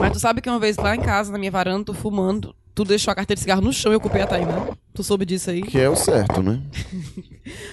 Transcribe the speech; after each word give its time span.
Mas 0.00 0.12
tu 0.12 0.20
sabe 0.20 0.40
que 0.40 0.48
uma 0.50 0.58
vez 0.58 0.76
lá 0.76 0.94
em 0.94 1.00
casa, 1.00 1.30
na 1.32 1.38
minha 1.38 1.50
varanda, 1.50 1.84
tu 1.84 1.94
fumando, 1.94 2.54
tu 2.74 2.84
deixou 2.84 3.10
a 3.12 3.14
carteira 3.14 3.36
de 3.36 3.40
cigarro 3.42 3.60
no 3.62 3.72
chão 3.72 3.92
e 3.92 3.94
eu 3.94 3.98
ocupei 3.98 4.22
a 4.22 4.26
Tainá. 4.26 4.68
Tu 4.92 5.02
soube 5.02 5.24
disso 5.24 5.50
aí? 5.50 5.62
Que 5.62 5.78
é 5.80 5.88
o 5.88 5.96
certo, 5.96 6.42
né? 6.42 6.62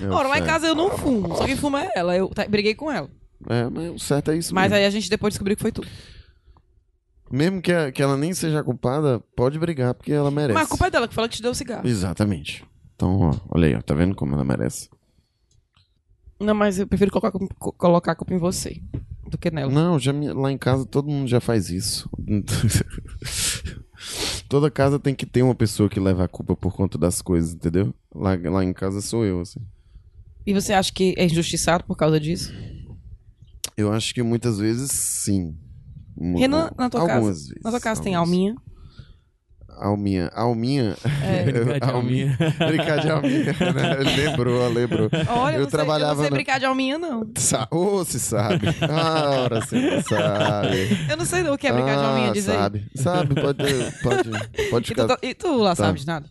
É 0.02 0.08
Ora, 0.10 0.28
lá 0.28 0.38
em 0.39 0.44
casa 0.44 0.68
eu 0.68 0.76
não 0.76 0.89
fumo, 0.97 1.36
só 1.38 1.46
quem 1.46 1.55
fuma 1.55 1.81
é 1.84 1.92
ela. 1.96 2.15
Eu 2.15 2.28
tá, 2.29 2.46
briguei 2.46 2.76
com 2.76 2.92
ela. 2.92 3.10
É, 3.49 3.70
mas 3.70 3.89
o 3.92 3.99
certo 3.99 4.31
é 4.31 4.38
isso 4.38 4.54
Mas 4.54 4.63
mesmo. 4.71 4.76
aí 4.78 4.86
a 4.86 4.89
gente 4.89 5.10
depois 5.10 5.34
descobriu 5.34 5.55
que 5.55 5.62
foi 5.62 5.71
tu. 5.71 5.81
Mesmo 7.32 7.62
que, 7.62 7.71
a- 7.71 7.92
que 7.92 8.04
ela 8.04 8.18
nem 8.18 8.34
seja 8.34 8.62
culpada, 8.64 9.22
pode 9.36 9.58
brigar, 9.58 9.94
porque 9.94 10.12
ela 10.12 10.30
merece. 10.30 10.54
Mas 10.54 10.66
a 10.66 10.70
culpa 10.70 10.88
é 10.88 10.90
dela 10.90 11.08
que 11.08 11.14
fala 11.14 11.30
que 11.30 11.38
te 11.38 11.42
deu 11.42 11.52
o 11.52 11.56
cigarro. 11.56 11.88
Exatamente. 11.88 12.66
Então, 12.96 13.18
ó, 13.22 13.34
olha 13.50 13.68
aí, 13.68 13.76
ó, 13.76 13.82
tá 13.82 13.94
vendo 13.94 14.14
como 14.14 14.34
ela 14.36 14.44
merece? 14.44 14.90
Não, 16.40 16.54
mas 16.54 16.78
eu 16.80 16.86
prefiro 16.88 17.12
colocar, 17.12 17.32
colocar 17.78 18.12
a 18.12 18.16
culpa 18.16 18.34
em 18.34 18.38
você 18.38 18.82
do 19.32 19.38
que 19.38 19.50
nela. 19.50 19.71
Não, 19.71 19.98
já 19.98 20.11
me- 20.13 20.32
lá 20.34 20.52
em 20.52 20.57
casa 20.57 20.86
todo 20.86 21.09
mundo 21.09 21.27
já 21.27 21.39
faz 21.39 21.70
isso. 21.70 22.09
Toda 24.50 24.69
casa 24.71 25.00
tem 25.00 25.14
que 25.15 25.25
ter 25.25 25.42
uma 25.43 25.56
pessoa 25.56 25.87
que 25.89 26.00
leva 26.00 26.25
a 26.25 26.28
culpa 26.28 26.56
por 26.56 26.75
conta 26.75 26.97
das 26.97 27.21
coisas, 27.21 27.54
entendeu? 27.54 27.93
Lá, 28.14 28.32
lá 28.50 28.64
em 28.64 28.73
casa 28.73 29.01
sou 29.01 29.25
eu, 29.25 29.39
assim. 29.42 29.59
E 30.46 30.54
você 30.54 30.73
acha 30.73 30.92
que 30.92 31.14
é 31.18 31.25
injustiçado 31.25 31.83
por 31.86 31.96
causa 31.96 32.20
disso? 32.20 32.52
Eu 33.78 33.92
acho 33.94 34.14
que 34.14 34.22
muitas 34.23 34.58
vezes 34.59 34.92
sim. 34.92 35.56
Renan, 36.17 36.72
na 36.78 36.89
tua 36.89 37.02
algumas 37.02 37.38
casa. 37.38 37.50
Vezes, 37.50 37.64
Na 37.64 37.70
tua 37.70 37.80
casa 37.80 38.02
tem 38.03 38.16
algumas. 38.16 38.56
Alminha? 39.81 40.30
Alminha. 40.34 40.95
Alminha. 41.02 41.58
Brincar 41.58 41.80
de 41.80 41.90
alminha. 41.92 42.38
Brincar 42.67 43.00
de 43.00 43.09
alminha. 43.09 43.45
né? 43.73 43.98
Lembrou, 44.17 44.70
lembrou. 44.70 45.09
Olha, 45.12 45.23
eu 45.26 45.30
não 45.30 45.52
sei, 45.54 45.59
eu 45.62 45.67
trabalhava 45.67 46.14
não 46.16 46.22
sei 46.22 46.30
no- 46.30 46.36
brincar 46.36 46.59
de 46.59 46.66
alminha, 46.66 46.98
não. 46.98 47.30
Sa 47.38 47.67
Ô, 47.72 48.04
se 48.06 48.20
sabe. 48.20 48.67
Ah, 48.81 49.42
ora, 49.44 49.62
você 49.62 50.02
sabe. 50.04 50.98
Eu 51.09 51.17
não 51.17 51.26
sei 51.26 51.44
o 51.44 51.58
que 51.58 51.67
é 51.67 51.73
brincar 51.73 51.95
de 51.98 52.04
ah, 52.04 52.08
alminha, 52.09 52.31
diz 52.31 52.48
aí. 52.50 52.56
sabe. 52.56 52.86
Sabe, 52.95 53.36
pode, 53.36 53.64
pode, 54.04 54.30
pode 54.70 54.86
E 54.86 54.88
ficar... 54.88 55.08
tu, 55.08 55.18
e 55.26 55.34
tu 55.34 55.56
lá 55.58 55.76
Tá. 55.76 55.86
sabes 55.86 56.06
nada? 56.06 56.26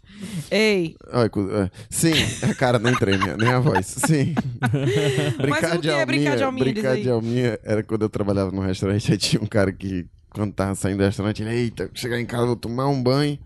Ei, 0.51 0.97
é, 1.13 1.71
Sim, 1.89 2.13
a 2.49 2.55
cara 2.55 2.79
nem 2.79 2.95
treme, 2.95 3.25
nem 3.39 3.49
a 3.49 3.59
voz. 3.59 3.87
Sim. 3.87 4.35
Mas 5.49 5.73
o 5.75 5.79
que 5.81 5.89
é 5.91 6.05
brincar 6.07 6.37
de 6.37 6.43
alminha, 6.43 6.65
diz 6.67 6.75
Brincar 6.75 6.93
aí? 6.93 7.03
de 7.03 7.11
alminha 7.11 7.59
era 7.65 7.83
quando 7.83 8.03
eu 8.03 8.09
trabalhava 8.09 8.51
no 8.51 8.61
restaurante. 8.61 9.11
Aí 9.13 9.19
tinha 9.19 9.43
um 9.43 9.47
cara 9.47 9.73
que, 9.73 10.07
quando 10.31 10.53
tava 10.53 10.75
saindo 10.75 10.99
do 10.99 11.05
restaurante, 11.05 11.43
ele, 11.43 11.51
eita, 11.55 11.91
chegar 11.95 12.21
em 12.21 12.27
casa, 12.27 12.47
vou 12.47 12.57
tomar 12.57 12.89
um 12.89 13.03
banho 13.03 13.39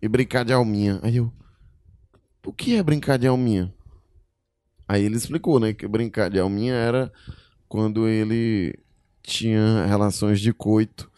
e 0.00 0.08
brincar 0.08 0.44
de 0.44 0.52
alminha. 0.52 0.98
Aí 1.02 1.16
eu, 1.16 1.32
o 2.44 2.52
que 2.52 2.76
é 2.76 2.82
brincar 2.82 3.18
de 3.18 3.26
alminha? 3.26 3.72
Aí 4.88 5.04
ele 5.04 5.16
explicou, 5.16 5.58
né, 5.58 5.72
que 5.72 5.86
brincar 5.86 6.30
de 6.30 6.38
alminha 6.38 6.74
era 6.74 7.12
quando 7.68 8.06
ele 8.08 8.78
tinha 9.22 9.84
relações 9.86 10.40
de 10.40 10.52
coito 10.52 11.10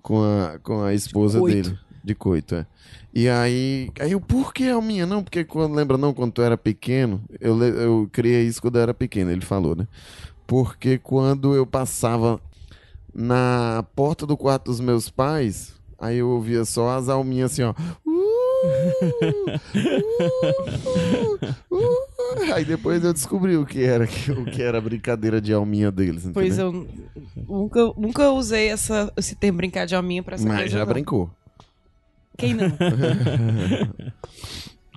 com 0.00 0.22
a, 0.22 0.58
com 0.58 0.82
a 0.82 0.94
esposa 0.94 1.38
Coito. 1.38 1.70
dele. 1.70 1.78
De 2.02 2.14
coito, 2.16 2.56
é. 2.56 2.66
E 3.14 3.28
aí, 3.28 3.90
aí 4.00 4.10
eu, 4.10 4.20
por 4.20 4.52
que 4.52 4.68
alminha? 4.68 5.06
Não, 5.06 5.22
porque 5.22 5.44
quando, 5.44 5.74
lembra 5.74 5.96
não, 5.96 6.12
quando 6.12 6.32
tu 6.32 6.42
era 6.42 6.56
pequeno, 6.56 7.22
eu, 7.38 7.62
eu 7.62 8.08
criei 8.10 8.44
isso 8.44 8.60
quando 8.60 8.76
eu 8.76 8.82
era 8.82 8.94
pequeno, 8.94 9.30
ele 9.30 9.42
falou, 9.42 9.76
né? 9.76 9.86
Porque 10.46 10.98
quando 10.98 11.54
eu 11.54 11.64
passava 11.64 12.40
na 13.14 13.84
porta 13.94 14.26
do 14.26 14.36
quarto 14.36 14.66
dos 14.66 14.80
meus 14.80 15.08
pais, 15.10 15.74
aí 15.98 16.18
eu 16.18 16.28
ouvia 16.28 16.64
só 16.64 16.96
as 16.96 17.08
alminhas 17.08 17.52
assim, 17.52 17.62
ó. 17.62 17.74
Uh, 18.06 18.22
uh, 21.70 21.74
uh. 21.74 22.54
Aí 22.54 22.64
depois 22.64 23.02
eu 23.04 23.12
descobri 23.12 23.56
o 23.56 23.66
que 23.66 23.82
era, 23.82 24.04
o 24.04 24.44
que 24.46 24.62
era 24.62 24.78
a 24.78 24.80
brincadeira 24.80 25.40
de 25.40 25.52
alminha 25.52 25.90
deles, 25.90 26.24
entendeu? 26.24 26.34
pois 26.34 26.58
eu 26.58 26.86
nunca, 27.48 27.92
nunca 27.96 28.30
usei 28.30 28.68
essa, 28.68 29.12
esse 29.16 29.34
termo 29.34 29.58
brincar 29.58 29.86
de 29.86 29.94
alminha 29.94 30.22
pra 30.22 30.36
essa 30.36 30.46
Mas 30.46 30.58
coisa, 30.58 30.78
já 30.78 30.84
não. 30.84 30.92
brincou. 30.92 31.30
Quem 32.38 32.54
não? 32.54 32.72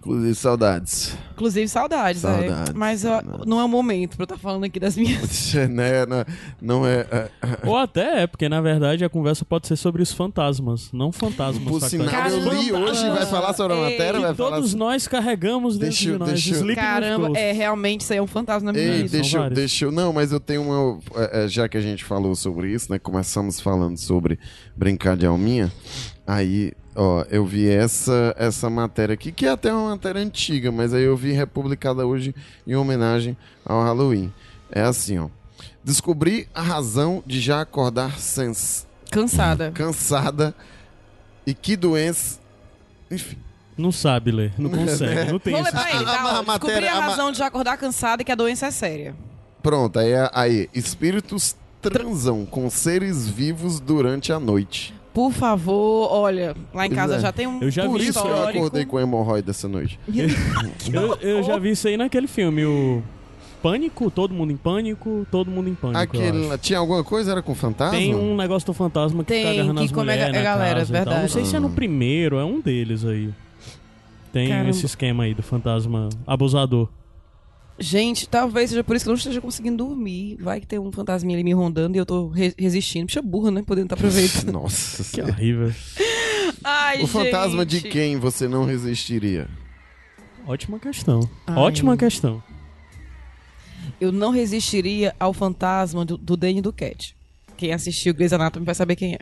Inclusive, 0.05 0.35
saudades. 0.35 1.17
Inclusive, 1.33 1.67
saudades, 1.67 2.21
Saudades, 2.21 2.69
é. 2.69 2.73
Mas 2.73 2.99
saudades. 3.01 3.45
não 3.45 3.59
é 3.59 3.63
o 3.63 3.67
momento 3.67 4.15
pra 4.15 4.21
eu 4.23 4.25
estar 4.25 4.37
falando 4.37 4.63
aqui 4.63 4.79
das 4.79 4.95
minhas. 4.95 5.53
né, 5.69 6.05
não, 6.05 6.25
não 6.61 6.87
é. 6.87 6.99
é, 7.11 7.29
Ou 7.67 7.75
até 7.75 8.21
é, 8.23 8.27
porque 8.27 8.47
na 8.47 8.61
verdade 8.61 9.03
a 9.03 9.09
conversa 9.09 9.43
pode 9.43 9.67
ser 9.67 9.75
sobre 9.75 10.03
os 10.03 10.11
fantasmas, 10.13 10.91
não 10.93 11.11
fantasmas. 11.11 11.63
Por 11.67 11.81
sinal, 11.81 12.27
eu 12.29 12.53
li 12.53 12.71
hoje, 12.71 13.09
vai 13.09 13.25
falar 13.25 13.53
sobre 13.53 13.73
a 13.73 13.77
Ei, 13.77 13.83
matéria, 13.91 14.19
vai 14.21 14.35
falar 14.35 14.55
todos 14.57 14.73
nós 14.75 15.07
carregamos 15.07 15.73
dentro 15.77 15.95
Deixa 15.95 16.09
eu- 16.09 16.13
de 16.13 16.19
nós. 16.19 16.29
deixa 16.43 16.55
eu- 16.55 16.75
Caramba, 16.75 17.31
é, 17.37 17.51
realmente, 17.51 18.01
isso 18.01 18.13
aí 18.13 18.19
é 18.19 18.21
um 18.21 18.27
fantasma 18.27 18.71
na 18.71 18.77
minha 18.77 18.91
Ei, 18.93 18.97
vida. 19.03 19.09
deixa, 19.09 19.37
eu- 19.39 19.49
deixa 19.49 19.85
eu. 19.85 19.91
Não, 19.91 20.13
mas 20.13 20.31
eu 20.31 20.39
tenho 20.39 20.61
uma. 20.61 20.99
é, 21.15 21.45
é, 21.45 21.47
Já 21.47 21.67
que 21.67 21.77
a 21.77 21.81
gente 21.81 22.03
falou 22.03 22.35
sobre 22.35 22.71
isso, 22.71 22.91
né? 22.91 22.99
Começamos 22.99 23.59
falando 23.59 23.97
sobre 23.97 24.37
brincar 24.75 25.15
de 25.17 25.25
alminha. 25.25 25.71
Aí, 26.27 26.71
ó, 26.95 27.23
eu 27.29 27.45
vi 27.45 27.69
essa, 27.69 28.33
essa 28.37 28.69
matéria 28.69 29.13
aqui, 29.13 29.31
que 29.31 29.45
é 29.45 29.49
até 29.51 29.71
uma 29.71 29.89
matéria 29.91 30.21
antiga, 30.21 30.71
mas 30.71 30.93
aí 30.93 31.03
eu 31.03 31.15
vi 31.15 31.31
republicada 31.31 32.05
hoje 32.05 32.33
em 32.65 32.75
homenagem 32.75 33.37
ao 33.65 33.83
Halloween. 33.83 34.33
É 34.71 34.81
assim, 34.81 35.19
ó. 35.19 35.27
Descobri 35.83 36.47
a 36.53 36.61
razão 36.61 37.21
de 37.25 37.39
já 37.39 37.61
acordar 37.61 38.19
sens 38.19 38.87
Cansada. 39.11 39.71
cansada 39.71 40.55
e 41.45 41.53
que 41.53 41.75
doença. 41.75 42.39
Enfim. 43.11 43.37
Não 43.77 43.91
sabe 43.91 44.31
ler, 44.31 44.53
não 44.57 44.69
consegue, 44.71 45.31
não 45.31 45.37
tem 45.39 45.53
Vou 45.53 45.61
ler 45.63 45.71
pra 45.71 45.89
ele, 45.91 46.05
A- 46.09 46.13
a- 46.13 46.17
tá? 46.23 46.37
a 46.39 46.43
matéria- 46.43 46.91
a 46.93 46.97
a 46.97 47.01
ma- 47.01 47.07
razão 47.09 47.31
de 47.31 47.37
já 47.37 47.45
acordar 47.47 47.77
cansada 47.77 48.21
e 48.23 48.25
que 48.25 48.31
a 48.31 48.35
doença 48.35 48.65
é 48.65 48.71
séria. 48.71 49.15
Pronto, 49.61 49.99
aí, 49.99 50.11
aí 50.33 50.69
espíritos 50.73 51.55
transam 51.81 52.45
com 52.45 52.67
seres 52.69 53.27
vivos 53.27 53.79
durante 53.79 54.31
a 54.33 54.39
noite. 54.39 54.93
Por 55.15 55.31
favor, 55.31 56.09
olha, 56.11 56.53
lá 56.73 56.85
em 56.85 56.89
casa 56.91 57.15
é. 57.15 57.19
já 57.19 57.31
tem 57.31 57.47
um 57.47 57.59
Eu 57.61 57.71
já 57.71 57.85
Por 57.85 57.97
vi 57.99 58.07
isso 58.09 58.21
que 58.21 58.27
eu 58.27 58.31
histórico. 58.33 58.57
acordei 58.59 58.85
com 58.85 58.99
hemorroida 58.99 59.49
essa 59.51 59.67
noite. 59.67 59.97
Eu, 60.93 61.15
eu 61.21 61.41
já 61.43 61.57
vi 61.57 61.71
isso 61.71 61.87
aí 61.87 61.95
naquele 61.97 62.27
filme, 62.27 62.63
o 62.65 63.01
Pânico, 63.63 64.11
Todo 64.11 64.33
Mundo 64.33 64.51
em 64.51 64.57
Pânico, 64.57 65.25
Todo 65.31 65.49
Mundo 65.49 65.69
em 65.69 65.73
Pânico. 65.73 65.97
eu 66.17 66.21
Aquele, 66.21 66.47
acho. 66.49 66.57
tinha 66.59 66.77
alguma 66.79 67.03
coisa? 67.03 67.31
Era 67.31 67.41
com 67.41 67.55
fantasma? 67.55 67.97
Tem 67.97 68.13
um 68.13 68.35
negócio 68.35 68.65
do 68.67 68.73
fantasma 68.73 69.23
que 69.23 69.29
Tem, 69.29 69.39
fica 69.43 69.53
agarrando 69.53 69.79
que 69.79 69.85
as 69.85 69.91
come 69.91 70.01
a 70.11 70.13
mulheres 70.13 70.33
ga- 70.33 70.37
a 70.39 70.43
na 70.43 70.49
galera, 70.49 70.79
casa 70.79 70.91
e 70.91 70.93
tal. 70.93 71.03
verdade. 71.05 71.21
Não 71.21 71.29
sei 71.29 71.45
se 71.45 71.55
é 71.55 71.59
no 71.59 71.69
primeiro, 71.71 72.37
é 72.37 72.45
um 72.45 72.59
deles 72.61 73.03
aí. 73.05 73.29
Tem 74.33 74.49
Caramba. 74.49 74.69
esse 74.69 74.85
esquema 74.85 75.23
aí 75.23 75.33
do 75.33 75.41
fantasma 75.41 76.09
abusador. 76.27 76.89
Gente, 77.77 78.27
talvez 78.29 78.69
seja 78.69 78.83
por 78.85 78.95
isso 78.95 79.03
que 79.03 79.09
eu 79.09 79.13
não 79.13 79.17
esteja 79.17 79.41
conseguindo 79.41 79.83
dormir. 79.85 80.37
Vai 80.39 80.61
que 80.61 80.67
tem 80.67 80.79
um 80.79 80.91
fantasminha 80.93 81.35
ali 81.37 81.43
me 81.43 81.53
rondando 81.53 81.97
e 81.97 81.99
eu 81.99 82.05
tô 82.05 82.29
re- 82.29 82.53
resistindo. 82.57 83.05
Bicha 83.07 83.21
burra, 83.21 83.51
né? 83.51 83.63
Podendo 83.65 83.85
estar 83.87 83.95
aproveitando. 83.95 84.51
Nossa 84.53 85.03
Que 85.11 85.21
horrível. 85.21 85.73
Ai, 86.63 87.03
O 87.03 87.07
fantasma 87.07 87.65
de 87.65 87.79
gente. 87.79 87.89
quem 87.91 88.17
você 88.17 88.47
não 88.47 88.63
resistiria? 88.65 89.49
Ótima 90.47 90.79
questão. 90.79 91.29
Ai. 91.45 91.55
Ótima 91.57 91.97
questão. 91.97 92.41
Eu 93.99 94.11
não 94.11 94.31
resistiria 94.31 95.13
ao 95.19 95.33
fantasma 95.33 96.05
do, 96.05 96.17
do 96.17 96.37
Danny 96.37 96.61
do 96.61 96.71
Cat. 96.71 97.15
Quem 97.57 97.73
assistiu 97.73 98.13
Grey's 98.13 98.31
Anatomy 98.33 98.65
vai 98.65 98.75
saber 98.75 98.95
quem 98.95 99.15
é. 99.15 99.19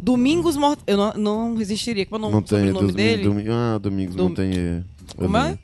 Domingos 0.00 0.56
Mortais. 0.56 0.84
Eu 0.86 0.96
não, 0.96 1.12
não 1.14 1.54
resistiria. 1.56 2.06
Como 2.06 2.16
é 2.16 2.18
o 2.18 2.30
nome, 2.30 2.34
Montanha 2.42 2.66
sobrenome 2.66 2.86
dos 2.86 2.96
dele? 2.96 3.22
Domi- 3.24 3.44
Ah, 3.48 3.78
Domingos 3.78 4.14
Dom- 4.14 4.28
Montagnier. 4.30 4.84
Eu 5.18 5.24
Como 5.24 5.36
é? 5.36 5.58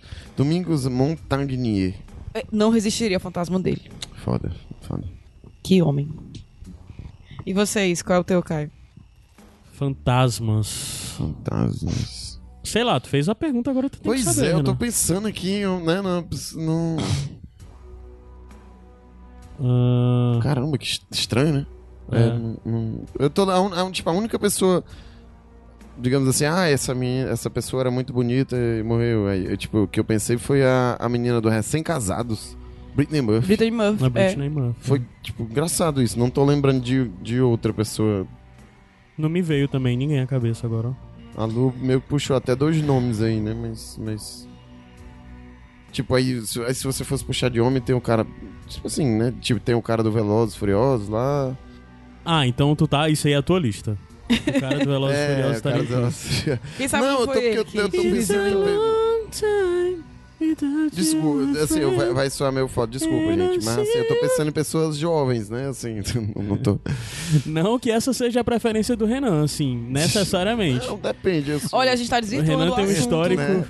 Domingos 0.44 0.86
Montagnier. 0.86 1.94
É, 2.32 2.44
Não 2.50 2.70
resistiria 2.70 3.18
ao 3.18 3.20
fantasma 3.20 3.60
dele. 3.60 3.90
Foda, 4.24 4.50
foda. 4.80 5.04
Que 5.62 5.82
homem. 5.82 6.08
E 7.44 7.52
vocês, 7.52 8.00
qual 8.00 8.16
é 8.16 8.20
o 8.20 8.24
teu, 8.24 8.42
Caio? 8.42 8.70
Fantasmas. 9.74 11.14
Fantasmas. 11.18 12.40
Sei 12.64 12.82
lá, 12.82 12.98
tu 12.98 13.08
fez 13.08 13.28
a 13.28 13.34
pergunta, 13.34 13.70
agora 13.70 13.90
tu 13.90 13.98
tem 13.98 14.02
Pois 14.04 14.24
que 14.24 14.32
saber. 14.32 14.48
é, 14.48 14.52
eu 14.54 14.64
tô 14.64 14.74
pensando 14.74 15.26
aqui, 15.28 15.60
né? 15.84 16.00
Não, 16.02 16.26
não- 16.56 16.96
Ah, 19.62 20.38
Caramba, 20.42 20.78
que 20.78 20.86
est- 20.86 21.02
estranho, 21.10 21.52
né? 21.52 21.66
É. 22.12 22.18
É, 22.22 22.38
não- 22.38 22.56
não- 22.64 23.04
eu 23.18 23.28
tô 23.30 23.42
a, 23.50 23.60
un- 23.60 23.72
a, 23.72 23.90
tipo, 23.90 24.08
a 24.08 24.12
única 24.12 24.38
pessoa, 24.38 24.82
digamos 26.00 26.28
assim, 26.28 26.44
ah, 26.44 26.66
essa, 26.68 26.94
minha, 26.94 27.26
essa 27.26 27.48
pessoa 27.50 27.82
era 27.82 27.90
muito 27.90 28.12
bonita 28.12 28.56
e 28.56 28.82
morreu. 28.82 29.26
Aí, 29.28 29.46
eu, 29.46 29.56
tipo, 29.56 29.82
o 29.82 29.88
que 29.88 30.00
eu 30.00 30.04
pensei 30.04 30.36
foi 30.38 30.62
a, 30.64 30.96
a 30.98 31.08
menina 31.08 31.40
do 31.40 31.48
Recém-Casados, 31.48 32.56
Britney 32.94 33.20
Murphy. 33.20 33.46
Brittany 33.46 33.70
Murphy. 33.70 34.00
na 34.00 34.06
É. 34.06 34.10
Britney 34.10 34.48
Murphy. 34.48 34.76
Foi, 34.80 35.02
tipo, 35.22 35.42
engraçado 35.44 36.02
isso. 36.02 36.18
Não 36.18 36.30
tô 36.30 36.44
lembrando 36.44 36.80
de, 36.80 37.08
de 37.22 37.40
outra 37.40 37.72
pessoa. 37.72 38.26
Não 39.16 39.28
me 39.28 39.42
veio 39.42 39.68
também 39.68 39.96
ninguém 39.96 40.20
à 40.20 40.26
cabeça 40.26 40.66
agora. 40.66 40.88
ó. 41.36 41.42
A 41.42 41.44
Lu 41.44 41.72
meio 41.80 42.00
que 42.00 42.08
puxou 42.08 42.34
até 42.36 42.56
dois 42.56 42.82
nomes 42.82 43.22
aí, 43.22 43.38
né? 43.40 43.54
Mas. 43.54 43.98
mas... 44.02 44.48
Tipo, 45.92 46.14
aí 46.14 46.40
se, 46.42 46.60
aí 46.62 46.74
se 46.74 46.84
você 46.84 47.04
fosse 47.04 47.24
puxar 47.24 47.50
de 47.50 47.60
homem, 47.60 47.80
tem 47.80 47.94
o 47.94 48.00
cara. 48.00 48.26
Tipo 48.66 48.86
assim, 48.86 49.06
né? 49.06 49.32
Tipo, 49.40 49.60
tem 49.60 49.74
o 49.74 49.82
cara 49.82 50.02
do 50.02 50.10
Velozes 50.10 50.56
Furiosos 50.56 51.08
lá. 51.08 51.56
Ah, 52.24 52.46
então 52.46 52.74
tu 52.76 52.86
tá. 52.88 53.08
Isso 53.08 53.26
aí 53.26 53.32
é 53.32 53.36
a 53.36 53.42
tua 53.42 53.58
lista. 53.58 53.96
O 54.56 54.60
cara 54.60 54.78
do 54.78 54.84
Velozes 54.90 55.16
É, 55.16 55.28
Furiosos 55.34 55.58
o 55.58 55.62
tá 55.62 55.68
cara 55.70 55.80
ali. 55.82 55.86
do 55.88 55.94
Velozes- 55.94 56.44
Quem 56.76 56.88
sabe 56.88 57.04
Não, 57.04 57.20
eu 57.20 57.26
tô, 57.26 57.34
eu, 57.34 57.64
tô 57.64 57.90
pensando 58.02 58.68
em. 58.68 60.00
Desculpa, 60.92 61.60
assim, 61.62 61.80
eu- 61.80 61.94
vai, 61.96 62.12
vai 62.14 62.30
soar 62.30 62.50
meio 62.50 62.66
foda, 62.66 62.90
desculpa, 62.92 63.32
gente. 63.32 63.62
Mas 63.64 63.78
assim, 63.78 63.98
eu 63.98 64.08
tô 64.08 64.14
pensando 64.16 64.48
em 64.48 64.52
pessoas 64.52 64.96
jovens, 64.96 65.50
né? 65.50 65.68
Assim, 65.68 66.00
não, 66.34 66.42
não 66.42 66.56
tô. 66.56 66.78
Não 67.44 67.78
que 67.78 67.90
essa 67.90 68.12
seja 68.14 68.40
a 68.40 68.44
preferência 68.44 68.96
do 68.96 69.04
Renan, 69.04 69.44
assim, 69.44 69.76
necessariamente. 69.76 70.86
Não, 70.86 70.96
depende. 70.96 71.58
Olha, 71.72 71.92
a 71.92 71.96
gente 71.96 72.08
tá 72.08 72.16
O 72.18 72.20
desvirtuando 72.22 72.58
Renan 72.62 72.72
o 72.72 72.74
tem 72.76 72.84
um 72.86 72.88
assunto. 72.88 73.00
histórico. 73.00 73.42
né? 73.42 73.64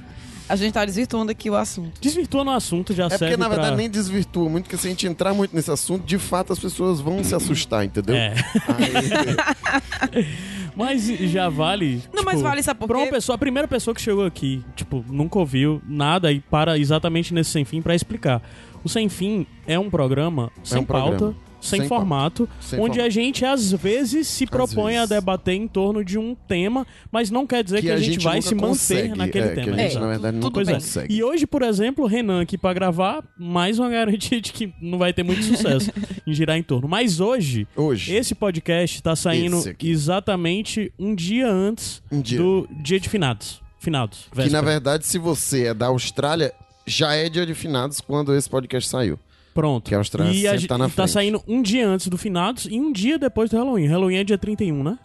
A 0.50 0.56
gente 0.56 0.72
tá 0.72 0.84
desvirtuando 0.84 1.30
aqui 1.30 1.48
o 1.48 1.54
assunto. 1.54 2.00
Desvirtua 2.00 2.42
no 2.44 2.50
assunto, 2.50 2.92
já 2.92 3.06
É 3.06 3.10
serve 3.10 3.24
porque, 3.26 3.36
na 3.36 3.48
verdade, 3.48 3.68
pra... 3.68 3.76
nem 3.76 3.88
desvirtua 3.88 4.48
muito, 4.48 4.64
porque 4.64 4.76
se 4.76 4.86
a 4.86 4.90
gente 4.90 5.06
entrar 5.06 5.32
muito 5.32 5.54
nesse 5.54 5.70
assunto, 5.70 6.04
de 6.04 6.18
fato 6.18 6.52
as 6.52 6.58
pessoas 6.58 7.00
vão 7.00 7.22
se 7.22 7.34
assustar, 7.34 7.84
entendeu? 7.84 8.16
É. 8.16 8.34
Aí, 8.68 10.26
Mas 10.74 11.06
já 11.06 11.48
vale. 11.48 12.02
Não, 12.12 12.22
mas 12.22 12.36
tipo, 12.36 12.48
vale, 12.48 12.62
sabe 12.62 12.80
por 12.80 12.88
Pra 12.88 12.96
uma 12.98 13.06
quê? 13.06 13.12
pessoa, 13.12 13.34
a 13.34 13.38
primeira 13.38 13.68
pessoa 13.68 13.94
que 13.94 14.00
chegou 14.00 14.24
aqui, 14.24 14.64
tipo, 14.74 15.04
nunca 15.08 15.38
ouviu 15.38 15.82
nada 15.86 16.32
e 16.32 16.40
para 16.40 16.78
exatamente 16.78 17.34
nesse 17.34 17.50
Sem 17.50 17.64
Fim 17.64 17.82
pra 17.82 17.94
explicar. 17.94 18.40
O 18.82 18.88
Sem 18.88 19.08
Fim 19.08 19.46
é 19.66 19.78
um 19.78 19.90
programa 19.90 20.50
sem 20.64 20.78
um 20.78 20.84
programa. 20.84 21.36
Sem, 21.60 21.80
Sem 21.80 21.88
formato, 21.88 22.48
Sem 22.60 22.78
onde 22.80 22.94
formato. 22.96 23.06
a 23.06 23.10
gente 23.10 23.44
às 23.44 23.70
vezes 23.72 24.26
se 24.28 24.46
propõe 24.46 24.94
vezes. 24.94 25.10
a 25.12 25.14
debater 25.14 25.54
em 25.54 25.68
torno 25.68 26.04
de 26.04 26.18
um 26.18 26.34
tema, 26.34 26.86
mas 27.12 27.30
não 27.30 27.46
quer 27.46 27.62
dizer 27.62 27.82
que, 27.82 27.90
a 27.90 27.96
gente, 27.98 28.18
vai 28.22 28.36
nunca 28.36 28.48
se 28.48 28.54
manter 28.54 28.66
consegue, 28.68 29.08
naquele 29.16 29.44
é, 29.46 29.54
tema. 29.54 29.62
Que 29.76 29.80
a 29.80 29.82
gente, 29.84 29.96
É, 29.96 30.00
na 30.00 30.06
verdade, 30.08 30.36
é. 30.38 30.74
consegue. 30.74 31.14
E 31.14 31.22
hoje, 31.22 31.46
por 31.46 31.62
exemplo, 31.62 32.06
Renan 32.06 32.42
aqui 32.42 32.56
pra 32.56 32.72
gravar, 32.72 33.22
mais 33.38 33.78
uma 33.78 33.88
garantia 33.90 34.40
de 34.40 34.52
que 34.52 34.72
não 34.80 34.98
vai 34.98 35.12
ter 35.12 35.22
muito 35.22 35.42
sucesso 35.42 35.90
em 36.26 36.32
girar 36.32 36.56
em 36.56 36.62
torno. 36.62 36.88
Mas 36.88 37.20
hoje, 37.20 37.66
Hoje, 37.76 38.14
esse 38.14 38.34
podcast 38.34 39.02
tá 39.02 39.14
saindo 39.14 39.56
exatamente 39.82 40.92
um 40.98 41.14
dia 41.14 41.48
antes 41.48 42.02
um 42.10 42.20
dia. 42.20 42.38
do 42.38 42.68
dia 42.82 42.98
de 42.98 43.08
finados. 43.08 43.60
Finados. 43.78 44.28
Que, 44.30 44.36
na 44.38 44.42
véspera. 44.44 44.62
verdade, 44.62 45.06
se 45.06 45.18
você 45.18 45.66
é 45.66 45.74
da 45.74 45.86
Austrália, 45.86 46.52
já 46.86 47.14
é 47.14 47.28
dia 47.28 47.46
de 47.46 47.54
finados 47.54 48.00
quando 48.00 48.34
esse 48.34 48.48
podcast 48.48 48.88
saiu. 48.88 49.18
Pronto. 49.54 49.88
Que 49.88 49.94
a 49.94 49.98
Austrália 49.98 50.32
e 50.32 50.46
a 50.46 50.52
sempre 50.52 50.68
tá 50.68 50.78
na 50.78 50.88
tá 50.88 51.06
saindo 51.06 51.42
um 51.46 51.60
dia 51.60 51.88
antes 51.88 52.06
do 52.08 52.16
finados 52.16 52.66
e 52.70 52.80
um 52.80 52.92
dia 52.92 53.18
depois 53.18 53.50
do 53.50 53.56
Halloween. 53.56 53.86
Halloween 53.86 54.16
é 54.16 54.24
dia 54.24 54.38
31, 54.38 54.82
né? 54.82 54.98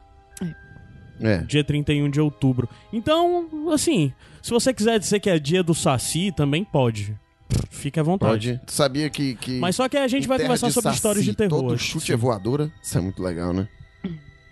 É. 1.22 1.38
Dia 1.40 1.64
31 1.64 2.10
de 2.10 2.20
outubro. 2.20 2.70
Então, 2.92 3.72
assim, 3.72 4.12
se 4.42 4.52
você 4.52 4.74
quiser 4.74 5.00
dizer 5.00 5.20
que 5.20 5.30
é 5.30 5.40
dia 5.40 5.64
do 5.64 5.74
Saci, 5.74 6.32
também 6.36 6.64
pode. 6.64 7.16
Fique 7.70 8.00
à 8.00 8.04
vontade. 8.04 8.50
Pode. 8.54 8.62
Tu 8.66 8.74
sabia 8.74 9.10
que. 9.10 9.36
que 9.36 9.60
Mas 9.60 9.76
só 9.76 9.88
que 9.88 9.98
a 9.98 10.08
gente 10.08 10.28
vai 10.28 10.40
conversar 10.40 10.72
sobre 10.72 10.90
Saci, 10.90 10.96
histórias 10.96 11.26
de 11.26 11.34
terror. 11.34 11.62
Todo 11.62 11.78
chute 11.78 12.12
é 12.12 12.16
voadora. 12.18 12.72
Isso 12.82 12.98
é 12.98 13.02
muito 13.02 13.22
legal, 13.24 13.54
né? 13.54 13.68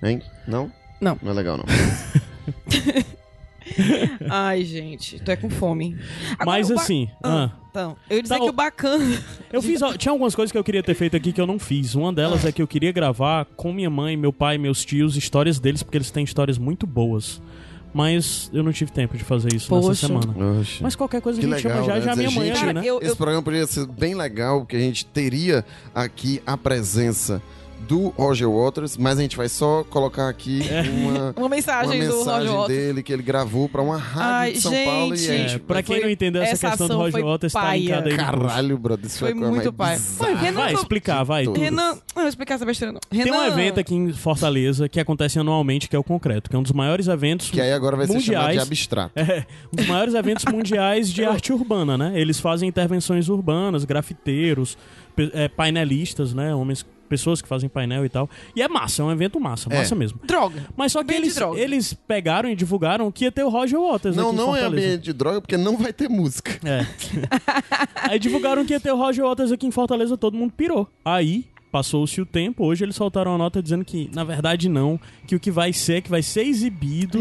Hein? 0.02 0.22
Não? 0.48 0.72
Não. 1.02 1.18
Não 1.22 1.32
é 1.32 1.34
legal, 1.34 1.58
não. 1.58 1.66
Ai, 4.30 4.64
gente, 4.64 5.20
tu 5.20 5.30
é 5.32 5.36
com 5.36 5.50
fome. 5.50 5.96
Agora, 6.38 6.46
Mas 6.46 6.70
ba- 6.70 6.76
assim, 6.82 7.08
Ah, 7.24 7.50
ah, 7.54 7.58
Então, 7.70 7.96
eu 8.10 8.18
ia 8.18 8.24
dizer 8.24 8.36
Tá, 8.36 8.42
que 8.42 8.50
o- 8.50 8.54
bacana. 8.54 9.24
eu 9.52 9.62
fiz. 9.62 9.82
ó, 9.82 9.94
Tinha 9.96 10.12
algumas 10.12 10.36
coisas 10.36 10.52
que 10.52 10.58
eu 10.58 10.64
queria 10.64 10.84
ter 10.84 10.94
feito 10.94 11.16
aqui 11.16 11.32
que 11.34 11.42
eu 11.42 11.48
não 11.48 11.58
fiz. 11.60 11.96
Uma 11.96 12.12
delas 12.14 12.46
é 12.46 12.52
que 12.52 12.62
eu 12.62 12.68
queria 12.68 12.92
gravar 12.92 13.46
com 13.56 13.74
minha 13.74 13.90
mãe, 13.90 14.16
meu 14.18 14.32
pai, 14.34 14.58
meus 14.58 14.84
tios, 14.86 15.16
histórias 15.18 15.60
deles, 15.60 15.82
porque 15.84 15.98
eles 15.98 16.12
têm 16.12 16.24
histórias 16.24 16.58
muito 16.58 16.86
boas. 16.86 17.42
Mas 17.96 18.50
eu 18.52 18.64
não 18.64 18.72
tive 18.72 18.92
tempo 18.92 19.16
de 19.16 19.24
fazer 19.24 19.54
isso 19.54 19.70
Poxa. 19.70 19.90
nessa 19.90 20.08
semana. 20.08 20.60
Oxe. 20.60 20.82
Mas 20.82 20.96
qualquer 20.96 21.22
coisa 21.22 21.40
Que 21.40 21.46
a 21.46 21.50
gente 21.50 21.68
legal, 21.68 21.84
chama 21.86 21.94
já, 21.94 22.00
né? 22.00 22.06
já 22.06 22.16
minha 22.16 22.32
mãe 22.32 22.48
Gente, 22.48 22.64
ali, 22.64 22.74
né? 22.74 22.82
eu, 22.84 22.98
Esse 23.00 23.12
eu, 23.12 23.16
programa 23.16 23.44
poderia 23.44 23.68
ser 23.68 23.86
bem 23.86 24.16
legal, 24.16 24.66
que 24.66 24.76
a 24.76 24.80
gente 24.80 25.06
teria 25.06 25.64
aqui 25.94 26.42
a 26.44 26.58
presença 26.58 27.40
do 27.88 28.10
Roger 28.10 28.50
Waters, 28.50 28.98
mas 28.98 29.18
a 29.20 29.22
gente 29.22 29.36
vai 29.38 29.50
só 29.50 29.84
colocar 29.84 30.30
aqui 30.30 30.62
uma, 31.02 31.12
uma 31.12 31.34
uma 31.38 31.50
mensagem, 31.50 32.00
do 32.02 32.06
Roger 32.06 32.18
mensagem 32.18 32.50
Waters. 32.56 32.68
dele 32.80 33.04
que 33.04 33.14
ele 33.14 33.24
gravou 33.24 33.68
pra 33.70 33.82
uma 33.82 33.98
rádio 33.98 34.24
Ai, 34.34 34.52
de 34.54 34.62
São 34.62 34.72
Paulo 34.86 35.14
e 35.14 35.18
gente. 35.18 35.32
É, 35.32 35.48
gente 35.50 35.60
pra 35.60 35.84
quem 35.84 35.96
foi- 35.98 36.06
não 36.06 36.12
entendeu 36.12 36.42
essa, 36.42 36.54
essa 36.54 36.70
questão 36.70 36.88
do 36.88 36.98
Roger 36.98 37.24
Waters, 37.24 37.54
tá 37.54 37.62
paia. 37.62 37.80
linkado 37.80 38.08
aí. 38.08 38.18
no 38.18 38.24
post. 38.26 38.40
Caralho, 38.48 38.78
brother, 38.78 39.06
isso 39.06 39.20
Foi 39.20 39.32
foi, 39.36 39.50
muito 39.50 39.74
pai. 39.74 39.98
Vai 40.54 40.74
explicar, 40.74 41.24
vai. 41.24 41.46
Renan, 41.46 41.94
não 41.94 42.00
vou 42.16 42.28
explicar 42.28 42.56
essa 42.56 42.66
besteira 42.66 42.92
não. 42.92 43.00
Renan, 43.12 43.24
Tem 43.32 43.40
um 43.40 43.46
evento 43.46 43.80
aqui 43.80 43.96
em 43.96 44.12
Fortaleza 44.14 44.88
que 44.90 45.00
acontece 45.00 45.38
anualmente, 45.40 45.88
que 45.90 45.96
é 45.96 46.00
o 46.00 46.04
Concreto, 46.04 46.50
que 46.50 46.56
é 46.56 46.60
um 46.60 46.64
dos 46.64 46.72
maiores 46.72 47.08
eventos 47.08 47.50
Que 47.50 47.60
aí 47.62 47.72
agora 47.74 47.96
vai 47.98 48.08
ser 48.08 48.20
chamado 48.20 48.26
de 48.26 48.38
mundiais. 48.48 48.62
abstrato. 48.68 49.12
É, 49.20 49.46
um 49.72 49.76
dos 49.76 49.88
maiores 49.88 50.14
eventos 50.14 50.46
mundiais 50.46 51.10
de 51.12 51.24
arte 51.26 51.52
urbana, 51.54 51.98
né? 51.98 52.14
Eles 52.16 52.40
fazem 52.40 52.68
intervenções 52.70 53.30
urbanas, 53.30 53.84
grafiteiros, 53.86 54.78
é, 55.34 55.48
painelistas, 55.48 56.34
né? 56.34 56.54
Homens, 56.56 56.86
pessoas 57.14 57.42
que 57.44 57.48
fazem 57.48 57.70
painel 57.70 58.04
e 58.04 58.10
tal. 58.10 58.28
E 58.56 58.62
é 58.64 58.68
massa, 58.68 59.04
é 59.04 59.06
um 59.06 59.12
evento 59.12 59.40
massa, 59.40 59.70
É. 59.72 59.78
massa 59.78 59.94
mesmo. 59.94 60.20
Droga. 60.26 60.66
Mas 60.76 60.92
só 60.92 61.00
que 61.04 61.04
Ambiente 61.14 61.22
de 61.22 61.26
eles, 61.28 61.36
droga. 61.36 61.60
eles 61.60 61.94
pegaram 61.94 62.50
e 62.50 62.56
divulgaram 62.56 63.12
que 63.12 63.26
ia 63.26 63.32
ter 63.32 63.44
o 63.44 63.50
Roger 63.50 63.80
Waters 63.80 64.16
Não, 64.16 64.28
aqui 64.30 64.34
em 64.34 64.38
não 64.38 64.44
é 64.56 64.60
Fortaleza. 64.62 64.86
ambiente 64.88 65.04
de 65.04 65.14
droga, 65.14 65.42
porque 65.42 65.58
não 65.58 65.78
vai 65.78 65.94
ter 65.94 66.10
música. 66.10 66.60
É. 66.68 66.86
Aí 68.10 68.18
divulgaram 68.20 68.66
que 68.66 68.74
ia 68.74 68.80
ter 68.80 68.92
o 68.92 68.98
Roger 68.98 69.26
Waters 69.26 69.52
aqui 69.52 69.68
em 69.68 69.72
Fortaleza, 69.72 70.18
todo 70.18 70.36
mundo 70.36 70.54
pirou. 70.56 70.90
Aí, 71.06 71.46
passou-se 71.74 72.22
o 72.22 72.26
tempo, 72.28 72.64
hoje 72.64 72.86
eles 72.86 72.96
soltaram 72.96 73.34
a 73.34 73.38
nota 73.38 73.62
dizendo 73.64 73.84
que, 73.84 74.08
na 74.14 74.24
verdade, 74.24 74.70
não, 74.70 75.00
que 75.26 75.36
o 75.36 75.40
que 75.40 75.50
vai 75.50 75.74
ser, 75.74 75.96
é 75.96 76.02
que 76.02 76.10
vai 76.10 76.22
ser 76.22 76.44
exibido 76.44 77.20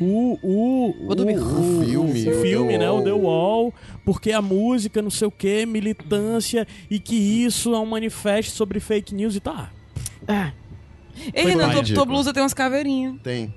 o. 0.00 0.38
O, 0.40 1.14
dormir. 1.16 1.36
o, 1.36 1.80
O 1.80 1.84
filme, 1.84 2.28
o 2.28 2.38
o 2.38 2.40
filme, 2.42 2.72
The 2.74 2.78
né? 2.78 2.90
O. 2.90 3.02
The 3.02 3.10
Wall, 3.12 3.74
porque 4.04 4.30
a 4.30 4.40
música, 4.40 5.02
não 5.02 5.10
sei 5.10 5.26
o 5.26 5.30
que, 5.32 5.66
militância, 5.66 6.64
e 6.88 7.00
que 7.00 7.16
isso 7.16 7.74
é 7.74 7.78
um 7.80 7.86
manifesto 7.86 8.52
sobre 8.52 8.78
fake 8.78 9.12
news 9.14 9.34
e 9.34 9.40
tá. 9.40 9.70
Ah. 10.28 10.52
Ei, 11.34 11.44
Renan, 11.46 11.70
tua, 11.72 11.82
tua 11.82 12.04
blusa 12.04 12.32
tem 12.32 12.40
umas 12.40 12.54
caveirinhas. 12.54 13.16
Tem. 13.22 13.52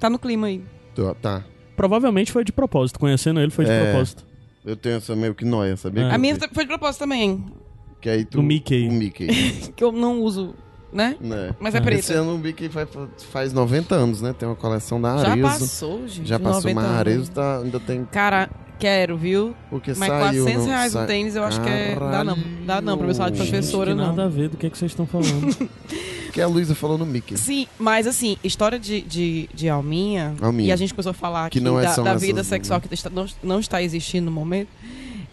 Tá 0.00 0.10
no 0.10 0.18
clima 0.18 0.48
aí. 0.48 0.60
Tô- 0.94 1.14
Tá. 1.14 1.44
Provavelmente 1.76 2.32
foi 2.32 2.42
de 2.42 2.50
propósito, 2.50 2.98
conhecendo 2.98 3.38
ele 3.40 3.52
foi 3.52 3.64
de 3.64 3.70
É. 3.70 3.84
propósito. 3.92 4.26
Eu 4.64 4.74
tenho 4.74 4.96
essa 4.96 5.14
meio 5.14 5.32
que 5.34 5.44
noia, 5.44 5.76
sabia? 5.76 6.02
É. 6.02 6.10
A 6.10 6.14
eu 6.14 6.18
minha 6.18 6.34
foi 6.52 6.64
de 6.64 6.68
propósito 6.68 6.98
também. 7.02 7.44
Que 8.00 8.08
aí 8.08 8.24
tu... 8.24 8.38
Do 8.38 8.42
Mickey. 8.42 8.88
O 8.88 8.92
Mickey. 8.92 9.26
Que 9.76 9.82
eu 9.84 9.90
não 9.92 10.20
uso, 10.22 10.54
né? 10.92 11.16
né? 11.20 11.54
Mas 11.60 11.74
é 11.74 11.80
preta. 11.80 12.00
Esse 12.00 12.12
ano 12.12 12.34
o 12.34 12.38
Mickey 12.38 12.68
faz, 12.68 12.88
faz 13.30 13.52
90 13.52 13.94
anos, 13.94 14.22
né? 14.22 14.32
Tem 14.32 14.48
uma 14.48 14.54
coleção 14.56 15.00
da 15.00 15.16
Já 15.18 15.30
Arezzo. 15.32 15.42
passou, 15.48 16.08
gente. 16.08 16.28
Já 16.28 16.38
passou, 16.38 16.62
90 16.62 16.74
mas 16.74 16.84
a 16.84 16.88
anos. 16.88 16.98
Arezzo 17.00 17.30
tá, 17.32 17.58
ainda 17.58 17.80
tem... 17.80 18.04
Cara, 18.06 18.48
quero, 18.78 19.16
viu? 19.16 19.54
Porque 19.70 19.90
Mas 19.96 20.08
saiu... 20.08 20.44
400 20.44 20.54
não- 20.54 20.66
reais 20.66 20.92
sa- 20.92 21.02
um 21.02 21.06
tênis 21.06 21.34
eu 21.36 21.42
acho 21.44 21.60
que 21.60 21.68
é... 21.68 21.96
Dá 21.96 22.22
não. 22.24 22.38
Dá 22.64 22.80
não, 22.80 22.96
pra 22.96 23.06
meu 23.06 23.14
salário 23.14 23.36
de 23.36 23.42
professora 23.42 23.90
que 23.90 23.96
não. 23.96 24.06
nada 24.06 24.24
a 24.24 24.28
ver 24.28 24.48
do 24.48 24.56
que, 24.56 24.66
é 24.66 24.70
que 24.70 24.78
vocês 24.78 24.92
estão 24.92 25.06
falando. 25.06 25.56
Que 26.30 26.42
a 26.42 26.46
Luísa 26.46 26.74
falou 26.74 26.96
no 26.98 27.06
Mickey. 27.06 27.36
Sim, 27.38 27.66
mas 27.78 28.06
assim, 28.06 28.36
história 28.44 28.78
de, 28.78 29.00
de, 29.00 29.48
de 29.52 29.68
alminha, 29.68 30.36
Alminha. 30.40 30.68
e 30.68 30.72
a 30.72 30.76
gente 30.76 30.92
começou 30.94 31.10
a 31.10 31.14
falar 31.14 31.48
Que 31.50 31.58
aqui 31.58 31.64
não 31.64 31.80
é 31.80 31.82
da, 31.84 31.96
da 31.96 32.14
vida 32.14 32.44
sexual 32.44 32.80
que 32.80 32.94
está- 32.94 33.08
não, 33.10 33.26
não 33.42 33.58
está 33.58 33.82
existindo 33.82 34.26
no 34.26 34.30
momento. 34.30 34.68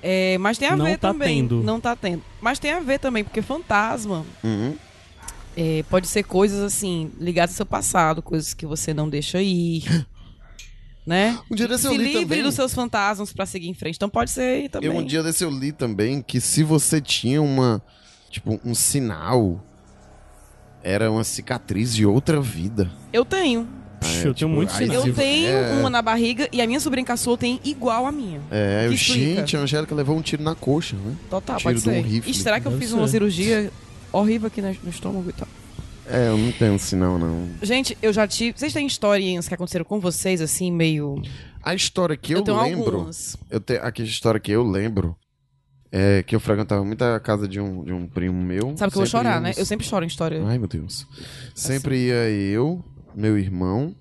É, 0.01 0.37
mas 0.37 0.57
tem 0.57 0.67
a 0.67 0.75
Não 0.75 0.85
ver 0.85 0.97
tá 0.99 1.07
também. 1.11 1.41
tendo. 1.41 1.63
Não 1.63 1.79
tá 1.79 1.95
tendo. 1.95 2.21
Mas 2.41 2.59
tem 2.59 2.71
a 2.71 2.79
ver 2.79 2.99
também, 2.99 3.23
porque 3.23 3.41
fantasma 3.41 4.23
Uhum. 4.43 4.75
é, 5.57 5.83
pode 5.89 6.07
ser 6.07 6.23
coisas 6.23 6.59
assim, 6.61 7.11
ligadas 7.19 7.53
ao 7.55 7.57
seu 7.57 7.65
passado, 7.65 8.21
coisas 8.21 8.53
que 8.53 8.65
você 8.65 8.93
não 8.93 9.09
deixa 9.09 9.41
ir. 9.41 9.83
né? 11.05 11.39
Um 11.51 11.55
dia 11.55 11.67
desse 11.67 11.85
eu 11.87 11.91
Se 11.91 11.97
li 11.97 12.03
livre 12.05 12.21
também... 12.21 12.43
dos 12.43 12.55
seus 12.55 12.73
fantasmas 12.73 13.31
pra 13.33 13.45
seguir 13.45 13.67
em 13.69 13.73
frente. 13.73 13.95
Então 13.95 14.09
pode 14.09 14.29
ser 14.31 14.41
aí 14.41 14.69
também. 14.69 14.89
Eu, 14.89 14.95
um 14.97 15.03
dia 15.05 15.21
desse 15.23 15.43
eu 15.43 15.49
li 15.51 15.71
também 15.71 16.21
que 16.21 16.39
se 16.41 16.63
você 16.63 16.99
tinha 17.01 17.41
uma... 17.41 17.81
Tipo, 18.29 18.59
um 18.65 18.73
sinal... 18.75 19.63
Era 20.83 21.09
uma 21.09 21.23
cicatriz 21.23 21.95
de 21.95 22.05
outra 22.05 22.39
vida. 22.39 22.91
Eu 23.11 23.25
tenho. 23.25 23.67
É, 24.01 24.27
eu 24.27 24.33
tenho 24.33 24.65
tipo, 24.65 24.69
se- 24.77 24.83
Eu 24.93 25.13
tenho 25.13 25.47
é. 25.49 25.73
uma 25.79 25.89
na 25.89 26.01
barriga 26.01 26.47
e 26.51 26.61
a 26.61 26.67
minha 26.67 26.79
sobrinha 26.79 27.05
caçula 27.05 27.37
tem 27.37 27.59
igual 27.63 28.05
a 28.05 28.11
minha. 28.11 28.41
É, 28.51 28.85
eu, 28.87 28.93
gente, 28.95 29.55
a 29.55 29.59
Angélica 29.61 29.93
levou 29.95 30.15
um 30.17 30.21
tiro 30.21 30.43
na 30.43 30.55
coxa, 30.55 30.95
né? 30.95 31.15
Total, 31.29 31.57
Tiro 31.57 31.69
pode 31.69 31.81
de 31.81 31.89
um 31.89 31.93
ser. 31.93 32.01
rifle. 32.01 32.31
E 32.31 32.33
será 32.33 32.59
que 32.59 32.67
eu 32.67 32.71
Deve 32.71 32.81
fiz 32.83 32.91
ser. 32.91 32.97
uma 32.99 33.07
cirurgia 33.07 33.71
horrível 34.11 34.47
aqui 34.47 34.61
no 34.61 34.89
estômago 34.89 35.29
e 35.29 35.33
tal? 35.33 35.47
É, 36.07 36.27
eu 36.29 36.37
não 36.37 36.51
tenho 36.51 36.77
sinal, 36.77 37.17
não. 37.17 37.49
Gente, 37.63 37.97
eu 38.01 38.13
já 38.13 38.27
tive. 38.27 38.57
Vocês 38.57 38.71
têm 38.71 38.85
historinhas 38.85 39.47
que 39.47 39.53
aconteceram 39.55 39.83
com 39.85 39.99
vocês, 39.99 40.39
assim, 40.39 40.71
meio. 40.71 41.21
A 41.63 41.73
história 41.73 42.15
que 42.15 42.31
eu, 42.33 42.43
tenho 42.43 42.61
lembro... 42.61 42.95
algumas. 42.97 43.35
Eu 43.49 43.59
tenho, 43.59 43.81
a 43.83 43.91
história 44.03 44.39
que 44.39 44.51
eu 44.51 44.61
lembro 44.63 45.15
é 45.91 46.21
que 46.21 46.35
eu 46.35 46.39
frequentava 46.39 46.83
muito 46.85 47.01
a 47.03 47.19
casa 47.19 47.47
de 47.47 47.59
um, 47.59 47.83
de 47.83 47.91
um 47.91 48.05
primo 48.05 48.39
meu. 48.39 48.75
Sabe 48.77 48.91
que 48.91 48.97
eu 48.97 49.01
vou 49.01 49.05
chorar, 49.07 49.41
né? 49.41 49.47
íamos- 49.49 49.57
Eu 49.57 49.65
sempre 49.65 49.87
choro 49.87 50.03
em 50.05 50.07
história. 50.07 50.43
Ai, 50.45 50.59
meu 50.59 50.67
Deus. 50.67 51.07
Sempre 51.55 51.97
ia 52.07 52.29
eu, 52.29 52.83
meu 53.15 53.37
irmão, 53.37 53.95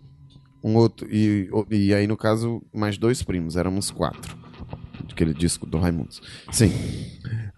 um 0.63 0.75
outro. 0.77 1.07
E, 1.11 1.49
e 1.71 1.95
aí, 1.95 2.07
no 2.07 2.17
caso, 2.17 2.63
mais 2.75 2.97
dois 2.99 3.23
primos. 3.23 3.57
Éramos 3.57 3.91
quatro. 3.91 4.37
Aquele 5.11 5.33
disco 5.35 5.67
do 5.67 5.79
Raimundos. 5.79 6.21
Sim. 6.53 6.73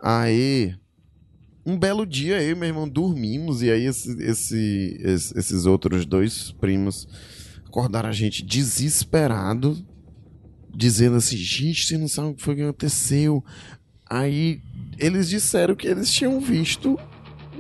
Aí. 0.03 0.75
Um 1.69 1.77
belo 1.77 2.07
dia, 2.07 2.41
eu 2.41 2.53
e 2.53 2.55
meu 2.55 2.69
irmão 2.69 2.89
dormimos, 2.89 3.61
e 3.61 3.69
aí 3.73 3.87
esse, 3.87 4.13
esse- 4.23 5.01
esse- 5.03 5.37
esses 5.37 5.67
outros 5.67 6.07
dois 6.07 6.53
primos 6.53 7.09
acordaram 7.67 8.09
a 8.09 8.13
gente 8.13 8.45
desesperado, 8.45 9.77
dizendo 10.73 11.17
assim: 11.17 11.37
gente, 11.37 11.85
você 11.85 11.99
não 11.99 12.07
sabe 12.07 12.29
o 12.29 12.35
que 12.35 12.43
foi 12.43 12.55
que 12.55 12.63
aconteceu. 12.63 13.45
Aí 14.09 14.61
eles 14.97 15.29
disseram 15.29 15.75
que 15.75 15.89
eles 15.89 16.09
tinham 16.13 16.39
visto 16.41 16.97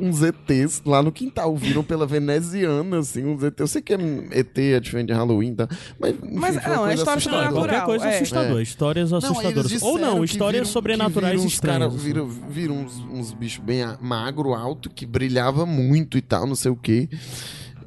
uns 0.00 0.22
ETs 0.22 0.82
lá 0.84 1.02
no 1.02 1.10
quintal. 1.12 1.56
Viram 1.56 1.82
pela 1.84 2.06
veneziana, 2.06 2.98
assim, 2.98 3.24
uns 3.24 3.42
ETs. 3.42 3.60
Eu 3.60 3.66
sei 3.66 3.82
que 3.82 3.92
é 3.94 3.98
ET, 4.32 4.58
é 4.58 4.80
diferente 4.80 5.08
de 5.08 5.12
Halloween, 5.12 5.54
tá? 5.54 5.68
Mas, 5.98 6.14
enfim, 6.14 6.28
Mas, 6.34 6.54
não, 6.56 6.62
é 6.62 6.76
coisa 6.76 6.94
história 6.94 7.16
assustadora. 7.18 7.44
Não, 7.44 7.50
sobrenatural. 7.52 7.52
qualquer 7.54 7.84
coisa 7.86 8.06
é. 8.06 8.16
assustadora. 8.16 8.62
Histórias 8.62 9.10
Não, 9.10 9.18
assustadoras. 9.18 9.70
eles 9.70 9.82
Ou 9.82 9.98
não, 9.98 10.24
histórias 10.24 10.60
viram- 10.62 10.72
sobrenaturais 10.72 11.34
viram 11.34 11.46
uns 11.46 11.60
cara- 11.60 11.84
estranhas. 11.86 12.02
viram, 12.02 12.26
viram 12.28 12.74
uns, 12.76 12.98
uns 13.10 13.32
bichos 13.32 13.64
bem 13.64 13.82
magro, 14.00 14.54
alto, 14.54 14.88
que 14.90 15.04
brilhava 15.06 15.64
muito 15.66 16.16
e 16.18 16.20
tal, 16.22 16.46
não 16.46 16.54
sei 16.56 16.70
o 16.70 16.76
quê. 16.76 17.08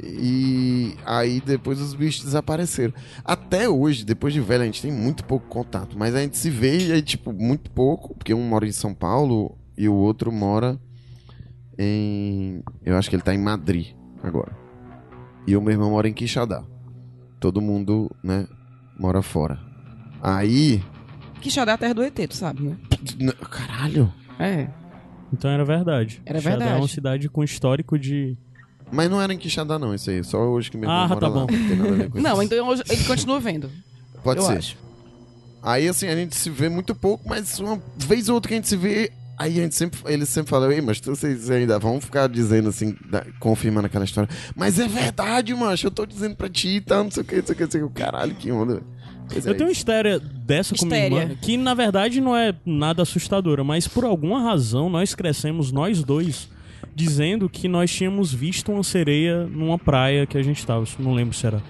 E 0.01 0.95
aí 1.05 1.41
depois 1.45 1.79
os 1.81 1.93
bichos 1.93 2.23
desapareceram. 2.23 2.93
Até 3.23 3.67
hoje, 3.67 4.05
depois 4.05 4.33
de 4.33 4.39
velho, 4.39 4.63
a 4.63 4.65
gente 4.65 4.81
tem 4.81 4.91
muito 4.91 5.23
pouco 5.25 5.47
contato. 5.47 5.97
Mas 5.97 6.15
a 6.15 6.21
gente 6.21 6.37
se 6.37 6.49
vê 6.49 6.87
e 6.87 6.91
aí, 6.93 7.01
tipo, 7.01 7.33
muito 7.33 7.69
pouco, 7.71 8.15
porque 8.15 8.33
um 8.33 8.41
mora 8.47 8.65
em 8.65 8.71
São 8.71 8.93
Paulo 8.93 9.57
e 9.77 9.89
o 9.89 9.93
outro 9.93 10.31
mora 10.31 10.79
em. 11.79 12.61
Eu 12.85 12.97
acho 12.97 13.09
que 13.09 13.15
ele 13.15 13.23
tá 13.23 13.33
em 13.33 13.37
Madrid 13.41 13.95
agora. 14.21 14.51
E 15.47 15.55
o 15.55 15.61
meu 15.61 15.71
irmão 15.71 15.91
mora 15.91 16.07
em 16.09 16.13
Quixadá. 16.13 16.63
Todo 17.39 17.61
mundo, 17.61 18.11
né, 18.23 18.45
mora 18.99 19.21
fora. 19.21 19.57
Aí. 20.21 20.83
Quixadá 21.41 21.71
é 21.71 21.75
a 21.75 21.77
terra 21.77 21.93
do 21.93 22.03
ET, 22.03 22.13
tu 22.27 22.35
sabe, 22.35 22.61
né? 22.61 22.75
Caralho! 23.49 24.13
É. 24.37 24.67
Então 25.31 25.49
era 25.49 25.63
verdade. 25.63 26.21
Era 26.25 26.37
Quixadá 26.39 26.55
é 26.55 26.59
verdade. 26.59 26.81
uma 26.81 26.87
cidade 26.87 27.29
com 27.29 27.43
histórico 27.43 27.97
de. 27.97 28.37
Mas 28.91 29.09
não 29.09 29.21
era 29.21 29.33
em 29.33 29.37
Quixadá, 29.37 29.79
não, 29.79 29.93
isso 29.95 30.09
aí. 30.09 30.23
Só 30.23 30.39
hoje 30.39 30.69
que 30.69 30.77
meu 30.77 30.89
irmão 30.89 31.03
Ah, 31.05 31.07
mora 31.07 31.19
tá 31.21 31.27
lá. 31.27 31.33
bom. 31.33 31.41
Não 31.41 31.47
tem 31.67 31.77
nada 31.77 31.89
a 31.89 31.95
ver 31.95 32.09
com 32.09 32.19
Não, 32.19 32.43
então 32.43 32.67
hoje 32.67 32.83
ele 32.89 33.03
continua 33.05 33.39
vendo. 33.39 33.69
Pode 34.23 34.41
eu 34.41 34.45
ser. 34.45 34.57
acho. 34.57 34.77
Aí, 35.61 35.87
assim, 35.87 36.07
a 36.07 36.15
gente 36.15 36.35
se 36.35 36.49
vê 36.49 36.67
muito 36.69 36.93
pouco, 36.95 37.27
mas 37.27 37.59
uma 37.59 37.81
vez 37.97 38.27
ou 38.29 38.35
outra 38.35 38.47
que 38.49 38.53
a 38.55 38.57
gente 38.57 38.67
se 38.67 38.75
vê, 38.77 39.11
aí 39.39 39.57
a 39.59 39.63
gente 39.63 39.73
sempre, 39.75 39.99
ele 40.05 40.25
sempre 40.25 40.49
fala, 40.49 40.71
ei, 40.73 40.81
mas 40.81 40.99
vocês 40.99 41.49
ainda 41.49 41.79
vão 41.79 41.99
ficar 42.01 42.27
dizendo 42.27 42.69
assim, 42.69 42.95
da- 43.09 43.25
confirmando 43.39 43.87
aquela 43.87 44.03
história. 44.05 44.29
Mas 44.55 44.77
é 44.77 44.87
verdade, 44.87 45.55
macho, 45.55 45.87
eu 45.87 45.91
tô 45.91 46.05
dizendo 46.05 46.35
pra 46.35 46.49
ti 46.49 46.75
e 46.75 46.81
tal, 46.81 47.05
não 47.05 47.11
sei 47.11 47.23
o 47.23 47.25
que, 47.25 47.35
não 47.37 47.45
sei 47.45 47.53
o 47.53 47.57
que, 47.57 47.63
não 47.63 47.71
sei 47.71 47.83
o 47.83 47.89
que. 47.89 48.01
Caralho, 48.01 48.35
que 48.35 48.51
onda, 48.51 48.73
velho. 48.75 48.85
Pois 49.31 49.45
é 49.45 49.49
Eu 49.49 49.53
tenho 49.53 49.65
uma 49.67 49.71
isso. 49.71 49.79
história 49.81 50.19
dessa 50.19 50.75
com 50.75 50.85
minha 50.85 51.05
irmã, 51.05 51.35
que 51.41 51.55
na 51.55 51.73
verdade 51.73 52.19
não 52.19 52.35
é 52.35 52.53
nada 52.65 53.01
assustadora, 53.03 53.63
mas 53.63 53.87
por 53.87 54.03
alguma 54.03 54.41
razão 54.41 54.89
nós 54.89 55.13
crescemos, 55.15 55.71
nós 55.71 56.03
dois, 56.03 56.49
dizendo 56.95 57.47
que 57.47 57.67
nós 57.67 57.91
tínhamos 57.93 58.33
visto 58.33 58.71
uma 58.71 58.83
sereia 58.83 59.45
numa 59.45 59.77
praia 59.77 60.25
que 60.25 60.37
a 60.37 60.41
gente 60.43 60.65
tava. 60.65 60.83
Não 60.97 61.13
lembro 61.13 61.35
se 61.35 61.45
era 61.45 61.61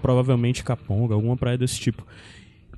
provavelmente 0.00 0.64
Caponga, 0.64 1.14
alguma 1.14 1.36
praia 1.36 1.58
desse 1.58 1.78
tipo. 1.78 2.06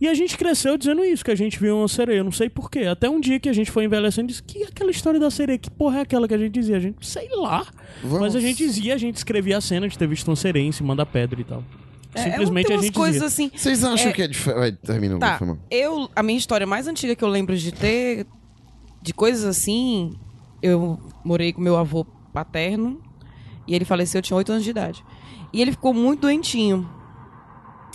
E 0.02 0.09
a 0.09 0.14
gente 0.14 0.37
cresceu 0.37 0.76
dizendo 0.76 1.04
isso, 1.04 1.25
que 1.25 1.30
a 1.30 1.35
gente 1.37 1.61
viu 1.61 1.76
uma 1.78 1.87
sereia, 1.87 2.25
não 2.25 2.32
sei 2.32 2.50
porquê. 2.50 2.80
Até 2.80 3.09
um 3.09 3.21
dia 3.21 3.38
que 3.38 3.49
a 3.49 3.52
gente 3.52 3.71
foi 3.71 3.85
envelhecendo 3.85 4.26
e 4.26 4.30
disse, 4.32 4.42
que 4.42 4.64
é 4.64 4.66
aquela 4.66 4.90
história 4.90 5.21
da 5.21 5.30
sereia? 5.30 5.56
Que 5.56 5.71
porra 5.71 5.99
é 5.99 6.00
aquela 6.02 6.26
que 6.26 6.35
a 6.35 6.38
gente 6.38 6.52
dizia? 6.52 6.76
A 6.76 6.80
gente, 6.80 7.06
sei 7.06 7.28
lá. 7.37 7.64
Vamos. 8.02 8.18
Mas 8.21 8.35
a 8.35 8.40
gente 8.40 8.56
dizia, 8.59 8.94
a 8.94 8.99
gente 8.99 9.14
escrevia 9.16 9.59
a 9.59 9.61
cena 9.61 9.88
de 9.88 9.97
ter 9.97 10.09
visto 10.09 10.26
uma 10.26 10.35
sereia 10.35 10.64
em 10.66 10.73
cima 10.73 10.97
da 10.97 11.06
pedra 11.06 11.40
e 11.40 11.44
tal. 11.44 11.62
É, 12.14 12.23
Simplesmente 12.25 12.66
tem 12.66 12.76
a 12.76 12.80
gente 12.82 12.92
coisas 12.92 13.14
dizia. 13.23 13.26
assim. 13.47 13.50
Vocês 13.56 13.85
acham 13.85 14.09
É- 14.11 14.12
que 14.12 14.23
é 14.23 14.26
diferente? 14.26 14.59
Vai, 14.59 14.73
termina, 14.73 15.18
Tá, 15.21 15.38
mal. 15.40 15.56
eu, 15.71 16.11
a 16.16 16.23
minha 16.25 16.37
história 16.38 16.66
mais 16.66 16.88
antiga 16.88 17.14
que 17.14 17.23
eu 17.23 17.28
lembro 17.28 17.56
de 17.56 17.71
ter, 17.71 18.26
de 19.00 19.14
coisas 19.14 19.44
assim, 19.44 20.14
eu 20.61 20.99
morei 21.25 21.52
com 21.52 21.61
meu 21.61 21.76
avô 21.76 22.04
paterno 22.32 23.00
e 23.68 23.75
ele 23.75 23.85
faleceu, 23.85 24.18
eu 24.18 24.23
tinha 24.23 24.37
8 24.37 24.50
anos 24.50 24.64
de 24.64 24.71
idade. 24.71 25.04
E 25.52 25.62
ele 25.62 25.71
ficou 25.71 25.94
muito 25.94 26.23
doentinho. 26.23 26.88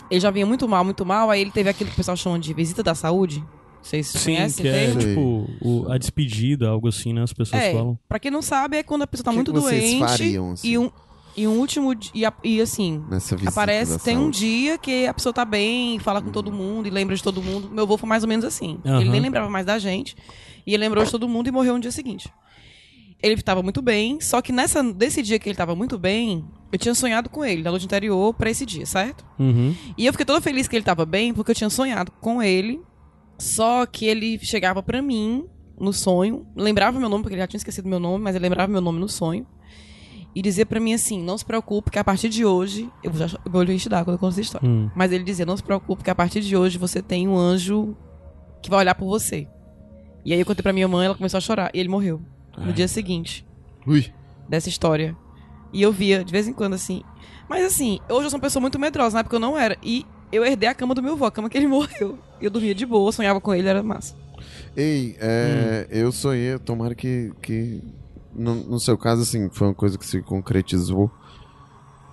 Ele 0.09 0.19
já 0.19 0.31
vinha 0.31 0.45
muito 0.45 0.67
mal, 0.67 0.83
muito 0.85 1.05
mal, 1.05 1.29
aí 1.29 1.41
ele 1.41 1.51
teve 1.51 1.69
aquilo 1.69 1.89
que 1.89 1.93
o 1.95 1.97
pessoal 1.97 2.15
chama 2.17 2.39
de 2.39 2.53
visita 2.53 2.81
da 2.81 2.95
saúde. 2.95 3.43
Vocês 3.81 4.07
Sim, 4.07 4.35
conhecem 4.35 4.63
que 4.63 4.67
é? 4.69 4.91
Sei. 4.93 5.09
tipo 5.09 5.45
o- 5.61 5.85
a 5.91 5.97
despedida, 5.97 6.67
algo 6.69 6.87
assim, 6.87 7.13
né? 7.13 7.21
As 7.23 7.31
pessoas 7.33 7.61
É, 7.61 7.71
falam. 7.73 7.97
pra 8.07 8.19
quem 8.19 8.31
não 8.31 8.41
sabe, 8.41 8.77
é 8.77 8.83
quando 8.83 9.03
a 9.03 9.07
pessoa 9.07 9.25
tá 9.25 9.31
O 9.31 9.33
que 9.33 9.37
muito 9.37 9.53
que 9.53 9.59
vocês 9.59 9.83
doente 9.91 9.99
fariam, 9.99 10.51
assim? 10.51 10.67
e, 10.69 10.77
um, 10.77 10.91
e 11.37 11.47
um 11.47 11.51
último 11.59 11.93
di- 11.95 12.11
e, 12.13 12.25
a- 12.25 12.33
e 12.43 12.59
assim, 12.59 13.01
Nessa 13.09 13.35
visita 13.35 13.51
aparece, 13.51 13.91
da 13.93 13.99
tem 13.99 14.17
um 14.17 14.21
saúde. 14.23 14.39
dia 14.39 14.77
que 14.77 15.05
a 15.07 15.13
pessoa 15.13 15.31
tá 15.31 15.45
bem, 15.45 15.99
fala 15.99 16.21
com 16.21 16.31
todo 16.31 16.51
mundo 16.51 16.87
e 16.87 16.89
lembra 16.89 17.15
de 17.15 17.23
todo 17.23 17.41
mundo. 17.41 17.69
Meu 17.69 17.83
avô 17.83 17.97
foi 17.97 18.09
mais 18.09 18.23
ou 18.23 18.29
menos 18.29 18.43
assim. 18.43 18.79
Ele 18.83 19.09
nem 19.09 19.21
lembrava 19.21 19.49
mais 19.49 19.65
da 19.65 19.77
gente. 19.79 20.15
E 20.65 20.73
ele 20.73 20.83
lembrou 20.83 21.03
de 21.05 21.11
todo 21.11 21.27
mundo 21.29 21.47
e 21.47 21.51
morreu 21.51 21.75
no 21.75 21.79
dia 21.79 21.91
seguinte. 21.91 22.29
Ele 23.23 23.33
estava 23.35 23.63
muito 23.63 23.81
bem, 23.81 24.19
só 24.21 24.41
que 24.41 24.51
nessa, 24.51 24.83
desse 24.83 25.21
dia 25.23 25.39
que 25.39 25.47
ele 25.47 25.53
estava 25.53 25.73
muito 25.75 25.97
bem, 25.97 26.43
eu 26.71 26.77
tinha 26.77 26.93
sonhado 26.93 27.29
com 27.29 27.43
ele 27.45 27.61
na 27.61 27.71
noite 27.71 27.85
anterior 27.85 28.33
pra 28.33 28.49
esse 28.49 28.65
dia, 28.65 28.85
certo? 28.85 29.25
Uhum. 29.39 29.73
E 29.97 30.05
eu 30.05 30.13
fiquei 30.13 30.25
toda 30.25 30.41
feliz 30.41 30.67
que 30.67 30.75
ele 30.75 30.83
tava 30.83 31.05
bem, 31.05 31.33
porque 31.33 31.51
eu 31.51 31.55
tinha 31.55 31.69
sonhado 31.69 32.11
com 32.19 32.41
ele. 32.41 32.81
Só 33.39 33.85
que 33.85 34.05
ele 34.05 34.39
chegava 34.39 34.81
pra 34.81 35.01
mim 35.01 35.45
no 35.79 35.93
sonho, 35.93 36.45
lembrava 36.55 36.99
meu 36.99 37.07
nome, 37.07 37.23
porque 37.23 37.35
ele 37.35 37.41
já 37.41 37.47
tinha 37.47 37.59
esquecido 37.59 37.87
meu 37.87 37.99
nome, 37.99 38.23
mas 38.23 38.35
ele 38.35 38.43
lembrava 38.43 38.71
meu 38.71 38.81
nome 38.81 38.99
no 38.99 39.07
sonho. 39.07 39.45
E 40.35 40.41
dizia 40.41 40.65
pra 40.65 40.79
mim 40.79 40.93
assim: 40.93 41.23
Não 41.23 41.37
se 41.37 41.45
preocupe, 41.45 41.89
que 41.89 41.97
a 41.97 42.03
partir 42.03 42.29
de 42.29 42.45
hoje. 42.45 42.89
Eu 43.03 43.13
já 43.13 43.25
eu 43.43 43.51
vou 43.51 43.63
enche 43.63 43.89
d'água 43.89 44.05
quando 44.05 44.13
eu 44.15 44.19
conto 44.19 44.31
essa 44.33 44.41
história. 44.41 44.67
Hum. 44.67 44.89
Mas 44.95 45.11
ele 45.11 45.23
dizia: 45.23 45.45
Não 45.45 45.57
se 45.57 45.63
preocupe, 45.63 46.03
que 46.03 46.09
a 46.09 46.15
partir 46.15 46.41
de 46.41 46.55
hoje 46.55 46.77
você 46.77 47.01
tem 47.01 47.27
um 47.27 47.37
anjo 47.37 47.95
que 48.61 48.69
vai 48.69 48.79
olhar 48.79 48.95
por 48.95 49.07
você. 49.07 49.47
E 50.25 50.33
aí 50.33 50.39
eu 50.39 50.45
contei 50.45 50.61
pra 50.61 50.73
minha 50.73 50.87
mãe, 50.87 51.05
ela 51.05 51.15
começou 51.15 51.37
a 51.37 51.41
chorar. 51.41 51.71
E 51.73 51.79
ele 51.79 51.89
morreu 51.89 52.21
no 52.57 52.73
dia 52.73 52.87
seguinte 52.87 53.47
Ui. 53.85 54.11
dessa 54.47 54.67
história. 54.69 55.15
E 55.71 55.81
eu 55.81 55.91
via 55.91 56.23
de 56.23 56.31
vez 56.31 56.47
em 56.47 56.53
quando 56.53 56.73
assim. 56.73 57.03
Mas 57.49 57.65
assim, 57.65 57.99
hoje 58.09 58.25
eu 58.25 58.29
sou 58.29 58.37
uma 58.37 58.43
pessoa 58.43 58.61
muito 58.61 58.77
medrosa, 58.79 59.15
na 59.15 59.19
época 59.21 59.35
eu 59.35 59.39
não 59.39 59.57
era. 59.57 59.77
E 59.81 60.05
eu 60.31 60.45
herdei 60.45 60.69
a 60.69 60.75
cama 60.75 60.93
do 60.93 61.01
meu 61.01 61.13
avô, 61.13 61.25
a 61.25 61.31
cama 61.31 61.49
que 61.49 61.57
ele 61.57 61.67
morreu. 61.67 62.17
E 62.39 62.45
eu 62.45 62.51
dormia 62.51 62.75
de 62.75 62.85
boa, 62.85 63.11
sonhava 63.11 63.39
com 63.39 63.53
ele, 63.53 63.67
era 63.67 63.81
massa. 63.81 64.15
Ei, 64.75 65.15
é, 65.19 65.87
eu 65.89 66.11
sonhei, 66.11 66.57
tomara 66.59 66.93
que, 66.93 67.31
que 67.41 67.81
no, 68.33 68.55
no 68.55 68.79
seu 68.79 68.97
caso, 68.97 69.23
assim, 69.23 69.49
foi 69.49 69.67
uma 69.67 69.73
coisa 69.73 69.97
que 69.97 70.05
se 70.05 70.21
concretizou. 70.21 71.11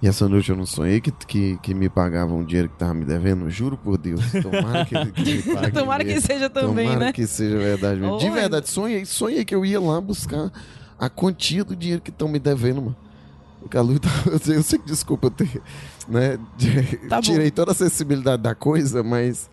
E 0.02 0.08
essa 0.08 0.28
noite 0.28 0.50
eu 0.50 0.56
não 0.56 0.66
sonhei 0.66 1.00
que, 1.00 1.11
que, 1.11 1.58
que 1.62 1.73
me 1.73 1.88
pagavam 1.88 2.38
um 2.38 2.44
dinheiro 2.44 2.68
que 2.68 2.76
tava 2.76 2.92
me 2.92 3.04
devendo, 3.04 3.49
juro 3.49 3.76
por 3.76 3.96
Deus. 3.96 4.20
Tomara 4.42 4.84
que, 4.84 5.12
que 5.12 5.25
me 5.25 5.42
pague 5.54 5.73
Tomara 5.73 6.04
que 6.04 6.20
seja 6.20 6.50
também, 6.50 6.88
Tomara 6.88 7.06
né? 7.06 7.12
que 7.12 7.26
seja 7.26 7.56
verdade 7.56 8.00
mesmo. 8.00 8.18
De 8.18 8.28
verdade, 8.28 8.68
sonhei, 8.68 9.04
sonhei 9.06 9.44
que 9.44 9.54
eu 9.54 9.64
ia 9.64 9.80
lá 9.80 10.00
buscar 10.00 10.50
a 10.99 11.08
quantia 11.08 11.64
do 11.64 11.75
dinheiro 11.75 12.02
que 12.02 12.11
estão 12.11 12.28
me 12.28 12.38
devendo, 12.38 12.82
mano. 12.82 12.96
A 13.73 13.80
luta, 13.80 14.09
eu 14.52 14.62
sei, 14.62 14.78
que 14.78 14.87
desculpa 14.87 15.26
eu 15.26 15.30
ter, 15.30 15.62
né, 16.09 16.38
de- 16.56 16.97
Tá 17.09 17.21
tirei 17.21 17.50
toda 17.50 17.73
a 17.73 17.75
sensibilidade 17.75 18.42
da 18.42 18.54
coisa, 18.54 19.02
mas 19.02 19.50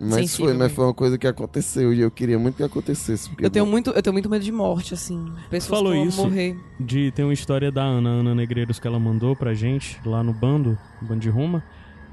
mas 0.00 0.14
Sensível 0.14 0.46
foi, 0.46 0.54
mas 0.54 0.72
foi 0.72 0.84
uma 0.86 0.94
coisa 0.94 1.16
que 1.16 1.26
aconteceu 1.28 1.94
e 1.94 2.00
eu 2.00 2.10
queria 2.10 2.36
muito 2.36 2.56
que 2.56 2.62
acontecesse. 2.64 3.28
porque 3.28 3.44
Eu 3.46 3.50
tenho 3.50 3.64
muito, 3.64 3.90
eu 3.90 4.02
tenho 4.02 4.12
muito 4.12 4.28
medo 4.28 4.44
de 4.44 4.50
morte, 4.50 4.94
assim. 4.94 5.30
Pessoas 5.48 5.78
Falou 5.78 5.92
que 5.92 5.98
vão 5.98 6.08
isso. 6.08 6.22
morrer. 6.22 6.56
De, 6.80 7.12
tem 7.12 7.24
uma 7.24 7.32
história 7.32 7.70
da 7.70 7.84
Ana, 7.84 8.08
Ana 8.08 8.34
Negreiros, 8.34 8.80
que 8.80 8.86
ela 8.88 8.98
mandou 8.98 9.36
pra 9.36 9.54
gente 9.54 10.00
lá 10.04 10.20
no 10.24 10.32
bando, 10.32 10.76
Bando 11.00 11.20
de 11.20 11.28
Roma, 11.28 11.62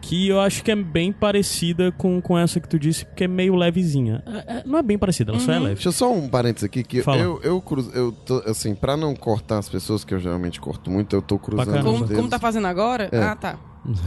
que 0.02 0.28
eu 0.30 0.40
acho 0.40 0.64
que 0.64 0.72
é 0.72 0.76
bem 0.76 1.12
parecida 1.12 1.92
com, 1.92 2.22
com 2.22 2.38
essa 2.38 2.60
que 2.60 2.68
tu 2.68 2.80
disse, 2.80 3.06
porque 3.06 3.26
é 3.26 3.28
meio 3.28 3.56
levezinha. 3.56 4.24
É- 4.26 4.58
é- 4.60 4.64
não 4.66 4.80
é 4.80 4.82
bem 4.82 4.98
parecida, 4.98 5.32
ela 5.32 5.40
só 5.40 5.52
é 5.52 5.58
Uhum. 5.58 5.64
leve. 5.64 5.76
Deixa 5.76 5.90
eu 5.90 5.94
só 5.94 6.12
um 6.14 6.28
parênteses 6.30 6.64
aqui, 6.66 6.84
que 6.84 7.02
Fala. 7.02 7.20
eu, 7.22 7.40
eu 7.44 7.62
cruzo, 7.62 7.92
eu 7.92 8.12
tô, 8.12 8.38
assim, 8.48 8.74
pra 8.74 8.96
não 8.98 9.16
cortar 9.16 9.58
as 9.60 9.68
pessoas, 9.70 10.04
que 10.04 10.14
eu 10.14 10.20
geralmente 10.20 10.60
corto 10.60 10.90
muito, 10.90 11.16
eu 11.16 11.22
tô 11.22 11.38
cruzando 11.38 11.84
Como, 11.84 12.00
dedos. 12.00 12.16
como 12.16 12.30
tá 12.30 12.40
fazendo 12.40 12.68
agora? 12.68 13.10
É. 13.12 13.22
Ah, 13.22 13.36
tá. 13.36 13.58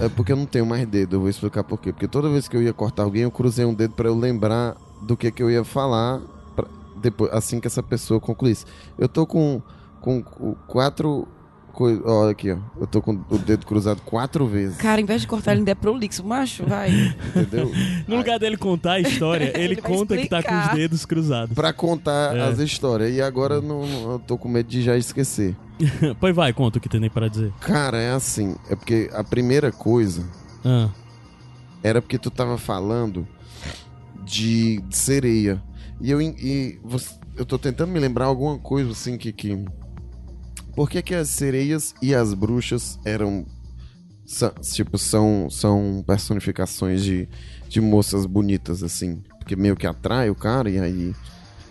É 0.01 0.09
porque 0.09 0.33
eu 0.33 0.37
não 0.37 0.47
tenho 0.47 0.67
mais 0.67 0.87
dedo, 0.87 1.17
eu 1.17 1.21
vou 1.21 1.29
explicar 1.31 1.65
por 1.65 1.79
quê. 1.81 1.93
Porque 1.93 2.07
toda 2.07 2.29
vez 2.29 2.47
que 2.47 2.57
eu 2.57 2.63
ia 2.63 2.73
cortar 2.73 3.03
alguém, 3.05 3.23
eu 3.23 3.31
cruzei 3.31 3.65
um 3.65 3.73
dedo 3.75 3.95
pra 3.95 4.09
eu 4.09 4.15
lembrar 4.19 4.77
do 5.03 5.17
que 5.17 5.31
que 5.31 5.43
eu 5.43 5.51
ia 5.51 5.65
falar 5.65 6.21
pra- 6.55 6.69
depois, 7.01 7.33
assim 7.33 7.59
que 7.59 7.67
essa 7.67 7.83
pessoa 7.83 8.21
concluísse. 8.21 8.65
Eu 8.99 9.09
tô 9.09 9.27
com, 9.27 9.61
com, 10.01 10.23
com 10.23 10.55
quatro 10.67 11.27
coisas. 11.73 12.03
Ó, 12.07 12.29
aqui, 12.29 12.51
ó. 12.53 12.59
Eu 12.81 12.87
tô 12.87 13.03
com 13.03 13.13
o 13.31 13.39
dedo 13.39 13.67
cruzado 13.67 14.01
quatro 14.03 14.47
vezes. 14.47 14.77
Cara, 14.77 15.01
em 15.01 15.05
vez 15.05 15.23
de 15.23 15.27
cortar 15.27 15.53
ele 15.53 15.61
ainda 15.61 15.71
é 15.73 15.75
prolixo, 15.75 16.25
macho, 16.25 16.65
vai. 16.65 16.91
Entendeu? 17.31 17.71
No 18.07 18.17
lugar 18.17 18.39
dele 18.39 18.57
contar 18.57 18.93
a 18.93 19.01
história, 19.01 19.53
ele, 19.59 19.75
Ele 19.75 19.77
conta 19.77 20.17
que 20.17 20.29
tá 20.29 20.43
com 20.43 20.55
os 20.55 20.69
dedos 20.77 21.05
cruzados. 21.05 21.55
pra 21.55 21.73
contar 21.73 22.37
É. 22.37 22.49
as 22.49 22.59
histórias. 22.59 23.15
E 23.15 23.21
agora 23.23 23.55
eu, 23.57 23.63
não, 23.63 23.83
eu 24.13 24.19
tô 24.19 24.39
com 24.39 24.49
medo 24.49 24.69
de 24.69 24.83
já 24.83 24.97
esquecer. 24.97 25.57
pois 26.21 26.35
vai, 26.37 26.53
conta 26.53 26.79
o 26.79 26.81
que 26.81 26.89
tem 26.89 27.03
aí 27.03 27.11
para 27.11 27.29
dizer. 27.29 27.53
Cara, 27.61 27.99
é 27.99 28.13
assim. 28.13 28.55
É 28.71 28.77
porque 28.77 29.11
a 29.13 29.25
primeira 29.25 29.73
coisa 29.73 30.25
Ah, 30.65 30.89
era 31.83 32.01
porque 32.01 32.19
tu 32.19 32.31
tava 32.31 32.57
falando 32.59 33.27
de, 34.25 34.81
de 34.83 34.97
sereia. 34.97 35.63
E 36.01 36.11
eu, 36.11 36.21
e 36.21 36.79
você- 36.85 37.15
eu 37.37 37.45
tô 37.47 37.59
tentando 37.59 37.91
me 37.93 37.99
lembrar 37.99 38.27
alguma 38.27 38.59
coisa 38.59 38.91
assim 38.93 39.17
que. 39.17 39.33
que... 39.33 39.65
Por 40.75 40.89
que, 40.89 41.03
que 41.03 41.15
as 41.15 41.29
sereias 41.29 41.95
e 42.01 42.15
as 42.15 42.33
bruxas 42.35 42.99
eram. 43.05 43.45
sa- 44.27 44.55
tipo, 44.61 44.97
são, 44.99 45.49
são 45.51 46.03
personificações 46.07 47.03
de, 47.05 47.29
de 47.69 47.81
moças 47.81 48.25
bonitas, 48.27 48.83
assim. 48.83 49.23
Porque 49.39 49.57
meio 49.57 49.77
que 49.77 49.87
atrai 49.87 50.31
o 50.31 50.35
cara 50.35 50.71
e 50.71 50.79
aí. 50.79 51.15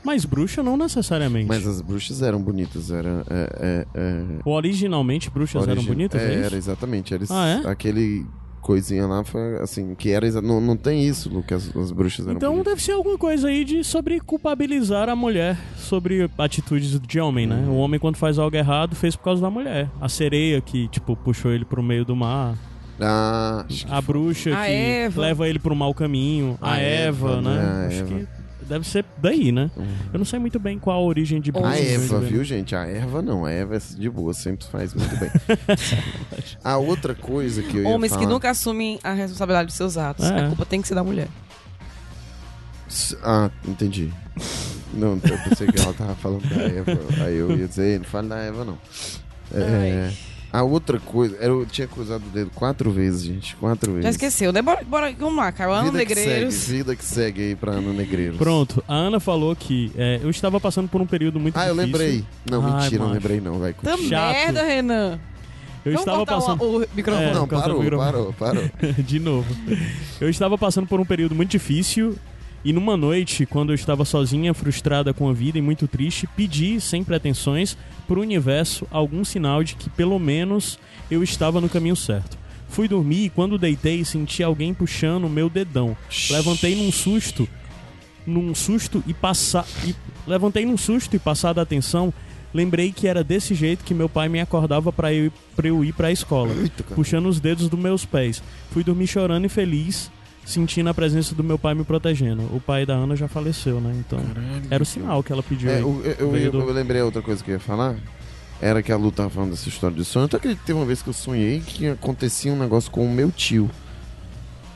mas 0.03 0.25
bruxa 0.25 0.61
não 0.61 0.75
necessariamente. 0.77 1.47
Mas 1.47 1.65
as 1.65 1.79
bruxas 1.81 2.21
eram 2.21 2.41
bonitas, 2.41 2.91
era. 2.91 3.23
É, 3.29 3.55
é, 3.59 3.87
é, 3.95 4.23
Originalmente 4.45 5.29
bruxas 5.29 5.63
eram 5.63 5.73
origi- 5.73 5.87
bonitas, 5.87 6.21
é, 6.21 6.33
é, 6.35 6.45
era 6.45 6.55
exatamente. 6.55 7.13
Era 7.13 7.23
Ah, 7.29 7.47
é? 7.47 7.67
aquele 7.69 8.25
coisinha 8.61 9.05
lá 9.07 9.23
foi 9.23 9.55
assim, 9.61 9.93
que 9.95 10.11
era 10.11 10.29
não, 10.41 10.61
não 10.61 10.77
tem 10.77 11.05
isso, 11.05 11.29
Lu, 11.29 11.43
que 11.43 11.53
as, 11.53 11.75
as 11.75 11.91
bruxas 11.91 12.25
eram 12.25 12.37
Então 12.37 12.51
bonitas. 12.53 12.71
deve 12.73 12.83
ser 12.83 12.91
alguma 12.93 13.17
coisa 13.17 13.47
aí 13.47 13.63
de 13.65 13.83
sobre 13.83 14.19
culpabilizar 14.19 15.09
a 15.09 15.15
mulher 15.15 15.57
sobre 15.77 16.29
atitudes 16.37 16.99
de 16.99 17.19
homem, 17.19 17.45
né? 17.47 17.55
Uhum. 17.67 17.71
O 17.73 17.77
homem 17.77 17.99
quando 17.99 18.15
faz 18.17 18.37
algo 18.39 18.55
errado 18.55 18.95
fez 18.95 19.15
por 19.15 19.23
causa 19.23 19.41
da 19.41 19.49
mulher. 19.49 19.89
A 19.99 20.07
sereia 20.07 20.61
que, 20.61 20.87
tipo, 20.87 21.15
puxou 21.15 21.51
ele 21.51 21.65
pro 21.65 21.81
meio 21.83 22.05
do 22.05 22.15
mar. 22.15 22.55
Ah, 22.99 23.65
A 23.89 23.99
bruxa 24.01 24.51
A 24.55 24.65
que 24.65 24.71
Eva. 24.71 25.21
leva 25.21 25.49
ele 25.49 25.57
pro 25.59 25.75
mau 25.75 25.93
caminho. 25.93 26.57
A, 26.61 26.73
A 26.73 26.77
Eva, 26.77 27.31
Eva, 27.31 27.41
né? 27.41 27.55
né? 27.55 27.83
A 27.83 27.87
Acho 27.87 27.97
Eva. 28.01 28.19
que 28.19 28.40
deve 28.71 28.87
ser 28.87 29.05
daí, 29.17 29.51
né? 29.51 29.69
Eu 30.13 30.17
não 30.17 30.25
sei 30.25 30.39
muito 30.39 30.59
bem 30.59 30.79
qual 30.79 30.97
a 30.99 31.03
origem 31.03 31.39
de 31.41 31.49
A 31.49 31.53
bruxa. 31.53 31.77
Eva, 31.79 32.19
né? 32.19 32.27
viu, 32.29 32.43
gente? 32.43 32.75
A 32.75 32.85
erva 32.85 33.21
não. 33.21 33.45
A 33.45 33.51
Eva 33.51 33.75
é 33.75 33.79
de 33.79 34.09
boa, 34.09 34.33
sempre 34.33 34.65
faz 34.67 34.93
muito 34.93 35.15
bem. 35.17 35.29
a 36.63 36.77
outra 36.77 37.13
coisa 37.13 37.61
que 37.61 37.77
eu 37.77 37.83
ia 37.83 37.89
Homens 37.89 38.11
que 38.13 38.19
falar- 38.19 38.29
nunca 38.31 38.49
assumem 38.49 38.99
a 39.03 39.13
responsabilidade 39.13 39.67
dos 39.67 39.75
seus 39.75 39.97
atos. 39.97 40.25
É. 40.25 40.45
A 40.45 40.47
culpa 40.47 40.65
tem 40.65 40.81
que 40.81 40.87
ser 40.87 40.95
da 40.95 41.03
mulher. 41.03 41.27
S- 42.89 43.17
Ah, 43.23 43.49
entendi. 43.67 44.11
Não, 44.93 45.13
eu 45.13 45.37
pensei 45.49 45.67
que 45.67 45.79
ela 45.79 45.93
tava 45.93 46.15
falando 46.15 46.47
da 46.49 46.61
Eva. 46.63 46.99
Aí 47.25 47.35
eu 47.37 47.57
ia 47.57 47.67
dizer, 47.67 47.99
não 47.99 48.05
fale 48.05 48.27
da 48.27 48.37
Eva, 48.39 48.65
não. 48.65 48.77
É, 49.53 50.11
a 50.53 50.63
outra 50.63 50.99
coisa, 50.99 51.35
eu 51.37 51.65
tinha 51.65 51.87
cruzado 51.87 52.23
o 52.25 52.29
dedo 52.29 52.51
quatro 52.53 52.91
vezes, 52.91 53.23
gente. 53.23 53.55
Quatro 53.55 53.91
vezes. 53.91 54.03
Já 54.05 54.09
esqueceu, 54.11 54.51
né? 54.51 54.61
Bora, 54.61 54.83
bora 54.83 55.13
vamos 55.17 55.37
lá, 55.37 55.51
cara. 55.51 55.71
Eu 55.71 55.75
amo 55.75 55.91
Vida 55.91 56.05
que 56.05 56.15
negreiros. 56.15 56.53
segue, 56.55 56.77
vida 56.77 56.95
que 56.95 57.05
segue 57.05 57.41
aí 57.41 57.55
pra 57.55 57.71
Ana 57.73 57.93
Negreiros. 57.93 58.37
Pronto, 58.37 58.83
a 58.87 58.93
Ana 58.93 59.19
falou 59.19 59.55
que 59.55 59.91
é, 59.95 60.19
eu 60.21 60.29
estava 60.29 60.59
passando 60.59 60.87
por 60.89 60.99
um 61.01 61.05
período 61.05 61.39
muito 61.39 61.57
Ah, 61.57 61.67
eu 61.67 61.73
difícil. 61.75 61.85
lembrei. 61.85 62.25
Não, 62.49 62.65
Ai, 62.65 62.81
mentira, 62.83 63.03
não 63.05 63.11
lembrei 63.11 63.39
não, 63.41 63.59
vai. 63.59 63.73
Tá 63.73 63.97
Chato. 63.97 64.33
merda, 64.33 64.63
Renan. 64.63 65.19
Eu 65.83 65.93
Vamos 65.93 66.01
estava 66.01 66.17
cortar 66.19 66.37
o- 66.37 66.41
passando. 66.41 66.63
o, 66.63 66.87
microfone. 66.95 67.25
É. 67.25 67.33
Não, 67.33 67.47
corta 67.47 67.55
o 67.55 67.61
parou, 67.61 67.79
microfone. 67.81 68.11
parou, 68.11 68.33
parou. 68.33 68.63
de 69.03 69.19
novo. 69.19 69.55
Eu 70.19 70.29
estava 70.29 70.55
passando 70.57 70.85
por 70.85 70.99
um 70.99 71.05
período 71.05 71.33
muito 71.33 71.49
difícil 71.49 72.15
e 72.63 72.71
numa 72.71 72.95
noite, 72.95 73.45
quando 73.45 73.71
eu 73.71 73.75
estava 73.75 74.05
sozinha, 74.05 74.53
frustrada 74.53 75.13
com 75.13 75.27
a 75.27 75.33
vida 75.33 75.57
e 75.57 75.61
muito 75.61 75.87
triste, 75.87 76.27
pedi, 76.27 76.79
sem 76.79 77.03
pretensões, 77.03 77.75
pro 78.07 78.21
universo 78.21 78.85
algum 78.91 79.25
sinal 79.25 79.63
de 79.63 79.75
que 79.75 79.89
pelo 79.89 80.19
menos 80.19 80.77
eu 81.09 81.23
estava 81.23 81.59
no 81.59 81.69
caminho 81.69 81.95
certo. 81.95 82.37
Fui 82.69 82.87
dormir 82.87 83.25
e 83.25 83.29
quando 83.29 83.57
deitei 83.57 84.05
senti 84.05 84.43
alguém 84.43 84.73
puxando 84.73 85.25
o 85.25 85.29
meu 85.29 85.49
dedão. 85.49 85.97
Levantei 86.29 86.75
num 86.75 86.91
susto, 86.91 87.47
num 88.25 88.53
susto 88.53 89.03
e 89.07 89.13
passar 89.13 89.65
levantei 90.27 90.65
num 90.65 90.77
susto 90.77 91.15
e 91.15 91.19
passada 91.19 91.59
a 91.59 91.63
atenção, 91.63 92.13
lembrei 92.53 92.91
que 92.91 93.07
era 93.07 93.23
desse 93.23 93.55
jeito 93.55 93.83
que 93.83 93.93
meu 93.93 94.07
pai 94.07 94.29
me 94.29 94.39
acordava 94.39 94.91
para 94.93 95.11
eu 95.11 95.31
para 95.55 95.67
eu 95.67 95.83
ir 95.83 95.93
para 95.93 96.07
a 96.07 96.11
escola 96.11 96.53
Eita, 96.53 96.83
puxando 96.95 97.27
os 97.27 97.39
dedos 97.39 97.67
dos 97.67 97.79
meus 97.79 98.05
pés. 98.05 98.41
Fui 98.71 98.83
dormir 98.83 99.07
chorando 99.07 99.45
e 99.45 99.49
feliz, 99.49 100.11
sentindo 100.45 100.89
a 100.89 100.93
presença 100.93 101.33
do 101.35 101.43
meu 101.43 101.57
pai 101.57 101.73
me 101.73 101.83
protegendo. 101.83 102.43
O 102.55 102.59
pai 102.59 102.85
da 102.85 102.93
Ana 102.93 103.15
já 103.15 103.27
faleceu, 103.27 103.79
né? 103.79 103.93
Então, 103.99 104.19
Caralho, 104.19 104.63
era 104.69 104.83
o 104.83 104.85
sinal 104.85 105.21
que 105.23 105.31
ela 105.31 105.43
pediu. 105.43 105.69
É, 105.69 105.81
eu, 105.81 106.01
eu, 106.19 106.35
eu, 106.37 106.51
do- 106.51 106.59
eu 106.61 106.73
lembrei 106.73 107.01
outra 107.01 107.21
coisa 107.21 107.43
que 107.43 107.51
eu 107.51 107.55
ia 107.55 107.59
falar. 107.59 107.95
Era 108.61 108.83
que 108.83 108.91
a 108.91 108.97
Lu 108.97 109.11
tava 109.11 109.29
falando 109.29 109.51
dessa 109.51 109.67
história 109.69 109.95
de 109.95 110.05
sonho. 110.05 110.27
Eu 110.31 110.37
acredito 110.37 110.59
que 110.59 110.65
teve 110.67 110.77
uma 110.77 110.85
vez 110.85 111.01
que 111.01 111.09
eu 111.09 111.13
sonhei 111.13 111.61
que 111.61 111.87
acontecia 111.87 112.51
um 112.53 112.57
negócio 112.59 112.91
com 112.91 113.03
o 113.05 113.09
meu 113.11 113.31
tio. 113.31 113.69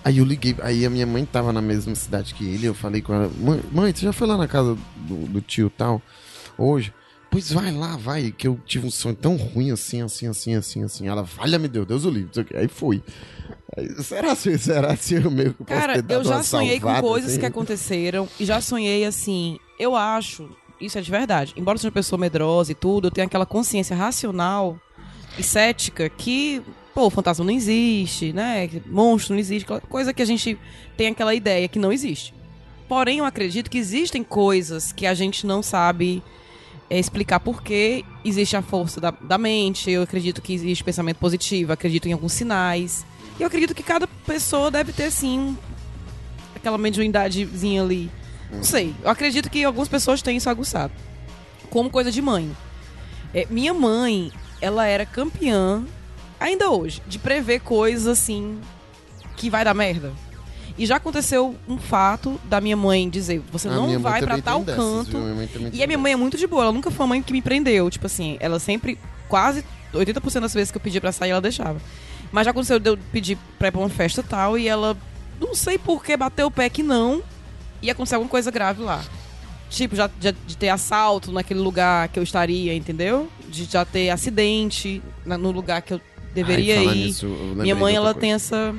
Aí 0.03 0.19
eu 0.19 0.25
liguei, 0.25 0.55
aí 0.61 0.85
a 0.85 0.89
minha 0.89 1.05
mãe 1.05 1.25
tava 1.25 1.51
na 1.51 1.61
mesma 1.61 1.93
cidade 1.95 2.33
que 2.35 2.45
ele, 2.47 2.67
eu 2.67 2.75
falei 2.75 3.01
com 3.01 3.11
ela, 3.13 3.29
mãe, 3.39 3.59
mãe 3.71 3.91
você 3.93 4.05
já 4.05 4.13
foi 4.13 4.27
lá 4.27 4.37
na 4.37 4.47
casa 4.47 4.77
do, 4.97 5.15
do 5.27 5.41
tio 5.41 5.67
tal, 5.75 5.99
hoje? 6.57 6.93
Pois 7.29 7.51
vai 7.51 7.71
lá, 7.71 7.97
vai, 7.97 8.31
que 8.31 8.47
eu 8.47 8.59
tive 8.65 8.87
um 8.87 8.91
sonho 8.91 9.15
tão 9.15 9.35
ruim 9.35 9.71
assim, 9.71 10.01
assim, 10.01 10.27
assim, 10.27 10.55
assim, 10.55 10.83
assim. 10.83 11.07
Ela, 11.07 11.23
valha-me 11.23 11.67
Deus, 11.67 11.85
Deus 11.85 12.05
o 12.05 12.09
livre. 12.09 12.45
Aí 12.55 12.67
fui. 12.67 13.03
Será 14.01 14.35
se, 14.35 14.57
será 14.57 14.95
se 14.95 15.15
eu 15.15 15.29
meio 15.29 15.53
que 15.53 15.63
posso 15.63 15.79
Cara, 15.79 16.03
eu 16.07 16.23
já 16.23 16.41
sonhei 16.43 16.79
com 16.79 16.93
coisas 17.01 17.31
assim? 17.31 17.39
que 17.39 17.45
aconteceram 17.45 18.27
e 18.39 18.45
já 18.45 18.61
sonhei 18.61 19.03
assim. 19.05 19.59
Eu 19.77 19.95
acho, 19.95 20.49
isso 20.79 20.97
é 20.97 21.01
de 21.01 21.11
verdade. 21.11 21.53
Embora 21.57 21.75
eu 21.75 21.79
seja 21.79 21.89
uma 21.89 21.93
pessoa 21.93 22.19
medrosa 22.19 22.71
e 22.71 22.75
tudo, 22.75 23.07
eu 23.07 23.11
tenho 23.11 23.27
aquela 23.27 23.45
consciência 23.45 23.95
racional 23.95 24.79
e 25.37 25.43
cética 25.43 26.07
que, 26.07 26.61
pô, 26.93 27.09
fantasma 27.09 27.43
não 27.43 27.51
existe, 27.51 28.31
né? 28.31 28.69
Monstro 28.85 29.33
não 29.33 29.39
existe, 29.39 29.67
coisa 29.89 30.13
que 30.13 30.21
a 30.21 30.25
gente 30.25 30.57
tem 30.95 31.07
aquela 31.07 31.35
ideia 31.35 31.67
que 31.67 31.79
não 31.79 31.91
existe. 31.91 32.33
Porém, 32.87 33.17
eu 33.17 33.25
acredito 33.25 33.69
que 33.69 33.77
existem 33.77 34.23
coisas 34.23 34.91
que 34.91 35.05
a 35.05 35.13
gente 35.13 35.45
não 35.45 35.61
sabe 35.61 36.23
explicar 36.89 37.39
por 37.39 37.61
quê. 37.63 38.03
Existe 38.23 38.55
a 38.55 38.61
força 38.61 38.99
da, 39.01 39.11
da 39.11 39.37
mente, 39.37 39.89
eu 39.89 40.01
acredito 40.03 40.41
que 40.41 40.53
existe 40.53 40.83
pensamento 40.83 41.17
positivo, 41.17 41.71
acredito 41.73 42.07
em 42.07 42.13
alguns 42.13 42.33
sinais. 42.33 43.05
E 43.39 43.43
eu 43.43 43.47
acredito 43.47 43.73
que 43.75 43.83
cada 43.83 44.07
pessoa 44.07 44.69
deve 44.71 44.91
ter, 44.93 45.11
sim, 45.11 45.39
um- 45.39 45.57
aquela 46.55 46.77
mediunidadezinha 46.77 47.81
ali. 47.83 48.09
Não 48.51 48.63
sei. 48.63 48.95
Eu 49.03 49.09
acredito 49.09 49.49
que 49.49 49.63
algumas 49.63 49.87
pessoas 49.89 50.21
têm 50.21 50.37
isso 50.37 50.49
aguçado. 50.49 50.93
Como 51.69 51.89
coisa 51.89 52.11
de 52.11 52.21
mãe. 52.21 52.55
É, 53.33 53.45
minha 53.49 53.73
mãe, 53.73 54.31
ela 54.61 54.85
era 54.87 55.05
campeã, 55.05 55.83
ainda 56.39 56.69
hoje, 56.69 57.01
de 57.07 57.19
prever 57.19 57.59
coisas 57.61 58.07
assim 58.07 58.59
que 59.35 59.49
vai 59.49 59.65
dar 59.65 59.73
merda. 59.73 60.13
E 60.77 60.85
já 60.85 60.97
aconteceu 60.97 61.55
um 61.69 61.77
fato 61.77 62.39
da 62.45 62.59
minha 62.59 62.75
mãe 62.75 63.09
dizer: 63.09 63.41
você 63.51 63.67
A 63.69 63.71
não 63.71 63.97
vai 63.99 64.19
pra 64.19 64.29
também 64.29 64.41
tal 64.43 64.63
dessas, 64.63 64.83
canto. 64.83 65.11
viu? 65.11 65.69
E 65.73 65.81
a 65.83 65.87
minha 65.87 65.97
mãe 65.97 66.11
é 66.11 66.15
muito 66.15 66.37
de 66.37 66.45
boa, 66.47 66.63
ela 66.63 66.71
nunca 66.71 66.91
foi 66.91 67.03
uma 67.05 67.09
mãe 67.09 67.21
que 67.23 67.31
me 67.31 67.41
prendeu. 67.41 67.89
Tipo 67.89 68.07
assim, 68.07 68.35
ela 68.41 68.59
sempre, 68.59 68.99
quase 69.29 69.63
80% 69.93 70.41
das 70.41 70.53
vezes 70.53 70.71
que 70.71 70.77
eu 70.77 70.81
pedi 70.81 70.99
pra 70.99 71.11
sair, 71.13 71.29
ela 71.31 71.39
deixava. 71.41 71.79
Mas 72.31 72.43
já 72.45 72.51
aconteceu 72.51 72.77
de 72.79 72.89
eu 72.89 72.97
pedir 73.11 73.37
pra 73.57 73.69
ir 73.69 73.71
pra 73.71 73.79
uma 73.79 73.89
festa 73.89 74.19
e 74.19 74.23
tal, 74.23 74.57
e 74.57 74.67
ela, 74.67 74.97
não 75.39 75.55
sei 75.55 75.77
por 75.77 76.03
que, 76.03 76.17
bateu 76.17 76.47
o 76.47 76.51
pé 76.51 76.67
que 76.69 76.83
não, 76.83 77.23
e 77.81 77.89
aconteceu 77.89 78.17
alguma 78.17 78.29
coisa 78.29 78.51
grave 78.51 78.81
lá. 78.83 79.01
Tipo, 79.69 79.95
já, 79.95 80.09
já- 80.19 80.33
de 80.45 80.57
ter 80.57 80.67
assalto 80.69 81.31
naquele 81.31 81.59
lugar 81.61 82.09
que 82.09 82.19
eu 82.19 82.23
estaria, 82.23 82.73
entendeu? 82.75 83.29
De 83.47 83.63
já 83.63 83.85
ter 83.85 84.09
acidente 84.09 85.01
na- 85.25 85.37
no 85.37 85.51
lugar 85.51 85.81
que 85.81 85.93
eu 85.93 86.01
deveria 86.33 86.77
Ai, 86.79 86.85
ir. 86.85 87.05
nisso, 87.07 87.27
Minha 87.55 87.75
mãe, 87.75 87.95
ela 87.95 88.13
tem 88.13 88.33
essa. 88.33 88.75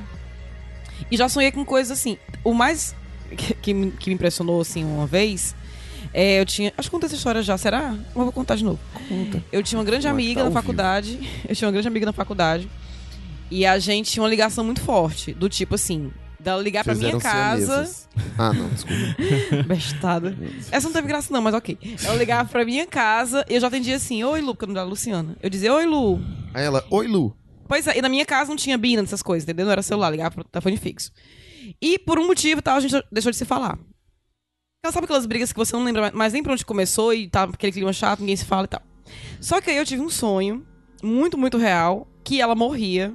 E 1.10 1.16
já 1.16 1.28
sonhei 1.28 1.52
com 1.52 1.64
coisas 1.64 1.96
assim. 1.98 2.18
O 2.42 2.52
mais 2.52 2.94
que, 3.36 3.54
que 3.54 3.74
me, 3.74 3.92
impressionou, 4.08 4.60
assim, 4.60 4.84
uma 4.84 5.06
vez. 5.06 5.54
É, 6.12 6.40
eu 6.40 6.46
tinha. 6.46 6.72
Acho 6.76 6.88
que 6.88 6.92
contei 6.92 7.06
essa 7.06 7.16
história 7.16 7.42
já, 7.42 7.56
será? 7.58 7.94
Eu 8.14 8.22
vou 8.22 8.32
contar 8.32 8.56
de 8.56 8.64
novo. 8.64 8.78
Conta. 9.08 9.42
Eu 9.52 9.62
tinha 9.62 9.78
uma 9.78 9.84
grande 9.84 10.08
amiga 10.08 10.42
tá 10.42 10.48
na 10.48 10.52
faculdade. 10.52 11.18
Eu 11.48 11.54
tinha 11.54 11.66
uma 11.66 11.72
grande 11.72 11.88
amiga 11.88 12.06
na 12.06 12.12
faculdade. 12.12 12.68
E 13.50 13.64
a 13.64 13.78
gente 13.78 14.10
tinha 14.10 14.22
uma 14.22 14.28
ligação 14.28 14.64
muito 14.64 14.80
forte. 14.80 15.32
Do 15.32 15.48
tipo 15.48 15.74
assim, 15.74 16.10
dela 16.40 16.62
ligar 16.62 16.84
pra 16.84 16.94
minha 16.94 17.18
casa. 17.18 17.88
Ah, 18.38 18.52
não, 18.52 18.68
desculpa. 18.68 19.16
Bestada. 19.66 20.36
Essa 20.70 20.86
não 20.86 20.92
teve 20.92 21.08
graça, 21.08 21.32
não, 21.32 21.42
mas 21.42 21.54
ok. 21.54 21.78
Ela 22.04 22.14
ligava 22.16 22.48
pra 22.48 22.64
minha 22.64 22.86
casa 22.86 23.44
e 23.48 23.54
eu 23.54 23.60
já 23.60 23.66
atendia 23.66 23.96
assim: 23.96 24.22
Oi, 24.24 24.40
Lu, 24.40 24.54
porque 24.54 24.64
o 24.64 24.68
nome 24.68 24.74
dela 24.74 24.86
é 24.86 24.90
Luciana. 24.90 25.36
Eu 25.42 25.50
dizia: 25.50 25.72
Oi, 25.72 25.86
Lu. 25.86 26.20
Aí 26.54 26.64
ela, 26.64 26.84
oi 26.90 27.06
Lu. 27.06 27.36
Pois 27.66 27.86
é, 27.86 27.98
e 27.98 28.02
na 28.02 28.08
minha 28.08 28.24
casa 28.24 28.48
não 28.48 28.56
tinha 28.56 28.78
bina 28.78 29.02
dessas 29.02 29.22
coisas, 29.22 29.44
entendeu? 29.44 29.66
Não 29.66 29.72
era 29.72 29.82
celular, 29.82 30.10
ligava 30.10 30.34
pro 30.34 30.44
telefone 30.44 30.76
fixo. 30.76 31.10
E 31.80 31.98
por 31.98 32.18
um 32.18 32.26
motivo 32.26 32.60
e 32.60 32.62
tal, 32.62 32.76
a 32.76 32.80
gente 32.80 32.94
deixou 33.10 33.30
de 33.30 33.36
se 33.36 33.44
falar. 33.44 33.78
Ela 34.84 34.92
sabe 34.92 35.04
aquelas 35.04 35.26
brigas 35.26 35.52
que 35.52 35.58
você 35.58 35.74
não 35.74 35.84
lembra 35.84 36.12
mais 36.12 36.32
nem 36.32 36.42
pra 36.42 36.52
onde 36.52 36.64
começou 36.64 37.12
e 37.12 37.28
tá 37.28 37.42
aquele 37.42 37.72
clima 37.72 37.92
chato, 37.92 38.20
ninguém 38.20 38.36
se 38.36 38.44
fala 38.44 38.64
e 38.64 38.68
tal. 38.68 38.82
Só 39.40 39.60
que 39.60 39.70
aí 39.70 39.76
eu 39.76 39.84
tive 39.84 40.02
um 40.02 40.10
sonho, 40.10 40.64
muito, 41.02 41.36
muito 41.36 41.58
real, 41.58 42.06
que 42.22 42.40
ela 42.40 42.54
morria. 42.54 43.14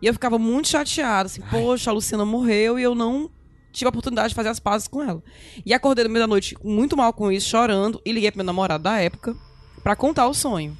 E 0.00 0.06
eu 0.06 0.12
ficava 0.12 0.38
muito 0.38 0.68
chateada, 0.68 1.26
assim, 1.26 1.42
poxa, 1.50 1.90
a 1.90 1.92
Luciana 1.92 2.24
morreu 2.24 2.78
e 2.78 2.82
eu 2.82 2.94
não 2.94 3.30
tive 3.72 3.86
a 3.86 3.90
oportunidade 3.90 4.30
de 4.30 4.34
fazer 4.34 4.48
as 4.48 4.60
pazes 4.60 4.88
com 4.88 5.02
ela. 5.02 5.22
E 5.66 5.74
acordei 5.74 6.04
no 6.04 6.10
meio 6.10 6.22
da 6.22 6.26
noite 6.26 6.56
muito 6.64 6.96
mal 6.96 7.12
com 7.12 7.30
isso, 7.30 7.48
chorando, 7.48 8.00
e 8.04 8.12
liguei 8.12 8.30
pro 8.30 8.38
meu 8.38 8.46
namorado 8.46 8.84
da 8.84 8.98
época 8.98 9.36
pra 9.82 9.96
contar 9.96 10.26
o 10.26 10.34
sonho. 10.34 10.76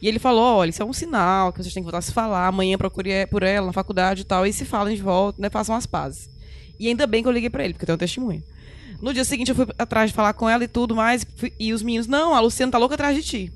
E 0.00 0.08
ele 0.08 0.18
falou: 0.18 0.58
olha, 0.58 0.70
isso 0.70 0.82
é 0.82 0.84
um 0.84 0.92
sinal 0.92 1.52
que 1.52 1.62
vocês 1.62 1.72
têm 1.72 1.82
que 1.82 1.86
voltar 1.86 1.98
a 1.98 2.02
se 2.02 2.12
falar. 2.12 2.46
Amanhã 2.46 2.76
procure 2.76 3.26
por 3.26 3.42
ela 3.42 3.66
na 3.66 3.72
faculdade 3.72 4.22
e 4.22 4.24
tal. 4.24 4.46
E 4.46 4.52
se 4.52 4.64
falem 4.64 4.96
de 4.96 5.02
volta, 5.02 5.40
né? 5.40 5.50
Façam 5.50 5.74
as 5.74 5.86
pazes. 5.86 6.28
E 6.78 6.88
ainda 6.88 7.06
bem 7.06 7.22
que 7.22 7.28
eu 7.28 7.32
liguei 7.32 7.50
pra 7.50 7.64
ele, 7.64 7.72
porque 7.72 7.84
eu 7.84 7.86
tenho 7.86 7.96
um 7.96 7.98
testemunho. 7.98 8.42
No 9.00 9.12
dia 9.12 9.24
seguinte 9.24 9.50
eu 9.50 9.54
fui 9.54 9.66
atrás 9.78 10.10
de 10.10 10.16
falar 10.16 10.32
com 10.32 10.48
ela 10.48 10.64
e 10.64 10.68
tudo 10.68 10.94
mais. 10.94 11.26
E 11.58 11.72
os 11.72 11.82
meninos, 11.82 12.06
não, 12.06 12.34
a 12.34 12.40
Luciana 12.40 12.72
tá 12.72 12.78
louca 12.78 12.94
atrás 12.94 13.16
de 13.16 13.22
ti. 13.22 13.52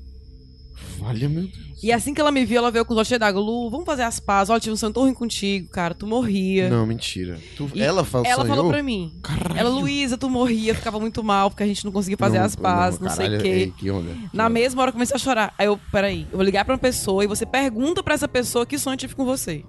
Olha, 1.03 1.27
meu 1.27 1.43
Deus. 1.43 1.83
E 1.83 1.91
assim 1.91 2.13
que 2.13 2.21
ela 2.21 2.31
me 2.31 2.45
viu, 2.45 2.59
ela 2.59 2.69
veio 2.69 2.85
com 2.85 2.93
os 2.93 2.97
olhos 2.97 3.07
cheios 3.07 3.19
d'água. 3.19 3.41
Lu, 3.41 3.69
vamos 3.71 3.85
fazer 3.85 4.03
as 4.03 4.19
pazes. 4.19 4.51
Olha, 4.51 4.59
tive 4.59 4.75
um 4.85 4.91
ruim 5.01 5.13
contigo, 5.13 5.67
cara. 5.69 5.95
Tu 5.95 6.05
morria. 6.05 6.69
Não, 6.69 6.85
mentira. 6.85 7.39
Tu- 7.57 7.71
ela 7.75 8.03
falou 8.05 8.27
ela 8.27 8.41
sonhou? 8.43 8.55
falou 8.55 8.71
pra 8.71 8.83
mim. 8.83 9.11
Caralho. 9.23 9.59
Ela, 9.59 9.69
Luísa, 9.69 10.15
tu 10.17 10.29
morria, 10.29 10.75
ficava 10.75 10.99
muito 10.99 11.23
mal, 11.23 11.49
porque 11.49 11.63
a 11.63 11.65
gente 11.65 11.83
não 11.83 11.91
conseguia 11.91 12.17
fazer 12.17 12.37
Não, 12.37 12.45
as 12.45 12.55
pazes, 12.55 12.99
não, 12.99 13.09
sei 13.09 13.25
o 13.25 13.29
caralho, 13.29 13.43
quê. 13.43 13.49
ei, 13.49 13.73
que 13.75 13.89
onda. 13.89 14.11
Na 14.31 14.47
mesma 14.47 14.81
hora 14.81 14.89
eu 14.89 14.93
comecei 14.93 15.15
a 15.15 15.19
chorar. 15.19 15.53
Aí 15.57 15.65
eu, 15.65 15.79
peraí, 15.91 16.27
eu 16.31 16.37
vou 16.37 16.43
ligar 16.45 16.63
pra 16.65 16.75
uma 16.75 16.79
pessoa 16.79 17.23
e 17.23 17.27
você 17.27 17.45
pergunta 17.45 18.03
pra 18.03 18.13
essa 18.13 18.27
pessoa 18.27 18.65
que 18.65 18.77
sonho 18.77 18.93
eu 18.93 18.97
tive 18.99 19.15
com 19.15 19.25
você. 19.25 19.65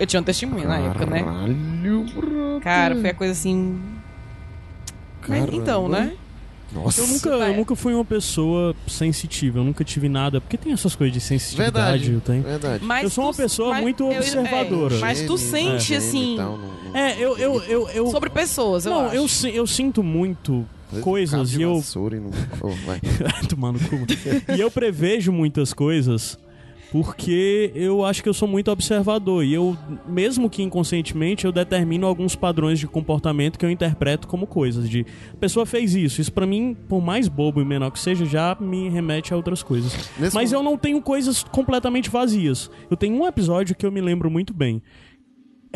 Eu 0.00 0.06
tinha 0.06 0.20
um 0.20 0.24
testemunho 0.24 0.66
na 0.66 0.78
época, 0.78 1.06
né? 1.06 1.22
Caralho. 1.22 2.60
Cara, 2.60 2.96
foi 2.96 3.10
a 3.10 3.14
coisa 3.14 3.32
assim. 3.32 3.80
Mas, 5.28 5.48
então, 5.52 5.88
né? 5.88 6.16
Nossa. 6.72 7.00
Eu 7.00 7.06
nunca, 7.06 7.28
eu 7.28 7.54
nunca 7.56 7.76
fui 7.76 7.94
uma 7.94 8.04
pessoa 8.04 8.74
sensitiva, 8.86 9.58
eu 9.60 9.64
nunca 9.64 9.84
tive 9.84 10.08
nada. 10.08 10.40
Porque 10.40 10.56
tem 10.56 10.72
essas 10.72 10.94
coisas 10.96 11.12
de 11.14 11.20
sensitividade, 11.20 11.72
Verdade. 12.08 12.12
eu 12.12 12.20
tenho. 12.20 12.42
Verdade. 12.42 12.84
Mas 12.84 13.04
Eu 13.04 13.10
sou 13.10 13.24
uma 13.24 13.34
pessoa 13.34 13.70
mas 13.70 13.82
muito 13.82 14.04
eu- 14.04 14.12
é, 14.12 14.18
observadora. 14.18 14.98
mas 14.98 15.22
tu 15.22 15.38
sente, 15.38 15.84
gene 15.84 15.96
assim, 15.98 16.38
É, 16.94 17.12
eu, 17.18 17.36
eu, 17.38 17.62
eu, 17.64 17.88
eu, 17.90 18.06
sobre 18.10 18.30
pessoas, 18.30 18.86
eu 18.86 18.92
não, 18.92 19.06
acho. 19.06 19.46
eu, 19.46 19.54
eu 19.54 19.66
sinto 19.66 20.02
muito 20.02 20.64
coisas 21.00 21.52
e 21.54 21.62
eu 21.62 21.70
e 21.80 22.20
não- 22.20 22.30
Oh, 22.60 22.68
vai. 22.86 23.00
Tomar 23.48 23.72
no 23.72 23.78
cu. 23.80 23.96
e 24.56 24.60
eu 24.60 24.70
prevejo 24.70 25.32
muitas 25.32 25.72
coisas 25.72 26.38
porque 26.94 27.72
eu 27.74 28.04
acho 28.04 28.22
que 28.22 28.28
eu 28.28 28.32
sou 28.32 28.46
muito 28.46 28.70
observador. 28.70 29.44
E 29.44 29.52
eu, 29.52 29.76
mesmo 30.06 30.48
que 30.48 30.62
inconscientemente, 30.62 31.44
eu 31.44 31.50
determino 31.50 32.06
alguns 32.06 32.36
padrões 32.36 32.78
de 32.78 32.86
comportamento 32.86 33.58
que 33.58 33.66
eu 33.66 33.70
interpreto 33.70 34.28
como 34.28 34.46
coisas. 34.46 34.88
De 34.88 35.04
a 35.32 35.36
pessoa 35.36 35.66
fez 35.66 35.96
isso. 35.96 36.20
Isso 36.20 36.32
pra 36.32 36.46
mim, 36.46 36.76
por 36.88 37.02
mais 37.02 37.26
bobo 37.26 37.60
e 37.60 37.64
menor 37.64 37.90
que 37.90 37.98
seja, 37.98 38.24
já 38.24 38.56
me 38.60 38.88
remete 38.88 39.34
a 39.34 39.36
outras 39.36 39.60
coisas. 39.60 39.92
Nesse 40.16 40.36
Mas 40.36 40.52
momento- 40.52 40.54
eu 40.54 40.62
não 40.62 40.78
tenho 40.78 41.02
coisas 41.02 41.42
completamente 41.42 42.08
vazias. 42.08 42.70
Eu 42.88 42.96
tenho 42.96 43.20
um 43.20 43.26
episódio 43.26 43.74
que 43.74 43.84
eu 43.84 43.90
me 43.90 44.00
lembro 44.00 44.30
muito 44.30 44.54
bem. 44.54 44.80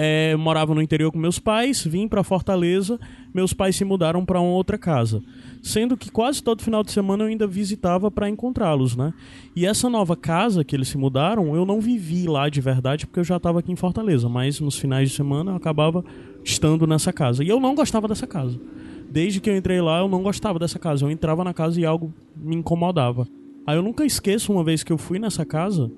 É, 0.00 0.36
morava 0.36 0.76
no 0.76 0.80
interior 0.80 1.10
com 1.10 1.18
meus 1.18 1.40
pais, 1.40 1.84
vim 1.84 2.06
pra 2.06 2.22
Fortaleza, 2.22 3.00
meus 3.34 3.52
pais 3.52 3.74
se 3.74 3.84
mudaram 3.84 4.24
pra 4.24 4.40
uma 4.40 4.52
outra 4.52 4.78
casa. 4.78 5.20
Sendo 5.60 5.96
que 5.96 6.08
quase 6.08 6.40
todo 6.40 6.62
final 6.62 6.84
de 6.84 6.92
semana 6.92 7.24
eu 7.24 7.28
ainda 7.28 7.48
visitava 7.48 8.08
pra 8.08 8.28
encontrá-los, 8.28 8.94
né? 8.94 9.12
E 9.56 9.66
essa 9.66 9.90
nova 9.90 10.14
casa 10.14 10.62
que 10.62 10.76
eles 10.76 10.86
se 10.86 10.96
mudaram, 10.96 11.56
eu 11.56 11.66
não 11.66 11.80
vivi 11.80 12.28
lá 12.28 12.48
de 12.48 12.60
verdade 12.60 13.08
porque 13.08 13.18
eu 13.18 13.24
já 13.24 13.38
estava 13.38 13.58
aqui 13.58 13.72
em 13.72 13.76
Fortaleza, 13.76 14.28
mas 14.28 14.60
nos 14.60 14.78
finais 14.78 15.10
de 15.10 15.16
semana 15.16 15.50
eu 15.50 15.56
acabava 15.56 16.04
estando 16.44 16.86
nessa 16.86 17.12
casa. 17.12 17.42
E 17.42 17.48
eu 17.48 17.58
não 17.58 17.74
gostava 17.74 18.06
dessa 18.06 18.24
casa. 18.26 18.56
Desde 19.10 19.40
que 19.40 19.50
eu 19.50 19.56
entrei 19.56 19.80
lá, 19.80 19.98
eu 19.98 20.06
não 20.06 20.22
gostava 20.22 20.60
dessa 20.60 20.78
casa. 20.78 21.04
Eu 21.04 21.10
entrava 21.10 21.42
na 21.42 21.52
casa 21.52 21.80
e 21.80 21.84
algo 21.84 22.14
me 22.36 22.54
incomodava. 22.54 23.26
Aí 23.66 23.76
eu 23.76 23.82
nunca 23.82 24.04
esqueço 24.04 24.52
uma 24.52 24.62
vez 24.62 24.84
que 24.84 24.92
eu 24.92 24.96
fui 24.96 25.18
nessa 25.18 25.44
casa, 25.44 25.90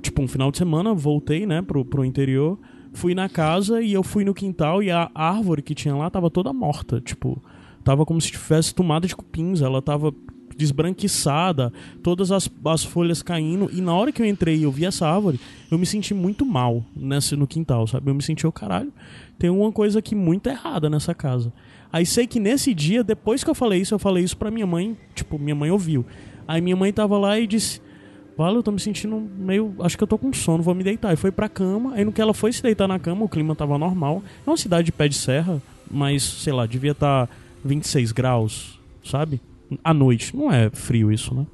tipo 0.00 0.22
um 0.22 0.28
final 0.28 0.52
de 0.52 0.58
semana, 0.58 0.94
voltei, 0.94 1.44
né, 1.44 1.60
pro, 1.60 1.84
pro 1.84 2.04
interior, 2.04 2.56
fui 2.98 3.14
na 3.14 3.28
casa 3.28 3.80
e 3.80 3.92
eu 3.92 4.02
fui 4.02 4.24
no 4.24 4.34
quintal 4.34 4.82
e 4.82 4.90
a 4.90 5.08
árvore 5.14 5.62
que 5.62 5.72
tinha 5.72 5.94
lá 5.94 6.10
tava 6.10 6.28
toda 6.28 6.52
morta, 6.52 7.00
tipo, 7.00 7.40
tava 7.84 8.04
como 8.04 8.20
se 8.20 8.32
tivesse 8.32 8.74
tomada 8.74 9.06
de 9.06 9.14
cupins, 9.14 9.62
ela 9.62 9.80
tava 9.80 10.12
desbranquiçada, 10.56 11.72
todas 12.02 12.32
as, 12.32 12.50
as 12.64 12.82
folhas 12.82 13.22
caindo, 13.22 13.70
e 13.72 13.80
na 13.80 13.94
hora 13.94 14.10
que 14.10 14.20
eu 14.20 14.26
entrei 14.26 14.56
e 14.56 14.62
eu 14.64 14.72
vi 14.72 14.84
essa 14.84 15.06
árvore, 15.06 15.38
eu 15.70 15.78
me 15.78 15.86
senti 15.86 16.12
muito 16.12 16.44
mal 16.44 16.84
nesse, 16.96 17.36
no 17.36 17.46
quintal, 17.46 17.86
sabe? 17.86 18.10
Eu 18.10 18.14
me 18.16 18.22
senti, 18.22 18.44
o 18.44 18.50
caralho, 18.50 18.92
tem 19.38 19.48
uma 19.48 19.70
coisa 19.70 20.00
aqui 20.00 20.16
muito 20.16 20.48
errada 20.48 20.90
nessa 20.90 21.14
casa. 21.14 21.52
Aí 21.92 22.04
sei 22.04 22.26
que 22.26 22.40
nesse 22.40 22.74
dia, 22.74 23.04
depois 23.04 23.44
que 23.44 23.48
eu 23.50 23.54
falei 23.54 23.80
isso, 23.80 23.94
eu 23.94 23.98
falei 24.00 24.24
isso 24.24 24.36
pra 24.36 24.50
minha 24.50 24.66
mãe, 24.66 24.96
tipo, 25.14 25.38
minha 25.38 25.54
mãe 25.54 25.70
ouviu. 25.70 26.04
Aí 26.48 26.60
minha 26.60 26.74
mãe 26.74 26.92
tava 26.92 27.16
lá 27.16 27.38
e 27.38 27.46
disse: 27.46 27.80
Vale, 28.38 28.56
eu 28.56 28.62
tô 28.62 28.70
me 28.70 28.78
sentindo 28.78 29.20
meio. 29.36 29.74
Acho 29.80 29.98
que 29.98 30.04
eu 30.04 30.06
tô 30.06 30.16
com 30.16 30.32
sono, 30.32 30.62
vou 30.62 30.72
me 30.72 30.84
deitar. 30.84 31.12
E 31.12 31.16
foi 31.16 31.32
pra 31.32 31.48
cama. 31.48 31.94
Aí 31.94 32.04
no 32.04 32.12
que 32.12 32.20
ela 32.20 32.32
foi 32.32 32.52
se 32.52 32.62
deitar 32.62 32.86
na 32.86 32.96
cama, 32.96 33.24
o 33.24 33.28
clima 33.28 33.52
tava 33.56 33.76
normal. 33.76 34.22
É 34.46 34.48
uma 34.48 34.56
cidade 34.56 34.86
de 34.86 34.92
pé 34.92 35.08
de 35.08 35.16
serra, 35.16 35.60
mas 35.90 36.22
sei 36.22 36.52
lá, 36.52 36.64
devia 36.64 36.92
estar 36.92 37.26
tá 37.26 37.32
26 37.64 38.12
graus, 38.12 38.78
sabe? 39.04 39.40
À 39.82 39.92
noite. 39.92 40.36
Não 40.36 40.52
é 40.52 40.70
frio 40.70 41.10
isso, 41.10 41.34
né? 41.34 41.44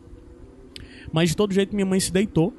Mas 1.11 1.31
de 1.31 1.37
todo 1.37 1.55
jeito, 1.55 1.75
minha 1.75 1.87
mãe 1.87 1.99
se 1.99 2.13
deitou 2.13 2.53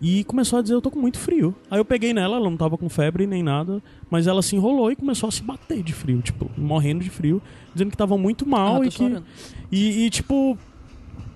e 0.00 0.24
começou 0.24 0.58
a 0.58 0.62
dizer: 0.62 0.74
Eu 0.74 0.82
tô 0.82 0.90
com 0.90 0.98
muito 0.98 1.18
frio. 1.20 1.54
Aí 1.70 1.78
eu 1.78 1.84
peguei 1.84 2.12
nela, 2.12 2.38
ela 2.38 2.50
não 2.50 2.56
tava 2.56 2.76
com 2.76 2.88
febre 2.88 3.24
nem 3.24 3.42
nada, 3.42 3.80
mas 4.10 4.26
ela 4.26 4.42
se 4.42 4.56
enrolou 4.56 4.90
e 4.90 4.96
começou 4.96 5.28
a 5.28 5.32
se 5.32 5.42
bater 5.42 5.82
de 5.82 5.92
frio, 5.92 6.20
tipo, 6.22 6.50
morrendo 6.56 7.04
de 7.04 7.10
frio, 7.10 7.40
dizendo 7.72 7.92
que 7.92 7.96
tava 7.96 8.18
muito 8.18 8.48
mal 8.48 8.82
Ah, 8.82 8.86
e 8.86 8.90
que. 8.90 9.22
E, 9.70 10.06
e, 10.06 10.10
tipo. 10.10 10.58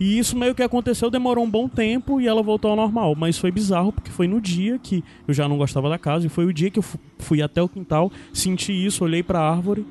E 0.02 0.18
isso 0.18 0.36
meio 0.36 0.54
que 0.54 0.62
aconteceu, 0.62 1.08
demorou 1.10 1.44
um 1.44 1.50
bom 1.50 1.68
tempo 1.68 2.20
e 2.20 2.26
ela 2.26 2.42
voltou 2.42 2.70
ao 2.70 2.76
normal. 2.76 3.14
Mas 3.14 3.38
foi 3.38 3.50
bizarro, 3.52 3.92
porque 3.92 4.10
foi 4.10 4.26
no 4.26 4.40
dia 4.40 4.78
que 4.78 5.04
eu 5.28 5.32
já 5.34 5.46
não 5.48 5.56
gostava 5.56 5.88
da 5.88 5.98
casa, 5.98 6.26
e 6.26 6.28
foi 6.28 6.44
o 6.44 6.52
dia 6.52 6.70
que 6.70 6.78
eu 6.78 6.82
fu- 6.82 6.98
fui 7.18 7.40
até 7.40 7.62
o 7.62 7.68
quintal, 7.68 8.10
senti 8.32 8.72
isso, 8.72 9.04
olhei 9.04 9.22
pra 9.22 9.40
árvore. 9.40 9.86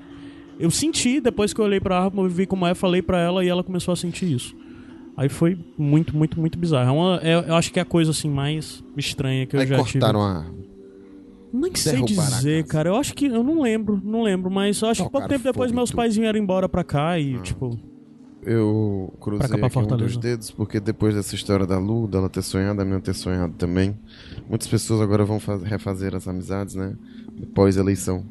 Eu 0.60 0.70
senti, 0.70 1.20
depois 1.22 1.54
que 1.54 1.62
eu 1.62 1.66
olhei 1.66 1.80
pra 1.80 2.04
árvore, 2.04 2.28
eu 2.28 2.30
vi 2.30 2.46
como 2.46 2.66
é, 2.68 2.74
falei 2.76 3.02
pra 3.02 3.20
ela 3.20 3.44
e 3.44 3.48
ela 3.48 3.64
começou 3.64 3.92
a 3.94 3.96
sentir 3.96 4.32
isso. 4.32 4.56
Aí 5.16 5.30
foi 5.30 5.58
muito, 5.78 6.16
muito, 6.16 6.40
muito 6.40 6.58
bizarro. 6.60 6.90
É 6.90 6.92
uma, 6.92 7.20
é- 7.24 7.50
eu 7.50 7.56
acho 7.56 7.72
que 7.72 7.80
é 7.80 7.82
a 7.82 7.86
coisa 7.86 8.12
assim 8.12 8.30
mais 8.30 8.84
estranha 8.98 9.46
que 9.46 9.56
eu 9.56 9.60
Aí 9.62 9.68
já 9.68 9.76
tive. 9.84 10.00
cortaram 10.00 10.22
a 10.22 10.38
árvore. 10.40 10.70
Nem 11.54 11.76
sei 11.76 11.94
Derrubaram 11.94 12.34
a 12.34 12.38
dizer, 12.38 12.66
cara. 12.66 12.90
Eu 12.90 12.96
acho 12.96 13.14
que. 13.14 13.26
Eu 13.26 13.44
não 13.44 13.62
lembro, 13.62 14.00
não 14.04 14.24
lembro, 14.24 14.50
mas 14.50 14.82
eu 14.82 14.88
acho 14.88 15.04
que 15.04 15.10
pouco 15.10 15.18
Tocaram 15.26 15.30
tempo 15.30 15.44
depois 15.54 15.72
meus 15.72 15.92
pais 15.92 16.16
vieram 16.16 16.40
embora 16.40 16.70
pra 16.70 16.84
cá 16.84 17.20
e, 17.20 17.40
tipo. 17.42 17.78
Eu 18.44 19.14
cruzei 19.22 19.40
Pra 19.48 19.50
cá, 19.50 19.70
pra 19.70 19.82
aqui 19.84 19.94
um 19.94 19.98
dos 19.98 20.18
dedos, 20.18 20.50
porque 20.50 20.80
depois 20.80 21.14
dessa 21.14 21.36
história 21.36 21.66
da 21.68 21.78
Lu, 21.78 22.08
dela 22.08 22.28
ter 22.28 22.42
sonhado, 22.42 22.82
a 22.82 22.86
minha 22.86 23.00
ter 23.00 23.14
sonhado 23.14 23.54
também, 23.54 23.96
muitas 24.50 24.68
pessoas 24.68 25.00
agora 25.00 25.24
vão 25.24 25.40
faz- 25.40 25.62
refazer 25.62 26.16
as 26.16 26.28
amizades, 26.28 26.74
né? 26.74 26.96
Pós-eleição. 27.54 28.26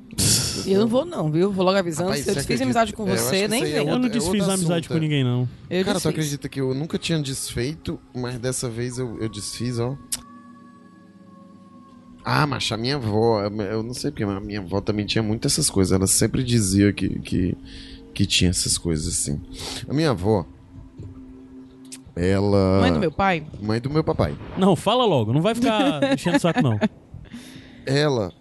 Eu 0.66 0.80
não 0.80 0.88
vou 0.88 1.04
não, 1.04 1.30
viu? 1.30 1.52
Vou 1.52 1.64
logo 1.64 1.78
avisando. 1.78 2.08
Rapaz, 2.08 2.24
Se 2.24 2.30
eu 2.30 2.34
desfiz 2.34 2.44
acredita? 2.60 2.64
amizade 2.64 2.92
com 2.92 3.08
É, 3.08 3.16
você, 3.16 3.46
nem 3.48 3.62
aí 3.62 3.70
é 3.70 3.78
vem. 3.78 3.86
Eu 3.86 3.86
não 3.86 3.92
outro- 4.04 4.10
desfiz 4.10 4.40
outro 4.40 4.52
amizade 4.52 4.88
com 4.88 4.94
é. 4.94 5.00
ninguém, 5.00 5.22
não. 5.24 5.48
Eu 5.70 5.84
Cara, 5.84 5.98
tu 6.00 6.02
desfiz. 6.02 6.06
acredita 6.06 6.48
que 6.48 6.60
eu 6.60 6.74
nunca 6.74 6.98
tinha 6.98 7.20
desfeito, 7.20 7.98
mas 8.14 8.36
dessa 8.38 8.68
vez 8.68 8.98
eu, 8.98 9.16
eu 9.20 9.28
desfiz, 9.28 9.78
ó. 9.78 9.96
Ah, 12.24 12.46
mas 12.46 12.70
a 12.70 12.76
minha 12.76 12.96
avó, 12.96 13.42
eu 13.42 13.82
não 13.82 13.94
sei 13.94 14.10
porque, 14.10 14.26
mas 14.26 14.36
a 14.36 14.40
minha 14.40 14.60
avó 14.60 14.80
também 14.80 15.06
tinha 15.06 15.22
muito 15.22 15.46
essas 15.46 15.70
coisas. 15.70 15.92
Ela 15.92 16.06
sempre 16.06 16.42
dizia 16.44 16.92
que, 16.92 17.08
que, 17.20 17.56
que 18.14 18.26
tinha 18.26 18.50
essas 18.50 18.76
coisas 18.76 19.06
assim. 19.06 19.40
A 19.88 19.92
minha 19.92 20.10
avó, 20.10 20.46
ela. 22.14 22.80
Mãe 22.80 22.92
do 22.92 23.00
meu 23.00 23.12
pai? 23.12 23.46
Mãe 23.60 23.80
do 23.80 23.90
meu 23.90 24.04
papai. 24.04 24.36
Não, 24.58 24.76
fala 24.76 25.04
logo, 25.04 25.32
não 25.32 25.40
vai 25.40 25.54
ficar 25.54 26.02
enchendo 26.12 26.36
o 26.36 26.40
saco, 26.40 26.60
não. 26.62 26.78
Ela 27.86 28.32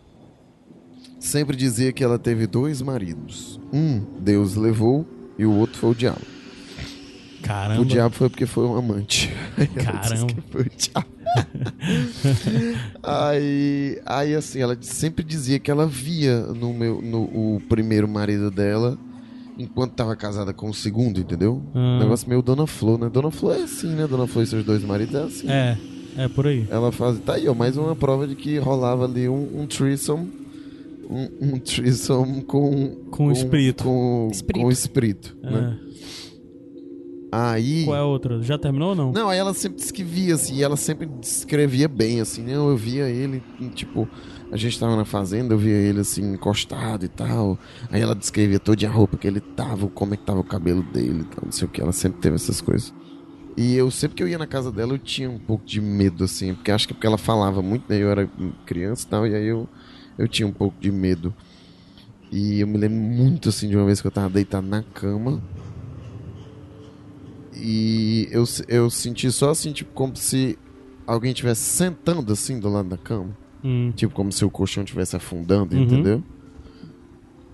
sempre 1.19 1.55
dizia 1.55 1.91
que 1.93 2.03
ela 2.03 2.19
teve 2.19 2.47
dois 2.47 2.81
maridos. 2.81 3.59
Um, 3.71 3.99
Deus 4.19 4.55
levou, 4.55 5.05
e 5.37 5.45
o 5.45 5.53
outro 5.53 5.77
foi 5.77 5.91
o 5.91 5.95
diabo. 5.95 6.21
Caramba. 7.41 7.81
O 7.81 7.85
diabo 7.85 8.13
foi 8.13 8.29
porque 8.29 8.45
foi 8.45 8.65
um 8.65 8.75
amante. 8.75 9.33
Caramba. 9.83 10.27
que 10.27 10.41
foi 10.41 10.61
o 10.61 10.69
diabo. 10.69 11.07
aí, 13.03 14.01
aí, 14.05 14.35
assim, 14.35 14.61
ela 14.61 14.77
sempre 14.81 15.23
dizia 15.23 15.59
que 15.59 15.69
ela 15.69 15.85
via 15.87 16.41
no 16.41 16.73
meu, 16.73 17.01
no 17.01 17.23
o 17.23 17.61
primeiro 17.69 18.07
marido 18.07 18.51
dela 18.51 18.97
enquanto 19.59 19.91
tava 19.91 20.15
casada 20.15 20.53
com 20.53 20.69
o 20.69 20.73
segundo, 20.73 21.19
entendeu? 21.19 21.61
Ah. 21.75 21.97
Um 21.97 21.99
negócio 21.99 22.27
meio 22.27 22.41
Dona 22.41 22.65
Flor, 22.65 22.97
né? 22.97 23.09
Dona 23.09 23.29
Flor 23.29 23.55
é 23.55 23.63
assim, 23.63 23.89
né? 23.89 24.07
Dona 24.07 24.25
Flor 24.25 24.43
e 24.43 24.47
seus 24.47 24.63
dois 24.63 24.83
maridos 24.83 25.13
é 25.13 25.23
assim. 25.23 25.49
É, 25.49 25.77
é 26.17 26.27
por 26.29 26.47
aí. 26.47 26.65
Ela 26.71 26.91
faz. 26.91 27.19
Tá 27.19 27.33
aí, 27.33 27.47
ó, 27.47 27.53
mais 27.53 27.75
uma 27.77 27.95
prova 27.95 28.25
de 28.25 28.35
que 28.35 28.57
rolava 28.57 29.05
ali 29.05 29.27
um, 29.27 29.61
um 29.61 29.67
threesome. 29.67 30.31
Um, 31.09 31.55
um 31.55 31.59
threesome 31.59 32.41
com. 32.43 32.95
Com 33.11 33.27
o 33.27 33.31
espírito. 33.31 33.83
Com, 33.83 34.29
Espírito. 34.31 34.61
com 34.61 34.67
o 34.67 34.71
espírito. 34.71 35.37
Né? 35.43 35.77
É. 35.85 35.89
Aí. 37.31 37.85
Qual 37.85 37.95
é 37.95 37.99
a 37.99 38.05
outra? 38.05 38.41
Já 38.41 38.57
terminou 38.57 38.89
ou 38.89 38.95
não? 38.95 39.11
Não, 39.11 39.29
aí 39.29 39.37
ela 39.37 39.53
sempre 39.53 39.77
disse 39.77 39.93
que 39.93 40.03
via, 40.03 40.35
assim, 40.35 40.55
e 40.55 40.63
ela 40.63 40.75
sempre 40.75 41.05
descrevia 41.05 41.87
bem, 41.87 42.21
assim, 42.21 42.41
né? 42.41 42.55
Eu 42.55 42.75
via 42.75 43.07
ele, 43.07 43.43
tipo, 43.75 44.07
a 44.51 44.57
gente 44.57 44.79
tava 44.79 44.95
na 44.95 45.05
fazenda, 45.05 45.53
eu 45.53 45.57
via 45.57 45.75
ele, 45.75 45.99
assim, 45.99 46.33
encostado 46.33 47.05
e 47.05 47.07
tal. 47.07 47.57
Aí 47.91 48.01
ela 48.01 48.15
descrevia 48.15 48.59
toda 48.59 48.87
a 48.87 48.89
roupa 48.89 49.17
que 49.17 49.27
ele 49.27 49.39
tava, 49.39 49.87
como 49.87 50.13
é 50.13 50.17
que 50.17 50.23
tava 50.23 50.39
o 50.39 50.43
cabelo 50.43 50.81
dele 50.81 51.21
e 51.21 51.35
tal, 51.35 51.45
não 51.45 51.51
sei 51.51 51.67
o 51.67 51.71
que. 51.71 51.81
Ela 51.81 51.91
sempre 51.91 52.19
teve 52.19 52.35
essas 52.35 52.59
coisas. 52.59 52.93
E 53.55 53.75
eu, 53.75 53.91
sempre 53.91 54.15
que 54.15 54.23
eu 54.23 54.27
ia 54.27 54.37
na 54.37 54.47
casa 54.47 54.71
dela, 54.71 54.93
eu 54.93 54.97
tinha 54.97 55.29
um 55.29 55.37
pouco 55.37 55.65
de 55.65 55.81
medo, 55.81 56.23
assim, 56.23 56.55
porque 56.55 56.71
acho 56.71 56.87
que 56.87 56.93
é 56.93 56.95
porque 56.95 57.07
ela 57.07 57.17
falava 57.17 57.61
muito, 57.61 57.83
né? 57.89 57.97
Eu 58.01 58.09
era 58.09 58.27
criança 58.65 59.05
e 59.05 59.09
tal, 59.09 59.27
e 59.27 59.35
aí 59.35 59.45
eu, 59.45 59.67
eu 60.17 60.27
tinha 60.27 60.47
um 60.47 60.53
pouco 60.53 60.79
de 60.79 60.91
medo. 60.91 61.33
E 62.31 62.61
eu 62.61 62.67
me 62.67 62.77
lembro 62.77 62.97
muito, 62.97 63.49
assim, 63.49 63.67
de 63.67 63.75
uma 63.75 63.85
vez 63.85 64.01
que 64.01 64.07
eu 64.07 64.11
tava 64.11 64.29
deitado 64.29 64.65
na 64.65 64.81
cama. 64.81 65.43
E 67.55 68.27
eu, 68.31 68.43
eu 68.67 68.89
senti 68.89 69.31
só 69.31 69.49
assim, 69.49 69.73
tipo, 69.73 69.91
como 69.93 70.15
se 70.15 70.57
alguém 71.05 71.31
estivesse 71.31 71.61
sentando 71.61 72.31
assim 72.31 72.59
do 72.59 72.69
lado 72.69 72.89
da 72.89 72.97
cama. 72.97 73.35
Hum. 73.63 73.91
Tipo, 73.95 74.13
como 74.13 74.31
se 74.31 74.43
o 74.45 74.49
colchão 74.49 74.83
estivesse 74.83 75.15
afundando, 75.15 75.75
Uhum. 75.75 75.83
entendeu? 75.83 76.23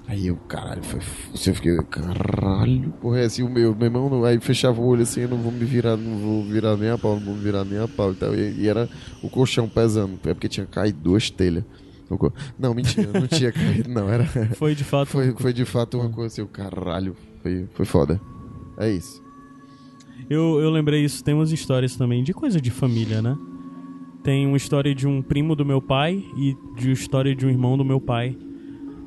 Aí 0.07 0.27
eu, 0.27 0.35
caralho, 0.47 0.83
foi. 0.83 0.99
Eu 1.47 1.55
fiquei, 1.55 1.75
caralho, 1.89 2.91
porra, 3.01 3.21
é 3.21 3.25
assim, 3.25 3.41
o 3.41 3.49
meu, 3.49 3.73
meu 3.75 3.85
irmão, 3.85 4.07
não- 4.07 4.23
aí 4.23 4.39
fechava 4.39 4.79
o 4.79 4.85
olho 4.85 5.01
assim, 5.01 5.21
eu 5.21 5.29
não 5.29 5.39
vou 5.39 5.51
me 5.51 5.65
virar, 5.65 5.97
não 5.97 6.17
vou 6.19 6.43
virar 6.43 6.77
nem 6.77 6.91
a 6.91 6.97
pau, 6.97 7.15
não 7.15 7.25
vou 7.25 7.33
me 7.35 7.41
virar 7.41 7.65
nem 7.65 7.79
a 7.79 7.87
pau 7.87 8.11
e 8.11 8.15
tal. 8.15 8.35
E, 8.35 8.53
e 8.61 8.67
era 8.67 8.87
o 9.23 9.29
colchão 9.29 9.67
pesando, 9.67 10.19
é 10.25 10.33
porque 10.35 10.47
tinha 10.47 10.67
caído 10.67 10.99
duas 11.01 11.31
telhas. 11.31 11.63
Não, 12.59 12.75
mentira, 12.75 13.11
não 13.19 13.27
tinha 13.27 13.49
caído, 13.51 13.89
não, 13.89 14.07
era. 14.07 14.25
Foi 14.55 14.75
de 14.75 14.83
fato. 14.83 15.07
Foi, 15.09 15.33
foi 15.35 15.51
de 15.51 15.65
fato 15.65 15.97
uma 15.99 16.09
coisa 16.09 16.27
assim, 16.27 16.41
o 16.43 16.47
caralho, 16.47 17.15
foi, 17.41 17.67
foi 17.73 17.85
foda. 17.85 18.21
É 18.77 18.87
isso. 18.91 19.23
Eu, 20.29 20.59
eu 20.59 20.69
lembrei 20.69 21.03
isso, 21.03 21.23
tem 21.23 21.33
umas 21.33 21.51
histórias 21.51 21.95
também 21.95 22.23
de 22.23 22.31
coisa 22.31 22.61
de 22.61 22.69
família, 22.69 23.23
né? 23.23 23.35
Tem 24.25 24.45
uma 24.47 24.57
história 24.57 24.93
de 24.93 25.07
um 25.07 25.21
primo 25.21 25.55
do 25.55 25.63
meu 25.63 25.79
pai 25.81 26.21
e 26.35 26.57
de 26.75 26.87
uma 26.87 26.93
história 26.93 27.33
de 27.35 27.45
um 27.45 27.49
irmão 27.49 27.77
do 27.77 27.85
meu 27.85 28.01
pai. 28.01 28.35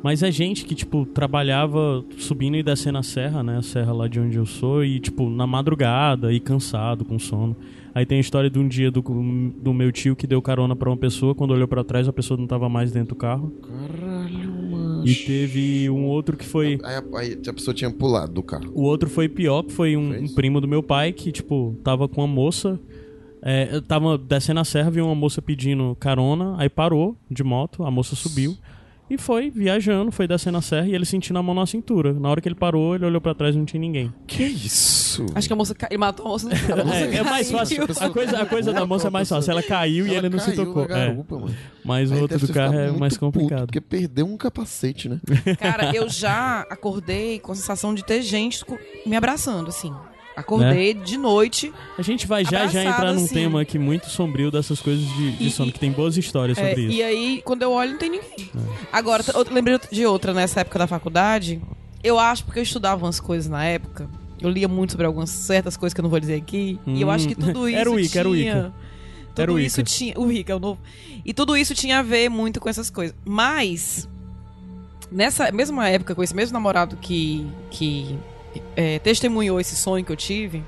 Mas 0.01 0.23
é 0.23 0.31
gente 0.31 0.65
que, 0.65 0.77
tipo, 0.77 1.05
trabalhava 1.05 2.05
subindo 2.19 2.57
e 2.57 2.63
descendo 2.63 2.99
a 2.99 3.03
serra, 3.03 3.43
né? 3.43 3.59
A 3.59 3.63
serra 3.63 3.93
lá 3.93 4.07
de 4.07 4.21
onde 4.21 4.37
eu 4.37 4.47
sou, 4.47 4.85
e, 4.85 5.01
tipo, 5.01 5.29
na 5.29 5.45
madrugada 5.45 6.33
e 6.33 6.39
cansado, 6.39 7.05
com 7.05 7.19
sono. 7.19 7.57
Aí 7.93 8.07
tem 8.07 8.19
a 8.19 8.21
história 8.21 8.49
de 8.49 8.61
um 8.61 8.69
dia 8.69 8.93
do, 8.93 9.03
do 9.03 9.75
meu 9.75 9.91
tio 9.91 10.15
que 10.15 10.25
deu 10.25 10.41
carona 10.41 10.77
pra 10.77 10.89
uma 10.89 10.97
pessoa, 10.97 11.35
quando 11.35 11.51
olhou 11.51 11.67
pra 11.67 11.83
trás 11.83 12.07
a 12.07 12.13
pessoa 12.13 12.39
não 12.39 12.47
tava 12.47 12.69
mais 12.69 12.93
dentro 12.93 13.09
do 13.09 13.15
carro. 13.17 13.53
Caralho, 13.61 14.53
mano. 14.71 15.05
E 15.05 15.13
teve 15.17 15.91
um 15.91 16.05
outro 16.05 16.37
que 16.37 16.45
foi. 16.45 16.79
Aí, 16.85 16.95
a- 16.95 17.05
aí 17.19 17.39
a 17.49 17.53
pessoa 17.53 17.75
tinha 17.75 17.91
pulado 17.91 18.35
do 18.35 18.43
carro. 18.43 18.71
O 18.73 18.83
outro 18.83 19.11
foi 19.11 19.29
pior, 19.29 19.65
que 19.65 19.73
foi 19.73 19.97
um, 19.97 20.13
um 20.17 20.29
primo 20.29 20.61
do 20.61 20.69
meu 20.69 20.83
pai 20.83 21.13
que, 21.13 21.33
tipo, 21.33 21.77
tava 21.83 22.07
com 22.09 22.21
uma 22.21 22.33
moça. 22.33 22.79
É, 23.43 23.69
eu 23.73 23.81
tava 23.83 24.19
descendo 24.19 24.61
a 24.61 24.65
serra, 24.65 24.91
viu 24.91 25.05
uma 25.07 25.15
moça 25.15 25.41
pedindo 25.41 25.97
carona, 26.01 26.57
aí 26.59 26.69
parou 26.69 27.17
de 27.31 27.43
moto, 27.45 27.85
a 27.85 27.91
moça 27.91 28.17
subiu 28.17 28.57
e 29.11 29.17
foi 29.17 29.49
viajando, 29.49 30.13
foi 30.13 30.29
descendo 30.29 30.59
a 30.59 30.61
serra 30.61 30.87
e 30.87 30.95
ele 30.95 31.07
sentindo 31.07 31.39
a 31.39 31.43
mão 31.43 31.55
na 31.55 31.65
cintura. 31.65 32.13
Na 32.13 32.29
hora 32.29 32.43
que 32.43 32.49
ele 32.49 32.55
parou, 32.55 32.95
ele 32.95 33.07
olhou 33.07 33.21
pra 33.23 33.35
trás 33.35 33.55
e 33.55 33.59
não 33.59 33.65
tinha 33.65 33.81
ninguém. 33.81 34.13
Que 34.27 34.43
isso? 34.43 35.25
Acho 35.35 35.47
que 35.49 35.53
a 35.53 35.57
moça 35.57 35.75
ca... 35.75 35.87
ele 35.91 35.97
matou 35.99 36.27
a 36.27 36.29
moça. 36.29 36.49
A 36.51 36.85
moça 36.85 36.97
É, 36.99 37.15
é 37.17 37.23
mais 37.23 37.47
caiu. 37.51 37.59
fácil. 37.59 37.85
A 38.05 38.11
coisa, 38.11 38.43
a 38.43 38.45
coisa 38.47 38.73
da 38.73 38.85
moça 38.85 39.07
é 39.07 39.11
mais 39.11 39.27
fácil. 39.29 39.51
Ela 39.53 39.63
caiu 39.63 40.07
e 40.07 40.11
Ela 40.15 40.27
ele 40.27 40.37
não 40.37 40.39
se 40.39 40.51
caiu 40.55 40.67
tocou. 40.67 40.87
na 40.87 40.99
É, 40.99 41.07
garupa, 41.09 41.39
mano. 41.39 41.55
mas 41.85 42.11
o 42.11 42.15
Aí 42.15 42.21
outro 42.21 42.37
deve 42.37 42.47
do 42.49 42.53
carro 42.53 42.75
é 42.79 42.91
mais 42.91 43.17
complicado. 43.17 43.67
porque 43.67 43.81
perdeu 43.81 44.27
um 44.27 44.37
capacete, 44.37 45.09
né? 45.09 45.19
Cara, 45.59 45.97
eu 45.97 46.07
já 46.11 46.67
acordei 46.69 47.39
com 47.39 47.53
a 47.53 47.55
sensação 47.55 47.95
de 47.95 48.05
ter 48.05 48.21
gente 48.21 48.63
me 49.07 49.17
abraçando, 49.17 49.69
assim. 49.69 49.91
Acordei 50.39 50.95
de 50.95 51.17
noite. 51.17 51.73
A 51.99 52.03
gente 52.03 52.27
vai 52.27 52.45
já 52.45 52.67
já 52.67 52.85
entrar 52.85 53.13
num 53.13 53.25
assim. 53.25 53.35
tema 53.35 53.61
aqui 53.63 53.79
muito 53.79 54.09
sombrio 54.09 54.51
dessas 54.51 54.81
coisas 54.81 55.05
de, 55.05 55.33
de 55.33 55.47
E- 55.49 55.51
sono, 55.51 55.73
que 55.73 55.79
tem 55.81 55.91
boas 55.91 56.17
histórias 56.17 56.57
é, 56.59 56.69
sobre 56.69 56.83
isso. 56.87 56.93
e 56.97 57.03
aí, 57.03 57.43
quando 57.45 57.63
eu 57.63 57.73
olho, 57.73 57.93
não 57.93 57.99
tem 57.99 58.11
ninguém. 58.11 58.51
Agora, 58.93 59.23
t- 59.25 59.33
eu 59.35 59.45
lembrei 59.51 59.79
de 59.91 60.07
outra 60.07 60.33
nessa 60.33 60.61
época 60.61 60.79
da 60.79 60.87
faculdade. 60.87 61.61
Eu 62.05 62.19
acho 62.19 62.45
porque 62.45 62.61
eu 62.61 62.63
estudava 62.63 63.05
umas 63.05 63.19
coisas 63.19 63.51
na 63.51 63.65
época. 63.65 64.09
Eu 64.41 64.49
lia 64.49 64.69
muito 64.69 64.93
sobre 64.93 65.05
algumas 65.07 65.31
certas 65.31 65.77
coisas 65.77 65.93
que 65.93 66.01
eu 66.01 66.05
não 66.05 66.11
vou 66.11 66.21
dizer 66.21 66.35
aqui. 66.37 66.79
E 66.87 67.01
eu 67.03 67.09
Hum. 67.09 67.11
acho 67.11 67.27
que 67.27 67.35
tudo 67.35 67.67
isso 67.69 67.77
Era 67.79 67.91
o 67.91 67.99
Ica, 67.99 68.09
tinha... 68.11 68.21
era 68.21 68.29
o 68.29 68.37
Ica. 68.37 68.73
Tudo 69.35 69.43
Era 69.43 69.53
o 69.53 69.59
isso 69.59 69.81
Ica. 69.81 69.91
tinha... 69.91 70.15
O 70.19 70.31
Ica 70.33 70.53
é 70.53 70.55
o 70.57 70.61
novo. 70.61 70.81
E 71.25 71.35
tudo 71.35 71.57
isso 71.57 71.75
tinha 71.75 71.99
a 71.99 72.03
ver 72.03 72.29
muito 72.29 72.61
com 72.61 72.69
essas 72.69 72.89
coisas. 72.89 73.17
Mas, 73.25 74.09
nessa 75.11 75.51
mesma 75.51 75.89
época, 75.89 76.15
com 76.15 76.23
esse 76.23 76.35
mesmo 76.35 76.53
namorado 76.53 76.97
que, 76.97 77.47
que 77.71 78.17
é, 78.77 78.99
testemunhou 78.99 79.61
esse 79.61 79.77
sonho 79.77 80.05
que 80.05 80.13
eu 80.13 80.17
tive, 80.17 80.63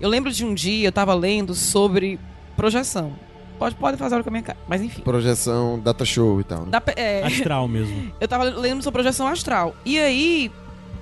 eu 0.00 0.08
lembro 0.08 0.30
de 0.30 0.44
um 0.44 0.54
dia, 0.54 0.88
eu 0.88 0.92
tava 0.92 1.14
lendo 1.14 1.54
sobre 1.54 2.18
projeção. 2.56 3.12
Pode, 3.58 3.74
pode 3.76 3.96
fazer 3.96 4.14
hora 4.14 4.24
com 4.24 4.30
a 4.30 4.32
minha 4.32 4.42
cara. 4.42 4.58
Mas 4.66 4.80
enfim. 4.82 5.02
Projeção, 5.02 5.78
data 5.78 6.04
show 6.04 6.40
e 6.40 6.44
tal. 6.44 6.66
Né? 6.66 6.80
Pra- 6.80 6.94
é, 6.96 7.22
Astral 7.24 7.66
mesmo. 7.68 8.12
eu 8.20 8.26
tava 8.26 8.44
lendo 8.44 8.82
sobre 8.82 9.02
projeção 9.02 9.26
astral. 9.28 9.76
E 9.84 9.98
aí, 10.00 10.50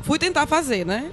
fui 0.02 0.18
tentar 0.18 0.46
fazer, 0.46 0.84
né? 0.84 1.10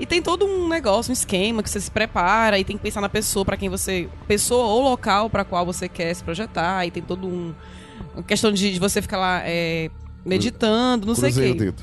E 0.00 0.06
tem 0.06 0.22
todo 0.22 0.46
um 0.46 0.66
negócio, 0.66 1.10
um 1.10 1.12
esquema 1.12 1.62
que 1.62 1.68
você 1.70 1.78
se 1.80 1.90
prepara 1.90 2.58
e 2.58 2.64
tem 2.64 2.76
que 2.76 2.82
pensar 2.82 3.00
na 3.02 3.08
pessoa 3.08 3.44
para 3.44 3.56
quem 3.56 3.68
você. 3.68 4.08
Pessoa 4.26 4.64
ou 4.64 4.82
local 4.82 5.28
para 5.28 5.44
qual 5.44 5.64
você 5.64 5.88
quer 5.88 6.12
se 6.14 6.24
projetar. 6.24 6.86
E 6.86 6.90
tem 6.90 7.02
todo 7.02 7.26
um. 7.28 7.52
Uma 8.14 8.22
questão 8.22 8.50
de, 8.50 8.72
de 8.72 8.80
você 8.80 9.00
ficar 9.02 9.18
lá 9.18 9.42
é, 9.44 9.90
meditando, 10.24 11.06
não 11.06 11.14
sei 11.14 11.28
o 11.30 11.32
Cruzei 11.32 11.52
quê. 11.52 11.56
o 11.56 11.64
dedo. 11.66 11.82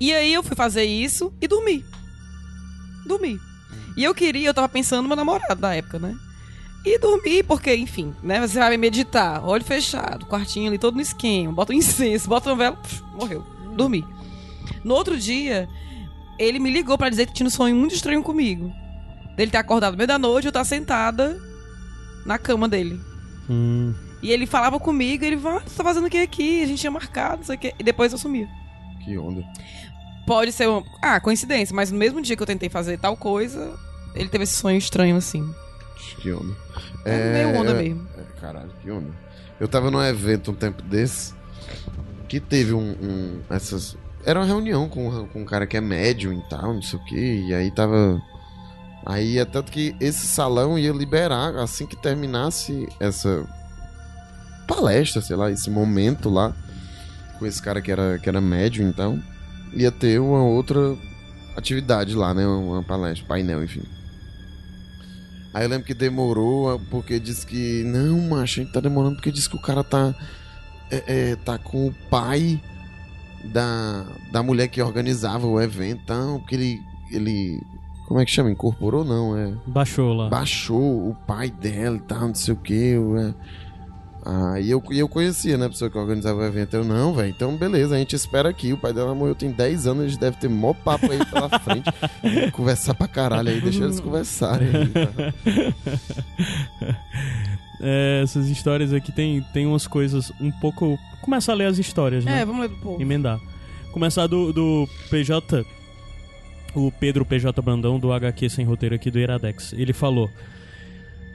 E 0.00 0.12
aí 0.12 0.32
eu 0.32 0.42
fui 0.42 0.56
fazer 0.56 0.84
isso 0.84 1.32
e 1.40 1.48
dormi. 1.48 1.84
Dormi. 3.06 3.38
E 3.96 4.04
eu 4.04 4.14
queria, 4.14 4.48
eu 4.48 4.54
tava 4.54 4.68
pensando 4.68 5.02
no 5.02 5.08
meu 5.08 5.16
namorado 5.16 5.60
da 5.60 5.74
época, 5.74 5.98
né? 5.98 6.14
E 6.84 6.98
dormi, 6.98 7.42
porque, 7.42 7.74
enfim, 7.74 8.14
né? 8.22 8.40
Você 8.46 8.58
vai 8.58 8.76
meditar, 8.76 9.44
olho 9.44 9.64
fechado, 9.64 10.26
quartinho 10.26 10.68
ali 10.68 10.78
todo 10.78 10.94
no 10.94 11.00
esquema, 11.00 11.52
bota 11.52 11.72
um 11.72 11.76
incenso, 11.76 12.28
bota 12.28 12.50
uma 12.50 12.56
vela, 12.56 12.76
pff, 12.76 13.02
morreu. 13.14 13.44
Dormi. 13.74 14.04
No 14.84 14.94
outro 14.94 15.18
dia, 15.18 15.68
ele 16.38 16.58
me 16.58 16.70
ligou 16.70 16.96
pra 16.96 17.10
dizer 17.10 17.26
que 17.26 17.32
tinha 17.32 17.46
um 17.46 17.50
sonho 17.50 17.74
muito 17.74 17.94
estranho 17.94 18.22
comigo. 18.22 18.72
Dele 19.36 19.50
ter 19.50 19.58
acordado 19.58 19.92
no 19.92 19.98
meio 19.98 20.08
da 20.08 20.18
noite, 20.18 20.46
eu 20.46 20.50
estar 20.50 20.64
sentada 20.64 21.40
na 22.24 22.38
cama 22.38 22.68
dele. 22.68 23.00
Hum. 23.50 23.94
E 24.22 24.30
ele 24.30 24.46
falava 24.46 24.78
comigo, 24.78 25.24
ele 25.24 25.36
ah, 25.44 25.62
você 25.64 25.76
tá 25.76 25.84
fazendo 25.84 26.06
o 26.06 26.10
que 26.10 26.18
aqui? 26.18 26.62
A 26.62 26.66
gente 26.66 26.80
tinha 26.80 26.90
marcado, 26.90 27.38
não 27.38 27.44
sei 27.44 27.56
o 27.56 27.58
quê. 27.58 27.74
E 27.78 27.82
depois 27.82 28.12
eu 28.12 28.18
sumia. 28.18 28.48
Que 29.04 29.16
onda. 29.18 29.44
Pode 30.26 30.52
ser 30.52 30.68
uma. 30.68 30.82
Ah, 31.00 31.18
coincidência, 31.20 31.74
mas 31.74 31.90
no 31.90 31.98
mesmo 31.98 32.20
dia 32.20 32.36
que 32.36 32.42
eu 32.42 32.46
tentei 32.46 32.68
fazer 32.68 32.98
tal 32.98 33.16
coisa, 33.16 33.74
ele 34.14 34.28
teve 34.28 34.44
esse 34.44 34.54
sonho 34.54 34.76
estranho 34.78 35.16
assim. 35.16 35.48
Que 36.20 36.32
onda. 36.32 36.54
É, 37.04 37.32
meio 37.32 37.56
onda 37.60 37.74
mesmo. 37.74 38.06
é, 38.18 38.40
caralho, 38.40 38.70
que 38.82 38.90
onda. 38.90 39.10
Eu 39.58 39.66
tava 39.68 39.90
num 39.90 40.02
evento 40.02 40.50
um 40.50 40.54
tempo 40.54 40.82
desse 40.82 41.32
que 42.28 42.38
teve 42.40 42.72
um. 42.74 42.90
um- 43.00 43.40
essas. 43.50 43.96
Era 44.24 44.40
uma 44.40 44.46
reunião 44.46 44.88
com, 44.88 45.26
com 45.28 45.40
um 45.40 45.44
cara 45.44 45.66
que 45.66 45.76
é 45.76 45.80
médium 45.80 46.32
e 46.34 46.48
tal, 46.50 46.74
não 46.74 46.82
sei 46.82 46.98
o 46.98 47.04
que, 47.04 47.46
e 47.48 47.54
aí 47.54 47.70
tava. 47.70 48.20
Aí 49.06 49.38
é 49.38 49.44
tanto 49.46 49.72
que 49.72 49.96
esse 49.98 50.26
salão 50.26 50.78
ia 50.78 50.92
liberar 50.92 51.56
assim 51.56 51.86
que 51.86 51.96
terminasse 51.96 52.86
essa 53.00 53.46
palestra, 54.66 55.22
sei 55.22 55.36
lá, 55.36 55.50
esse 55.50 55.70
momento 55.70 56.28
lá, 56.28 56.54
com 57.38 57.46
esse 57.46 57.62
cara 57.62 57.80
que 57.80 57.90
era, 57.90 58.18
que 58.18 58.28
era 58.28 58.40
médium, 58.40 58.88
então, 58.88 59.22
ia 59.72 59.90
ter 59.90 60.20
uma 60.20 60.42
outra 60.42 60.96
atividade 61.56 62.14
lá, 62.14 62.34
né? 62.34 62.46
Uma 62.46 62.82
palestra, 62.82 63.26
painel, 63.26 63.62
enfim. 63.62 63.82
Aí 65.52 65.64
eu 65.64 65.68
lembro 65.68 65.86
que 65.86 65.94
demorou 65.94 66.80
porque 66.90 67.18
disse 67.18 67.46
que. 67.46 67.82
Não, 67.84 68.20
macho, 68.20 68.60
a 68.60 68.64
gente 68.64 68.72
tá 68.72 68.80
demorando 68.80 69.16
porque 69.16 69.32
disse 69.32 69.48
que 69.48 69.56
o 69.56 69.62
cara 69.62 69.82
tá. 69.82 70.14
É, 70.90 71.02
é, 71.06 71.36
tá 71.36 71.58
com 71.58 71.88
o 71.88 71.94
pai 72.08 72.60
da, 73.44 74.06
da 74.32 74.42
mulher 74.42 74.68
que 74.68 74.80
organizava 74.80 75.46
o 75.46 75.60
evento, 75.60 76.00
então, 76.04 76.38
porque 76.38 76.54
ele. 76.54 76.80
ele 77.10 77.62
como 78.06 78.20
é 78.20 78.24
que 78.24 78.30
chama? 78.30 78.50
Incorporou? 78.50 79.04
Não, 79.04 79.36
é. 79.36 79.52
Baixou 79.66 80.14
lá. 80.14 80.30
Baixou 80.30 81.10
o 81.10 81.14
pai 81.26 81.50
dela 81.50 81.96
e 81.96 82.00
tal, 82.00 82.28
não 82.28 82.34
sei 82.34 82.54
o 82.54 82.56
que. 82.56 82.94
Aí 84.30 84.70
eu, 84.70 84.82
e 84.90 84.98
eu 84.98 85.08
conhecia, 85.08 85.56
né, 85.56 85.64
a 85.64 85.68
pessoa 85.70 85.90
que 85.90 85.96
organizava 85.96 86.40
o 86.40 86.44
evento. 86.44 86.74
Eu, 86.74 86.84
não, 86.84 87.14
velho, 87.14 87.30
então 87.30 87.56
beleza, 87.56 87.94
a 87.94 87.98
gente 87.98 88.14
espera 88.14 88.50
aqui. 88.50 88.74
O 88.74 88.76
pai 88.76 88.92
dela 88.92 89.14
morreu 89.14 89.34
tem 89.34 89.50
10 89.50 89.86
anos, 89.86 90.02
eles 90.02 90.16
devem 90.18 90.38
ter 90.38 90.50
mó 90.50 90.74
papo 90.74 91.10
aí 91.10 91.24
pela 91.24 91.48
frente. 91.58 91.90
conversar 92.52 92.92
pra 92.92 93.08
caralho 93.08 93.48
aí, 93.48 93.58
deixa 93.58 93.84
eles 93.84 94.00
conversarem. 94.00 94.68
aí, 94.68 94.88
tá? 94.92 95.34
É, 97.80 98.20
essas 98.22 98.48
histórias 98.48 98.92
aqui 98.92 99.10
tem, 99.12 99.40
tem 99.54 99.66
umas 99.66 99.86
coisas 99.86 100.30
um 100.38 100.50
pouco. 100.50 100.98
Começar 101.22 101.52
a 101.52 101.56
ler 101.56 101.66
as 101.66 101.78
histórias, 101.78 102.22
né? 102.22 102.42
É, 102.42 102.44
vamos 102.44 102.60
ler 102.60 102.68
do 102.68 102.76
povo. 102.76 103.00
Emendar. 103.00 103.40
Começar 103.92 104.26
do, 104.26 104.52
do 104.52 104.86
PJ. 105.08 105.64
O 106.74 106.92
Pedro 106.92 107.24
PJ 107.24 107.62
Brandão, 107.62 107.98
do 107.98 108.12
HQ 108.12 108.50
Sem 108.50 108.66
Roteiro 108.66 108.94
aqui 108.94 109.10
do 109.10 109.18
Iradex. 109.18 109.72
Ele 109.72 109.94
falou. 109.94 110.30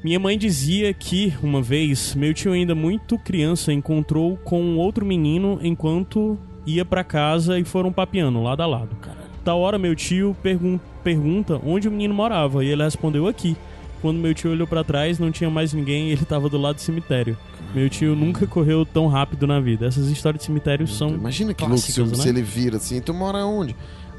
Minha 0.03 0.19
mãe 0.19 0.37
dizia 0.37 0.93
que, 0.93 1.33
uma 1.41 1.61
vez, 1.61 2.13
meu 2.13 2.33
tio 2.33 2.51
ainda 2.51 2.75
muito 2.75 3.17
criança 3.17 3.71
encontrou 3.71 4.35
com 4.35 4.75
outro 4.75 5.05
menino 5.05 5.59
enquanto 5.61 6.37
ia 6.65 6.83
pra 6.83 7.05
casa 7.05 7.57
e 7.57 7.63
foram 7.63 7.89
papeando 7.89 8.43
lado 8.43 8.61
a 8.61 8.65
lado. 8.65 8.89
Da 9.45 9.55
hora, 9.55 9.79
meu 9.79 9.95
tio 9.95 10.35
pergun 10.43 10.77
pergunta 11.01 11.59
onde 11.65 11.87
o 11.87 11.91
menino 11.91 12.13
morava 12.13 12.65
e 12.65 12.67
ele 12.67 12.83
respondeu 12.83 13.27
aqui. 13.27 13.55
Quando 14.01 14.17
meu 14.17 14.33
tio 14.33 14.51
olhou 14.51 14.67
pra 14.67 14.83
trás, 14.83 15.17
não 15.19 15.31
tinha 15.31 15.49
mais 15.49 15.73
ninguém 15.73 16.09
e 16.09 16.11
ele 16.11 16.25
tava 16.25 16.49
do 16.49 16.57
lado 16.57 16.75
do 16.75 16.81
cemitério. 16.81 17.37
Meu 17.73 17.89
tio 17.89 18.13
nunca 18.13 18.45
correu 18.45 18.85
tão 18.85 19.07
rápido 19.07 19.47
na 19.47 19.61
vida. 19.61 19.85
Essas 19.85 20.09
histórias 20.09 20.41
de 20.41 20.47
cemitério 20.47 20.85
são 20.85 21.11
Imagina 21.11 21.53
que 21.53 21.63
louco 21.63 21.77
se 21.77 22.01
né? 22.01 22.27
ele 22.27 22.41
vira 22.41 22.75
assim, 22.75 22.99
tu 22.99 23.13
mora 23.13 23.45
onde? 23.45 23.73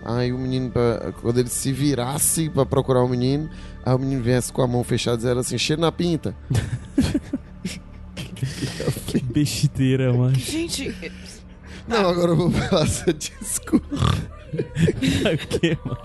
Aí 0.04 0.32
o 0.32 0.38
menino, 0.38 0.70
pra- 0.70 1.12
quando 1.22 1.38
ele 1.38 1.48
se 1.48 1.72
virasse 1.72 2.50
pra 2.50 2.66
procurar 2.66 3.02
o 3.02 3.08
menino, 3.08 3.48
aí 3.84 3.94
o 3.94 3.98
menino 3.98 4.22
viesse 4.22 4.52
com 4.52 4.60
a 4.60 4.66
mão 4.66 4.84
fechada 4.84 5.16
dizendo 5.16 5.40
assim, 5.40 5.56
cheiro 5.56 5.80
na 5.80 5.90
pinta. 5.90 6.34
Que 9.06 9.20
besteira, 9.20 10.12
mano. 10.12 10.34
Gente, 10.34 10.94
Não, 11.88 12.08
agora 12.10 12.32
eu 12.32 12.36
vou 12.36 12.50
fazer 12.50 13.12
desculpa. 13.14 13.86
o 13.94 15.58
quê, 15.58 15.78
mano? 15.84 15.98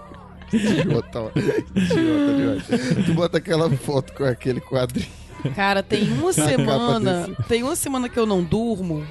Idiota. 0.53 1.31
Idiota 1.75 2.35
demais. 2.37 3.05
Tu 3.05 3.13
bota 3.13 3.37
aquela 3.37 3.69
foto 3.71 4.13
com 4.13 4.23
aquele 4.23 4.61
quadrinho. 4.61 5.07
cara, 5.55 5.83
tem 5.83 6.11
uma 6.13 6.31
semana. 6.33 7.29
Tem 7.47 7.63
uma 7.63 7.75
semana 7.75 8.07
que 8.09 8.17
eu 8.19 8.25
não 8.25 8.43
durmo. 8.43 9.05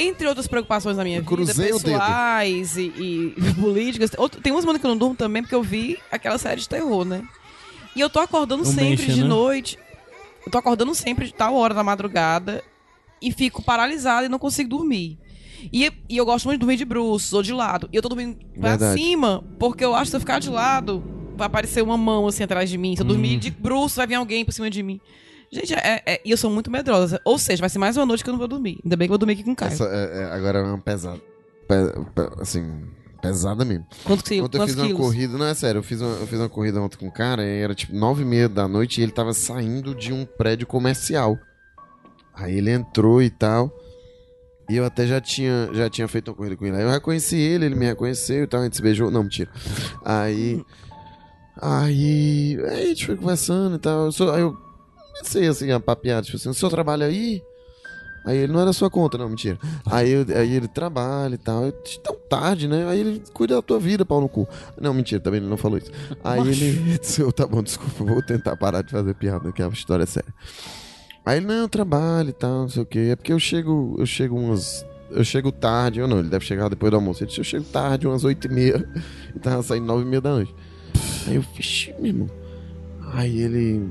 Entre 0.00 0.26
outras 0.28 0.46
preocupações 0.46 0.96
da 0.96 1.02
minha 1.04 1.20
vida, 1.20 1.36
pessoais 1.54 2.76
e, 2.76 2.82
e 2.96 3.34
políticas. 3.60 4.10
Outro- 4.16 4.40
Tem 4.40 4.52
uma 4.52 4.60
semana 4.60 4.78
que 4.78 4.86
eu 4.86 4.90
não 4.90 4.96
durmo 4.96 5.16
também 5.16 5.42
porque 5.42 5.54
eu 5.54 5.62
vi 5.62 5.98
aquela 6.10 6.38
série 6.38 6.60
de 6.60 6.68
terror, 6.68 7.04
né? 7.04 7.22
E 7.96 8.00
eu 8.00 8.08
tô 8.08 8.20
acordando 8.20 8.64
sempre 8.64 8.90
Mansion, 8.90 9.14
de 9.14 9.22
né? 9.22 9.28
noite. 9.28 9.78
Eu 10.46 10.52
tô 10.52 10.58
acordando 10.58 10.94
sempre 10.94 11.26
de 11.26 11.34
tal 11.34 11.54
hora 11.56 11.74
da 11.74 11.82
madrugada 11.82 12.62
e 13.20 13.32
fico 13.32 13.60
paralisada 13.62 14.26
e 14.26 14.28
não 14.28 14.38
consigo 14.38 14.68
dormir. 14.70 15.18
E, 15.72 15.90
e 16.08 16.16
eu 16.16 16.24
gosto 16.24 16.44
muito 16.46 16.58
de 16.58 16.60
dormir 16.60 16.76
de 16.76 16.84
bruços 16.84 17.32
ou 17.32 17.42
de 17.42 17.52
lado. 17.52 17.88
E 17.92 17.96
eu 17.96 18.00
tô 18.02 18.08
dormindo 18.08 18.36
pra 18.60 18.70
Verdade. 18.76 19.00
cima, 19.00 19.42
porque 19.58 19.84
eu 19.84 19.94
acho 19.94 20.04
que 20.04 20.10
se 20.10 20.16
eu 20.16 20.20
ficar 20.20 20.38
de 20.38 20.48
lado, 20.48 21.02
vai 21.36 21.48
aparecer 21.48 21.82
uma 21.82 21.96
mão 21.96 22.28
assim 22.28 22.44
atrás 22.44 22.70
de 22.70 22.78
mim. 22.78 22.94
Se 22.94 23.02
eu 23.02 23.06
dormir 23.06 23.34
Hum. 23.34 23.38
de 23.40 23.50
bruços, 23.50 23.96
vai 23.96 24.06
vir 24.06 24.14
alguém 24.14 24.44
por 24.44 24.52
cima 24.52 24.70
de 24.70 24.80
mim. 24.82 25.00
Gente, 25.50 25.72
é, 25.74 26.02
é- 26.04 26.20
e 26.24 26.30
eu 26.30 26.36
sou 26.36 26.50
muito 26.50 26.70
medrosa. 26.70 27.20
Ou 27.24 27.38
seja, 27.38 27.60
vai 27.60 27.68
ser 27.70 27.78
mais 27.78 27.96
uma 27.96 28.04
noite 28.04 28.22
que 28.22 28.28
eu 28.28 28.32
não 28.32 28.38
vou 28.38 28.48
dormir. 28.48 28.78
Ainda 28.84 28.96
bem 28.96 29.06
que 29.08 29.10
eu 29.10 29.14
vou 29.14 29.18
dormir 29.18 29.32
aqui 29.34 29.44
com 29.44 29.52
o 29.52 29.56
Caio. 29.56 29.72
Essa, 29.72 29.84
é- 29.84 30.22
é- 30.22 30.32
agora 30.32 30.58
é 30.58 30.62
uma 30.62 30.78
pesada. 30.78 31.20
pe- 31.66 32.00
pe- 32.14 32.40
assim, 32.42 32.84
pesada 33.20 33.64
mesmo. 33.64 33.86
Quanto 34.04 34.24
que, 34.24 34.40
Ontem 34.40 34.58
eu 34.58 34.66
fiz 34.66 34.74
uma 34.76 34.86
quilos? 34.86 35.00
corrida, 35.00 35.36
não 35.38 35.46
é 35.46 35.54
sério, 35.54 35.78
eu 35.80 35.82
fiz 35.82 36.00
uma, 36.00 36.16
eu 36.16 36.26
fiz 36.26 36.38
uma 36.38 36.48
corrida 36.48 36.80
ontem 36.80 36.96
com 36.96 37.06
um 37.06 37.10
cara, 37.10 37.42
e 37.44 37.60
era 37.60 37.74
tipo 37.74 37.94
nove 37.94 38.22
e 38.22 38.24
meia 38.24 38.48
da 38.48 38.66
noite 38.68 39.00
e 39.00 39.02
ele 39.02 39.12
tava 39.12 39.32
saindo 39.34 39.94
de 39.94 40.12
um 40.12 40.24
prédio 40.24 40.66
comercial. 40.66 41.38
Aí 42.34 42.56
ele 42.56 42.70
entrou 42.70 43.22
e 43.22 43.28
tal. 43.30 43.70
E 44.70 44.76
eu 44.76 44.84
até 44.84 45.06
já 45.06 45.20
tinha, 45.20 45.68
já 45.72 45.88
tinha 45.90 46.06
feito 46.08 46.28
uma 46.28 46.36
corrida 46.36 46.56
com 46.56 46.64
ele. 46.66 46.76
Aí 46.76 46.82
eu 46.82 46.90
reconheci 46.90 47.36
ele, 47.36 47.64
ele 47.66 47.74
me 47.74 47.86
reconheceu 47.86 48.44
e 48.44 48.46
tal, 48.46 48.60
a 48.60 48.64
gente 48.64 48.76
se 48.76 48.82
beijou. 48.82 49.10
Não, 49.10 49.22
mentira. 49.22 49.50
Aí. 50.04 50.62
Aí. 51.60 52.58
Aí 52.70 52.82
a 52.82 52.86
gente 52.86 53.06
foi 53.06 53.16
conversando 53.16 53.76
e 53.76 53.78
tal. 53.78 54.06
Eu 54.06 54.12
sou- 54.12 54.30
aí 54.30 54.40
eu 54.42 54.56
comecei 55.18 55.46
assim 55.48 55.70
a 55.70 55.80
papear, 55.80 56.22
tipo 56.22 56.36
assim, 56.36 56.48
o 56.48 56.54
senhor 56.54 56.70
trabalha 56.70 57.06
aí? 57.06 57.42
Aí 58.24 58.36
ele 58.36 58.52
não 58.52 58.60
era 58.60 58.72
sua 58.72 58.90
conta, 58.90 59.16
não, 59.16 59.28
mentira. 59.28 59.58
Aí, 59.86 60.10
eu- 60.10 60.26
aí 60.36 60.52
ele 60.54 60.68
trabalha 60.68 61.34
e 61.34 61.38
tal. 61.38 61.64
Eu, 61.64 61.72
tão 62.02 62.14
tarde, 62.28 62.68
né? 62.68 62.86
Aí 62.88 63.00
ele 63.00 63.22
cuida 63.32 63.54
da 63.54 63.62
tua 63.62 63.78
vida, 63.78 64.04
pau 64.04 64.20
no 64.20 64.28
cu. 64.28 64.46
Não, 64.78 64.92
mentira, 64.92 65.20
também 65.20 65.40
ele 65.40 65.48
não 65.48 65.56
falou 65.56 65.78
isso. 65.78 65.90
Aí 66.22 66.40
ele 66.40 66.98
disse, 66.98 67.22
"Eu, 67.22 67.32
tá 67.32 67.46
bom, 67.46 67.62
desculpa, 67.62 68.04
vou 68.04 68.20
tentar 68.22 68.54
parar 68.56 68.82
de 68.82 68.90
fazer 68.90 69.14
piada, 69.14 69.50
que 69.52 69.62
a 69.62 69.68
história 69.68 70.02
é 70.02 70.06
séria. 70.06 70.34
Aí 71.24 71.38
ele, 71.38 71.46
não, 71.46 71.54
eu 71.54 71.68
trabalho 71.68 72.30
e 72.30 72.32
tal, 72.32 72.62
não 72.62 72.68
sei 72.68 72.82
o 72.82 72.86
quê. 72.86 73.08
É 73.12 73.16
porque 73.16 73.32
eu 73.32 73.38
chego, 73.38 73.96
eu 73.98 74.04
chego 74.06 74.36
umas. 74.36 74.84
Eu 75.10 75.24
chego 75.24 75.50
tarde, 75.50 76.02
ou 76.02 76.08
não, 76.08 76.18
ele 76.18 76.28
deve 76.28 76.44
chegar 76.44 76.68
depois 76.68 76.90
do 76.90 76.96
almoço. 76.96 77.22
Ele 77.22 77.28
disse, 77.28 77.40
eu 77.40 77.44
chego 77.44 77.64
tarde, 77.64 78.06
umas 78.06 78.24
oito 78.24 78.46
e 78.46 78.50
meia. 78.50 78.86
E 79.34 79.38
tava 79.38 79.62
saindo 79.62 79.86
nove 79.86 80.02
e 80.02 80.06
meia 80.06 80.20
da 80.20 80.30
noite. 80.32 80.54
Aí 81.26 81.36
eu, 81.36 81.42
vixi, 81.54 81.94
meu 81.98 82.06
irmão. 82.06 82.30
Aí 83.14 83.40
ele. 83.40 83.88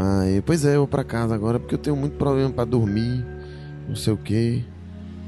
Aí, 0.00 0.40
pois 0.42 0.64
é, 0.64 0.74
eu 0.76 0.80
vou 0.80 0.88
pra 0.88 1.02
casa 1.02 1.34
agora 1.34 1.58
porque 1.58 1.74
eu 1.74 1.78
tenho 1.78 1.96
muito 1.96 2.16
problema 2.16 2.50
pra 2.50 2.64
dormir, 2.64 3.24
não 3.88 3.96
sei 3.96 4.12
o 4.12 4.16
quê. 4.16 4.62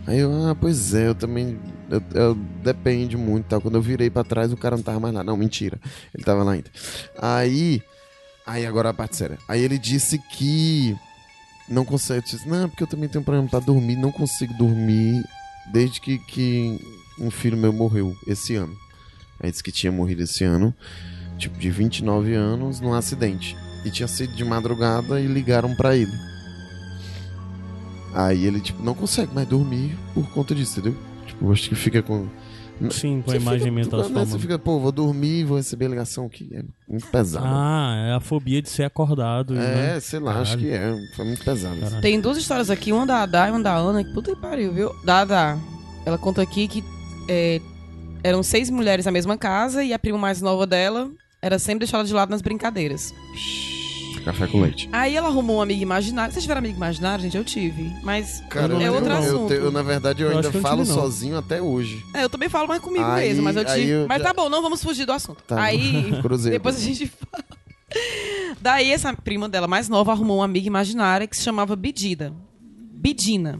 Aí 0.07 0.21
eu, 0.21 0.33
ah, 0.49 0.55
pois 0.55 0.95
é, 0.95 1.09
eu 1.09 1.15
também. 1.15 1.59
Eu, 1.91 2.01
eu- 2.15 2.35
depende 2.63 3.17
muito, 3.17 3.47
tal. 3.47 3.61
Quando 3.61 3.75
eu 3.75 3.83
virei 3.83 4.09
pra 4.09 4.23
trás, 4.23 4.53
o 4.53 4.57
cara 4.57 4.77
não 4.77 4.83
tava 4.85 5.01
mais 5.01 5.13
lá. 5.13 5.25
Não, 5.25 5.37
mentira. 5.37 5.79
Ele 6.15 6.23
tava 6.25 6.45
lá 6.45 6.53
ainda. 6.53 6.71
Aí. 7.21 7.83
Aí 8.47 8.65
agora 8.65 8.91
a 8.91 8.95
parte 8.95 9.17
séria. 9.17 9.39
Aí 9.49 9.61
ele 9.61 9.77
disse 9.77 10.19
que 10.19 10.97
não 11.69 11.85
consegue. 11.85 12.25
Disse, 12.25 12.49
não, 12.49 12.69
porque 12.69 12.83
eu 12.85 12.87
também 12.87 13.09
tenho 13.09 13.25
problema 13.25 13.49
pra 13.49 13.59
dormir, 13.59 13.97
não 13.97 14.13
consigo 14.13 14.55
dormir 14.55 15.23
desde 15.73 16.01
que, 16.01 16.19
que 16.19 16.81
um 17.19 17.31
filho 17.31 17.57
meu 17.57 17.73
morreu 17.73 18.17
esse 18.27 18.55
ano. 18.55 18.77
Aí 19.41 19.51
disse 19.51 19.63
que 19.63 19.73
tinha 19.73 19.91
morrido 19.93 20.23
esse 20.23 20.45
ano, 20.45 20.75
tipo, 21.39 21.59
de 21.59 21.71
29 21.71 22.35
anos, 22.35 22.81
num 22.81 22.93
acidente. 22.95 23.57
E 23.85 23.91
tinha 23.91 24.09
sido 24.09 24.35
de 24.35 24.45
madrugada 24.45 25.21
e 25.21 25.27
ligaram 25.27 25.75
pra 25.75 25.97
ele. 25.97 26.13
Aí 28.13 28.45
ele, 28.45 28.61
tipo, 28.61 28.83
não 28.83 28.95
consegue 28.95 29.33
mais 29.35 29.47
dormir 29.47 29.97
por 30.15 30.29
conta 30.31 30.55
disso, 30.55 30.81
entendeu? 30.81 30.99
Tipo, 31.27 31.53
acho 31.53 31.69
que 31.69 31.75
fica 31.75 32.03
com. 32.03 32.29
Sim, 32.91 33.21
com 33.21 33.31
a 33.31 33.35
Você 33.35 33.41
imagem 33.41 33.61
fica, 33.61 33.73
mental 33.73 34.09
né, 34.09 34.25
Você 34.25 34.39
fica, 34.39 34.59
pô, 34.59 34.81
vou 34.81 34.91
dormir, 34.91 35.45
vou 35.45 35.59
receber 35.59 35.89
ligação 35.89 36.25
aqui. 36.27 36.49
É 36.53 36.63
muito 36.89 37.07
pesado. 37.09 37.45
Ah, 37.47 37.95
é 38.09 38.15
a 38.15 38.21
fobia 38.21 38.63
de 38.63 38.71
ser 38.71 38.85
acordado. 38.85 39.55
é, 39.55 39.59
né? 39.95 40.01
sei 40.01 40.19
lá, 40.19 40.41
acho 40.41 40.57
Caralho. 40.57 40.61
que 40.61 40.73
é. 40.75 41.15
Foi 41.15 41.25
muito 41.27 41.45
pesado. 41.45 41.75
assim. 41.75 41.83
Caralho. 41.85 42.03
Tem 42.03 42.21
duas 42.21 42.39
histórias 42.39 42.71
aqui, 42.71 42.91
uma 42.91 43.07
da 43.07 43.23
Ada 43.23 43.49
e 43.49 43.51
uma 43.51 43.61
da 43.61 43.75
Ana, 43.77 44.03
que 44.03 44.13
puta 44.15 44.35
que 44.35 44.41
pariu, 44.41 44.73
viu? 44.73 44.91
Da 45.05 45.21
Ada, 45.21 45.59
ela 46.07 46.17
conta 46.17 46.41
aqui 46.41 46.67
que 46.67 46.83
é, 47.29 47.61
eram 48.25 48.43
seis 48.43 48.71
mulheres 48.71 49.05
na 49.05 49.13
mesma 49.13 49.37
casa 49.37 49.85
e 49.85 49.93
a 49.93 49.99
prima 49.99 50.19
mais 50.19 50.41
nova 50.41 50.67
dela 50.67 51.11
era 51.43 51.59
sempre 51.59 51.81
deixada 51.81 52.05
de 52.05 52.13
lado 52.13 52.31
nas 52.31 52.43
brincadeiras. 52.43 53.15
Café 54.25 54.47
com 54.47 54.61
leite. 54.61 54.87
Aí 54.93 55.17
ela 55.17 55.29
arrumou 55.29 55.57
um 55.59 55.63
amigo 55.63 55.81
imaginário. 55.81 56.31
Vocês 56.33 56.43
tiveram 56.45 56.59
amigo 56.59 56.77
imaginário, 56.77 57.23
gente? 57.23 57.37
Eu 57.39 57.45
tive. 57.45 57.91
Mas 58.03 58.43
Cara, 58.51 58.69
não 58.69 58.79
é 58.81 58.89
eu, 58.89 58.93
outro 58.95 59.11
eu, 59.11 59.17
assunto. 59.17 59.53
eu, 59.55 59.71
na 59.73 59.83
verdade, 59.83 60.23
eu, 60.23 60.31
Eu 60.31 60.37
ainda 60.37 60.49
eu 60.49 60.61
falo 60.61 60.83
tive, 60.83 60.95
sozinho 60.95 61.39
até 61.39 61.63
hoje. 61.63 62.05
É, 62.13 62.23
eu 62.25 62.29
também 62.29 62.49
falo 62.51 62.69
mais 62.69 62.83
comigo 62.83 63.03
Aí- 63.05 63.29
mesmo, 63.29 63.43
mas 63.43 63.57
eu 63.57 63.65
tive. 63.65 63.89
eu 63.89 64.07
mas 64.07 64.19
já- 64.23 64.29
tá 64.29 64.35
bom, 64.35 64.51
não 64.51 64.61
vamos 64.61 64.83
fugir 64.83 65.07
do 65.07 65.13
assunto. 65.13 65.43
Tá. 65.45 65.63
Aí 65.63 66.13
Cruzeiro. 66.21 66.59
depois 66.59 66.77
a 66.77 66.81
gente 66.81 67.07
fala. 67.07 67.45
Daí 68.61 68.91
essa 68.93 69.13
prima 69.15 69.49
dela 69.49 69.67
mais 69.67 69.89
nova 69.89 70.13
arrumou 70.13 70.39
uma 70.41 70.45
amiga 70.45 70.67
imaginária 70.67 71.27
que 71.27 71.35
se 71.37 71.43
chamava 71.43 71.75
Bidida. 71.75 72.33
Bidina. 72.93 73.59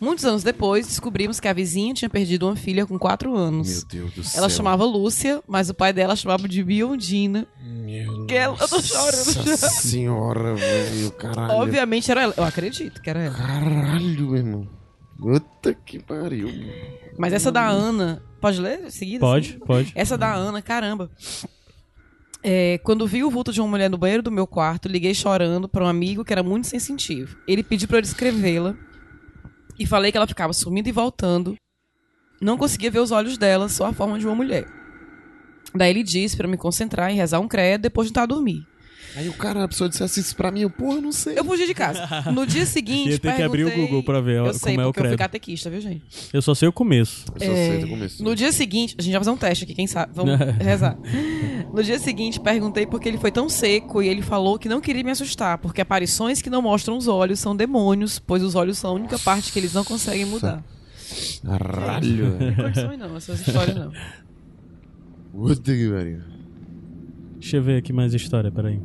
Muitos 0.00 0.24
anos 0.24 0.42
depois, 0.44 0.86
descobrimos 0.86 1.40
que 1.40 1.48
a 1.48 1.52
vizinha 1.52 1.92
tinha 1.92 2.08
perdido 2.08 2.46
uma 2.46 2.54
filha 2.54 2.86
com 2.86 2.96
quatro 2.98 3.34
anos. 3.36 3.84
Meu 3.84 3.86
Deus 3.86 4.12
do 4.14 4.22
céu. 4.24 4.38
Ela 4.38 4.48
chamava 4.48 4.84
Lúcia, 4.84 5.42
mas 5.48 5.68
o 5.70 5.74
pai 5.74 5.92
dela 5.92 6.14
chamava 6.14 6.46
de 6.48 6.62
Biondina. 6.62 7.46
Meu 7.60 8.26
Que 8.26 8.34
ela- 8.34 8.56
eu 8.60 8.68
tô 8.68 8.80
chorando 8.80 9.26
Nossa 9.26 9.56
já. 9.56 9.56
senhora, 9.68 10.54
velho. 10.54 11.10
Caralho. 11.12 11.52
Obviamente 11.54 12.10
era 12.10 12.22
ela. 12.22 12.34
Eu 12.36 12.44
acredito 12.44 13.02
que 13.02 13.10
era 13.10 13.20
ela. 13.24 13.34
Caralho, 13.34 14.26
meu 14.28 14.36
irmão. 14.36 14.68
Puta 15.18 15.74
que 15.74 15.98
pariu. 15.98 16.48
Mas 17.18 17.32
essa 17.32 17.50
da 17.50 17.66
Ana. 17.66 18.22
Pode 18.40 18.60
ler 18.60 18.84
em 18.86 18.90
seguida? 18.90 19.18
Pode, 19.18 19.48
assim? 19.50 19.58
pode. 19.58 19.92
Essa 19.96 20.16
da 20.16 20.32
Ana, 20.32 20.62
caramba. 20.62 21.10
É, 22.40 22.78
quando 22.84 23.04
vi 23.04 23.24
o 23.24 23.30
vulto 23.30 23.52
de 23.52 23.60
uma 23.60 23.66
mulher 23.68 23.90
no 23.90 23.98
banheiro 23.98 24.22
do 24.22 24.30
meu 24.30 24.46
quarto, 24.46 24.86
liguei 24.88 25.12
chorando 25.12 25.68
para 25.68 25.84
um 25.84 25.88
amigo 25.88 26.24
que 26.24 26.32
era 26.32 26.42
muito 26.42 26.68
sensitivo. 26.68 27.36
Ele 27.48 27.64
pediu 27.64 27.88
para 27.88 27.98
eu 27.98 28.02
descrevê-la 28.02 28.76
e 29.78 29.86
falei 29.86 30.10
que 30.10 30.16
ela 30.18 30.26
ficava 30.26 30.52
sumindo 30.52 30.88
e 30.88 30.92
voltando. 30.92 31.56
Não 32.40 32.58
conseguia 32.58 32.90
ver 32.90 33.00
os 33.00 33.10
olhos 33.10 33.38
dela, 33.38 33.68
só 33.68 33.86
a 33.86 33.92
forma 33.92 34.18
de 34.18 34.26
uma 34.26 34.34
mulher. 34.34 34.66
Daí 35.74 35.90
ele 35.90 36.02
disse 36.02 36.36
para 36.36 36.48
me 36.48 36.56
concentrar 36.56 37.10
e 37.10 37.16
rezar 37.16 37.40
um 37.40 37.48
credo 37.48 37.82
depois 37.82 38.08
de 38.08 38.12
tentar 38.12 38.26
dormir. 38.26 38.66
Aí 39.16 39.28
o 39.28 39.32
cara, 39.32 39.64
a 39.64 39.68
pessoa 39.68 39.88
dissesse 39.88 40.20
isso 40.20 40.36
pra 40.36 40.50
mim, 40.50 40.60
eu, 40.60 40.70
porra, 40.70 41.00
não 41.00 41.10
sei. 41.12 41.38
Eu 41.38 41.44
fugi 41.44 41.66
de 41.66 41.74
casa. 41.74 42.06
No 42.32 42.46
dia 42.46 42.64
seguinte, 42.66 43.10
Ia 43.10 43.18
ter 43.18 43.34
que 43.34 43.42
abrir 43.42 43.64
o 43.64 43.70
Google 43.74 44.02
pra 44.02 44.20
ver 44.20 44.36
Eu 44.36 44.44
como 44.44 44.54
sei, 44.58 44.76
é 44.76 44.80
o 44.86 44.92
porque 44.92 45.00
eu 45.00 45.08
fui 45.08 45.16
catequista, 45.16 45.70
viu, 45.70 45.80
gente? 45.80 46.02
Eu 46.32 46.42
só 46.42 46.54
sei 46.54 46.68
o 46.68 46.72
começo. 46.72 47.24
Eu 47.40 47.46
só 47.46 47.54
sei 47.54 47.78
do 47.78 47.88
começo. 47.88 48.22
No 48.22 48.34
dia 48.34 48.52
seguinte, 48.52 48.94
a 48.98 49.02
gente 49.02 49.12
vai 49.12 49.20
fazer 49.20 49.30
um 49.30 49.36
teste 49.36 49.64
aqui, 49.64 49.74
quem 49.74 49.86
sabe? 49.86 50.12
Vamos 50.14 50.38
rezar. 50.60 50.96
No 51.72 51.82
dia 51.82 51.98
seguinte, 51.98 52.38
perguntei 52.38 52.86
por 52.86 53.00
que 53.00 53.08
ele 53.08 53.18
foi 53.18 53.32
tão 53.32 53.48
seco 53.48 54.02
e 54.02 54.08
ele 54.08 54.22
falou 54.22 54.58
que 54.58 54.68
não 54.68 54.80
queria 54.80 55.02
me 55.02 55.10
assustar, 55.10 55.58
porque 55.58 55.80
aparições 55.80 56.40
que 56.40 56.50
não 56.50 56.62
mostram 56.62 56.96
os 56.96 57.08
olhos 57.08 57.40
são 57.40 57.56
demônios, 57.56 58.18
pois 58.18 58.42
os 58.42 58.54
olhos 58.54 58.78
são 58.78 58.90
a 58.90 58.94
única 58.94 59.18
parte 59.18 59.52
que 59.52 59.58
eles 59.58 59.72
não 59.72 59.84
conseguem 59.84 60.26
mudar. 60.26 60.62
Caralho, 61.44 62.36
velho. 62.38 62.56
Condições 62.56 62.98
não, 62.98 63.16
essas 63.16 63.40
histórias 63.46 63.76
não. 63.76 63.92
Puta 65.32 65.72
que 65.72 65.90
pariu. 65.90 66.20
Deixa 67.38 67.56
eu 67.56 67.62
ver 67.62 67.78
aqui 67.78 67.92
mais 67.92 68.12
história, 68.14 68.50
peraí. 68.50 68.80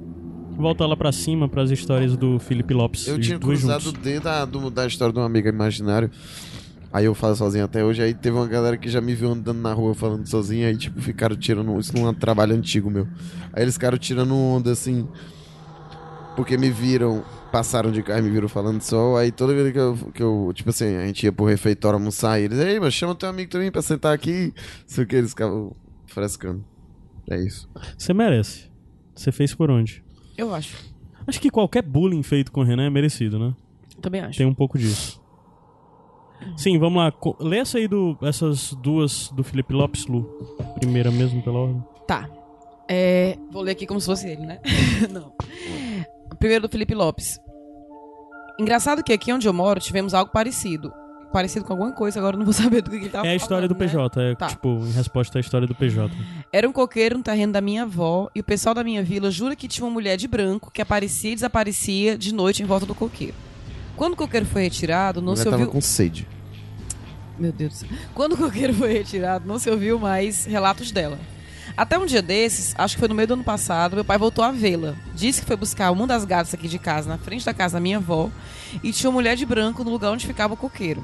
Volta 0.57 0.85
lá 0.85 0.95
pra 0.95 1.11
cima 1.11 1.49
pras 1.49 1.71
histórias 1.71 2.15
do 2.15 2.39
Felipe 2.39 2.73
Lopes. 2.73 3.07
Eu 3.07 3.19
tinha 3.19 3.37
cruzado 3.39 3.81
o 3.81 3.83
juntos. 3.85 4.01
dedo 4.01 4.23
da, 4.23 4.45
do- 4.45 4.69
da 4.69 4.85
história 4.85 5.13
de 5.13 5.19
um 5.19 5.23
amigo 5.23 5.47
imaginário. 5.47 6.09
Aí 6.91 7.05
eu 7.05 7.15
falo 7.15 7.35
sozinho 7.35 7.65
até 7.65 7.83
hoje. 7.83 8.01
Aí 8.03 8.13
teve 8.13 8.37
uma 8.37 8.47
galera 8.47 8.77
que 8.77 8.87
já 8.87 9.01
me 9.01 9.15
viu 9.15 9.31
andando 9.31 9.57
na 9.59 9.73
rua 9.73 9.95
falando 9.95 10.27
sozinho. 10.27 10.67
Aí, 10.67 10.77
tipo, 10.77 11.01
ficaram 11.01 11.35
tirando. 11.35 11.79
Isso 11.79 11.91
não 11.97 12.05
é 12.05 12.09
um 12.11 12.13
trabalho 12.13 12.55
antigo 12.55 12.89
meu. 12.91 13.07
Aí 13.51 13.63
eles 13.63 13.73
ficaram 13.73 13.97
tirando 13.97 14.35
onda 14.35 14.71
assim. 14.71 15.07
Porque 16.35 16.57
me 16.57 16.69
viram. 16.69 17.23
Passaram 17.51 17.91
de 17.91 18.01
carro 18.01 18.19
e 18.19 18.23
me 18.23 18.29
viram 18.31 18.47
falando 18.49 18.81
só. 18.81 19.17
Aí 19.17 19.31
toda 19.31 19.53
vez 19.53 19.71
que 19.71 19.77
eu, 19.79 19.95
que 20.13 20.23
eu. 20.23 20.51
Tipo 20.55 20.69
assim, 20.71 20.95
a 20.95 21.05
gente 21.05 21.23
ia 21.23 21.31
pro 21.31 21.45
refeitório 21.45 21.97
almoçar. 21.97 22.39
E 22.39 22.43
eles. 22.45 22.59
Ei, 22.59 22.79
mas 22.79 22.93
chama 22.93 23.13
teu 23.15 23.29
amigo 23.29 23.49
também 23.51 23.71
pra 23.71 23.81
sentar 23.81 24.13
aqui. 24.13 24.53
Sei 24.87 25.03
o 25.03 25.07
que 25.07 25.15
eles 25.15 25.31
ficavam 25.31 25.75
frescando. 26.07 26.63
É 27.29 27.39
isso. 27.39 27.67
Você 27.97 28.13
merece. 28.13 28.71
Você 29.15 29.31
fez 29.31 29.53
por 29.53 29.69
onde? 29.71 30.03
Eu 30.37 30.53
acho. 30.53 30.77
Acho 31.25 31.39
que 31.39 31.49
qualquer 31.49 31.81
bullying 31.81 32.23
feito 32.23 32.51
com 32.51 32.61
o 32.61 32.63
Renan 32.63 32.85
é 32.85 32.89
merecido, 32.89 33.39
né? 33.39 33.53
Também 34.01 34.21
acho. 34.21 34.37
Tem 34.37 34.47
um 34.47 34.53
pouco 34.53 34.77
disso. 34.77 35.21
Sim, 36.57 36.77
vamos 36.77 37.01
lá. 37.01 37.13
Lê 37.39 37.59
essa 37.59 37.77
aí 37.77 37.87
do, 37.87 38.17
essas 38.21 38.73
duas 38.73 39.29
do 39.29 39.43
Felipe 39.43 39.73
Lopes, 39.73 40.05
Lu. 40.07 40.23
Primeira 40.75 41.09
mesmo, 41.09 41.41
pela 41.41 41.59
ordem. 41.59 41.83
Tá. 42.05 42.29
É, 42.89 43.37
vou 43.49 43.61
ler 43.61 43.71
aqui 43.71 43.87
como 43.87 43.99
se 43.99 44.07
fosse 44.07 44.27
ele, 44.27 44.45
né? 44.45 44.59
Não. 45.09 45.33
Primeiro 46.37 46.67
do 46.67 46.71
Felipe 46.71 46.93
Lopes. 46.93 47.39
Engraçado 48.59 49.03
que 49.03 49.13
aqui 49.13 49.31
onde 49.31 49.47
eu 49.47 49.53
moro 49.53 49.79
tivemos 49.79 50.13
algo 50.13 50.31
parecido. 50.31 50.91
Parecido 51.33 51.65
com 51.65 51.73
alguma 51.73 51.91
coisa, 51.91 52.19
agora 52.19 52.35
eu 52.35 52.37
não 52.37 52.45
vou 52.45 52.53
saber 52.53 52.81
do 52.83 52.91
que 52.91 52.95
ele 52.97 53.09
tava 53.09 53.25
É 53.27 53.31
a 53.31 53.35
história 53.35 53.67
do 53.67 53.73
falando, 53.75 53.91
né? 53.91 54.09
PJ, 54.09 54.21
é 54.21 54.35
Tá. 54.35 54.47
tipo, 54.47 54.69
em 54.85 54.91
resposta 54.91 55.39
à 55.39 55.41
história 55.41 55.67
do 55.67 55.73
PJ. 55.73 56.15
Era 56.51 56.69
um 56.69 56.71
coqueiro 56.71 57.17
no 57.17 57.23
terreno 57.23 57.51
da 57.51 57.59
minha 57.59 57.83
avó 57.83 58.29
e 58.35 58.39
o 58.39 58.43
pessoal 58.43 58.75
da 58.75 58.83
minha 58.83 59.01
vila 59.03 59.31
jura 59.31 59.55
que 59.55 59.67
tinha 59.67 59.83
uma 59.83 59.91
mulher 59.91 60.15
de 60.15 60.27
branco 60.27 60.69
que 60.71 60.81
aparecia 60.81 61.31
e 61.31 61.35
desaparecia 61.35 62.15
de 62.17 62.33
noite 62.33 62.61
em 62.61 62.65
volta 62.67 62.85
do 62.85 62.93
coqueiro. 62.93 63.33
Quando 63.97 64.13
o 64.13 64.15
coqueiro 64.15 64.45
foi 64.45 64.61
retirado, 64.63 65.21
não 65.21 65.33
Eu 65.33 65.37
se 65.37 65.43
tava 65.43 65.55
ouviu. 65.57 65.71
com 65.71 65.81
sede. 65.81 66.27
Meu 67.39 67.51
Deus 67.51 67.73
do 67.73 67.75
céu. 67.77 67.89
Quando 68.13 68.33
o 68.33 68.37
coqueiro 68.37 68.73
foi 68.73 68.93
retirado, 68.93 69.47
não 69.47 69.57
se 69.57 69.69
ouviu 69.69 69.97
mais 69.99 70.45
relatos 70.45 70.91
dela. 70.91 71.17
Até 71.75 71.97
um 71.97 72.05
dia 72.05 72.21
desses, 72.21 72.75
acho 72.77 72.93
que 72.95 72.99
foi 72.99 73.07
no 73.09 73.15
meio 73.15 73.27
do 73.27 73.33
ano 73.33 73.43
passado, 73.43 73.95
meu 73.95 74.05
pai 74.05 74.17
voltou 74.19 74.43
a 74.45 74.51
vê-la. 74.51 74.93
Disse 75.15 75.41
que 75.41 75.47
foi 75.47 75.55
buscar 75.55 75.89
uma 75.89 76.05
das 76.05 76.25
gatas 76.25 76.53
aqui 76.53 76.67
de 76.67 76.77
casa, 76.77 77.09
na 77.09 77.17
frente 77.17 77.43
da 77.43 77.53
casa 77.53 77.75
da 77.75 77.79
minha 77.79 77.97
avó, 77.97 78.29
e 78.83 78.91
tinha 78.91 79.09
uma 79.09 79.15
mulher 79.15 79.35
de 79.35 79.45
branco 79.47 79.83
no 79.83 79.89
lugar 79.89 80.11
onde 80.11 80.27
ficava 80.27 80.53
o 80.53 80.57
coqueiro. 80.57 81.03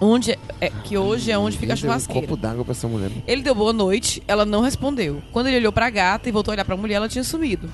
Onde 0.00 0.38
é, 0.60 0.70
que 0.84 0.96
hoje 0.98 1.30
é 1.30 1.38
onde 1.38 1.56
fica 1.56 1.72
a 1.72 1.74
deu 1.76 1.84
um 1.84 1.86
churrasqueira. 1.88 2.20
copo 2.26 2.36
d'água 2.36 2.64
pra 2.64 2.72
essa 2.72 2.86
mulher. 2.86 3.10
Ele 3.26 3.42
deu 3.42 3.54
boa 3.54 3.72
noite, 3.72 4.22
ela 4.28 4.44
não 4.44 4.60
respondeu. 4.60 5.22
Quando 5.32 5.46
ele 5.46 5.56
olhou 5.56 5.72
pra 5.72 5.88
gata 5.88 6.28
e 6.28 6.32
voltou 6.32 6.52
a 6.52 6.54
olhar 6.54 6.64
pra 6.66 6.76
mulher, 6.76 6.96
ela 6.96 7.08
tinha 7.08 7.24
sumido. 7.24 7.70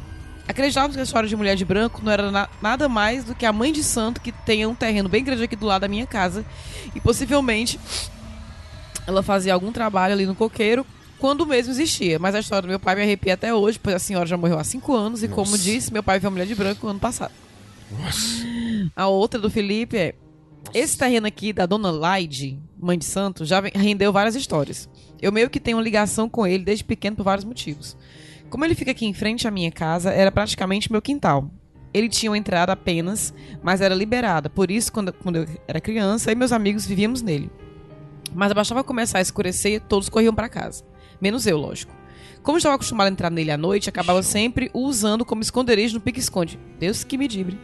Acreditávamos 0.46 0.94
que 0.96 1.00
a 1.00 1.04
história 1.04 1.28
de 1.28 1.34
mulher 1.36 1.56
de 1.56 1.64
branco 1.64 2.00
não 2.04 2.12
era 2.12 2.30
na- 2.30 2.48
nada 2.60 2.88
mais 2.88 3.24
do 3.24 3.34
que 3.34 3.44
a 3.46 3.52
mãe 3.52 3.72
de 3.72 3.82
santo 3.82 4.20
que 4.20 4.30
tenha 4.30 4.68
um 4.68 4.74
terreno 4.74 5.08
bem 5.08 5.22
grande 5.24 5.42
aqui 5.42 5.56
do 5.56 5.66
lado 5.66 5.82
da 5.82 5.88
minha 5.88 6.06
casa 6.06 6.44
e 6.94 7.00
possivelmente 7.00 7.78
ela 9.06 9.22
fazia 9.22 9.52
algum 9.54 9.72
trabalho 9.72 10.14
ali 10.14 10.26
no 10.26 10.34
coqueiro 10.34 10.86
quando 11.18 11.46
mesmo 11.46 11.72
existia. 11.72 12.18
Mas 12.18 12.34
a 12.34 12.40
história 12.40 12.62
do 12.62 12.68
meu 12.68 12.78
pai 12.80 12.94
me 12.96 13.02
arrepia 13.02 13.34
até 13.34 13.52
hoje, 13.54 13.78
pois 13.80 13.94
a 13.96 13.98
senhora 13.98 14.26
já 14.26 14.36
morreu 14.36 14.58
há 14.58 14.64
cinco 14.64 14.94
anos 14.94 15.22
e, 15.22 15.28
como 15.28 15.56
disse, 15.58 15.92
meu 15.92 16.02
pai 16.02 16.18
viu 16.20 16.28
a 16.28 16.30
mulher 16.30 16.46
de 16.46 16.54
branco 16.54 16.84
no 16.86 16.90
ano 16.90 17.00
passado. 17.00 17.32
A 18.96 19.06
outra 19.06 19.40
do 19.40 19.50
Felipe 19.50 19.96
é. 19.96 20.14
Esse 20.74 20.96
terreno 20.96 21.26
aqui 21.26 21.52
da 21.52 21.66
dona 21.66 21.90
Laide, 21.90 22.58
mãe 22.80 22.98
de 22.98 23.04
santo, 23.04 23.44
já 23.44 23.60
rendeu 23.60 24.12
várias 24.12 24.34
histórias. 24.34 24.88
Eu 25.20 25.30
meio 25.30 25.50
que 25.50 25.60
tenho 25.60 25.80
ligação 25.80 26.28
com 26.28 26.46
ele 26.46 26.64
desde 26.64 26.84
pequeno 26.84 27.16
por 27.16 27.24
vários 27.24 27.44
motivos. 27.44 27.96
Como 28.48 28.64
ele 28.64 28.74
fica 28.74 28.90
aqui 28.90 29.06
em 29.06 29.14
frente 29.14 29.46
à 29.46 29.50
minha 29.50 29.70
casa, 29.70 30.10
era 30.10 30.32
praticamente 30.32 30.90
meu 30.90 31.02
quintal. 31.02 31.50
Ele 31.92 32.08
tinha 32.08 32.30
uma 32.30 32.38
entrada 32.38 32.72
apenas, 32.72 33.34
mas 33.62 33.80
era 33.80 33.94
liberada. 33.94 34.48
Por 34.48 34.70
isso, 34.70 34.92
quando, 34.92 35.12
quando 35.12 35.36
eu 35.36 35.46
era 35.68 35.80
criança, 35.80 36.30
eu 36.30 36.32
e 36.32 36.36
meus 36.36 36.52
amigos 36.52 36.86
vivíamos 36.86 37.20
nele. 37.20 37.50
Mas 38.34 38.52
bastava 38.52 38.82
começar 38.82 39.18
a 39.18 39.22
escurecer, 39.22 39.80
todos 39.82 40.08
corriam 40.08 40.34
para 40.34 40.48
casa. 40.48 40.84
Menos 41.20 41.46
eu, 41.46 41.58
lógico. 41.58 41.94
Como 42.42 42.56
estava 42.56 42.74
acostumado 42.74 43.08
a 43.08 43.10
entrar 43.10 43.30
nele 43.30 43.50
à 43.50 43.56
noite, 43.58 43.88
acabava 43.88 44.22
sempre 44.22 44.70
o 44.72 44.80
usando 44.80 45.24
como 45.24 45.42
esconderijo 45.42 45.94
no 45.94 46.00
pique-esconde. 46.00 46.58
Deus 46.78 47.04
que 47.04 47.18
me 47.18 47.28
dibre. 47.28 47.58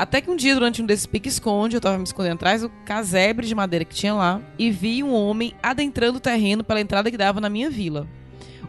Até 0.00 0.22
que 0.22 0.30
um 0.30 0.36
dia, 0.36 0.54
durante 0.54 0.80
um 0.80 0.86
desses 0.86 1.04
pique-esconde, 1.04 1.76
eu 1.76 1.78
estava 1.78 1.98
me 1.98 2.04
escondendo 2.04 2.32
atrás 2.36 2.62
do 2.62 2.70
casebre 2.86 3.46
de 3.46 3.54
madeira 3.54 3.84
que 3.84 3.94
tinha 3.94 4.14
lá 4.14 4.40
e 4.58 4.70
vi 4.70 5.02
um 5.02 5.12
homem 5.12 5.52
adentrando 5.62 6.16
o 6.16 6.20
terreno 6.20 6.64
pela 6.64 6.80
entrada 6.80 7.10
que 7.10 7.18
dava 7.18 7.38
na 7.38 7.50
minha 7.50 7.68
vila. 7.68 8.06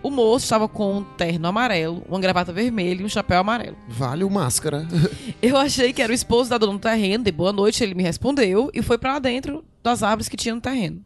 O 0.03 0.09
moço 0.09 0.43
estava 0.45 0.67
com 0.67 0.97
um 0.97 1.03
terno 1.03 1.47
amarelo, 1.47 2.03
uma 2.09 2.19
gravata 2.19 2.51
vermelha 2.51 3.01
e 3.01 3.05
um 3.05 3.09
chapéu 3.09 3.39
amarelo. 3.39 3.77
Vale 3.87 4.25
o 4.25 4.29
máscara. 4.29 4.85
Eu 5.41 5.55
achei 5.55 5.93
que 5.93 6.01
era 6.01 6.11
o 6.11 6.15
esposo 6.15 6.49
da 6.49 6.57
dona 6.57 6.73
do 6.73 6.79
terreno, 6.79 7.23
de 7.23 7.31
boa 7.31 7.53
noite, 7.53 7.81
ele 7.81 7.95
me 7.95 8.03
respondeu 8.03 8.69
e 8.73 8.81
foi 8.81 8.97
pra 8.97 9.13
lá 9.13 9.19
dentro 9.19 9.63
das 9.81 10.03
árvores 10.03 10.27
que 10.27 10.35
tinha 10.35 10.53
no 10.53 10.59
terreno. 10.59 11.01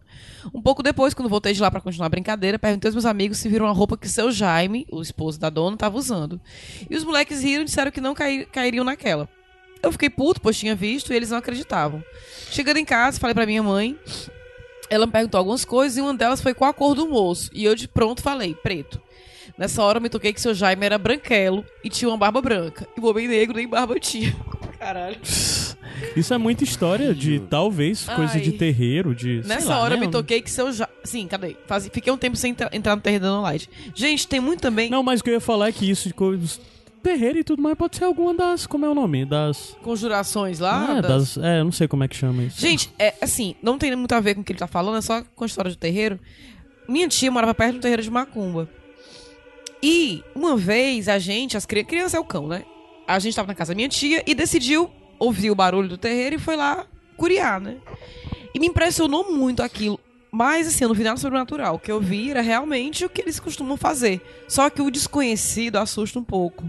Um 0.54 0.62
pouco 0.62 0.82
depois, 0.82 1.14
quando 1.14 1.30
voltei 1.30 1.54
de 1.54 1.62
lá 1.62 1.70
pra 1.70 1.82
continuar 1.82 2.08
a 2.08 2.10
brincadeira, 2.10 2.58
perguntei 2.58 2.88
aos 2.90 2.96
meus 2.96 3.06
amigos 3.06 3.38
se 3.38 3.48
viram 3.48 3.68
a 3.68 3.72
roupa 3.72 3.96
que 3.96 4.10
seu 4.10 4.32
Jaime, 4.32 4.88
o 4.92 5.02
esposo 5.04 5.40
da 5.40 5.50
dona, 5.52 5.76
estava 5.76 5.98
usando. 5.98 6.40
E 6.90 6.96
os 6.96 7.04
moleques 7.04 7.44
riram 7.44 7.62
e 7.62 7.66
disseram 7.66 7.92
que 7.92 8.02
não 8.02 8.16
cai- 8.16 8.46
cairiam 8.52 8.84
naquela. 8.86 9.30
Eu 9.86 9.92
fiquei 9.92 10.10
puto, 10.10 10.42
pois 10.42 10.58
tinha 10.58 10.76
visto 10.76 11.14
e 11.14 11.16
eles 11.16 11.30
não 11.30 11.38
acreditavam. 11.38 12.04
Chegando 12.50 12.78
em 12.78 12.86
casa, 12.86 13.20
falei 13.20 13.34
pra 13.34 13.46
minha 13.46 13.62
mãe. 13.64 13.98
Ela 14.90 15.06
me 15.06 15.12
perguntou 15.12 15.38
algumas 15.38 15.64
coisas 15.66 15.98
e 15.98 16.02
uma 16.02 16.14
delas 16.14 16.42
foi 16.42 16.54
qual 16.54 16.70
a 16.70 16.74
cor 16.74 16.96
do 16.96 17.08
moço. 17.08 17.50
E 17.54 17.64
eu 17.66 17.76
de 17.76 17.88
pronto 17.88 18.22
falei, 18.22 18.54
preto. 18.56 19.02
Nessa 19.58 19.82
hora 19.84 19.98
eu 19.98 20.02
me 20.02 20.10
toquei 20.10 20.34
que 20.34 20.42
seu 20.42 20.54
Jaime 20.54 20.86
era 20.86 20.98
branquelo 20.98 21.64
e 21.84 21.90
tinha 21.90 22.10
uma 22.10 22.18
barba 22.18 22.42
branca. 22.42 22.88
E 22.98 23.00
o 23.00 23.06
homem 23.06 23.28
negro 23.28 23.56
nem 23.56 23.68
barba 23.68 24.00
tinha. 24.00 24.36
Caralho. 24.80 25.18
Isso 26.16 26.34
é 26.34 26.38
muita 26.38 26.64
história 26.64 27.14
de 27.14 27.40
talvez 27.40 28.06
coisa 28.06 28.34
Ai. 28.34 28.42
de 28.42 28.52
terreiro, 28.54 29.16
de. 29.16 29.42
sei 29.42 29.56
Nessa 29.56 29.70
lá, 29.70 29.80
hora 29.82 29.96
eu 29.96 30.00
né? 30.00 30.06
me 30.08 30.12
toquei 30.12 30.42
que 30.42 30.52
seu 30.52 30.72
Jaime. 30.74 30.92
Sim, 31.04 31.28
cadê? 31.28 31.56
Faz... 31.68 31.88
Fiquei 31.92 32.12
um 32.12 32.18
tempo 32.18 32.36
sem 32.36 32.52
entra- 32.52 32.70
entrar 32.74 32.96
no 32.96 33.02
terreno 33.02 33.26
da 33.28 33.40
Light. 33.42 33.70
Gente, 33.94 34.28
tem 34.28 34.40
muito 34.40 34.60
também 34.62 34.90
Não, 34.90 35.02
mas 35.04 35.22
o 35.22 35.24
que 35.24 35.30
eu 35.30 35.36
ia 35.36 35.40
falar 35.40 35.70
é 35.70 35.72
que 35.72 35.90
isso 35.90 36.08
de 36.10 36.14
coisas. 36.14 36.60
Terreiro 37.06 37.38
e 37.38 37.44
tudo 37.44 37.62
mais 37.62 37.78
pode 37.78 37.98
ser 37.98 38.04
alguma 38.04 38.34
das. 38.34 38.66
Como 38.66 38.84
é 38.84 38.90
o 38.90 38.96
nome? 38.96 39.26
Das. 39.26 39.78
conjurações 39.84 40.58
lá. 40.60 40.98
é, 40.98 41.02
das- 41.04 41.36
das. 41.36 41.38
É, 41.38 41.60
eu 41.60 41.66
não 41.66 41.72
sei 41.72 41.88
como 41.88 42.04
é 42.04 42.08
que 42.08 42.16
chama 42.16 42.42
isso. 42.44 42.60
Gente, 42.60 42.92
é 42.98 43.14
assim, 43.22 43.54
não 43.62 43.78
tem 43.78 43.96
muito 43.96 44.12
a 44.14 44.20
ver 44.20 44.34
com 44.34 44.42
o 44.42 44.44
que 44.44 44.52
ele 44.52 44.58
tá 44.60 44.66
falando, 44.66 44.98
é 44.98 45.02
só 45.02 45.24
com 45.36 45.44
a 45.44 45.48
história 45.48 45.70
do 45.70 45.78
terreiro. 45.78 46.20
Minha 46.90 47.08
tia 47.08 47.30
morava 47.32 47.54
perto 47.54 47.76
do 47.76 47.80
terreiro 47.80 48.02
de 48.02 48.10
Macumba. 48.10 48.68
E 49.84 50.24
uma 50.34 50.58
vez 50.58 51.08
a 51.08 51.20
gente, 51.20 51.56
as 51.56 51.66
cri... 51.66 51.84
crianças 51.84 52.16
é 52.16 52.20
o 52.20 52.24
cão, 52.24 52.48
né? 52.48 52.64
A 53.08 53.20
gente 53.20 53.36
tava 53.36 53.48
na 53.50 53.54
casa 53.56 53.74
da 53.74 53.76
minha 53.76 53.88
tia 53.90 54.24
e 54.26 54.34
decidiu 54.34 54.90
ouvir 55.20 55.52
o 55.52 55.56
barulho 55.56 55.88
do 55.88 55.98
terreiro 56.00 56.38
e 56.38 56.40
foi 56.40 56.56
lá 56.56 56.88
curiar, 57.16 57.62
né? 57.62 57.78
E 58.52 58.60
me 58.60 58.66
impressionou 58.68 59.32
muito 59.32 59.62
aquilo. 59.62 60.00
Mas, 60.32 60.68
assim, 60.68 60.86
no 60.86 60.96
final 60.96 61.14
do 61.14 61.20
sobrenatural, 61.20 61.76
o 61.76 61.80
que 61.80 61.92
eu 61.92 62.02
vi 62.02 62.32
era 62.32 62.42
realmente 62.42 63.06
o 63.06 63.10
que 63.10 63.22
eles 63.22 63.40
costumam 63.40 63.78
fazer. 63.78 64.20
Só 64.48 64.70
que 64.72 64.82
o 64.82 64.90
desconhecido 64.90 65.76
assusta 65.78 66.18
um 66.20 66.24
pouco. 66.24 66.64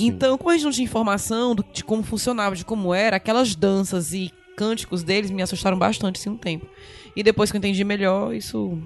Então, 0.00 0.36
como 0.38 0.50
a 0.50 0.54
gente 0.54 0.64
não 0.64 0.72
tinha 0.72 0.84
informação 0.84 1.54
do- 1.54 1.64
de 1.72 1.82
como 1.84 2.02
funcionava, 2.02 2.54
de 2.56 2.64
como 2.64 2.92
era, 2.94 3.16
aquelas 3.16 3.54
danças 3.54 4.12
e 4.12 4.32
cânticos 4.56 5.02
deles 5.02 5.30
me 5.30 5.40
assustaram 5.42 5.78
bastante, 5.78 6.18
assim, 6.20 6.30
um 6.30 6.36
tempo. 6.36 6.66
E 7.14 7.22
depois 7.22 7.50
que 7.50 7.56
eu 7.56 7.58
entendi 7.58 7.82
melhor, 7.84 8.34
isso... 8.34 8.78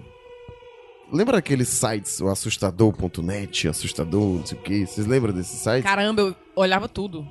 Lembra 1.12 1.38
aqueles 1.38 1.68
sites, 1.68 2.20
o 2.20 2.28
assustador.net, 2.28 3.68
assustador, 3.68 4.38
não 4.38 4.46
sei 4.46 4.58
o 4.58 4.62
que? 4.62 4.86
Vocês 4.86 5.06
lembram 5.06 5.32
desses 5.34 5.58
sites? 5.60 5.82
Caramba, 5.82 6.22
eu 6.22 6.36
olhava 6.56 6.88
tudo. 6.88 7.26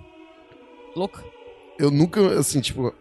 Louca. 0.95 1.23
Eu 1.79 1.89
nunca, 1.89 2.39
assim, 2.39 2.61
tipo. 2.61 2.93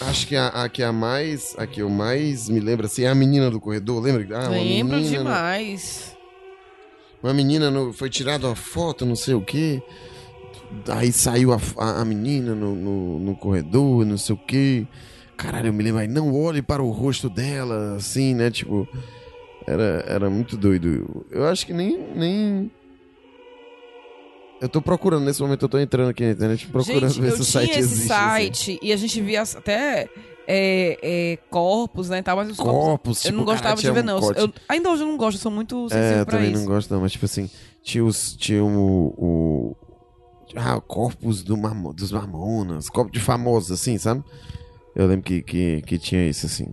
Acho 0.00 0.26
que 0.26 0.34
a, 0.34 0.48
a 0.48 0.68
que 0.68 0.82
a 0.82 0.92
mais. 0.92 1.54
A 1.56 1.64
que 1.66 1.80
eu 1.82 1.88
mais 1.88 2.48
me 2.48 2.58
lembro, 2.58 2.86
assim, 2.86 3.04
é 3.04 3.08
a 3.08 3.14
menina 3.14 3.50
do 3.52 3.60
corredor. 3.60 4.02
Lembra? 4.02 4.36
Ah, 4.46 4.48
Lembro 4.48 4.96
menina 4.96 4.96
no- 4.96 5.24
demais. 5.24 6.16
Uma 7.22 7.34
menina 7.34 7.70
no- 7.70 7.92
foi 7.92 8.08
tirada 8.08 8.46
uma 8.46 8.56
foto, 8.56 9.04
não 9.04 9.16
sei 9.16 9.34
o 9.34 9.42
quê. 9.42 9.82
Aí 10.88 11.12
saiu 11.12 11.52
a, 11.52 11.58
a, 11.76 12.00
a 12.00 12.04
menina 12.04 12.54
no, 12.54 12.74
no, 12.74 13.18
no 13.18 13.36
corredor, 13.36 14.04
não 14.06 14.16
sei 14.16 14.34
o 14.34 14.38
quê. 14.38 14.86
Caralho, 15.36 15.68
eu 15.68 15.72
me 15.72 15.82
lembro 15.82 16.00
aí, 16.00 16.08
não 16.08 16.34
olhe 16.34 16.62
para 16.62 16.82
o 16.82 16.90
rosto 16.90 17.28
dela, 17.28 17.96
assim, 17.96 18.34
né? 18.34 18.50
Tipo, 18.50 18.86
era, 19.66 20.04
era 20.06 20.30
muito 20.30 20.56
doido. 20.56 21.26
Eu 21.30 21.46
acho 21.46 21.66
que 21.66 21.72
nem, 21.72 21.98
nem. 22.14 22.70
Eu 24.60 24.68
tô 24.68 24.82
procurando, 24.82 25.24
nesse 25.24 25.40
momento 25.40 25.62
eu 25.64 25.68
tô 25.68 25.78
entrando 25.78 26.10
aqui 26.10 26.22
na 26.22 26.30
internet 26.32 26.66
procurando 26.66 27.08
gente, 27.08 27.20
ver 27.22 27.30
eu 27.30 27.36
se 27.36 27.42
o 27.42 27.44
tinha 27.46 27.52
site 27.62 27.70
esse 27.70 27.80
existe. 27.80 28.12
assim. 28.12 28.30
site 28.30 28.78
e 28.82 28.92
a 28.92 28.96
gente 28.96 29.20
via 29.22 29.42
até 29.42 30.08
é, 30.52 30.98
é, 31.02 31.36
corpos, 31.48 32.08
né, 32.08 32.18
e 32.18 32.22
tal, 32.22 32.36
mas 32.36 32.50
os 32.50 32.56
corpos... 32.56 32.84
Corpos, 32.84 33.24
eu 33.24 33.30
tipo, 33.30 33.38
não 33.38 33.44
gostava 33.44 33.76
cara, 33.76 33.80
de 33.80 33.90
ver, 33.92 34.02
um 34.02 34.06
não. 34.06 34.32
Eu- 34.32 34.52
ainda 34.68 34.90
hoje 34.90 35.02
eu 35.04 35.06
não 35.06 35.16
gosto, 35.16 35.36
eu 35.36 35.42
sou 35.42 35.52
muito 35.52 35.86
É, 35.86 35.88
sensível 35.90 36.18
eu 36.18 36.26
pra 36.26 36.36
também 36.38 36.52
isso. 36.52 36.60
não 36.60 36.66
gosto, 36.66 36.92
não, 36.92 37.00
mas 37.00 37.12
tipo 37.12 37.24
assim, 37.24 37.48
tinha, 37.82 38.04
os, 38.04 38.34
tinha 38.34 38.64
o, 38.64 39.14
o. 39.16 39.76
Ah, 40.56 40.80
corpos 40.80 41.44
do 41.44 41.56
Mamo- 41.56 41.94
dos 41.94 42.10
Mamonas, 42.10 42.88
corpos 42.88 43.12
de 43.12 43.20
famosos, 43.20 43.70
assim, 43.70 43.96
sabe? 43.96 44.24
Eu 44.96 45.06
lembro 45.06 45.22
que, 45.22 45.42
que, 45.42 45.82
que 45.82 45.96
tinha 45.98 46.28
isso, 46.28 46.46
assim. 46.46 46.66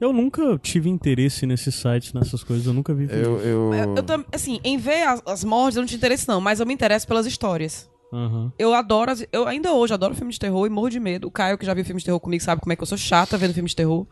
Eu 0.00 0.12
nunca 0.12 0.58
tive 0.58 0.90
interesse 0.90 1.46
nesses 1.46 1.74
sites, 1.76 2.12
nessas 2.12 2.42
coisas. 2.42 2.66
Eu 2.66 2.74
nunca 2.74 2.92
vi. 2.92 3.04
Eu. 3.08 3.38
eu... 3.38 3.74
Eu, 3.74 3.94
eu 3.94 4.24
assim, 4.32 4.60
em 4.64 4.76
ver 4.76 5.06
as, 5.06 5.22
as 5.24 5.44
mortes 5.44 5.76
eu 5.76 5.82
não 5.82 5.86
tinha 5.86 5.96
interesse 5.96 6.26
não, 6.26 6.40
mas 6.40 6.58
eu 6.58 6.66
me 6.66 6.74
interesso 6.74 7.06
pelas 7.06 7.26
histórias. 7.26 7.88
Aham. 8.12 8.52
Eu 8.58 8.72
adoro, 8.72 9.12
eu 9.32 9.46
ainda 9.46 9.72
hoje 9.72 9.92
adoro 9.92 10.14
filme 10.14 10.32
de 10.32 10.38
terror 10.38 10.66
e 10.66 10.70
morro 10.70 10.90
de 10.90 11.00
medo. 11.00 11.26
O 11.26 11.30
Caio, 11.30 11.58
que 11.58 11.66
já 11.66 11.74
viu 11.74 11.84
filme 11.84 11.98
de 11.98 12.04
terror 12.04 12.20
comigo, 12.20 12.42
sabe 12.42 12.60
como 12.60 12.72
é 12.72 12.76
que 12.76 12.82
eu 12.82 12.86
sou 12.86 12.96
chata 12.98 13.36
vendo 13.36 13.54
filme 13.54 13.68
de 13.68 13.76
terror. 13.76 14.06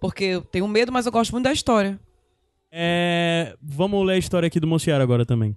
Porque 0.00 0.24
eu 0.24 0.42
tenho 0.42 0.68
medo, 0.68 0.92
mas 0.92 1.06
eu 1.06 1.12
gosto 1.12 1.32
muito 1.32 1.44
da 1.44 1.52
história. 1.52 1.98
É, 2.72 3.56
vamos 3.60 4.06
ler 4.06 4.14
a 4.14 4.18
história 4.18 4.46
aqui 4.46 4.60
do 4.60 4.66
Mociaro 4.66 5.02
agora 5.02 5.26
também. 5.26 5.56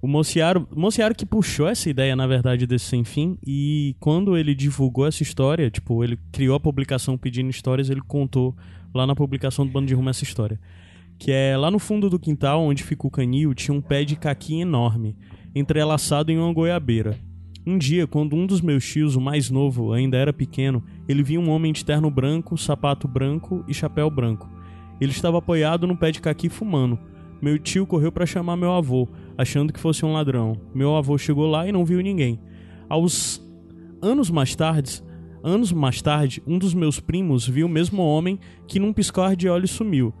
O 0.00 0.08
Mociaro, 0.08 0.66
Mociaro 0.74 1.14
que 1.14 1.24
puxou 1.24 1.68
essa 1.68 1.88
ideia, 1.88 2.16
na 2.16 2.26
verdade, 2.26 2.66
desse 2.66 2.86
Sem 2.86 3.04
Fim, 3.04 3.38
e 3.46 3.94
quando 4.00 4.36
ele 4.36 4.52
divulgou 4.52 5.06
essa 5.06 5.22
história, 5.22 5.70
tipo, 5.70 6.02
ele 6.02 6.18
criou 6.32 6.56
a 6.56 6.60
publicação 6.60 7.16
pedindo 7.16 7.48
histórias, 7.50 7.88
ele 7.88 8.00
contou 8.00 8.56
lá 8.92 9.06
na 9.06 9.14
publicação 9.14 9.64
do 9.64 9.70
Bando 9.70 9.86
de 9.86 9.94
Rumo 9.94 10.10
essa 10.10 10.24
história. 10.24 10.60
Que 11.18 11.30
é 11.30 11.56
lá 11.56 11.70
no 11.70 11.78
fundo 11.78 12.10
do 12.10 12.18
quintal, 12.18 12.62
onde 12.62 12.82
fica 12.82 13.06
o 13.06 13.10
canil, 13.10 13.54
tinha 13.54 13.72
um 13.72 13.80
pé 13.80 14.04
de 14.04 14.16
caqui 14.16 14.60
enorme, 14.60 15.16
entrelaçado 15.54 16.30
em 16.32 16.38
uma 16.38 16.52
goiabeira. 16.52 17.18
Um 17.64 17.78
dia, 17.78 18.06
quando 18.06 18.34
um 18.34 18.46
dos 18.46 18.60
meus 18.60 18.84
tios, 18.84 19.14
o 19.14 19.20
mais 19.20 19.48
novo, 19.48 19.92
ainda 19.92 20.16
era 20.16 20.32
pequeno, 20.32 20.82
ele 21.08 21.22
viu 21.22 21.40
um 21.40 21.50
homem 21.50 21.72
de 21.72 21.84
terno 21.84 22.10
branco, 22.10 22.58
sapato 22.58 23.06
branco 23.06 23.64
e 23.68 23.74
chapéu 23.74 24.10
branco. 24.10 24.50
Ele 25.00 25.12
estava 25.12 25.38
apoiado 25.38 25.86
no 25.86 25.96
pé 25.96 26.10
de 26.10 26.20
caqui 26.20 26.48
fumando. 26.48 26.98
Meu 27.40 27.58
tio 27.58 27.86
correu 27.86 28.10
para 28.10 28.26
chamar 28.26 28.56
meu 28.56 28.72
avô, 28.72 29.08
achando 29.36 29.72
que 29.72 29.80
fosse 29.80 30.04
um 30.04 30.12
ladrão. 30.12 30.60
Meu 30.74 30.96
avô 30.96 31.16
chegou 31.18 31.48
lá 31.48 31.66
e 31.68 31.72
não 31.72 31.84
viu 31.84 32.00
ninguém. 32.00 32.40
Aos 32.88 33.40
anos 34.00 34.30
mais 34.30 34.54
tarde, 34.54 35.02
anos 35.42 35.72
mais 35.72 36.02
tarde, 36.02 36.42
um 36.46 36.58
dos 36.58 36.74
meus 36.74 37.00
primos 37.00 37.46
viu 37.46 37.66
o 37.66 37.70
mesmo 37.70 38.02
homem 38.02 38.38
que 38.66 38.78
num 38.78 38.92
piscar 38.92 39.36
de 39.36 39.48
olhos 39.48 39.70
sumiu. 39.70 40.12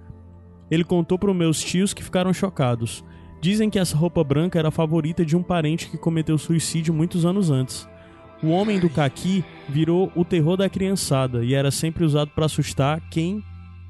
Ele 0.70 0.84
contou 0.84 1.18
para 1.18 1.30
os 1.30 1.36
meus 1.36 1.60
tios 1.62 1.92
que 1.92 2.02
ficaram 2.02 2.32
chocados. 2.32 3.04
Dizem 3.42 3.68
que 3.68 3.78
essa 3.80 3.96
roupa 3.96 4.22
branca 4.22 4.56
era 4.56 4.68
a 4.68 4.70
favorita 4.70 5.26
de 5.26 5.36
um 5.36 5.42
parente 5.42 5.90
que 5.90 5.98
cometeu 5.98 6.38
suicídio 6.38 6.94
muitos 6.94 7.26
anos 7.26 7.50
antes. 7.50 7.88
O 8.40 8.50
homem 8.50 8.78
do 8.78 8.88
caqui 8.88 9.44
virou 9.68 10.12
o 10.14 10.24
terror 10.24 10.56
da 10.56 10.70
criançada 10.70 11.44
e 11.44 11.52
era 11.52 11.72
sempre 11.72 12.04
usado 12.04 12.30
para 12.30 12.46
assustar 12.46 13.00
quem 13.10 13.42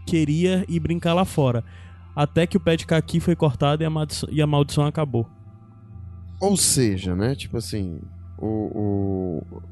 queria 0.07 0.65
ir 0.67 0.81
brincar 0.81 1.13
lá 1.13 1.27
fora. 1.27 1.63
Até 2.17 2.47
que 2.47 2.57
o 2.57 2.61
pé 2.61 2.77
de 2.77 2.87
caqui 2.87 3.21
foi 3.21 3.37
cortado 3.37 3.83
e 3.83 3.87
a, 3.87 3.91
maldição, 3.91 4.29
e 4.33 4.41
a 4.41 4.47
maldição 4.47 4.87
acabou. 4.87 5.29
Ou 6.41 6.57
seja, 6.57 7.15
né? 7.15 7.35
Tipo 7.35 7.59
assim, 7.59 8.01
o. 8.39 9.43
o... 9.45 9.63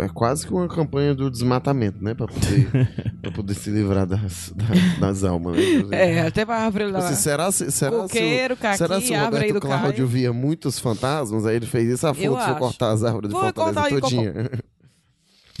é 0.00 0.08
quase 0.08 0.46
que 0.46 0.52
uma 0.52 0.66
campanha 0.68 1.14
do 1.14 1.30
desmatamento, 1.30 2.02
né? 2.02 2.14
Pra 2.14 2.26
poder, 2.26 2.68
pra 3.22 3.30
poder 3.30 3.54
se 3.54 3.70
livrar 3.70 4.06
das, 4.06 4.52
da- 4.54 4.98
das 5.08 5.24
almas, 5.24 5.56
né? 5.56 5.62
É, 5.92 6.20
até 6.26 6.44
pra 6.44 6.56
árvore 6.58 6.86
lá. 6.90 6.98
Assim, 7.00 7.14
será 7.14 7.50
se, 7.52 7.70
será 7.70 7.90
Coqueiro, 7.96 8.54
se, 8.56 8.60
caqui, 8.62 8.78
será 8.78 9.00
se 9.00 9.12
o 9.12 9.24
Roberto 9.24 9.60
Cláudio 9.60 10.06
via 10.06 10.32
muitos 10.32 10.78
fantasmas? 10.78 11.46
Aí 11.46 11.56
ele 11.56 11.66
fez 11.66 11.88
isso, 11.88 12.06
Eu 12.06 12.14
foda-se, 12.14 12.28
vou 12.28 12.36
acho. 12.38 12.54
cortar 12.58 12.90
as 12.92 13.04
árvores 13.04 13.28
de 13.28 13.34
Vou 13.34 13.42
Fortaleza 13.42 13.80
cortar 13.80 13.94
aí, 13.94 14.00
todinha. 14.00 14.32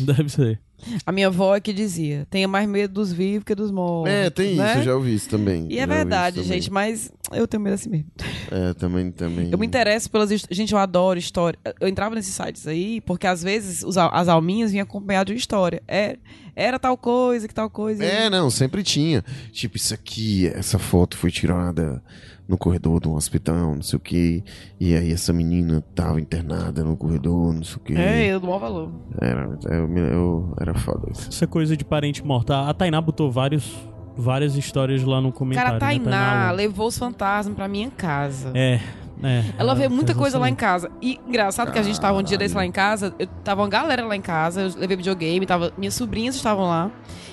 Deve 0.06 0.28
ser. 0.28 0.60
A 1.04 1.12
minha 1.12 1.26
avó 1.26 1.54
é 1.54 1.60
que 1.60 1.72
dizia: 1.72 2.26
tenha 2.30 2.48
mais 2.48 2.68
medo 2.68 2.94
dos 2.94 3.12
vivos 3.12 3.44
que 3.44 3.54
dos 3.54 3.70
mortos. 3.70 4.12
É, 4.12 4.30
tem 4.30 4.56
né? 4.56 4.70
isso, 4.70 4.78
eu 4.78 4.82
já 4.84 4.94
ouvi 4.94 5.14
isso 5.14 5.28
também. 5.28 5.66
E 5.68 5.76
já 5.76 5.82
é 5.82 5.86
verdade, 5.86 6.42
gente, 6.42 6.70
mas 6.70 7.12
eu 7.32 7.46
tenho 7.46 7.62
medo 7.62 7.74
assim 7.74 7.90
mesmo. 7.90 8.06
É, 8.50 8.74
também, 8.74 9.10
também. 9.10 9.50
Eu 9.50 9.58
me 9.58 9.66
interesso 9.66 10.10
pelas. 10.10 10.30
Gente, 10.50 10.72
eu 10.72 10.78
adoro 10.78 11.18
história. 11.18 11.58
Eu 11.78 11.88
entrava 11.88 12.14
nesses 12.14 12.34
sites 12.34 12.66
aí, 12.66 13.00
porque 13.02 13.26
às 13.26 13.42
vezes 13.42 13.82
os 13.82 13.96
as 13.98 14.28
alminhas 14.28 14.70
vinham 14.72 14.84
acompanhadas 14.84 15.26
de 15.26 15.32
uma 15.32 15.38
história. 15.38 15.82
É, 15.86 16.16
era 16.56 16.78
tal 16.78 16.96
coisa, 16.96 17.46
que 17.46 17.54
tal 17.54 17.70
coisa. 17.70 18.04
É, 18.04 18.30
não, 18.30 18.50
sempre 18.50 18.82
tinha. 18.82 19.24
Tipo, 19.52 19.76
isso 19.76 19.94
aqui, 19.94 20.46
essa 20.48 20.78
foto 20.78 21.16
foi 21.16 21.30
tirada 21.30 22.02
no 22.50 22.58
corredor 22.58 23.00
de 23.00 23.08
um 23.08 23.14
hospital, 23.14 23.76
não 23.76 23.82
sei 23.82 23.96
o 23.96 24.00
quê. 24.00 24.42
E 24.80 24.94
aí 24.96 25.12
essa 25.12 25.32
menina 25.32 25.80
tava 25.94 26.20
internada 26.20 26.82
no 26.82 26.96
corredor, 26.96 27.54
não 27.54 27.62
sei 27.62 27.76
o 27.76 27.80
quê. 27.80 27.94
É, 27.94 28.26
eu 28.26 28.40
dou 28.40 28.48
maior 28.50 28.58
valor. 28.58 28.90
Era, 29.20 29.48
eu, 29.70 29.96
eu- 29.96 30.54
era 30.60 30.74
foda 30.74 31.08
isso. 31.12 31.28
Essa 31.28 31.46
coisa 31.46 31.76
de 31.76 31.84
parente 31.84 32.24
morto. 32.26 32.52
A 32.52 32.74
Tainá 32.74 33.00
botou 33.00 33.30
vários, 33.30 33.72
várias 34.16 34.56
histórias 34.56 35.02
lá 35.04 35.20
no 35.20 35.30
comentário. 35.30 35.78
Cara, 35.78 35.92
né? 35.94 35.98
Tainá 36.04 36.50
Lu? 36.50 36.56
levou 36.56 36.88
os 36.88 36.98
fantasmas 36.98 37.54
pra 37.54 37.68
minha 37.68 37.90
casa. 37.90 38.50
É, 38.54 38.80
é. 39.22 39.44
Ela 39.58 39.74
vê 39.74 39.88
muita 39.88 40.14
coisa 40.14 40.38
lá 40.38 40.48
em 40.48 40.54
casa. 40.54 40.90
E 41.02 41.20
engraçado 41.26 41.72
que 41.72 41.78
a 41.78 41.82
gente 41.82 42.00
tava 42.00 42.18
um 42.18 42.22
dia 42.22 42.36
desse 42.38 42.54
lá 42.54 42.64
em 42.64 42.72
casa, 42.72 43.14
eu 43.18 43.26
tava 43.44 43.62
uma 43.62 43.68
galera 43.68 44.04
lá 44.06 44.14
em 44.16 44.20
casa, 44.20 44.62
eu 44.62 44.72
levei 44.78 44.96
videogame, 44.96 45.44
tava, 45.46 45.72
minhas 45.76 45.94
sobrinhas 45.94 46.34
estavam 46.34 46.66
lá. 46.68 46.90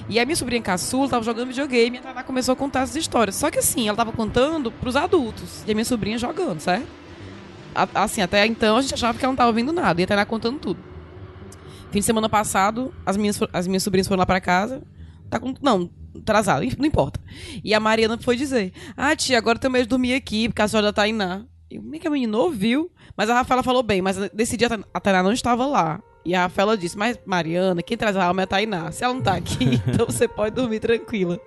E 0.10 0.20
a 0.20 0.26
minha 0.26 0.36
sobrinha 0.36 0.62
caçula 0.62 1.10
tava 1.10 1.24
jogando 1.24 1.48
videogame 1.48 1.98
e 1.98 2.00
a 2.00 2.04
Tainá 2.04 2.24
começou 2.24 2.54
a 2.54 2.56
contar 2.56 2.82
essas 2.82 2.96
histórias. 2.96 3.36
Só 3.36 3.52
que 3.52 3.60
assim, 3.60 3.88
ela 3.88 3.98
tava 3.98 4.12
contando 4.12 4.72
pros 4.72 4.96
adultos. 4.96 5.64
E 5.68 5.72
a 5.72 5.74
minha 5.74 5.84
sobrinha 5.86 6.18
jogando, 6.18 6.60
certo? 6.62 6.88
A- 7.76 7.88
Assim, 8.04 8.22
até 8.22 8.46
então 8.46 8.78
a 8.78 8.82
gente 8.82 8.94
achava 8.94 9.18
que 9.18 9.26
ela 9.26 9.32
não 9.34 9.38
tava 9.38 9.50
ouvindo 9.50 9.72
nada. 9.74 10.00
E 10.00 10.04
a 10.04 10.08
Tainá 10.08 10.26
contando 10.26 10.60
tudo. 10.60 10.80
Fim 11.92 12.00
de 12.00 12.06
semana 12.06 12.28
passado, 12.30 12.94
as 13.06 13.16
minhas, 13.18 13.40
as 13.54 13.68
minhas 13.68 13.84
sobrinhas 13.84 14.08
foram 14.08 14.20
lá 14.20 14.26
pra 14.26 14.40
casa. 14.42 14.82
Tá 15.30 15.40
com. 15.40 15.54
Não, 15.62 15.90
atrasado, 16.18 16.66
não 16.78 16.86
importa. 16.86 17.20
E 17.64 17.74
a 17.74 17.80
Mariana 17.80 18.18
foi 18.18 18.36
dizer: 18.38 18.72
Ah, 18.96 19.16
tia, 19.16 19.38
agora 19.38 19.58
eu 19.58 19.60
tenho 19.62 19.72
medo 19.74 19.84
de 19.84 19.90
dormir 19.90 20.14
aqui, 20.14 20.48
porque 20.50 20.62
a 20.62 20.68
senhora 20.68 20.88
da 20.88 20.94
Tainá. 20.94 21.44
E 21.70 21.78
como 21.78 21.96
é 21.96 22.00
que 22.00 22.08
a 22.08 22.12
menina 22.12 22.38
ouviu? 22.38 22.90
Mas 23.16 23.30
a 23.30 23.34
Rafaela 23.34 23.62
falou 23.62 23.84
bem, 23.84 24.02
mas 24.02 24.18
nesse 24.34 24.56
dia 24.56 24.70
a 24.94 25.00
Tainá 25.00 25.22
não 25.22 25.34
estava 25.34 25.66
lá. 25.66 26.02
E 26.24 26.36
a 26.36 26.44
Rafaela 26.44 26.78
disse: 26.78 26.98
Mas, 26.98 27.20
Mariana, 27.26 27.82
quem 27.82 27.98
traz 27.98 28.16
a 28.16 28.26
alma 28.26 28.42
é 28.42 28.44
a 28.44 28.48
Tainá. 28.48 28.92
Se 28.92 29.04
ela 29.04 29.14
não 29.14 29.22
tá 29.22 29.36
aqui, 29.36 29.82
então 29.88 30.06
você 30.06 30.28
pode 30.28 30.56
dormir 30.56 30.80
tranquila. 30.80 31.40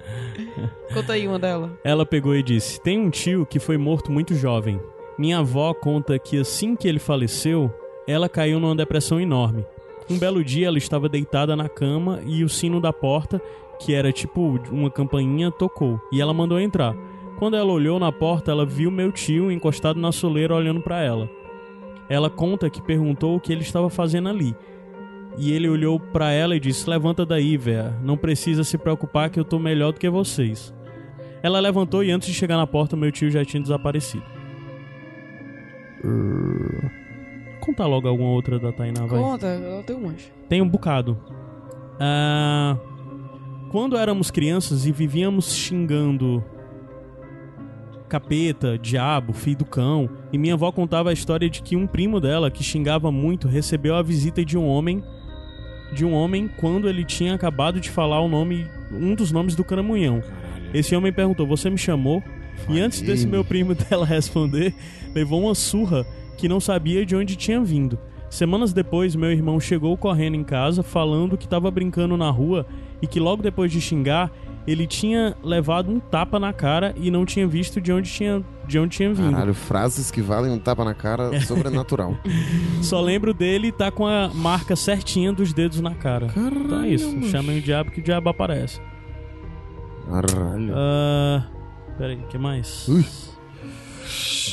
Conta 0.93 1.15
aí 1.15 1.27
uma 1.27 1.39
dela. 1.39 1.79
Ela 1.85 2.05
pegou 2.05 2.35
e 2.35 2.43
disse: 2.43 2.81
Tem 2.81 2.99
um 2.99 3.11
tio 3.11 3.47
que 3.47 3.59
foi 3.59 3.77
morto 3.77 4.11
muito 4.11 4.35
jovem. 4.35 4.81
Minha 5.19 5.39
avó 5.39 5.75
conta 5.75 6.19
que 6.19 6.39
assim 6.39 6.75
que 6.75 6.89
ele 6.89 6.99
faleceu, 6.99 7.71
ela 8.07 8.29
caiu 8.29 8.59
numa 8.59 8.75
depressão 8.75 9.21
enorme. 9.21 9.67
Um 10.09 10.19
belo 10.19 10.43
dia 10.43 10.67
ela 10.67 10.79
estava 10.79 11.09
deitada 11.09 11.55
na 11.55 11.69
cama 11.69 12.21
e 12.25 12.43
o 12.43 12.49
sino 12.49 12.81
da 12.81 12.93
porta, 12.93 13.41
que 13.79 13.95
era 13.95 14.11
tipo 14.11 14.59
uma 14.71 14.91
campainha, 14.91 15.51
tocou. 15.51 16.01
E 16.11 16.21
ela 16.21 16.35
mandou 16.35 16.59
entrar. 16.59 16.95
Quando 17.41 17.57
ela 17.57 17.73
olhou 17.73 17.99
na 17.99 18.13
porta, 18.13 18.51
ela 18.51 18.67
viu 18.67 18.91
meu 18.91 19.11
tio 19.11 19.51
encostado 19.51 19.99
na 19.99 20.13
soleira 20.13 20.55
olhando 20.55 20.83
para 20.83 21.03
ela. 21.03 21.27
Ela 22.07 22.29
conta 22.29 22.69
que 22.69 22.83
perguntou 22.83 23.35
o 23.35 23.41
que 23.41 23.51
ele 23.51 23.63
estava 23.63 23.89
fazendo 23.89 24.29
ali. 24.29 24.55
E 25.39 25.51
ele 25.51 25.67
olhou 25.67 25.99
para 25.99 26.31
ela 26.31 26.55
e 26.55 26.61
disse: 26.61 26.91
Levanta 26.91 27.25
daí, 27.25 27.57
véia. 27.57 27.97
Não 28.03 28.15
precisa 28.15 28.63
se 28.63 28.77
preocupar 28.77 29.31
que 29.31 29.41
eu 29.41 29.45
tô 29.45 29.59
melhor 29.59 29.91
do 29.91 29.99
que 29.99 30.11
vocês. 30.11 30.75
Ela 31.43 31.61
levantou 31.61 32.05
e 32.05 32.11
antes 32.11 32.29
de 32.29 32.35
chegar 32.35 32.59
na 32.59 32.67
porta, 32.67 32.95
meu 32.95 33.11
tio 33.11 33.31
já 33.31 33.43
tinha 33.43 33.63
desaparecido. 33.63 34.25
Uh, 36.05 36.91
Conta 37.61 37.87
logo 37.87 38.07
alguma 38.07 38.33
outra 38.33 38.59
da 38.59 38.71
Tainá, 38.71 39.07
vai. 39.07 39.19
Conta, 39.19 39.47
ela 39.47 39.83
tem 39.83 39.97
um 39.97 40.01
monte. 40.01 40.31
Tem 40.47 40.61
um 40.61 40.69
bocado. 40.69 41.19
Ah, 41.99 42.77
quando 43.71 43.97
éramos 43.97 44.31
crianças 44.31 44.85
e 44.85 44.93
vivíamos 44.93 45.55
xingando 45.55 46.45
capeta, 48.11 48.77
diabo, 48.77 49.33
filho 49.33 49.59
do 49.59 49.65
cão, 49.65 50.11
e 50.33 50.37
minha 50.37 50.55
avó 50.55 50.71
contava 50.73 51.11
a 51.11 51.13
história 51.13 51.49
de 51.49 51.63
que 51.63 51.77
um 51.77 51.87
primo 51.87 52.21
dela, 52.21 52.51
que 52.51 52.65
xingava 52.65 53.11
muito, 53.13 53.47
recebeu 53.47 53.95
a 53.95 54.03
visita 54.03 54.45
de 54.45 54.59
um 54.59 54.67
homem 54.67 55.03
de 55.93 56.05
um 56.05 56.13
homem 56.13 56.49
quando 56.59 56.89
ele 56.89 57.05
tinha 57.05 57.35
acabado 57.35 57.81
de 57.81 57.91
falar 57.91 58.21
o 58.21 58.29
nome 58.29 58.67
um 58.93 59.15
dos 59.15 59.33
nomes 59.33 59.57
do 59.57 59.65
caramunhão. 59.65 60.23
Esse 60.73 60.95
homem 60.95 61.13
perguntou: 61.13 61.47
"Você 61.47 61.69
me 61.69 61.79
chamou?" 61.79 62.23
E 62.69 62.81
antes 62.81 63.01
desse 63.01 63.27
meu 63.27 63.45
primo 63.45 63.75
dela 63.89 64.07
responder, 64.07 64.75
levou 65.15 65.43
uma 65.43 65.55
surra 65.55 66.07
que 66.37 66.49
não 66.49 66.61
sabia 66.61 67.05
de 67.05 67.17
onde 67.17 67.37
tinha 67.37 67.61
vindo. 67.61 67.99
Semanas 68.29 68.73
depois, 68.73 69.17
meu 69.17 69.33
irmão 69.33 69.59
chegou 69.59 69.97
correndo 69.97 70.37
em 70.37 70.45
casa 70.45 70.85
falando 70.85 71.37
que 71.37 71.47
estava 71.47 71.71
brincando 71.71 72.17
na 72.17 72.31
rua 72.31 72.65
e 73.03 73.07
que 73.07 73.19
logo 73.19 73.43
depois 73.43 73.73
de 73.73 73.81
xingar, 73.81 74.31
ele 74.67 74.87
tinha 74.87 75.37
levado 75.43 75.91
um 75.91 75.99
tapa 75.99 76.39
na 76.39 76.53
cara 76.53 76.95
e 76.97 77.11
não 77.11 77.25
tinha 77.25 77.47
visto 77.47 77.81
de 77.81 77.93
onde 77.93 78.11
tinha, 78.11 78.43
de 78.67 78.79
onde 78.79 78.97
tinha 78.97 79.13
vindo. 79.13 79.33
Caralho, 79.33 79.55
frases 79.55 80.11
que 80.11 80.21
valem 80.21 80.53
um 80.53 80.59
tapa 80.59 80.85
na 80.85 80.95
cara 80.95 81.39
sobrenatural. 81.43 82.17
Só 82.83 83.01
lembro 83.01 83.33
dele 83.35 83.73
tá 83.73 83.91
com 83.91 84.07
a 84.07 84.29
marca 84.35 84.77
certinha 84.77 85.33
dos 85.33 85.53
dedos 85.53 85.81
na 85.81 85.95
cara. 85.95 86.27
então 86.37 86.83
é 86.83 86.89
isso. 86.89 87.23
Chamem 87.31 87.59
o 87.59 87.63
diabo 87.63 87.91
que 87.91 88.01
o 88.01 88.03
diabo 88.03 88.29
aparece. 88.29 88.81
Caralho. 90.09 90.73
Ah. 90.75 91.47
Peraí, 91.97 92.17
o 92.17 92.27
que 92.29 92.39
mais? 92.39 92.89
Ui. 92.89 93.05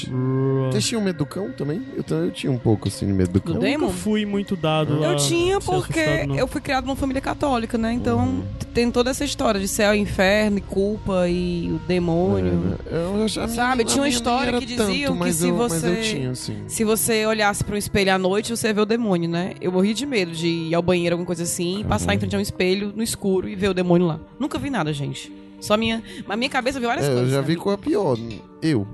Uh, 0.10 0.70
Vocês 0.72 0.86
tinham 0.86 1.02
medo 1.02 1.18
do 1.18 1.26
cão 1.26 1.52
também? 1.52 1.82
Eu, 1.96 2.04
também- 2.04 2.26
eu 2.26 2.32
tinha 2.32 2.52
um 2.52 2.58
pouco 2.58 2.88
assim 2.88 3.06
de 3.08 3.14
medo 3.14 3.32
do 3.32 3.42
cão. 3.42 3.58
Do 3.60 3.66
eu 3.66 3.80
nunca 3.80 3.94
fui 3.94 4.26
muito 4.26 4.56
dado 4.56 5.04
a 5.04 5.08
Eu 5.12 5.16
tinha 5.18 5.60
porque 5.60 6.00
assustado, 6.00 6.36
eu 6.38 6.48
fui 6.48 6.62
criado 6.62 6.86
numa 6.86 6.96
família 6.96 7.22
católica, 7.22 7.78
né? 7.78 7.94
Então 7.94 8.20
Uhum. 8.20 8.44
tem 8.74 8.92
toda 8.92 9.10
essa 9.10 9.24
história 9.26 9.60
de 9.60 9.68
céu, 9.68 9.94
inferno, 9.96 10.58
e 10.58 10.62
culpa 10.62 11.28
e 11.28 11.72
o 11.72 11.80
demônio. 11.88 12.78
É, 12.92 12.96
eu 13.22 13.28
já- 13.28 13.44
a 13.44 13.48
minha- 13.48 13.56
Sabe, 13.56 13.84
tinha 13.86 14.02
uma 14.02 14.10
história 14.10 14.60
que 14.60 14.66
diziam 14.66 15.14
que 15.14 15.20
mas 15.20 15.36
se 15.36 15.44
eu, 15.48 15.50
eu 15.50 15.56
você- 15.58 15.96
tinha, 16.02 16.32
assim. 16.32 16.58
Se 16.68 16.84
você 16.84 17.26
olhasse 17.26 17.64
para 17.64 17.76
um 17.76 17.78
espelho 17.78 18.14
à 18.14 18.18
noite, 18.18 18.56
você 18.56 18.72
vê 18.74 18.82
o 18.82 18.86
demônio, 18.86 19.30
né? 19.30 19.54
Eu 19.60 19.72
morri 19.72 19.94
de 19.94 20.06
medo 20.06 20.32
de 20.32 20.48
ir 20.48 20.76
ao 20.76 20.82
banheiro, 20.82 21.14
alguma 21.16 21.26
coisa 21.26 21.44
assim, 21.44 21.82
e 21.82 21.84
passar 21.84 22.14
em 22.14 22.20
frente 22.20 22.36
a 22.36 22.40
um 22.40 22.42
espelho 22.42 22.94
no 22.96 23.02
escuro 23.04 23.48
e 23.50 23.56
ver 23.56 23.70
o 23.70 23.74
demônio 23.74 24.08
lá. 24.08 24.20
Nunca 24.40 24.58
vi 24.60 24.70
nada, 24.70 24.92
gente. 24.94 25.32
Só 25.60 25.76
minha. 25.76 26.04
Mas 26.28 26.38
minha 26.38 26.50
cabeça 26.50 26.80
viu 26.80 26.88
várias 26.88 27.08
É, 27.08 27.10
eu 27.10 27.14
coisas. 27.16 27.32
já 27.32 27.42
né? 27.42 27.48
vi 27.48 27.56
com 27.56 27.72
a 27.72 27.78
pior. 27.78 28.16
Eu. 28.62 28.88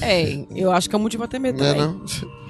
É, 0.00 0.44
eu 0.54 0.72
acho 0.72 0.88
que 0.88 0.94
é 0.94 0.98
um 0.98 1.02
motivo 1.02 1.22
pra 1.22 1.28
ter 1.28 1.38
medo 1.38 1.58
Não 1.58 1.66
é, 1.66 1.74
também. 1.74 1.86
não? 1.88 2.44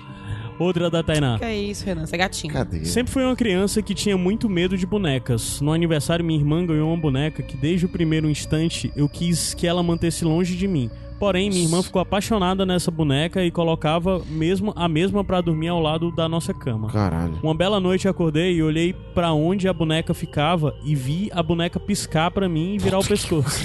Outra 0.58 0.88
da 0.88 1.02
Tainá. 1.02 1.36
Que 1.38 1.44
é 1.44 1.56
isso, 1.56 1.84
Renan? 1.84 2.06
Você 2.06 2.14
é 2.14 2.18
gatinho. 2.18 2.52
Cadê? 2.52 2.84
Sempre 2.84 3.12
fui 3.12 3.24
uma 3.24 3.34
criança 3.34 3.82
que 3.82 3.92
tinha 3.92 4.16
muito 4.16 4.48
medo 4.48 4.78
de 4.78 4.86
bonecas. 4.86 5.60
No 5.60 5.72
aniversário, 5.72 6.24
minha 6.24 6.38
irmã 6.38 6.64
ganhou 6.64 6.88
uma 6.88 6.96
boneca 6.96 7.42
que, 7.42 7.56
desde 7.56 7.86
o 7.86 7.88
primeiro 7.88 8.30
instante, 8.30 8.92
eu 8.94 9.08
quis 9.08 9.52
que 9.52 9.66
ela 9.66 9.82
mantesse 9.82 10.24
longe 10.24 10.54
de 10.56 10.68
mim. 10.68 10.88
Porém, 11.18 11.48
minha 11.48 11.62
irmã 11.64 11.82
ficou 11.82 12.00
apaixonada 12.02 12.64
nessa 12.66 12.90
boneca 12.90 13.42
e 13.44 13.50
colocava 13.50 14.22
mesmo 14.28 14.72
a 14.76 14.88
mesma 14.88 15.24
pra 15.24 15.40
dormir 15.40 15.68
ao 15.68 15.80
lado 15.80 16.10
da 16.12 16.28
nossa 16.28 16.52
cama. 16.54 16.88
Caralho. 16.88 17.38
Uma 17.42 17.54
bela 17.54 17.80
noite 17.80 18.06
acordei 18.06 18.54
e 18.54 18.62
olhei 18.62 18.92
pra 18.92 19.32
onde 19.32 19.66
a 19.66 19.72
boneca 19.72 20.12
ficava 20.14 20.74
e 20.84 20.94
vi 20.94 21.30
a 21.32 21.42
boneca 21.42 21.80
piscar 21.80 22.30
pra 22.30 22.48
mim 22.48 22.74
e 22.74 22.78
virar 22.78 22.98
o 22.98 23.04
pescoço. 23.04 23.60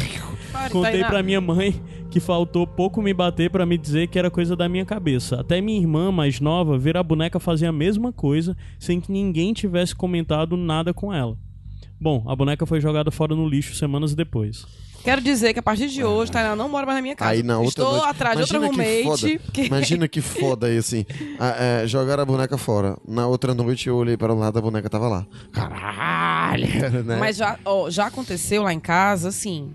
Pare, 0.52 0.72
Contei 0.72 1.04
pra 1.04 1.22
minha 1.24 1.40
mãe 1.42 1.82
que 2.10 2.20
faltou 2.20 2.66
pouco 2.66 3.02
me 3.02 3.14
bater 3.14 3.50
pra 3.50 3.66
me 3.66 3.78
dizer 3.78 4.08
que 4.08 4.18
era 4.18 4.32
coisa 4.32 4.56
da 4.56 4.68
minha 4.68 4.86
cabeça. 4.86 5.40
Até 5.40 5.62
minha 5.62 5.80
irmã 5.80 6.12
mais 6.12 6.40
nova 6.40 6.78
ver 6.78 6.98
a 6.98 7.04
boneca 7.04 7.40
fazer 7.40 7.68
a 7.68 7.72
mesma 7.72 8.12
coisa 8.12 8.56
sem 8.80 9.00
que 9.00 9.12
ninguém 9.12 9.54
tivesse 9.54 9.96
comentado 9.96 10.58
nada 10.58 10.94
com 10.94 11.14
ela. 11.14 11.38
Bom, 12.02 12.24
a 12.28 12.36
boneca 12.36 12.66
foi 12.66 12.80
jogada 12.82 13.12
fora 13.12 13.36
no 13.36 13.48
lixo 13.48 13.76
semanas 13.76 14.16
depois. 14.16 14.66
Quero 15.04 15.22
dizer 15.22 15.54
que 15.54 15.60
a 15.60 15.64
partir 15.64 15.88
de 15.88 16.04
hoje, 16.04 16.30
Tainá 16.30 16.58
não 16.58 16.68
mora 16.68 16.86
mais 16.86 16.98
na 16.98 17.02
minha 17.02 17.16
casa. 17.16 17.32
Aí 17.32 17.42
na 17.42 17.58
outra 17.58 17.70
Estou 17.70 17.92
noite- 17.94 18.08
atrás 18.10 18.36
de 18.36 18.42
outra 18.42 18.58
Imagina 18.58 18.84
que 18.84 19.02
roommate. 19.04 19.22
foda. 19.40 19.52
que- 19.54 19.66
Imagina 19.66 20.08
que 20.10 20.20
foda 20.22 20.68
aí, 20.68 20.78
assim. 20.78 21.06
Ah, 21.40 21.56
é, 21.58 21.88
jogaram 21.88 22.24
a 22.24 22.26
boneca 22.26 22.58
fora. 22.58 22.98
Na 23.08 23.26
outra 23.26 23.54
noite 23.54 23.88
eu 23.88 23.96
olhei 23.96 24.18
para 24.18 24.34
o 24.34 24.38
lado, 24.38 24.60
a 24.60 24.62
boneca 24.62 24.90
tava 24.90 25.08
lá. 25.08 25.26
Caralho, 25.54 26.68
né? 27.06 27.18
Mas 27.18 27.38
já, 27.38 27.58
ó, 27.64 27.90
já 27.90 28.08
aconteceu 28.08 28.64
lá 28.64 28.74
em 28.74 28.80
casa, 28.80 29.30
assim. 29.30 29.72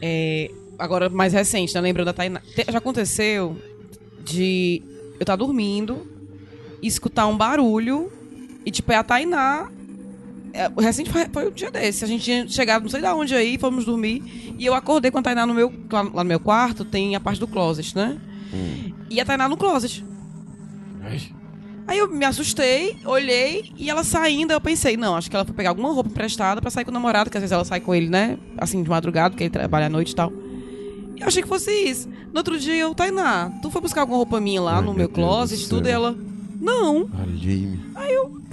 É, 0.00 0.50
agora, 0.78 1.08
mais 1.08 1.32
recente, 1.32 1.74
né? 1.74 1.80
Lembrando 1.80 2.06
da 2.06 2.12
Tainá. 2.12 2.40
Já 2.70 2.78
aconteceu 2.78 3.56
de 4.24 4.82
eu 5.14 5.22
estar 5.22 5.36
dormindo 5.36 6.06
e 6.82 6.86
escutar 6.86 7.26
um 7.26 7.36
barulho 7.36 8.12
e, 8.64 8.70
tipo, 8.70 8.92
é 8.92 8.96
a 8.96 9.02
Tainá. 9.02 9.70
É, 10.52 10.68
o 10.74 10.80
recente 10.80 11.10
foi, 11.10 11.26
foi 11.28 11.48
um 11.48 11.52
dia 11.52 11.70
desse. 11.70 12.04
A 12.04 12.08
gente 12.08 12.24
tinha 12.24 12.48
chegado, 12.48 12.82
não 12.82 12.90
sei 12.90 13.00
de 13.00 13.06
onde 13.08 13.34
aí, 13.34 13.58
fomos 13.58 13.84
dormir. 13.84 14.54
E 14.58 14.64
eu 14.64 14.74
acordei 14.74 15.10
com 15.10 15.18
a 15.18 15.22
Tainá 15.22 15.46
no 15.46 15.54
meu. 15.54 15.72
Lá, 15.90 16.04
no 16.04 16.24
meu 16.24 16.40
quarto, 16.40 16.84
tem 16.84 17.14
a 17.14 17.20
parte 17.20 17.40
do 17.40 17.48
closet, 17.48 17.94
né? 17.94 18.18
E 19.10 19.20
a 19.20 19.24
Tainá 19.24 19.48
no 19.48 19.56
closet. 19.56 20.04
Ai. 21.02 21.37
Aí 21.88 21.98
eu 21.98 22.06
me 22.06 22.24
assustei, 22.26 22.98
olhei 23.06 23.72
e 23.74 23.88
ela 23.88 24.04
saindo, 24.04 24.52
eu 24.52 24.60
pensei, 24.60 24.94
não, 24.94 25.16
acho 25.16 25.30
que 25.30 25.34
ela 25.34 25.44
foi 25.46 25.54
pegar 25.54 25.70
alguma 25.70 25.90
roupa 25.90 26.10
emprestada 26.10 26.60
pra 26.60 26.70
sair 26.70 26.84
com 26.84 26.90
o 26.90 26.94
namorado, 26.94 27.30
que 27.30 27.38
às 27.38 27.40
vezes 27.40 27.50
ela 27.50 27.64
sai 27.64 27.80
com 27.80 27.94
ele, 27.94 28.10
né? 28.10 28.36
Assim, 28.58 28.82
de 28.82 28.90
madrugada, 28.90 29.30
porque 29.30 29.44
ele 29.44 29.50
trabalha 29.50 29.86
à 29.86 29.88
noite 29.88 30.12
e 30.12 30.14
tal. 30.14 30.30
E 31.16 31.22
eu 31.22 31.26
achei 31.26 31.42
que 31.42 31.48
fosse 31.48 31.72
isso. 31.72 32.06
No 32.30 32.40
outro 32.40 32.58
dia 32.58 32.76
eu, 32.76 32.94
Tainá, 32.94 33.50
tu 33.62 33.70
foi 33.70 33.80
buscar 33.80 34.02
alguma 34.02 34.18
roupa 34.18 34.38
minha 34.38 34.60
lá 34.60 34.76
Ai, 34.76 34.80
no 34.82 34.88
meu 34.88 34.96
meu 34.96 35.08
closet 35.08 35.64
e 35.64 35.66
tudo? 35.66 35.88
E 35.88 35.90
ela, 35.90 36.14
não. 36.60 37.08
Alheio-me. 37.20 37.78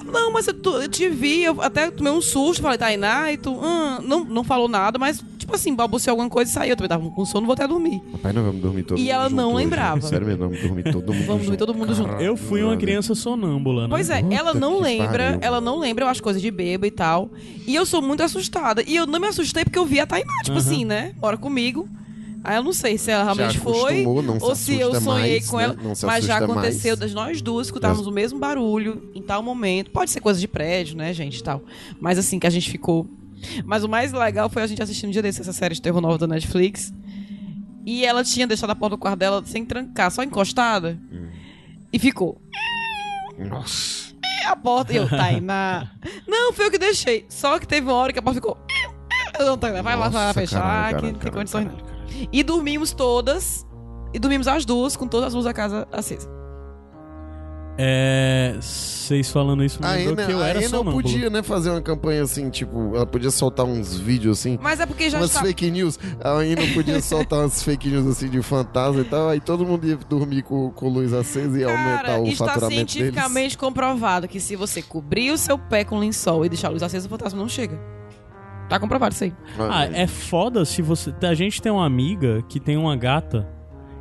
Não, 0.05 0.31
mas 0.31 0.47
eu, 0.47 0.53
tu- 0.53 0.77
eu 0.81 0.87
te 0.87 1.09
vi, 1.09 1.43
eu 1.43 1.61
até 1.61 1.89
tomei 1.89 2.11
um 2.13 2.21
susto, 2.21 2.61
falei, 2.61 2.77
Tainá, 2.77 3.31
e 3.31 3.37
tu 3.37 3.57
"Ah", 3.61 3.99
não, 4.03 4.23
não 4.23 4.43
falou 4.43 4.67
nada, 4.67 4.99
mas, 4.99 5.23
tipo 5.37 5.53
assim, 5.55 5.73
balbuciou 5.75 6.11
alguma 6.13 6.29
coisa 6.29 6.49
e 6.51 6.53
saiu. 6.53 6.69
Eu 6.71 6.75
também 6.77 6.89
tava 6.89 7.09
com 7.09 7.25
sono, 7.25 7.45
vou 7.47 7.53
até 7.53 7.67
dormir. 7.67 8.01
Rapaz, 8.11 8.35
nós 8.35 8.45
vamos 8.45 8.61
dormir 8.61 8.83
todo 8.83 8.97
E 8.97 9.01
mundo 9.01 9.09
ela 9.11 9.23
junto 9.23 9.35
não 9.35 9.47
hoje. 9.53 9.63
lembrava. 9.63 10.01
Sério 10.01 10.27
mesmo, 10.27 10.43
vamos 10.43 10.61
dormir 10.61 10.83
todo 10.83 11.13
mundo 11.13 11.25
Vamos 11.25 11.41
dormir 11.43 11.57
todo 11.57 11.73
mundo 11.73 11.95
junto. 11.95 12.11
Eu 12.21 12.37
fui 12.37 12.61
uma 12.63 12.77
criança 12.77 13.15
sonâmbula, 13.15 13.83
né? 13.83 13.87
Pois 13.89 14.09
é, 14.09 14.21
Puta 14.21 14.35
ela 14.35 14.53
não 14.53 14.79
lembra, 14.79 15.23
pariu. 15.25 15.39
ela 15.41 15.59
não 15.61 15.79
lembra 15.79 16.09
as 16.09 16.19
coisas 16.21 16.41
de 16.41 16.51
beba 16.51 16.85
e 16.85 16.91
tal. 16.91 17.29
E 17.65 17.73
eu 17.73 17.85
sou 17.85 18.01
muito 18.01 18.21
assustada. 18.21 18.83
E 18.85 18.95
eu 18.95 19.07
não 19.07 19.19
me 19.19 19.27
assustei 19.27 19.63
porque 19.63 19.79
eu 19.79 19.85
vi 19.85 19.99
a 19.99 20.05
Tainá, 20.05 20.33
tipo 20.43 20.57
assim, 20.57 20.85
né? 20.85 21.13
Mora 21.21 21.35
comigo. 21.37 21.89
Aí 22.45 22.57
eu 22.57 22.63
não 22.63 22.73
sei 22.73 22.95
se 22.95 23.09
ela 23.09 23.23
realmente 23.23 23.57
foi. 23.57 24.03
não 24.03 24.39
se 24.39 24.45
ou 24.45 24.55
se 24.55 24.79
eu 24.79 25.01
sonhei 25.01 25.31
mais, 25.31 25.49
com 25.49 25.57
né? 25.57 25.63
ela. 25.63 25.95
Se 25.95 26.05
mas 26.05 26.23
já 26.23 26.37
aconteceu 26.37 26.91
mais. 26.91 26.99
das 26.99 27.13
nós 27.13 27.41
duas 27.41 27.67
escutarmos 27.67 28.05
o 28.05 28.11
mesmo 28.11 28.37
barulho 28.37 29.09
em 29.15 29.21
tal 29.21 29.41
momento. 29.41 29.89
Pode 29.89 30.11
ser 30.11 30.19
coisa 30.19 30.39
de 30.39 30.47
prédio, 30.47 30.95
né, 30.95 31.11
gente, 31.11 31.39
e 31.39 31.43
tal. 31.43 31.63
Mas 31.99 32.19
assim, 32.19 32.37
que 32.37 32.45
a 32.45 32.49
gente 32.51 32.69
ficou. 32.69 33.07
Mas 33.65 33.83
o 33.83 33.89
mais 33.89 34.13
legal 34.13 34.47
foi 34.47 34.61
a 34.61 34.67
gente 34.67 34.81
assistindo 34.81 35.09
um 35.09 35.11
dia 35.11 35.23
desse 35.23 35.41
essa 35.41 35.51
série 35.51 35.73
de 35.73 35.81
terror 35.81 35.99
nova 35.99 36.19
da 36.19 36.27
Netflix. 36.27 36.93
E 37.83 38.05
ela 38.05 38.23
tinha 38.23 38.45
deixado 38.45 38.69
a 38.69 38.75
porta 38.75 38.95
do 38.95 38.99
quarto 38.99 39.17
dela 39.17 39.43
sem 39.43 39.65
trancar, 39.65 40.11
só 40.11 40.21
encostada. 40.21 40.99
Hum. 41.11 41.29
E 41.91 41.97
ficou. 41.97 42.39
Nossa. 43.37 44.13
a 44.45 44.55
porta 44.55 44.93
e 44.93 44.97
eu, 44.97 45.09
Tainá. 45.09 45.91
Não, 46.27 46.53
foi 46.53 46.67
eu 46.67 46.71
que 46.71 46.77
deixei. 46.77 47.25
Só 47.27 47.57
que 47.57 47.67
teve 47.67 47.87
uma 47.87 47.95
hora 47.95 48.13
que 48.13 48.19
a 48.19 48.21
porta 48.21 48.39
ficou. 48.39 48.57
Eu 49.37 49.45
não, 49.47 49.57
Tainá, 49.57 49.81
vai 49.81 49.95
lá, 49.95 50.07
vai 50.07 50.21
lá 50.21 50.27
Nossa, 50.27 50.39
fechar, 50.39 50.61
caralho, 50.61 50.85
que 50.85 50.93
caralho, 50.93 51.13
não 51.13 51.19
tem 51.19 51.31
caralho, 51.31 51.37
condições 51.37 51.65
não. 51.65 51.94
E 52.31 52.43
dormimos 52.43 52.91
todas. 52.93 53.65
E 54.13 54.19
dormimos 54.19 54.47
as 54.47 54.63
duas, 54.65 54.95
com 54.95 55.07
todas 55.07 55.27
as 55.27 55.33
luzes 55.33 55.45
da 55.45 55.53
casa 55.53 55.87
acesa. 55.91 56.29
É. 57.77 58.55
Vocês 58.61 59.29
falando 59.29 59.61
isso 59.61 59.81
me 59.81 59.87
lembrou 59.89 60.13
Ana, 60.13 60.25
que 60.25 60.31
eu 60.31 60.41
a 60.41 60.47
era 60.47 60.59
Ana 60.59 60.69
sonâmbulo. 60.69 60.95
podia, 61.03 61.29
né, 61.29 61.43
fazer 61.43 61.69
uma 61.71 61.81
campanha 61.81 62.23
assim, 62.23 62.49
tipo, 62.49 62.95
ela 62.95 63.05
podia 63.05 63.29
soltar 63.29 63.65
uns 63.65 63.97
vídeos 63.97 64.39
assim, 64.39 64.57
Mas 64.61 64.79
é 64.79 64.85
porque 64.85 65.09
já 65.09 65.17
umas 65.17 65.31
está. 65.31 65.41
fake 65.41 65.69
news. 65.69 65.99
A 66.23 66.29
Ana 66.29 66.61
podia 66.73 67.01
soltar 67.03 67.39
umas 67.39 67.61
fake 67.61 67.89
news 67.89 68.07
assim 68.07 68.29
de 68.29 68.41
fantasma 68.41 69.01
e 69.01 69.03
tal, 69.03 69.27
aí 69.27 69.41
todo 69.41 69.65
mundo 69.65 69.85
ia 69.85 69.97
dormir 69.97 70.41
com, 70.43 70.71
com 70.71 70.87
luz 70.87 71.11
acesa 71.11 71.57
e 71.57 71.61
ia 71.61 71.67
aumentar 71.69 72.03
Cara, 72.03 72.21
o 72.21 72.27
está 72.27 72.45
faturamento 72.45 72.75
deles. 72.77 72.91
cientificamente 72.93 73.57
comprovado 73.57 74.25
que 74.25 74.39
se 74.39 74.55
você 74.55 74.81
cobrir 74.81 75.31
o 75.31 75.37
seu 75.37 75.57
pé 75.59 75.83
com 75.83 75.99
lençol 75.99 76.45
e 76.45 76.49
deixar 76.49 76.69
a 76.69 76.71
luz 76.71 76.81
acesa, 76.81 77.07
o 77.07 77.09
fantasma 77.09 77.37
não 77.41 77.49
chega. 77.49 77.77
Tá 78.69 78.79
comprovado 78.79 79.13
isso 79.13 79.23
aí. 79.25 79.33
Ah, 79.59 79.85
é 79.85 80.07
foda 80.07 80.65
se 80.65 80.81
você. 80.81 81.13
A 81.23 81.33
gente 81.33 81.61
tem 81.61 81.71
uma 81.71 81.85
amiga 81.85 82.43
que 82.49 82.59
tem 82.59 82.77
uma 82.77 82.95
gata 82.95 83.47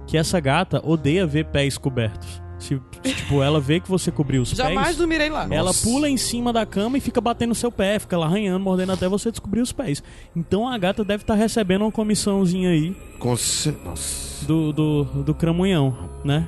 que 0.06 0.16
essa 0.16 0.38
gata 0.40 0.80
odeia 0.84 1.26
ver 1.26 1.46
pés 1.46 1.76
cobertos. 1.78 2.42
Se, 2.58 2.80
tipo, 3.02 3.42
ela 3.42 3.60
vê 3.60 3.78
que 3.80 3.90
você 3.90 4.10
cobriu 4.10 4.40
os 4.40 4.50
Jamais 4.50 4.86
pés. 4.86 4.96
dormirei 4.96 5.28
lá. 5.28 5.42
Nossa. 5.42 5.54
Ela 5.54 5.72
pula 5.74 6.08
em 6.08 6.16
cima 6.16 6.50
da 6.52 6.64
cama 6.64 6.96
e 6.96 7.00
fica 7.00 7.20
batendo 7.20 7.50
no 7.50 7.54
seu 7.54 7.70
pé, 7.70 7.98
fica 7.98 8.16
lá 8.16 8.24
arranhando, 8.26 8.60
mordendo 8.64 8.92
até 8.92 9.06
você 9.06 9.30
descobrir 9.30 9.60
os 9.60 9.70
pés. 9.72 10.02
Então 10.34 10.66
a 10.66 10.78
gata 10.78 11.04
deve 11.04 11.24
estar 11.24 11.34
recebendo 11.34 11.82
uma 11.82 11.92
comissãozinha 11.92 12.70
aí 12.70 12.96
Com 13.18 13.36
ce- 13.36 13.76
Nossa. 13.84 14.46
do, 14.46 14.72
do, 14.72 15.04
do 15.24 15.34
cramunhão, 15.34 15.94
né? 16.24 16.46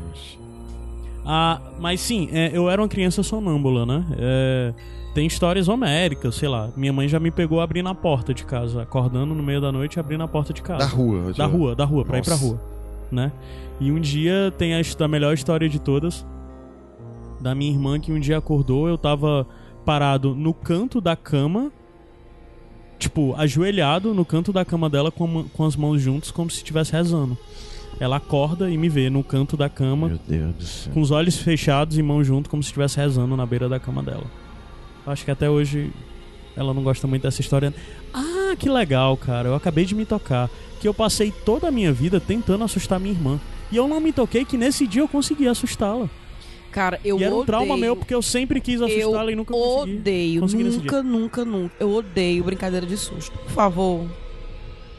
Ah, 1.25 1.61
mas 1.81 2.01
sim, 2.01 2.29
é, 2.33 2.51
eu 2.57 2.71
era 2.71 2.81
uma 2.81 2.89
criança 2.89 3.23
sonâmbula, 3.23 3.85
né? 3.85 4.07
É, 4.17 4.75
tem 5.17 5.27
histórias 5.27 5.67
homéricas, 5.67 6.35
sei 6.35 6.47
lá. 6.47 6.69
Minha 6.77 6.93
mãe 6.93 7.09
já 7.09 7.19
me 7.19 7.31
pegou 7.31 7.63
abrindo 7.63 7.89
a 7.89 7.95
porta 7.95 8.35
de 8.35 8.45
casa, 8.45 8.83
acordando 8.83 9.35
no 9.35 9.43
meio 9.43 9.63
da 9.63 9.73
noite 9.73 9.95
e 9.95 9.99
abrindo 9.99 10.23
a 10.23 10.29
porta 10.29 10.53
de 10.53 10.61
casa. 10.61 10.81
Da 10.81 10.93
rua. 10.95 11.33
Da 11.33 11.47
rua, 11.47 11.75
da 11.75 11.85
rua, 11.87 12.05
pra 12.05 12.19
ir 12.19 12.23
pra 12.23 12.35
Nossa. 12.35 12.45
rua, 12.45 12.61
né? 13.11 13.33
E 13.81 13.91
um 13.91 13.99
dia 13.99 14.53
tem 14.59 14.75
a, 14.75 14.83
a 15.01 15.09
melhor 15.09 15.33
história 15.33 15.71
de 15.71 15.79
todas, 15.79 16.27
da 17.41 17.55
minha 17.55 17.73
irmã 17.73 17.99
que 17.99 18.13
um 18.13 18.21
dia 18.21 18.37
acordou, 18.37 18.89
eu 18.89 18.99
tava 18.99 19.47
parado 19.87 20.35
no 20.35 20.53
canto 20.53 21.01
da 21.01 21.17
cama, 21.17 21.73
tipo, 22.99 23.35
ajoelhado 23.39 24.13
no 24.13 24.25
canto 24.25 24.53
da 24.53 24.67
cama 24.67 24.91
dela 24.91 25.11
com, 25.11 25.45
com 25.45 25.65
as 25.65 25.77
mãos 25.77 25.99
juntas, 25.99 26.31
como 26.31 26.51
se 26.51 26.59
estivesse 26.59 26.93
rezando. 26.93 27.39
Ela 27.99 28.17
acorda 28.17 28.69
e 28.69 28.77
me 28.77 28.91
vê 28.91 29.09
no 29.09 29.25
canto 29.25 29.57
da 29.57 29.71
cama, 29.71 30.21
com 30.93 31.01
os 31.01 31.11
olhos 31.11 31.39
fechados 31.39 31.97
e 31.97 32.03
mãos 32.03 32.27
juntas, 32.27 32.51
como 32.51 32.63
se 32.63 32.67
estivesse 32.67 32.99
rezando 32.99 33.35
na 33.35 33.47
beira 33.47 33.67
da 33.67 33.81
cama 33.81 34.03
dela. 34.03 34.27
Acho 35.07 35.25
que 35.25 35.31
até 35.31 35.49
hoje 35.49 35.93
ela 36.57 36.75
não 36.75 36.83
gosta 36.83 37.07
muito 37.07 37.23
dessa 37.23 37.41
história. 37.41 37.73
Ah, 38.13 38.55
que 38.59 38.69
legal, 38.69 39.17
cara. 39.17 39.49
Eu 39.49 39.55
acabei 39.55 39.85
de 39.85 39.95
me 39.95 40.05
tocar. 40.05 40.51
Que 40.81 40.89
eu 40.89 40.93
passei 40.95 41.31
toda 41.45 41.69
a 41.69 41.71
minha 41.71 41.93
vida 41.93 42.19
tentando 42.21 42.65
assustar 42.65 42.99
minha 42.99 43.15
irmã. 43.15 43.41
E 43.71 43.77
eu 43.77 43.87
não 43.89 44.01
me 44.01 44.13
toquei 44.13 44.45
que 44.45 44.57
nesse 44.57 44.87
dia 44.87 45.03
eu 45.03 45.09
consegui 45.09 45.47
assustá-la. 45.49 46.09
Cara, 46.71 47.01
eu 47.05 47.19
e 47.19 47.23
era 47.25 47.33
um 47.33 47.39
odeio. 47.39 47.47
trauma 47.47 47.77
meu 47.77 47.97
porque 47.97 48.15
eu 48.15 48.21
sempre 48.21 48.61
quis 48.61 48.83
assustá-la 48.83 49.33
e 49.33 49.35
nunca 49.35 49.53
consegui. 49.55 49.97
odeio, 49.97 50.41
consegui 50.43 50.65
nunca, 50.65 51.03
nunca, 51.03 51.45
nunca. 51.45 51.75
Eu 51.81 51.91
odeio 51.91 52.45
brincadeira 52.45 52.85
de 52.85 52.97
susto. 52.99 53.33
Por 53.39 53.51
favor. 53.53 54.07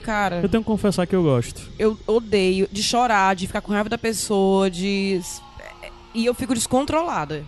Cara, 0.02 0.40
Eu 0.42 0.48
tenho 0.50 0.64
que 0.64 0.68
confessar 0.68 1.06
que 1.06 1.16
eu 1.16 1.22
gosto. 1.22 1.62
eu 1.78 1.98
odeio 2.08 2.68
de 2.72 2.82
chorar, 2.82 3.36
de 3.36 3.46
ficar 3.46 3.60
com 3.62 3.72
raiva 3.74 3.90
da 3.90 3.98
pessoa, 3.98 4.72
de. 4.72 5.20
E 6.14 6.26
eu 6.26 6.34
fico 6.34 6.54
descontrolada. 6.54 7.44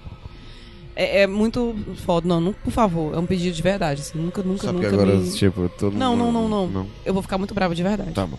É, 0.99 1.21
é 1.21 1.27
muito 1.27 1.73
foda. 2.05 2.27
Não, 2.27 2.41
não, 2.41 2.51
por 2.51 2.71
favor, 2.71 3.15
é 3.15 3.17
um 3.17 3.25
pedido 3.25 3.55
de 3.55 3.61
verdade. 3.61 4.01
assim, 4.01 4.19
nunca, 4.19 4.43
nunca, 4.43 4.63
Só 4.63 4.67
que 4.67 4.73
nunca. 4.73 4.89
agora, 4.89 5.15
me... 5.15 5.31
tipo, 5.31 5.69
todo 5.69 5.95
Não, 5.97 6.13
mundo... 6.17 6.33
não, 6.33 6.49
não, 6.49 6.67
não. 6.67 6.87
Eu 7.05 7.13
vou 7.13 7.23
ficar 7.23 7.37
muito 7.37 7.53
brava 7.53 7.73
de 7.73 7.81
verdade. 7.81 8.11
Tá 8.11 8.25
bom. 8.25 8.37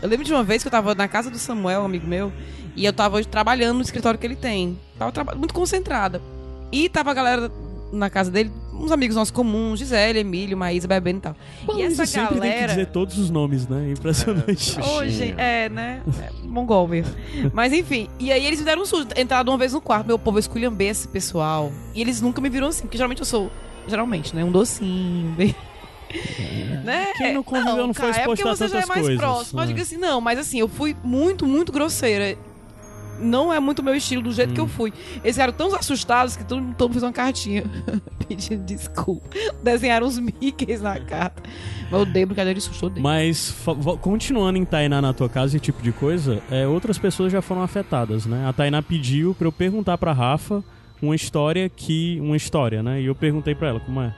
Eu 0.00 0.08
lembro 0.08 0.24
de 0.24 0.32
uma 0.32 0.44
vez 0.44 0.62
que 0.62 0.68
eu 0.68 0.70
tava 0.70 0.94
na 0.94 1.08
casa 1.08 1.28
do 1.28 1.38
Samuel, 1.38 1.82
um 1.82 1.86
amigo 1.86 2.06
meu, 2.06 2.32
e 2.76 2.84
eu 2.84 2.92
tava 2.92 3.22
trabalhando 3.24 3.78
no 3.78 3.82
escritório 3.82 4.16
que 4.18 4.24
ele 4.24 4.36
tem. 4.36 4.78
Tava 4.96 5.34
muito 5.34 5.52
concentrada. 5.52 6.22
E 6.70 6.88
tava 6.88 7.10
a 7.10 7.14
galera 7.14 7.50
na 7.92 8.08
casa 8.08 8.30
dele, 8.30 8.52
uns 8.78 8.92
amigos 8.92 9.16
nossos 9.16 9.30
comuns, 9.30 9.78
Gisele, 9.78 10.20
Emílio, 10.20 10.56
Maísa, 10.56 10.86
bebendo 10.86 11.18
e 11.18 11.20
tal. 11.20 11.36
e 11.76 11.82
essa 11.82 12.06
sempre 12.06 12.28
tem 12.28 12.40
que 12.40 12.48
galera. 12.48 12.68
dizer 12.68 12.86
todos 12.86 13.18
os 13.18 13.30
nomes, 13.30 13.66
né? 13.66 13.90
Impressionante. 13.90 14.78
Hoje, 14.80 15.34
é, 15.36 15.68
né? 15.68 16.02
É, 16.20 16.30
mongol 16.44 16.86
mesmo. 16.86 17.14
Mas 17.52 17.72
enfim, 17.72 18.08
e 18.18 18.32
aí 18.32 18.46
eles 18.46 18.60
me 18.60 18.64
deram 18.64 18.82
um 18.82 18.86
susto. 18.86 19.18
Entraram 19.18 19.52
uma 19.52 19.58
vez 19.58 19.72
no 19.72 19.80
quarto, 19.80 20.06
meu 20.06 20.18
povo, 20.18 20.38
eu 20.38 20.40
esculhambei 20.40 20.88
esse 20.88 21.08
pessoal. 21.08 21.72
E 21.94 22.00
eles 22.00 22.20
nunca 22.20 22.40
me 22.40 22.48
viram 22.48 22.68
assim, 22.68 22.82
porque 22.82 22.96
geralmente 22.96 23.20
eu 23.20 23.26
sou, 23.26 23.50
geralmente, 23.86 24.34
né? 24.34 24.44
Um 24.44 24.52
docinho, 24.52 25.32
bem... 25.32 25.54
né? 26.84 27.12
Quem 27.16 27.34
não 27.34 27.42
conviveu 27.42 27.86
não 27.86 27.94
foi 27.94 28.10
cara, 28.10 28.22
é 28.22 28.24
porque 28.24 28.42
exposto 28.42 28.64
a 28.64 28.68
você 28.68 28.74
já 28.74 28.82
é 28.82 28.86
mais 28.86 29.02
coisas, 29.02 29.20
próximo. 29.20 29.60
Eu 29.60 29.62
né? 29.62 29.66
digo 29.68 29.80
assim, 29.82 29.96
não, 29.96 30.20
mas 30.20 30.38
assim, 30.38 30.58
eu 30.58 30.68
fui 30.68 30.96
muito, 31.02 31.46
muito 31.46 31.70
grosseira. 31.72 32.36
Não 33.18 33.52
é 33.52 33.58
muito 33.60 33.82
meu 33.82 33.94
estilo 33.94 34.22
do 34.22 34.32
jeito 34.32 34.52
que 34.54 34.60
eu 34.60 34.64
Hum. 34.64 34.68
fui. 34.68 34.92
Eles 35.24 35.36
ficaram 35.36 35.52
tão 35.52 35.74
assustados 35.74 36.36
que 36.36 36.44
todo, 36.44 36.62
mundo 36.62 36.88
fez 36.90 37.02
uma 37.02 37.12
cartinha 37.12 37.64
pedindo 38.28 38.64
desculpa. 38.64 39.28
Desenharam 39.62 40.06
uns 40.06 40.18
Mickeys 40.18 40.80
na 40.80 40.98
carta. 41.00 41.42
Mas 41.84 41.92
eu 41.92 41.98
odeio 42.00 42.26
brincadeira 42.26 42.58
de 42.58 42.64
susto. 42.64 42.92
Mas, 43.00 43.54
continuando 44.00 44.58
em 44.58 44.64
Tainá 44.64 45.00
na 45.02 45.12
tua 45.12 45.28
casa, 45.28 45.56
esse 45.56 45.60
tipo 45.64 45.82
de 45.82 45.92
coisa, 45.92 46.42
é, 46.50 46.66
outras 46.66 46.98
pessoas 46.98 47.32
já 47.32 47.42
foram 47.42 47.62
afetadas, 47.62 48.26
né? 48.26 48.46
A 48.48 48.52
Tainá 48.52 48.82
pediu 48.82 49.34
pra 49.34 49.46
eu 49.48 49.52
perguntar 49.52 49.98
pra 49.98 50.12
Rafa 50.12 50.62
uma 51.00 51.14
história 51.14 51.68
que... 51.68 52.18
Uma 52.20 52.36
história, 52.36 52.82
né? 52.82 53.00
E 53.00 53.06
eu 53.06 53.14
perguntei 53.14 53.54
pra 53.54 53.68
ela 53.68 53.80
como 53.80 54.00
é. 54.00 54.14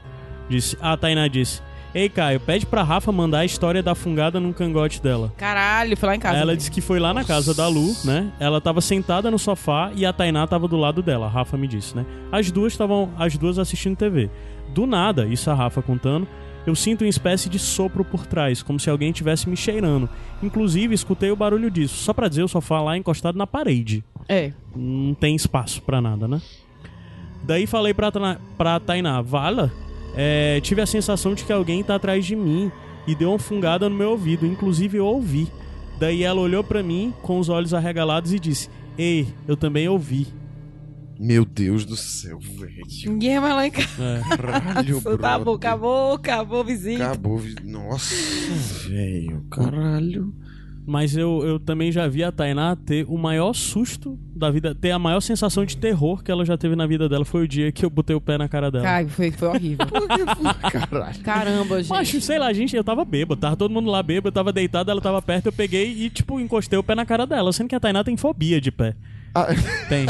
Disse, 0.49 0.77
a 0.81 0.97
Tainá 0.97 1.29
disse... 1.29 1.63
Ei, 1.93 2.09
Caio, 2.09 2.39
pede 2.39 2.67
pra 2.67 2.85
Rafa 2.85 3.11
mandar 3.11 3.41
a 3.41 3.45
história 3.45 3.83
da 3.83 3.97
fungada 3.97 4.39
no 4.39 4.55
cangote 4.55 5.03
dela. 5.03 5.33
Caralho, 5.37 5.97
foi 5.97 6.09
lá 6.09 6.17
em 6.17 6.21
casa. 6.21 6.39
Ela 6.39 6.57
disse 6.57 6.71
que 6.71 6.81
foi 6.81 7.01
lá 7.01 7.13
na 7.13 7.25
casa 7.25 7.53
da 7.53 7.67
Lu, 7.67 7.93
né? 8.05 8.33
Ela 8.39 8.61
tava 8.61 8.81
sentada 8.81 9.29
no 9.29 9.39
sofá 9.39 9.91
e 9.97 10.07
a 10.07 10.13
Tainá 10.13 10.47
tava 10.47 10.69
do 10.69 10.77
lado 10.77 11.03
dela, 11.03 11.27
a 11.27 11.29
Rafa 11.29 11.57
me 11.57 11.67
disse, 11.67 11.97
né? 11.97 12.07
As 12.31 12.51
duas 12.53 12.73
estavam 12.73 13.11
as 13.19 13.37
duas 13.37 13.59
assistindo 13.59 13.97
TV. 13.97 14.31
Do 14.69 14.87
nada, 14.87 15.27
isso 15.27 15.51
a 15.51 15.55
Rafa 15.55 15.83
contando, 15.83 16.29
eu 16.65 16.77
sinto 16.77 17.03
uma 17.03 17.11
espécie 17.11 17.49
de 17.49 17.59
sopro 17.59 18.05
por 18.05 18.25
trás, 18.25 18.63
como 18.63 18.79
se 18.79 18.89
alguém 18.89 19.11
estivesse 19.11 19.49
me 19.49 19.57
cheirando. 19.57 20.09
Inclusive, 20.41 20.95
escutei 20.95 21.33
o 21.33 21.37
barulho 21.37 21.71
disso. 21.71 21.97
Só 21.97 22.13
pra 22.13 22.29
dizer, 22.29 22.45
o 22.45 22.49
sofá 22.49 22.81
lá 22.81 22.97
encostado 22.97 23.37
na 23.37 23.47
parede. 23.47 24.05
É. 24.29 24.53
Não 24.77 25.15
tem 25.15 25.35
espaço 25.35 25.83
pra 25.83 26.01
nada, 26.01 26.29
né? 26.29 26.41
Daí 27.43 27.67
falei 27.67 27.95
pra, 27.95 28.13
pra 28.57 28.79
Tainá, 28.79 29.21
Vala, 29.23 29.73
é, 30.15 30.61
tive 30.61 30.81
a 30.81 30.87
sensação 30.87 31.35
de 31.35 31.45
que 31.45 31.53
alguém 31.53 31.83
tá 31.83 31.95
atrás 31.95 32.25
de 32.25 32.35
mim 32.37 32.71
e 33.07 33.15
deu 33.15 33.31
uma 33.31 33.39
fungada 33.39 33.89
no 33.89 33.97
meu 33.97 34.11
ouvido, 34.11 34.47
inclusive 34.47 34.99
eu 34.99 35.07
ouvi. 35.07 35.49
Daí 35.99 36.23
ela 36.23 36.41
olhou 36.41 36.65
pra 36.65 36.83
mim 36.83 37.13
com 37.23 37.39
os 37.39 37.49
olhos 37.49 37.75
arregalados 37.75 38.33
e 38.33 38.39
disse: 38.39 38.69
Ei, 38.97 39.29
eu 39.47 39.57
também 39.57 39.89
ouvi. 39.89 40.27
Meu 41.19 41.45
Deus 41.45 41.85
do 41.85 41.97
céu, 41.97 42.39
velho. 42.39 42.83
Ninguém 43.07 43.39
vai 43.39 43.53
lá 43.53 43.67
em 43.67 43.71
casa. 43.71 43.89
É. 44.03 44.37
Caralho, 44.37 45.03
Tá 45.03 45.11
bom, 45.11 45.17
brother. 45.19 45.55
acabou, 45.55 46.13
acabou, 46.15 46.65
vizinho. 46.65 47.03
Acabou. 47.03 47.37
vi- 47.37 47.57
Nossa, 47.63 48.15
velho. 48.89 49.45
Caralho. 49.51 50.35
Mas 50.87 51.15
eu, 51.15 51.43
eu 51.45 51.61
também 51.61 51.93
já 51.93 52.09
vi 52.09 52.25
a 52.25 52.33
Tainá 52.33 52.75
ter 52.75 53.05
o 53.07 53.19
maior 53.19 53.53
susto 53.53 54.19
da 54.41 54.51
vida, 54.51 54.75
ter 54.75 54.91
a 54.91 54.99
maior 54.99 55.21
sensação 55.21 55.65
de 55.65 55.77
terror 55.77 56.23
que 56.23 56.31
ela 56.31 56.45
já 56.45 56.57
teve 56.57 56.75
na 56.75 56.87
vida 56.87 57.09
dela 57.09 57.25
foi 57.25 57.45
o 57.45 57.49
dia 57.49 57.71
que 57.71 57.85
eu 57.85 57.91
botei 57.91 58.17
o 58.17 58.21
pé 58.21 58.37
na 58.37 58.49
cara 58.49 58.71
dela. 58.71 58.89
Ai, 58.89 59.07
foi, 59.07 59.31
foi 59.31 59.49
horrível. 59.49 59.87
Caralho. 60.73 61.21
Caramba, 61.21 61.83
gente. 61.83 61.91
Macho, 61.91 62.21
sei 62.21 62.39
lá, 62.39 62.53
gente, 62.53 62.75
eu 62.75 62.83
tava 62.83 63.05
bêbado, 63.05 63.41
tava 63.41 63.57
todo 63.57 63.71
mundo 63.71 63.91
lá 63.91 64.03
bêbado, 64.03 64.29
eu 64.29 64.33
tava 64.33 64.53
deitado, 64.53 64.91
ela 64.91 65.01
tava 65.01 65.21
perto, 65.23 65.47
eu 65.47 65.53
peguei 65.53 65.93
e, 65.93 66.11
tipo, 66.11 66.41
encostei 66.41 66.79
o 66.79 66.83
pé 66.83 66.95
na 66.95 67.07
cara 67.07 67.27
dela, 67.27 67.53
sendo 67.53 67.69
que 67.69 67.75
a 67.75 67.81
Tainá 67.81 68.03
tem 68.03 68.17
fobia 68.17 68.61
de 68.61 68.73
pé. 68.73 68.95
Ah, 69.35 69.47
Tem. 69.89 70.07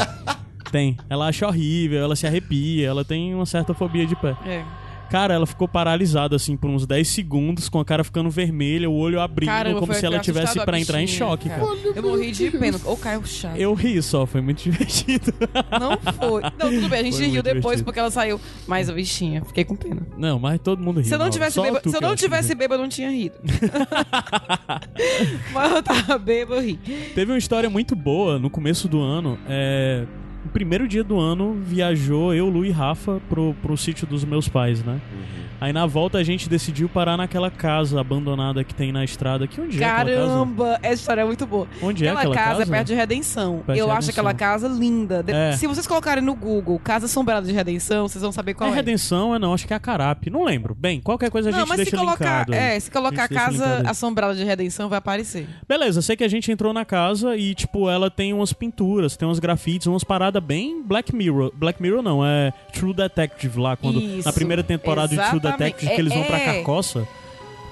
Tem. 0.71 0.97
Ela 1.09 1.27
acha 1.27 1.45
horrível, 1.45 2.01
ela 2.01 2.15
se 2.15 2.25
arrepia, 2.25 2.87
ela 2.87 3.03
tem 3.03 3.35
uma 3.35 3.45
certa 3.45 3.73
fobia 3.73 4.05
de 4.05 4.15
pé. 4.15 4.35
É. 4.45 4.63
Cara, 5.11 5.33
ela 5.33 5.45
ficou 5.45 5.67
paralisada, 5.67 6.37
assim, 6.37 6.55
por 6.55 6.69
uns 6.69 6.87
10 6.87 7.05
segundos, 7.05 7.67
com 7.67 7.81
a 7.81 7.85
cara 7.85 8.01
ficando 8.01 8.29
vermelha, 8.29 8.89
o 8.89 8.93
olho 8.93 9.19
abrindo, 9.19 9.49
Caramba, 9.49 9.79
como 9.81 9.93
se 9.93 10.05
ela 10.05 10.19
tivesse 10.19 10.57
pra 10.63 10.79
entrar 10.79 11.01
em 11.01 11.07
choque, 11.07 11.49
cara. 11.49 11.61
Eu 11.93 12.01
morri 12.01 12.31
de 12.31 12.49
pena. 12.49 12.79
Ô, 12.85 12.95
Caio 12.95 13.21
chato. 13.25 13.57
Eu 13.57 13.73
ri 13.73 14.01
só, 14.01 14.25
foi 14.25 14.39
muito 14.39 14.63
divertido. 14.71 15.33
Não 15.77 16.13
foi. 16.13 16.43
Não, 16.43 16.71
tudo 16.71 16.87
bem, 16.87 17.01
a 17.01 17.03
gente 17.03 17.17
Foi 17.17 17.25
riu 17.25 17.43
depois 17.43 17.61
divertido. 17.61 17.83
porque 17.83 17.99
ela 17.99 18.09
saiu. 18.09 18.39
Mas 18.65 18.89
a 18.89 18.93
bichinha, 18.93 19.43
fiquei 19.43 19.65
com 19.65 19.75
pena. 19.75 20.01
Não, 20.17 20.39
mas 20.39 20.61
todo 20.61 20.81
mundo 20.81 21.01
riu. 21.01 21.09
Se 21.09 21.13
eu 21.13 21.19
não 21.19 21.29
tivesse 21.29 21.55
Só 21.55 21.63
bêbado, 21.63 21.89
se 21.89 21.97
eu 21.97 22.01
não 22.01 22.15
tivesse 22.15 22.55
bêbado, 22.55 22.81
eu 22.81 22.83
não 22.83 22.89
tinha 22.89 23.11
rido. 23.11 23.35
Mas 25.53 25.71
eu 25.71 25.83
tava 25.83 26.17
bêbado, 26.17 26.55
eu 26.55 26.61
ri. 26.65 26.79
Teve 27.13 27.31
uma 27.31 27.37
história 27.37 27.69
muito 27.69 27.95
boa 27.95 28.39
no 28.39 28.49
começo 28.49 28.87
do 28.87 29.01
ano. 29.01 29.37
É... 29.47 30.05
No 30.43 30.49
primeiro 30.51 30.87
dia 30.87 31.03
do 31.03 31.19
ano, 31.19 31.53
viajou 31.61 32.33
eu, 32.33 32.49
Lu 32.49 32.65
e 32.65 32.71
Rafa 32.71 33.21
pro, 33.29 33.55
pro 33.61 33.77
sítio 33.77 34.07
dos 34.07 34.25
meus 34.25 34.47
pais, 34.47 34.83
né? 34.83 34.99
Uhum. 35.13 35.41
Aí 35.61 35.71
na 35.71 35.85
volta 35.85 36.17
a 36.17 36.23
gente 36.23 36.49
decidiu 36.49 36.89
parar 36.89 37.15
naquela 37.15 37.51
casa 37.51 38.01
abandonada 38.01 38.63
que 38.63 38.73
tem 38.73 38.91
na 38.91 39.03
estrada. 39.03 39.45
Que 39.45 39.61
onde 39.61 39.81
é 39.81 39.85
aquela 39.85 40.05
casa? 40.09 40.27
Caramba, 40.27 40.79
essa 40.81 40.93
história 40.95 41.21
é 41.21 41.23
muito 41.23 41.45
boa. 41.45 41.67
Onde 41.83 42.03
é 42.03 42.09
aquela 42.09 42.21
aquela 42.21 42.35
casa, 42.35 42.49
casa? 42.59 42.63
é 42.63 42.65
perto 42.75 42.87
de 42.87 42.95
Redenção. 42.95 43.57
Perto 43.57 43.73
de 43.73 43.77
eu 43.79 43.85
acho 43.91 44.07
Redenção. 44.07 44.11
aquela 44.11 44.33
casa 44.33 44.67
linda. 44.67 45.21
De- 45.21 45.31
É. 45.31 45.51
Se 45.51 45.67
vocês 45.67 45.85
colocarem 45.85 46.23
no 46.23 46.33
Google 46.33 46.79
Casa 46.79 47.05
Assombrada 47.05 47.45
de 47.45 47.53
Redenção, 47.53 48.07
vocês 48.07 48.23
vão 48.23 48.31
saber 48.31 48.55
qual 48.55 48.71
é 48.71 48.73
é. 48.73 48.75
Redenção, 48.75 49.35
é 49.35 49.37
não, 49.37 49.53
acho 49.53 49.67
que 49.67 49.73
é 49.73 49.75
a 49.75 49.79
Carape. 49.79 50.31
Não 50.31 50.43
lembro. 50.43 50.73
Bem, 50.73 50.99
qualquer 50.99 51.29
coisa 51.29 51.49
a 51.49 51.51
Não, 51.51 51.59
gente 51.59 51.69
mas 51.69 51.77
se 51.77 51.83
deixa 51.91 51.97
colocar, 51.97 52.39
linkado. 52.39 52.53
é, 52.55 52.79
se 52.79 52.89
colocar 52.89 53.23
A 53.25 53.29
Casa. 53.29 53.83
Assombrada 53.87 54.33
de 54.33 54.43
Redenção, 54.43 54.89
vai 54.89 54.97
aparecer. 54.97 55.47
Beleza, 55.69 56.01
sei 56.01 56.15
que 56.15 56.23
a 56.23 56.27
gente 56.27 56.51
entrou 56.51 56.73
na 56.73 56.83
casa 56.85 57.35
e, 57.37 57.53
tipo, 57.53 57.87
ela 57.87 58.09
tem 58.09 58.33
umas 58.33 58.51
pinturas, 58.51 59.15
tem 59.15 59.27
uns 59.27 59.37
grafites, 59.37 59.85
umas 59.85 60.03
paradas 60.03 60.30
bem 60.39 60.81
Black 60.81 61.13
Mirror. 61.15 61.51
Black 61.53 61.81
Mirror 61.81 62.01
não, 62.01 62.25
é 62.25 62.53
True 62.71 62.93
Detective 62.93 63.59
lá, 63.59 63.75
quando 63.75 63.99
Isso, 63.99 64.25
na 64.25 64.31
primeira 64.31 64.63
temporada 64.63 65.09
de 65.09 65.15
True 65.15 65.39
exatamente. 65.39 65.57
Detective 65.57 65.95
que 65.95 66.01
eles 66.01 66.13
vão 66.13 66.23
pra 66.23 66.37
É, 66.37 66.41
é. 66.41 66.45
Carcoça, 66.53 67.07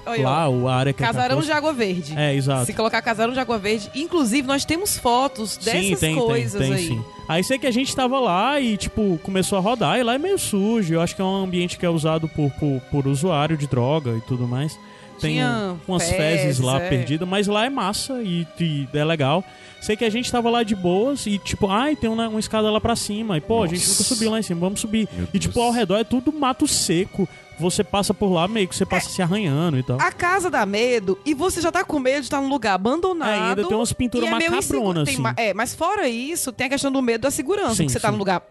Olha, 0.06 0.22
lá, 0.24 0.44
a 0.44 0.74
área 0.74 0.92
que 0.92 1.02
é 1.02 1.06
Casarão 1.06 1.28
Carcoça. 1.28 1.46
de 1.46 1.52
Água 1.52 1.72
Verde. 1.72 2.18
É, 2.18 2.34
exato. 2.34 2.66
Se 2.66 2.72
colocar 2.72 3.00
Casarão 3.00 3.32
de 3.32 3.40
Água 3.40 3.58
Verde, 3.58 3.90
inclusive 3.94 4.46
nós 4.46 4.64
temos 4.64 4.98
fotos 4.98 5.56
dessas 5.56 5.86
sim, 5.86 5.96
tem, 5.96 6.16
coisas 6.16 6.60
tem, 6.60 6.72
tem, 6.72 6.78
aí. 6.78 6.86
sim. 6.88 7.04
Aí 7.28 7.44
sei 7.44 7.58
que 7.58 7.66
a 7.66 7.70
gente 7.70 7.94
tava 7.94 8.18
lá 8.18 8.58
e, 8.60 8.76
tipo, 8.76 9.20
começou 9.22 9.56
a 9.56 9.60
rodar, 9.60 9.98
e 9.98 10.02
lá 10.02 10.14
é 10.14 10.18
meio 10.18 10.38
sujo. 10.38 10.94
Eu 10.94 11.00
acho 11.00 11.14
que 11.14 11.22
é 11.22 11.24
um 11.24 11.44
ambiente 11.44 11.78
que 11.78 11.86
é 11.86 11.88
usado 11.88 12.28
por, 12.28 12.50
por, 12.52 12.80
por 12.90 13.06
usuário 13.06 13.56
de 13.56 13.68
droga 13.68 14.16
e 14.16 14.20
tudo 14.22 14.48
mais. 14.48 14.76
Tem 15.20 15.34
Tinha 15.34 15.76
um- 15.88 15.92
umas 15.92 16.08
fezes, 16.08 16.42
fezes, 16.42 16.60
lá 16.60 16.80
é. 16.80 16.88
perdidas, 16.88 17.28
mas 17.28 17.46
lá 17.46 17.66
é 17.66 17.70
massa 17.70 18.20
e, 18.22 18.46
e 18.58 18.88
é 18.92 19.04
legal. 19.04 19.44
Sei 19.80 19.96
que 19.96 20.04
a 20.04 20.10
gente 20.10 20.30
tava 20.30 20.50
lá 20.50 20.62
de 20.62 20.74
boas 20.74 21.24
e, 21.26 21.38
tipo, 21.38 21.66
ai, 21.68 21.96
tem 21.96 22.08
uma, 22.10 22.28
uma 22.28 22.40
escada 22.40 22.70
lá 22.70 22.80
pra 22.80 22.94
cima. 22.94 23.36
E, 23.38 23.40
pô, 23.40 23.62
a 23.62 23.66
gente 23.66 23.80
Nossa. 23.80 23.92
nunca 23.92 24.04
subiu 24.04 24.30
lá 24.30 24.38
em 24.38 24.42
cima, 24.42 24.60
vamos 24.60 24.80
subir. 24.80 25.08
Meu 25.12 25.26
e, 25.32 25.38
tipo, 25.38 25.54
Deus. 25.54 25.66
ao 25.66 25.72
redor 25.72 25.96
é 25.98 26.04
tudo 26.04 26.32
mato 26.32 26.66
seco. 26.68 27.28
Você 27.58 27.84
passa 27.84 28.14
por 28.14 28.32
lá, 28.32 28.48
meio 28.48 28.66
que 28.66 28.74
você 28.74 28.86
passa 28.86 29.10
se 29.10 29.20
arranhando 29.20 29.78
e 29.78 29.82
tal. 29.82 30.00
A 30.00 30.10
casa 30.10 30.48
dá 30.50 30.64
medo 30.64 31.18
e 31.26 31.34
você 31.34 31.60
já 31.60 31.70
tá 31.70 31.84
com 31.84 31.98
medo 31.98 32.20
de 32.20 32.26
estar 32.26 32.40
num 32.40 32.48
lugar 32.48 32.72
abandonado. 32.72 33.28
É, 33.30 33.48
ainda 33.50 33.64
tem 33.68 33.76
umas 33.76 33.92
pinturas 33.92 34.28
é 34.30 34.32
inseguro. 34.36 34.56
macabronas, 34.56 35.04
Tem 35.08 35.14
assim. 35.26 35.34
É, 35.36 35.52
mas 35.52 35.74
fora 35.74 36.08
isso, 36.08 36.52
tem 36.52 36.66
a 36.68 36.70
questão 36.70 36.90
do 36.90 37.02
medo 37.02 37.20
da 37.22 37.30
segurança. 37.30 37.74
Sim, 37.74 37.86
que 37.86 37.92
você 37.92 38.00
tá 38.00 38.08
sim. 38.08 38.12
num 38.12 38.18
lugar 38.18 38.42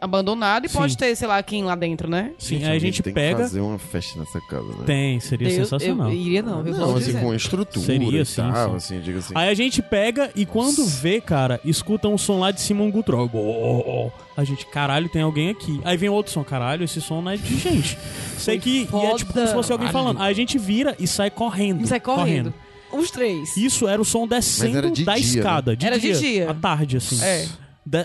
abandonado 0.00 0.66
e 0.66 0.68
Sim. 0.68 0.78
pode 0.78 0.96
ter, 0.96 1.14
sei 1.16 1.26
lá, 1.26 1.42
quem 1.42 1.64
lá 1.64 1.74
dentro, 1.74 2.08
né? 2.08 2.32
Sim, 2.38 2.64
aí 2.64 2.76
a 2.76 2.78
gente 2.78 3.02
tem 3.02 3.12
pega. 3.12 3.36
que 3.36 3.42
fazer 3.42 3.60
uma 3.60 3.78
festa 3.78 4.18
nessa 4.18 4.40
casa, 4.42 4.66
né? 4.68 4.84
Tem, 4.84 5.20
seria 5.20 5.48
eu, 5.48 5.64
sensacional. 5.64 6.08
eu 6.08 6.14
iria 6.14 6.42
não, 6.42 6.66
eu 6.66 6.74
Não, 6.74 6.96
assim, 6.96 7.18
com 7.18 7.34
estrutura 7.34 7.84
Seria, 7.84 8.22
e 8.22 8.26
sim, 8.26 8.36
tal, 8.36 8.70
sim. 8.70 8.76
assim, 8.76 9.00
diga 9.00 9.18
assim. 9.18 9.32
Aí 9.34 9.48
a 9.48 9.54
gente 9.54 9.82
pega 9.82 10.30
e 10.34 10.44
quando 10.44 10.78
Nossa. 10.78 11.00
vê, 11.00 11.20
cara, 11.20 11.60
escuta 11.64 12.08
um 12.08 12.18
som 12.18 12.38
lá 12.38 12.50
de 12.50 12.60
cima, 12.60 12.82
um. 12.82 12.92
Oh, 12.94 13.30
oh, 13.34 14.06
oh. 14.06 14.10
A 14.36 14.44
gente, 14.44 14.66
caralho, 14.66 15.08
tem 15.08 15.22
alguém 15.22 15.50
aqui. 15.50 15.80
Aí 15.84 15.96
vem 15.96 16.08
outro 16.08 16.32
som, 16.32 16.44
caralho, 16.44 16.84
esse 16.84 17.00
som 17.00 17.22
não 17.22 17.30
é 17.30 17.36
de 17.36 17.56
gente. 17.58 17.98
Sei 18.36 18.58
que 18.58 18.80
e 18.80 18.82
é 18.82 19.14
tipo 19.14 19.32
como 19.32 19.46
se 19.46 19.52
fosse 19.52 19.72
alguém 19.72 19.86
Caralho. 19.88 20.04
falando. 20.06 20.22
Aí 20.22 20.30
a 20.30 20.34
gente 20.34 20.58
vira 20.58 20.94
e 20.98 21.06
sai 21.06 21.30
correndo. 21.30 21.82
E 21.82 21.86
sai 21.86 22.00
correndo. 22.00 22.52
Os 22.92 23.10
três. 23.10 23.56
Isso 23.56 23.88
era 23.88 24.00
o 24.00 24.04
som 24.04 24.26
descendo 24.26 24.90
de 24.90 25.04
da 25.04 25.14
dia, 25.14 25.22
né? 25.22 25.38
escada. 25.38 25.76
De 25.76 25.86
Era 25.86 25.98
de 25.98 26.12
dia, 26.12 26.18
dia. 26.18 26.50
À 26.50 26.54
tarde, 26.54 26.98
assim. 26.98 27.22
É. 27.22 27.46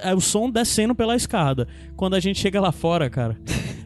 É 0.03 0.13
o 0.13 0.21
som 0.21 0.49
descendo 0.49 0.93
pela 0.93 1.15
escada. 1.15 1.67
Quando 1.95 2.15
a 2.15 2.19
gente 2.19 2.39
chega 2.39 2.61
lá 2.61 2.71
fora, 2.71 3.09
cara, 3.09 3.37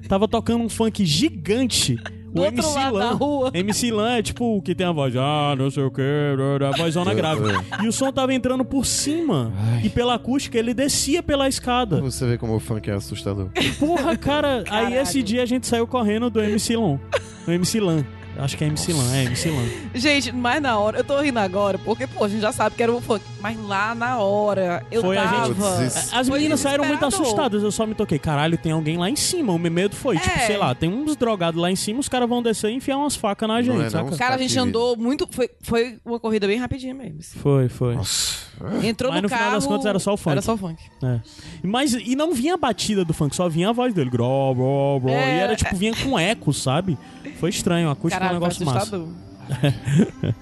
tava 0.09 0.27
tocando 0.27 0.63
um 0.63 0.69
funk 0.69 1.05
gigante. 1.05 1.97
Do 2.35 2.41
o 2.41 2.45
MC 2.45 2.67
Lan. 2.91 3.13
rua. 3.13 3.51
MC 3.53 3.91
Lan 3.91 4.17
é 4.17 4.21
tipo 4.21 4.57
o 4.57 4.61
que 4.61 4.75
tem 4.75 4.85
a 4.85 4.91
voz, 4.91 5.15
ah, 5.15 5.55
não 5.57 5.71
sei 5.71 5.83
o 5.83 5.89
que, 5.89 6.01
a 6.01 6.77
vozona 6.77 7.13
grave. 7.13 7.43
E 7.81 7.87
o 7.87 7.93
som 7.93 8.11
tava 8.11 8.33
entrando 8.33 8.65
por 8.65 8.85
cima. 8.85 9.53
E 9.81 9.87
pela 9.89 10.15
acústica 10.15 10.57
ele 10.59 10.73
descia 10.73 11.23
pela 11.23 11.47
escada. 11.47 12.01
Você 12.01 12.25
vê 12.27 12.37
como 12.37 12.53
o 12.53 12.59
funk 12.59 12.89
é 12.89 12.93
assustador. 12.93 13.47
Porra, 13.79 14.17
cara. 14.17 14.57
Aí 14.57 14.63
Caralho. 14.65 14.95
esse 14.95 15.23
dia 15.23 15.43
a 15.43 15.45
gente 15.45 15.65
saiu 15.65 15.87
correndo 15.87 16.29
do 16.29 16.41
MC 16.41 16.75
Lan. 16.75 16.99
Do 17.45 17.53
MC 17.53 17.79
Lan. 17.79 18.05
Acho 18.37 18.57
que 18.57 18.63
é 18.63 18.67
MC 18.67 18.91
Lan, 18.93 19.15
é 19.15 19.23
MC 19.23 19.49
Lan. 19.49 19.63
Gente, 19.93 20.31
mas 20.31 20.61
na 20.61 20.77
hora, 20.77 20.97
eu 20.99 21.03
tô 21.03 21.19
rindo 21.19 21.39
agora, 21.39 21.77
porque, 21.77 22.05
pô, 22.07 22.25
a 22.25 22.27
gente 22.29 22.41
já 22.41 22.51
sabe 22.51 22.75
que 22.75 22.83
era 22.83 22.91
um 22.91 22.99
funk. 23.01 23.23
Mas 23.41 23.57
lá 23.65 23.93
na 23.95 24.17
hora, 24.19 24.83
eu 24.91 25.01
Foi 25.01 25.17
a 25.17 25.23
tava. 25.23 25.53
gente- 25.53 26.15
As 26.15 26.27
Foi 26.27 26.37
meninas 26.37 26.59
saíram 26.59 26.85
muito 26.85 27.05
assustadas, 27.05 27.63
eu 27.63 27.71
só 27.71 27.85
me 27.85 27.93
toquei. 27.95 28.19
Caralho, 28.19 28.57
tem 28.57 28.71
alguém 28.71 28.97
lá 28.97 29.09
em 29.09 29.15
cima. 29.15 29.53
O 29.53 29.59
meu 29.59 29.71
medo 29.71 29.95
foi, 29.95 30.17
tipo, 30.17 30.37
É. 30.37 30.47
sei 30.47 30.57
lá, 30.57 30.73
tem 30.75 30.89
uns 30.89 31.15
drogados 31.15 31.61
lá 31.61 31.71
em 31.71 31.75
cima, 31.75 31.99
os 31.99 32.09
caras 32.09 32.27
vão 32.27 32.41
descer 32.41 32.69
e 32.71 32.73
enfiar 32.73 32.97
umas 32.97 33.15
facas 33.15 33.47
na 33.47 33.61
gente, 33.61 33.79
é 33.79 33.83
não? 33.83 33.89
saca? 33.89 34.17
Cara, 34.17 34.35
a 34.35 34.37
gente 34.37 34.53
Tá 34.55 34.61
andou 34.61 34.97
muito. 34.97 35.27
Foi, 35.31 35.49
foi 35.61 35.97
uma 36.05 36.19
corrida 36.19 36.47
bem 36.47 36.57
rapidinha 36.57 36.93
mesmo. 36.93 37.19
Foi, 37.41 37.69
foi. 37.69 37.95
Nossa. 37.95 38.45
Entrou 38.83 39.11
Mas 39.11 39.21
no, 39.21 39.23
no 39.23 39.29
final 39.29 39.43
carro. 39.43 39.55
das 39.55 39.67
contas 39.67 39.85
era 39.85 39.99
só 39.99 40.13
o 40.13 40.17
funk. 40.17 40.31
Era 40.31 40.41
só 40.41 40.53
o 40.53 40.57
funk. 40.57 40.83
É. 41.03 41.19
Mas, 41.63 41.93
e 41.93 42.15
não 42.15 42.33
vinha 42.33 42.53
a 42.53 42.57
batida 42.57 43.03
do 43.03 43.13
funk, 43.13 43.35
só 43.35 43.49
vinha 43.49 43.69
a 43.69 43.71
voz 43.73 43.93
dele. 43.93 44.09
Gró, 44.09 44.53
bró, 44.53 44.99
bró. 44.99 45.11
É, 45.11 45.37
e 45.37 45.39
era 45.39 45.55
tipo, 45.55 45.75
vinha 45.75 45.93
com 45.95 46.17
eco, 46.17 46.53
sabe? 46.53 46.97
Foi 47.39 47.49
estranho, 47.49 47.89
a 47.89 47.91
acústica 47.91 48.23
é 48.23 48.29
um 48.29 48.33
negócio 48.33 48.65
massa. 48.65 49.05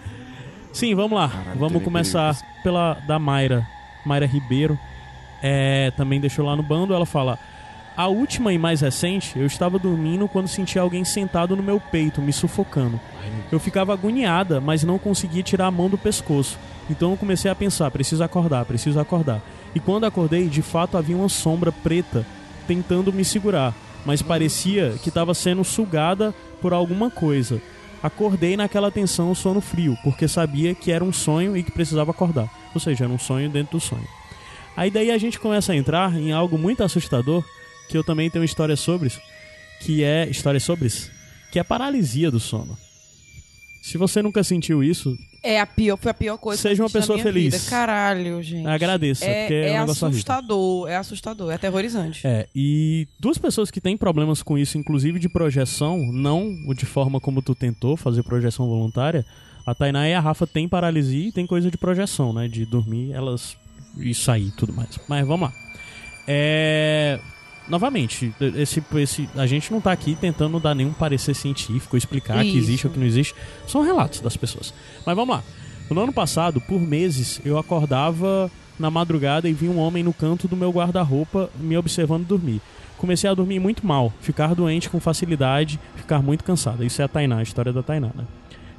Sim, 0.72 0.96
vamos 0.96 1.18
lá. 1.18 1.30
Caralho, 1.30 1.60
vamos 1.60 1.84
começar 1.84 2.36
pela 2.64 2.96
da 3.08 3.20
Mayra. 3.20 3.68
Mayra 4.06 4.26
Ribeiro. 4.26 4.78
É, 5.42 5.92
também 5.92 6.20
deixou 6.20 6.46
lá 6.46 6.56
no 6.56 6.64
bando. 6.64 6.94
Ela 6.94 7.06
fala: 7.06 7.38
A 7.96 8.08
última 8.08 8.54
e 8.54 8.58
mais 8.58 8.82
recente, 8.82 9.38
eu 9.38 9.46
estava 9.46 9.78
dormindo 9.78 10.28
quando 10.28 10.48
senti 10.48 10.80
alguém 10.80 11.04
sentado 11.04 11.56
no 11.56 11.62
meu 11.62 11.80
peito, 11.80 12.22
me 12.22 12.34
sufocando. 12.34 13.00
Eu 13.52 13.60
ficava 13.60 13.94
agoniada, 13.94 14.60
mas 14.60 14.84
não 14.84 14.98
conseguia 14.98 15.44
tirar 15.44 15.68
a 15.68 15.72
mão 15.72 15.90
do 15.90 15.98
pescoço. 15.98 16.58
Então 16.90 17.12
eu 17.12 17.18
comecei 17.18 17.50
a 17.50 17.56
pensar: 17.56 17.90
preciso 17.92 18.24
acordar, 18.24 18.66
preciso 18.66 19.00
acordar. 19.00 19.42
E 19.74 19.80
quando 19.80 20.06
acordei, 20.06 20.48
de 20.48 20.62
fato 20.62 20.98
havia 20.98 21.16
uma 21.16 21.30
sombra 21.30 21.72
preta 21.72 22.26
tentando 22.68 23.12
me 23.12 23.26
segurar, 23.26 23.74
mas 24.06 24.22
parecia 24.22 24.96
que 25.02 25.10
estava 25.10 25.34
sendo 25.34 25.64
sugada 25.64 26.34
por 26.62 26.74
alguma 26.74 27.10
coisa. 27.10 27.62
Acordei 28.02 28.58
naquela 28.58 28.92
tensão, 28.92 29.34
sono 29.34 29.62
frio, 29.62 29.98
porque 30.04 30.28
sabia 30.28 30.76
que 30.76 30.92
era 30.92 31.04
um 31.04 31.14
sonho 31.14 31.56
e 31.56 31.64
que 31.64 31.72
precisava 31.72 32.12
acordar. 32.12 32.50
Ou 32.74 32.82
seja, 32.82 33.06
era 33.06 33.14
um 33.14 33.18
sonho 33.18 33.50
dentro 33.50 33.78
do 33.78 33.82
sonho. 33.82 34.08
Aí 34.76 34.92
daí 34.92 35.10
a 35.10 35.18
gente 35.18 35.40
começa 35.40 35.72
a 35.72 35.76
entrar 35.76 36.14
em 36.16 36.32
algo 36.34 36.58
muito 36.58 36.84
assustador, 36.84 37.44
que 37.88 37.98
eu 37.98 38.04
também 38.04 38.30
tenho 38.30 38.44
história 38.44 38.76
sobre 38.76 39.12
que 39.80 40.04
é 40.04 40.28
história 40.30 40.60
sobre 40.60 40.90
que 41.52 41.60
é 41.60 41.64
paralisia 41.64 42.32
do 42.32 42.40
sono. 42.40 42.78
Se 43.84 43.98
você 43.98 44.22
nunca 44.22 44.42
sentiu 44.46 44.82
isso, 44.82 45.14
É 45.44 45.60
a 45.60 45.68
pior, 45.68 45.98
foi 45.98 46.12
a 46.12 46.14
pior 46.14 46.38
coisa. 46.38 46.62
Seja 46.62 46.82
uma 46.82 46.90
pessoa 46.90 47.20
feliz. 47.20 47.54
vida. 47.54 47.70
Caralho, 47.70 48.42
gente. 48.42 48.66
agradeça, 48.66 49.26
É, 49.26 49.42
porque 49.42 49.54
é, 49.56 49.74
é 49.74 49.82
um 49.82 49.92
assustador, 49.92 50.88
é 50.88 50.96
assustador, 50.96 51.52
é 51.52 51.56
aterrorizante. 51.56 52.26
É, 52.26 52.48
e 52.56 53.06
duas 53.20 53.38
pessoas 53.38 53.70
que 53.70 53.82
têm 53.82 53.98
problemas 53.98 54.42
com 54.42 54.58
isso, 54.58 54.78
inclusive 54.78 55.20
de 55.20 55.28
projeção, 55.28 55.98
não 56.14 56.56
de 56.74 56.86
forma 56.86 57.20
como 57.20 57.42
tu 57.42 57.54
tentou 57.54 57.98
fazer 57.98 58.24
projeção 58.24 58.68
voluntária, 58.70 59.26
a 59.66 59.76
Tainá 59.76 60.08
e 60.08 60.14
a 60.14 60.22
Rafa 60.22 60.48
têm 60.48 60.66
paralisia 60.70 61.28
e 61.28 61.32
tem 61.34 61.46
coisa 61.46 61.70
de 61.70 61.78
projeção, 61.78 62.32
né? 62.32 62.48
De 62.48 62.66
dormir, 62.66 63.12
elas. 63.12 63.58
Isso 63.98 64.32
aí 64.32 64.48
e 64.48 64.52
tudo 64.52 64.72
mais. 64.72 64.98
Mas 65.10 65.28
vamos 65.28 65.50
lá. 65.50 65.54
É. 66.26 67.20
Novamente, 67.68 68.34
esse, 68.56 68.84
esse, 68.96 69.30
a 69.36 69.46
gente 69.46 69.72
não 69.72 69.80
tá 69.80 69.92
aqui 69.92 70.16
tentando 70.16 70.60
dar 70.60 70.76
nenhum 70.76 70.92
parecer 70.92 71.34
científico, 71.34 71.96
explicar 71.96 72.42
que 72.42 72.50
Isso. 72.50 72.58
existe 72.58 72.88
ou 72.88 72.94
que 72.94 73.00
não 73.00 73.06
existe. 73.06 73.34
São 73.68 73.82
relatos 73.82 74.20
das 74.20 74.36
pessoas. 74.36 74.74
Mas 75.06 75.16
vamos 75.16 75.36
lá. 75.36 75.44
No 75.90 76.02
ano 76.02 76.14
passado, 76.14 76.60
por 76.60 76.80
meses, 76.80 77.40
eu 77.46 77.58
acordava 77.58 78.52
na 78.80 78.90
madrugada 78.90 79.48
e 79.48 79.54
vi 79.54 79.70
um 79.70 79.78
homem 79.78 80.04
no 80.04 80.14
canto 80.14 80.48
do 80.48 80.58
meu 80.58 80.72
guarda-roupa 80.72 81.50
me 81.60 81.78
observando 81.78 82.26
dormir. 82.26 82.62
Comecei 82.98 83.30
a 83.30 83.34
dormir 83.34 83.60
muito 83.60 83.86
mal, 83.86 84.14
ficar 84.22 84.56
doente 84.56 84.90
com 84.90 85.00
facilidade, 85.00 85.80
ficar 85.96 86.22
muito 86.22 86.44
cansada. 86.44 86.86
Isso 86.86 87.02
é 87.02 87.06
a 87.06 87.08
Tainá, 87.08 87.38
a 87.38 87.44
história 87.44 87.72
da 87.72 87.84
Tainá, 87.84 88.10
né? 88.16 88.26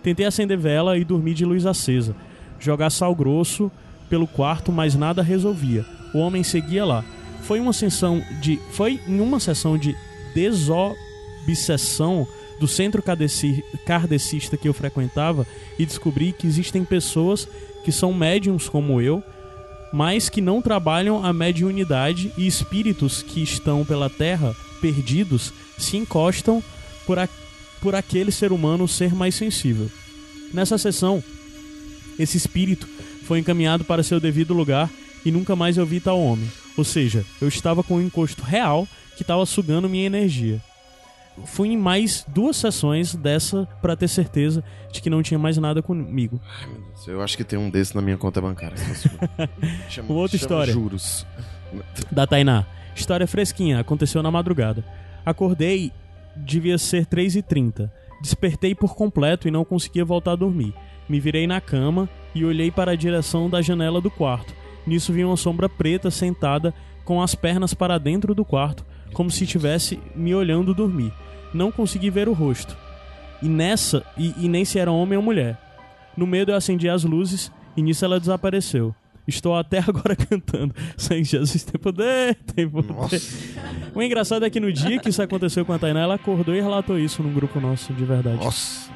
Tentei 0.03 0.27
acender 0.27 0.59
vela 0.59 0.99
e 0.99 1.05
dormir 1.05 1.35
de 1.35 1.45
luz 1.45 1.65
acesa. 1.65 2.15
Jogar 2.59 2.91
sal 2.91 3.15
grosso 3.15 3.71
pelo 4.09 4.27
quarto, 4.27 4.71
mas 4.71 4.95
nada 4.95 5.23
resolvia. 5.23 5.85
o 6.13 6.19
homem 6.19 6.43
seguia 6.43 6.85
lá. 6.85 7.05
Foi 7.47 7.61
uma 7.61 7.73
sessão 7.73 8.23
de. 8.41 8.59
Foi 8.71 9.01
em 9.07 9.21
uma 9.21 9.39
sessão 9.39 9.77
de 9.79 9.97
desobsessão 10.35 12.27
do 12.59 12.67
centro 12.67 13.03
kardeci- 13.03 13.65
kardecista 13.85 14.57
que 14.57 14.69
eu 14.69 14.73
frequentava 14.73 15.47
e 15.79 15.85
descobri 15.85 16.33
que 16.33 16.47
existem 16.47 16.85
pessoas 16.85 17.49
que 17.85 17.93
são 17.93 18.13
médiums 18.15 18.69
como 18.69 19.01
eu, 19.01 19.23
mas 19.93 20.29
que 20.29 20.41
não 20.41 20.63
trabalham 20.63 21.25
a 21.25 21.33
mediunidade 21.33 22.33
e 22.39 22.47
espíritos 22.47 23.23
que 23.23 23.43
estão 23.43 23.85
pela 23.85 24.09
terra 24.09 24.55
perdidos 24.81 25.53
se 25.77 25.97
encostam 25.97 26.63
por, 27.07 27.19
a, 27.19 27.29
por 27.81 27.95
aquele 27.95 28.31
ser 28.31 28.53
humano 28.53 28.89
ser 28.89 29.15
mais 29.15 29.35
sensível. 29.35 29.91
Nessa 30.53 30.79
sessão, 30.79 31.23
esse 32.19 32.37
espírito 32.37 32.89
foi 33.25 33.39
encaminhado 33.41 33.85
para 33.85 34.03
seu 34.03 34.21
devido 34.21 34.55
lugar 34.55 34.91
e 35.25 35.31
nunca 35.31 35.57
mais 35.57 35.77
eu 35.77 35.85
vi 35.85 36.01
tal 36.01 36.21
homem. 36.21 36.49
Ou 36.77 36.85
seja, 36.85 37.25
eu 37.41 37.49
estava 37.49 37.83
com 37.83 37.97
um 37.97 38.03
encosto 38.03 38.43
real 38.43 38.87
que 39.17 39.23
estava 39.23 39.45
sugando 39.47 39.89
minha 39.89 40.07
energia. 40.07 40.61
Fui 41.47 41.69
em 41.69 41.77
mais 41.77 42.25
duas 42.29 42.57
sessões 42.57 43.15
dessa 43.15 43.67
para 43.83 43.97
ter 43.97 44.07
certeza 44.09 44.63
de 44.93 45.03
que 45.03 45.11
não 45.11 45.23
tinha 45.23 45.39
mais 45.39 45.57
nada 45.59 45.83
comigo. 45.83 46.41
Ai, 46.61 46.67
meu 46.69 46.81
Deus, 46.81 47.09
eu 47.09 47.21
acho 47.23 47.37
que 47.37 47.43
tem 47.43 47.59
um 47.59 47.69
desse 47.69 47.95
na 47.95 48.01
minha 48.01 48.17
conta 48.17 48.41
bancária. 48.41 48.77
chama, 49.91 50.09
Uma 50.11 50.21
outra 50.21 50.37
história. 50.37 50.73
Juros. 50.73 51.27
da 52.11 52.27
Tainá. 52.27 52.65
História 52.95 53.27
fresquinha, 53.27 53.81
aconteceu 53.81 54.23
na 54.23 54.31
madrugada. 54.31 54.85
Acordei, 55.27 55.91
devia 56.37 56.79
ser 56.79 57.07
3h30. 57.07 57.91
Despertei 58.23 58.73
por 58.75 58.95
completo 58.95 59.49
e 59.49 59.51
não 59.51 59.65
conseguia 59.65 60.05
voltar 60.05 60.33
a 60.33 60.37
dormir. 60.37 60.73
Me 61.09 61.19
virei 61.19 61.49
na 61.49 61.61
cama 61.61 62.09
e 62.33 62.45
olhei 62.45 62.71
para 62.71 62.93
a 62.93 62.97
direção 62.97 63.51
da 63.51 63.61
janela 63.61 64.01
do 64.01 64.11
quarto. 64.11 64.55
Nisso 64.87 65.13
vi 65.13 65.25
uma 65.25 65.37
sombra 65.37 65.69
preta 65.69 66.11
sentada 66.11 66.75
com 67.05 67.21
as 67.21 67.35
pernas 67.35 67.75
para 67.75 67.99
dentro 67.99 68.35
do 68.35 68.45
quarto, 68.45 68.85
como 69.13 69.31
se 69.31 69.45
estivesse 69.45 69.99
me 70.15 70.35
olhando 70.35 70.75
dormir. 70.75 71.13
Não 71.53 71.71
consegui 71.71 72.11
ver 72.11 72.29
o 72.29 72.33
rosto. 72.33 72.77
E 73.43 73.49
nessa, 73.49 74.05
e, 74.17 74.35
e 74.39 74.49
nem 74.49 74.65
se 74.65 74.79
era 74.79 74.91
homem 74.91 75.17
ou 75.17 75.23
mulher. 75.23 75.59
No 76.17 76.27
medo 76.27 76.53
eu 76.53 76.57
acendi 76.57 76.89
as 76.89 77.05
luzes 77.05 77.53
e 77.77 77.83
nisso 77.83 78.05
ela 78.05 78.21
desapareceu. 78.21 78.95
Estou 79.27 79.57
até 79.57 79.79
agora 79.87 80.15
cantando. 80.15 80.75
Sem 80.97 81.25
Jesus 81.25 81.63
tem 81.65 81.81
poder, 81.81 82.35
tem 82.55 82.69
poder. 82.69 82.93
Nossa. 82.93 83.17
O 83.95 84.03
engraçado 84.03 84.45
é 84.45 84.51
que 84.51 84.61
no 84.61 84.73
dia 84.73 84.99
que 84.99 85.09
isso 85.09 85.23
aconteceu 85.23 85.65
com 85.65 85.73
a 85.73 85.79
Tainá, 85.79 86.01
ela 86.01 86.15
acordou 86.15 86.55
e 86.55 86.61
relatou 86.61 86.99
isso 86.99 87.23
num 87.23 87.33
grupo 87.33 87.61
nosso, 87.61 87.93
de 87.93 88.05
verdade. 88.05 88.45
Nossa. 88.45 88.91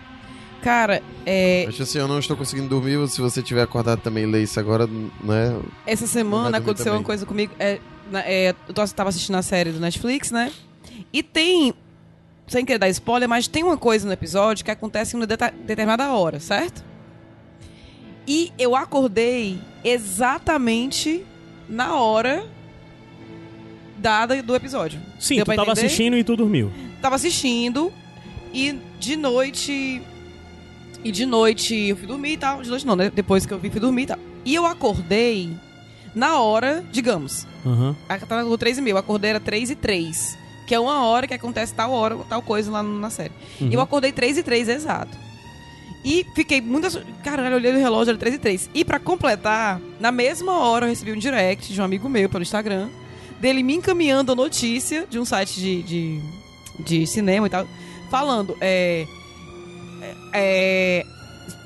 Cara, 0.63 1.03
é, 1.25 1.67
Acho 1.69 1.83
assim, 1.85 1.99
eu 1.99 2.09
não 2.09 2.19
estou 2.19 2.37
conseguindo 2.37 2.69
dormir. 2.69 3.07
Se 3.09 3.21
você 3.21 3.41
tiver 3.43 3.63
acordado 3.63 4.01
também, 4.01 4.27
lê 4.27 4.43
isso 4.43 4.59
agora, 4.59 4.87
né? 5.23 5.59
essa 5.87 6.07
semana 6.07 6.59
aconteceu 6.59 6.87
também. 6.87 7.01
uma 7.01 7.05
coisa 7.05 7.25
comigo. 7.25 7.53
É, 7.59 7.79
na- 8.11 8.25
é, 8.25 8.51
eu 8.67 8.75
tô- 8.75 8.87
tava 8.89 9.09
assistindo 9.11 9.37
a 9.37 9.43
série 9.43 9.71
do 9.71 9.79
Netflix, 9.81 10.31
né? 10.31 10.53
E 11.13 11.23
tem. 11.23 11.73
Sem 12.49 12.65
querer 12.65 12.79
dar 12.79 12.89
spoiler, 12.89 13.29
mas 13.29 13.47
tem 13.47 13.63
uma 13.63 13.77
coisa 13.77 14.07
no 14.07 14.13
episódio 14.13 14.65
que 14.65 14.71
acontece 14.71 15.15
em 15.15 15.21
uma 15.21 15.27
determinada 15.27 16.11
hora, 16.13 16.41
certo? 16.41 16.83
E 18.27 18.53
eu 18.59 18.75
acordei 18.75 19.61
exatamente 19.85 21.25
na 21.69 21.95
hora 21.97 22.47
dada 23.97 24.43
do 24.43 24.55
episódio. 24.55 25.01
Sim, 25.21 25.37
Deu 25.37 25.45
tu 25.45 25.49
tava 25.49 25.71
entender? 25.73 25.87
assistindo 25.87 26.17
e 26.17 26.25
tu 26.25 26.37
dormiu. 26.37 26.71
tava 27.03 27.17
assistindo 27.17 27.93
e 28.53 28.79
de 28.99 29.17
noite. 29.17 30.03
E 31.05 31.13
de 31.13 31.25
noite 31.25 31.75
eu 31.75 31.97
fui 31.97 32.07
dormir 32.07 32.33
e 32.33 32.37
tal. 32.37 32.63
De 32.63 32.69
noite 32.69 32.87
não, 32.87 32.97
né? 32.97 33.11
Depois 33.15 33.47
que 33.47 33.53
eu 33.53 33.59
vi, 33.59 33.71
fui 33.71 33.81
dormir 33.81 34.03
e 34.03 34.07
tal. 34.07 34.19
E 34.45 34.55
eu 34.55 34.67
acordei 34.67 35.51
na 36.15 36.41
hora, 36.41 36.85
digamos. 36.91 37.47
Aham. 37.65 37.97
A 38.09 38.19
tava 38.19 38.43
no 38.43 38.59
3 38.59 38.79
e 38.79 38.83
meio, 38.83 38.95
eu 38.95 38.99
acordei 38.99 39.31
era 39.31 39.41
3 39.41 39.71
e 39.71 39.75
3. 39.77 40.39
Que 40.67 40.75
é 40.75 40.81
uma 40.81 41.05
hora 41.05 41.27
que 41.27 41.35
acontece 41.35 41.73
tal 41.73 41.93
hora, 41.93 42.17
tal 42.29 42.43
coisa 42.43 42.71
lá 42.71 42.83
na 42.83 43.11
série. 43.11 43.33
Uhum. 43.61 43.69
E 43.71 43.75
eu 43.75 43.81
acordei 43.81 44.13
3 44.13 44.39
e 44.39 44.43
3, 44.43 44.69
exato. 44.69 45.17
E 46.05 46.27
fiquei 46.35 46.61
muito. 46.61 46.89
Caralho, 47.23 47.55
eu 47.55 47.57
olhei 47.57 47.73
no 47.73 47.79
relógio, 47.79 48.11
era 48.11 48.19
3 48.19 48.35
e 48.35 48.39
3. 48.39 48.71
E 48.75 48.85
pra 48.85 48.99
completar, 48.99 49.81
na 49.99 50.13
mesma 50.13 50.59
hora 50.59 50.87
eu 50.87 50.91
recebi 50.91 51.13
um 51.13 51.19
direct 51.19 51.73
de 51.73 51.81
um 51.81 51.85
amigo 51.85 52.09
meu 52.09 52.29
pelo 52.29 52.43
Instagram, 52.43 52.89
dele 53.41 53.63
me 53.63 53.75
encaminhando 53.75 54.33
a 54.33 54.35
notícia 54.35 55.07
de 55.09 55.19
um 55.19 55.25
site 55.25 55.61
de, 55.61 55.83
de, 55.83 56.21
de 56.81 57.07
cinema 57.07 57.47
e 57.47 57.51
tal, 57.51 57.67
falando, 58.11 58.57
é. 58.61 59.07
É. 60.33 61.05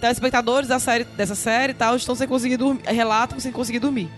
Telespectadores 0.00 0.68
da 0.68 0.78
série, 0.78 1.04
dessa 1.16 1.34
série 1.34 1.72
e 1.72 1.74
tal 1.74 1.96
estão 1.96 2.14
sem 2.14 2.26
conseguir 2.26 2.56
dormir. 2.56 2.82
Relatam 2.84 3.38
sem 3.38 3.52
conseguir 3.52 3.78
dormir. 3.78 4.08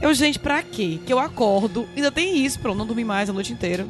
Eu, 0.00 0.14
gente, 0.14 0.38
pra 0.38 0.62
quê? 0.62 0.98
Que 1.04 1.12
eu 1.12 1.18
acordo, 1.18 1.86
ainda 1.96 2.10
tem 2.10 2.44
isso, 2.44 2.58
pronto, 2.60 2.78
não 2.78 2.86
dormi 2.86 3.04
mais 3.04 3.28
a 3.28 3.32
noite 3.32 3.52
inteira. 3.52 3.86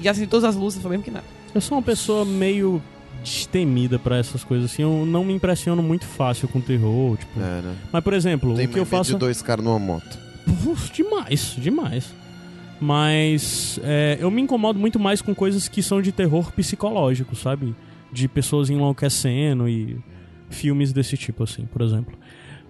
E 0.00 0.08
acendi 0.08 0.26
todas 0.26 0.44
as 0.44 0.56
luzes, 0.56 0.80
foi 0.80 0.90
mesmo 0.90 1.04
que 1.04 1.10
nada. 1.10 1.24
Eu 1.54 1.60
sou 1.60 1.76
uma 1.76 1.82
pessoa 1.82 2.24
meio 2.24 2.82
destemida 3.22 3.98
pra 3.98 4.16
essas 4.16 4.42
coisas 4.42 4.70
assim. 4.72 4.82
Eu 4.82 5.04
não 5.04 5.24
me 5.24 5.34
impressiono 5.34 5.82
muito 5.82 6.06
fácil 6.06 6.48
com 6.48 6.60
terror, 6.60 7.16
tipo. 7.18 7.38
É, 7.38 7.60
né? 7.62 7.76
Mas, 7.92 8.02
por 8.02 8.14
exemplo, 8.14 8.54
Tem 8.54 8.66
o 8.66 8.68
que 8.70 8.78
eu 8.78 8.86
faço. 8.86 9.12
de 9.12 9.18
dois 9.18 9.42
caras 9.42 9.64
numa 9.64 9.78
moto. 9.78 10.18
Uf, 10.66 10.90
demais, 10.92 11.54
demais. 11.58 12.06
Mas 12.80 13.78
é, 13.82 14.16
eu 14.18 14.30
me 14.30 14.40
incomodo 14.40 14.78
muito 14.78 14.98
mais 14.98 15.20
com 15.20 15.34
coisas 15.34 15.68
que 15.68 15.82
são 15.82 16.00
de 16.00 16.12
terror 16.12 16.50
psicológico, 16.52 17.36
sabe? 17.36 17.74
De 18.12 18.26
pessoas 18.28 18.70
enlouquecendo 18.70 19.68
e 19.68 19.98
filmes 20.48 20.92
desse 20.92 21.16
tipo, 21.16 21.44
assim, 21.44 21.64
por 21.66 21.80
exemplo. 21.82 22.12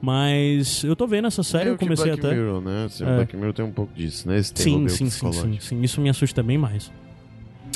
Mas 0.03 0.83
eu 0.85 0.97
tô 0.97 1.07
vendo 1.07 1.27
essa 1.29 1.43
série, 1.43 1.65
Meio 1.65 1.75
eu 1.75 1.79
comecei 1.79 2.07
Black 2.07 2.27
até. 2.27 2.35
Mirror, 2.35 2.61
né? 2.63 2.85
Assim, 2.87 3.05
É. 3.05 3.17
Black 3.17 3.37
Mirror 3.37 3.53
tem 3.53 3.65
um 3.65 3.71
pouco 3.73 3.93
disso, 3.95 4.27
né? 4.29 4.39
Esse 4.39 4.53
Sim, 4.55 4.89
sim, 4.89 5.11
sim, 5.11 5.33
sim, 5.33 5.59
sim. 5.61 5.83
Isso 5.83 6.01
me 6.01 6.09
assusta 6.09 6.43
bem 6.43 6.57
mais. 6.57 6.91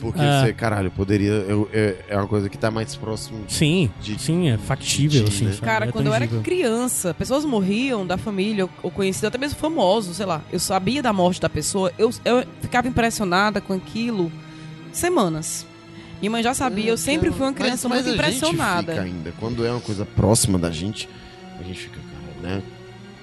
Porque 0.00 0.20
É. 0.20 0.40
você, 0.46 0.52
caralho, 0.52 0.90
poderia. 0.90 1.30
eu- 1.30 1.68
é, 1.72 1.96
é 2.08 2.16
uma 2.16 2.26
coisa 2.26 2.48
que 2.48 2.58
tá 2.58 2.70
mais 2.70 2.96
próximo. 2.96 3.44
Sim, 3.48 3.90
De- 4.02 4.18
sim, 4.18 4.48
é 4.48 4.58
factível, 4.58 5.22
de- 5.24 5.28
assim. 5.30 5.44
né? 5.44 5.52
sabe? 5.52 5.64
Cara, 5.64 5.86
É 5.86 5.92
quando 5.92 6.06
eu 6.06 6.14
era 6.14 6.24
tangível. 6.24 6.42
criança, 6.42 7.14
pessoas 7.14 7.44
morriam 7.44 8.06
da 8.06 8.16
família 8.18 8.64
ou- 8.64 8.70
ou 8.82 8.90
conhecidos, 8.90 9.28
até 9.28 9.38
mesmo 9.38 9.58
famosos, 9.58 10.16
sei 10.16 10.26
lá. 10.26 10.42
Eu 10.52 10.58
sabia 10.58 11.00
da 11.02 11.12
morte 11.12 11.40
da 11.40 11.48
pessoa, 11.48 11.92
eu, 11.96 12.10
eu 12.24 12.44
ficava 12.60 12.88
impressionada 12.88 13.60
com 13.60 13.72
aquilo 13.72 14.32
semanas. 14.92 15.66
Minha 16.20 16.30
mãe 16.30 16.42
já 16.42 16.54
sabia, 16.54 16.90
eu 16.90 16.96
sempre 16.96 17.30
fui 17.30 17.42
uma 17.46 17.52
criança 17.52 17.88
Mas- 17.88 17.98
mas 17.98 18.06
muito 18.06 18.20
a 18.20 18.30
gente 18.30 18.36
impressionada. 18.38 18.92
fica 18.92 19.04
ainda. 19.04 19.32
Quando 19.38 19.64
é 19.66 19.70
uma 19.70 19.80
coisa 19.80 20.06
próxima 20.06 20.58
da 20.58 20.70
gente, 20.70 21.08
a 21.58 21.62
gente 21.62 21.80
fica, 21.80 21.98
cara, 22.00 22.48
né? 22.56 22.62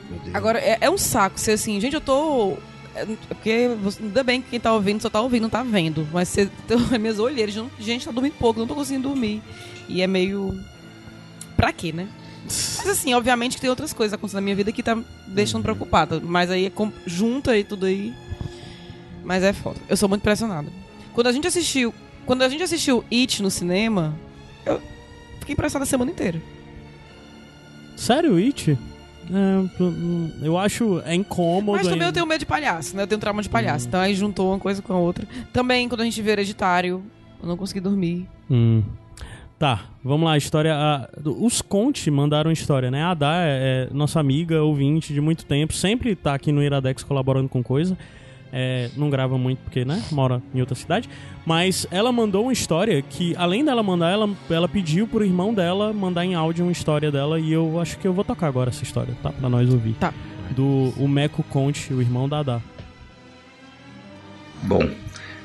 Meu 0.10 0.20
Deus. 0.20 0.36
Agora, 0.36 0.60
é, 0.60 0.78
é 0.82 0.90
um 0.90 0.98
saco 0.98 1.40
ser 1.40 1.52
assim, 1.54 1.80
gente, 1.80 1.94
eu 1.94 2.02
tô. 2.02 2.58
é, 2.94 3.06
porque 3.30 3.70
ainda 4.02 4.24
bem 4.24 4.42
que 4.42 4.50
quem 4.52 4.60
tá 4.60 4.74
ouvindo 4.74 5.02
só 5.02 5.10
tá 5.10 5.20
ouvindo, 5.22 5.44
não 5.44 5.50
tá 5.50 5.64
vendo. 5.64 6.08
Mas 6.12 6.28
você, 6.30 6.50
minhas 7.00 7.18
olheiras, 7.18 7.56
não- 7.56 7.72
gente, 7.80 8.06
tá 8.06 8.12
dormindo 8.12 8.34
pouco, 8.34 8.60
não 8.60 8.68
tô 8.68 8.76
conseguindo 8.76 9.08
dormir. 9.10 9.42
E 9.88 10.02
é 10.02 10.08
meio. 10.08 10.58
Pra 11.56 11.72
quê, 11.72 11.92
né? 11.92 12.08
Mas 12.44 12.88
assim, 12.88 13.14
obviamente 13.14 13.56
que 13.56 13.62
tem 13.62 13.70
outras 13.70 13.94
coisas 13.94 14.14
acontecendo 14.14 14.40
na 14.40 14.44
minha 14.44 14.56
vida 14.56 14.72
que 14.72 14.82
tá 14.84 14.96
me 14.96 15.06
deixando 15.28 15.64
preocupada. 15.64 16.20
Mas 16.24 16.50
aí 16.52 16.66
é 16.66 16.70
com- 16.70 16.92
junta 17.06 17.52
aí 17.52 17.64
tudo 17.64 17.86
aí. 17.86 18.14
Mas 19.24 19.44
é 19.44 19.54
foda. 19.54 19.78
Eu 19.88 19.96
sou 19.96 20.10
muito 20.10 20.22
impressionada. 20.22 20.68
Quando 21.14 21.28
a 21.28 21.32
gente 21.32 21.48
assistiu. 21.48 21.94
Quando 22.26 22.42
a 22.44 22.50
gente 22.50 22.64
assistiu 22.64 23.04
It 23.12 23.42
no 23.42 23.50
cinema, 23.52 24.14
eu 24.66 24.82
fiquei 25.40 25.54
impressionada 25.54 25.84
a 25.84 25.88
semana 25.88 26.12
inteira. 26.12 26.42
Sério, 27.96 28.38
It? 28.38 28.78
É, 29.30 29.82
hum, 29.84 30.32
eu 30.42 30.58
acho 30.58 31.02
é 31.06 31.14
incômodo. 31.16 31.74
Mas 31.74 31.84
também 31.84 31.94
ainda. 31.94 32.06
eu 32.06 32.14
tenho 32.14 32.26
medo 32.26 32.40
de 32.40 32.46
palhaço, 32.46 32.96
né? 32.96 33.04
Eu 33.04 33.08
tenho 33.08 33.22
trauma 33.22 33.42
de 33.42 33.50
palhaço. 33.50 33.88
Então 33.88 34.00
aí 34.00 34.16
juntou 34.16 34.50
uma 34.52 34.60
coisa 34.60 34.82
com 34.82 34.94
a 34.94 34.98
outra. 34.98 35.28
Também, 35.54 35.88
quando 35.88 36.02
a 36.02 36.04
gente 36.04 36.22
vê 36.22 36.32
hereditário, 36.32 37.04
eu 37.42 37.48
não 37.48 37.56
consegui 37.56 37.80
dormir. 37.80 38.28
Hum. 38.50 38.82
Tá, 39.60 39.82
vamos 40.04 40.26
lá, 40.26 40.36
história. 40.38 40.74
a- 40.76 41.08
os 41.24 41.62
Conte 41.62 42.10
mandaram 42.10 42.52
história, 42.52 42.90
né? 42.90 43.04
A 43.04 43.14
Dá 43.14 43.36
é, 43.44 43.88
é 43.92 43.94
nossa 43.94 44.20
amiga, 44.20 44.64
ouvinte 44.64 45.14
de 45.14 45.22
muito 45.22 45.46
tempo, 45.46 45.72
sempre 45.74 46.16
tá 46.16 46.34
aqui 46.34 46.52
no 46.52 46.64
Iradex 46.64 47.04
colaborando 47.04 47.48
com 47.48 47.62
coisa. 47.62 47.96
É, 48.54 48.90
não 48.98 49.10
grava 49.10 49.38
muito 49.38 49.60
porque, 49.60 49.86
né? 49.86 50.04
Mora 50.12 50.42
em 50.54 50.60
outra 50.60 50.76
cidade. 50.76 51.10
Mas 51.46 51.88
ela 51.90 52.12
mandou 52.12 52.44
uma 52.44 52.54
história 52.54 53.02
que, 53.02 53.36
além 53.38 53.64
dela 53.64 53.82
mandar, 53.82 54.12
ela, 54.12 54.30
ela 54.50 54.68
pediu 54.68 55.08
pro 55.08 55.24
irmão 55.24 55.54
dela 55.54 55.94
mandar 55.94 56.26
em 56.26 56.36
áudio 56.36 56.66
uma 56.66 56.72
história 56.72 57.12
dela. 57.12 57.40
E 57.40 57.52
eu 57.52 57.80
acho 57.80 57.98
que 57.98 58.08
eu 58.08 58.14
vou 58.14 58.24
tocar 58.24 58.48
agora 58.48 58.70
essa 58.70 58.84
história, 58.84 59.16
tá? 59.24 59.32
Pra 59.32 59.50
nós 59.50 59.72
ouvir. 59.72 59.94
Tá. 59.94 60.14
Do 60.52 60.94
o 60.98 61.08
Meco 61.08 61.44
Conte, 61.44 61.94
o 61.94 62.02
irmão 62.02 62.28
da 62.28 62.40
Adá. 62.40 62.62
Bom, 64.64 64.88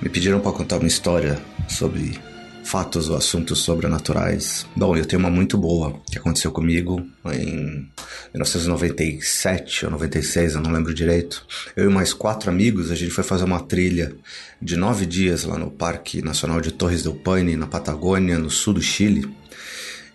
me 0.02 0.08
pediram 0.08 0.40
para 0.40 0.52
contar 0.52 0.78
uma 0.78 0.88
história 0.88 1.40
sobre 1.68 2.18
fatos 2.66 3.08
ou 3.08 3.16
assuntos 3.16 3.60
sobrenaturais. 3.60 4.66
Bom, 4.74 4.96
eu 4.96 5.06
tenho 5.06 5.20
uma 5.20 5.30
muito 5.30 5.56
boa 5.56 6.00
que 6.10 6.18
aconteceu 6.18 6.50
comigo 6.50 7.00
em 7.26 7.88
1997 8.34 9.84
ou 9.84 9.92
96, 9.92 10.54
eu 10.54 10.60
não 10.60 10.72
lembro 10.72 10.92
direito. 10.92 11.46
Eu 11.76 11.88
e 11.88 11.92
mais 11.92 12.12
quatro 12.12 12.50
amigos, 12.50 12.90
a 12.90 12.96
gente 12.96 13.12
foi 13.12 13.22
fazer 13.22 13.44
uma 13.44 13.60
trilha 13.60 14.12
de 14.60 14.76
nove 14.76 15.06
dias 15.06 15.44
lá 15.44 15.56
no 15.56 15.70
Parque 15.70 16.20
Nacional 16.22 16.60
de 16.60 16.72
Torres 16.72 17.04
del 17.04 17.14
Paine, 17.14 17.56
na 17.56 17.68
Patagônia, 17.68 18.38
no 18.38 18.50
sul 18.50 18.74
do 18.74 18.82
Chile. 18.82 19.32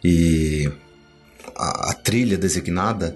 E 0.03 0.69
a, 1.55 1.91
a 1.91 1.93
trilha 1.93 2.37
designada 2.37 3.15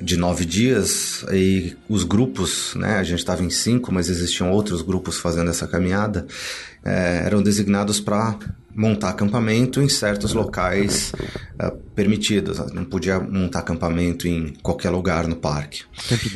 de 0.00 0.18
nove 0.18 0.44
dias 0.44 1.24
e 1.32 1.74
os 1.88 2.04
grupos, 2.04 2.74
né? 2.74 2.98
A 2.98 3.02
gente 3.02 3.20
estava 3.20 3.42
em 3.42 3.48
cinco, 3.48 3.90
mas 3.92 4.10
existiam 4.10 4.50
outros 4.50 4.82
grupos 4.82 5.18
fazendo 5.18 5.48
essa 5.48 5.66
caminhada, 5.66 6.26
é, 6.84 7.22
eram 7.24 7.42
designados 7.42 7.98
para 7.98 8.38
montar 8.76 9.08
acampamento 9.08 9.80
em 9.80 9.88
certos 9.88 10.34
locais 10.34 11.12
uh, 11.60 11.76
permitidos. 11.94 12.58
Não 12.72 12.84
podia 12.84 13.18
montar 13.18 13.60
acampamento 13.60 14.28
em 14.28 14.52
qualquer 14.62 14.90
lugar 14.90 15.26
no 15.26 15.36
parque. 15.36 15.82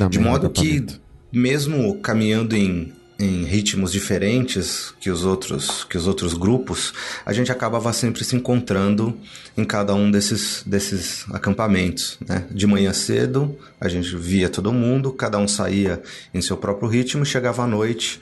De 0.09 0.19
modo 0.19 0.49
que, 0.49 0.83
mesmo 1.31 1.99
caminhando 1.99 2.55
em 2.55 2.91
em 3.23 3.43
ritmos 3.43 3.91
diferentes 3.91 4.93
que 4.99 5.09
os 5.09 5.23
outros 5.23 5.83
que 5.83 5.95
os 5.95 6.07
outros 6.07 6.33
grupos, 6.33 6.91
a 7.25 7.31
gente 7.31 7.51
acabava 7.51 7.93
sempre 7.93 8.23
se 8.23 8.35
encontrando 8.35 9.15
em 9.55 9.63
cada 9.63 9.93
um 9.93 10.09
desses 10.09 10.63
desses 10.65 11.25
acampamentos, 11.31 12.17
né? 12.27 12.45
De 12.49 12.65
manhã 12.65 12.91
cedo, 12.93 13.55
a 13.79 13.87
gente 13.87 14.15
via 14.15 14.49
todo 14.49 14.73
mundo, 14.73 15.11
cada 15.11 15.37
um 15.37 15.47
saía 15.47 16.01
em 16.33 16.41
seu 16.41 16.57
próprio 16.57 16.89
ritmo, 16.89 17.23
chegava 17.23 17.63
à 17.63 17.67
noite, 17.67 18.19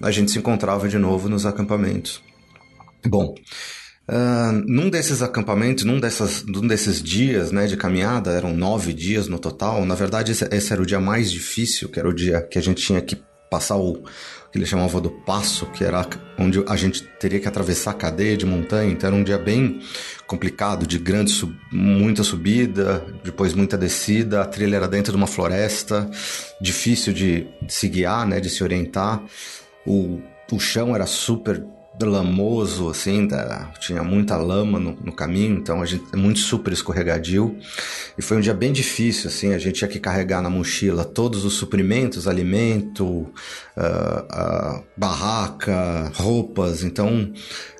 a 0.00 0.10
gente 0.10 0.30
se 0.30 0.38
encontrava 0.38 0.88
de 0.88 0.98
novo 0.98 1.28
nos 1.28 1.46
acampamentos. 1.46 2.22
Bom, 3.06 3.34
Uh, 4.06 4.52
num 4.66 4.90
desses 4.90 5.22
acampamentos, 5.22 5.84
num, 5.84 5.98
dessas, 5.98 6.44
num 6.44 6.66
desses 6.66 7.02
dias 7.02 7.50
né, 7.50 7.66
de 7.66 7.74
caminhada, 7.74 8.32
eram 8.32 8.54
nove 8.54 8.92
dias 8.92 9.28
no 9.28 9.38
total. 9.38 9.86
Na 9.86 9.94
verdade, 9.94 10.32
esse, 10.32 10.44
esse, 10.52 10.72
era 10.72 10.82
o 10.82 10.84
dia 10.84 11.00
mais 11.00 11.32
difícil, 11.32 11.88
que 11.88 11.98
era 11.98 12.06
o 12.06 12.12
dia 12.12 12.42
que 12.42 12.58
a 12.58 12.62
gente 12.62 12.84
tinha 12.84 13.00
que 13.00 13.16
passar 13.50 13.76
o 13.76 14.02
que 14.52 14.58
ele 14.58 14.66
chamava 14.66 15.00
do 15.00 15.10
passo, 15.10 15.66
que 15.66 15.82
era 15.82 16.06
onde 16.38 16.62
a 16.68 16.76
gente 16.76 17.02
teria 17.18 17.40
que 17.40 17.48
atravessar 17.48 17.92
a 17.92 17.94
cadeia 17.94 18.36
de 18.36 18.44
montanha. 18.44 18.92
Então 18.92 19.08
era 19.08 19.16
um 19.16 19.24
dia 19.24 19.38
bem 19.38 19.80
complicado, 20.26 20.86
de 20.86 20.98
grande 20.98 21.30
sub, 21.30 21.56
muita 21.72 22.22
subida, 22.22 23.04
depois 23.24 23.54
muita 23.54 23.78
descida. 23.78 24.42
A 24.42 24.44
trilha 24.44 24.76
era 24.76 24.86
dentro 24.86 25.12
de 25.12 25.16
uma 25.16 25.26
floresta, 25.26 26.10
difícil 26.60 27.12
de, 27.12 27.46
se 27.68 27.88
guiar, 27.88 28.26
né, 28.26 28.38
de 28.38 28.50
se 28.50 28.62
orientar. 28.62 29.22
O, 29.86 30.20
o 30.52 30.60
chão 30.60 30.94
era 30.94 31.06
super 31.06 31.64
lamoso, 32.02 32.88
assim, 32.88 33.28
tá? 33.28 33.70
tinha 33.78 34.02
muita 34.02 34.36
lama 34.36 34.80
no, 34.80 34.92
no, 34.92 35.12
caminho, 35.12 35.56
então 35.58 35.80
a 35.80 35.86
gente 35.86 36.04
é 36.12 36.16
muito 36.16 36.40
super 36.40 36.72
escorregadio. 36.72 37.56
E 38.18 38.22
foi 38.22 38.36
um 38.36 38.40
dia 38.40 38.54
bem 38.54 38.72
difícil, 38.72 39.28
assim, 39.28 39.52
a 39.52 39.58
gente 39.58 39.76
tinha 39.76 39.88
que 39.88 40.00
carregar 40.00 40.42
na 40.42 40.50
mochila 40.50 41.04
todos 41.04 41.44
os 41.44 41.54
suprimentos, 41.54 42.26
alimento, 42.26 43.04
uh, 43.06 43.26
uh, 43.76 44.84
barraca, 44.96 46.10
roupas, 46.14 46.82
então 46.82 47.32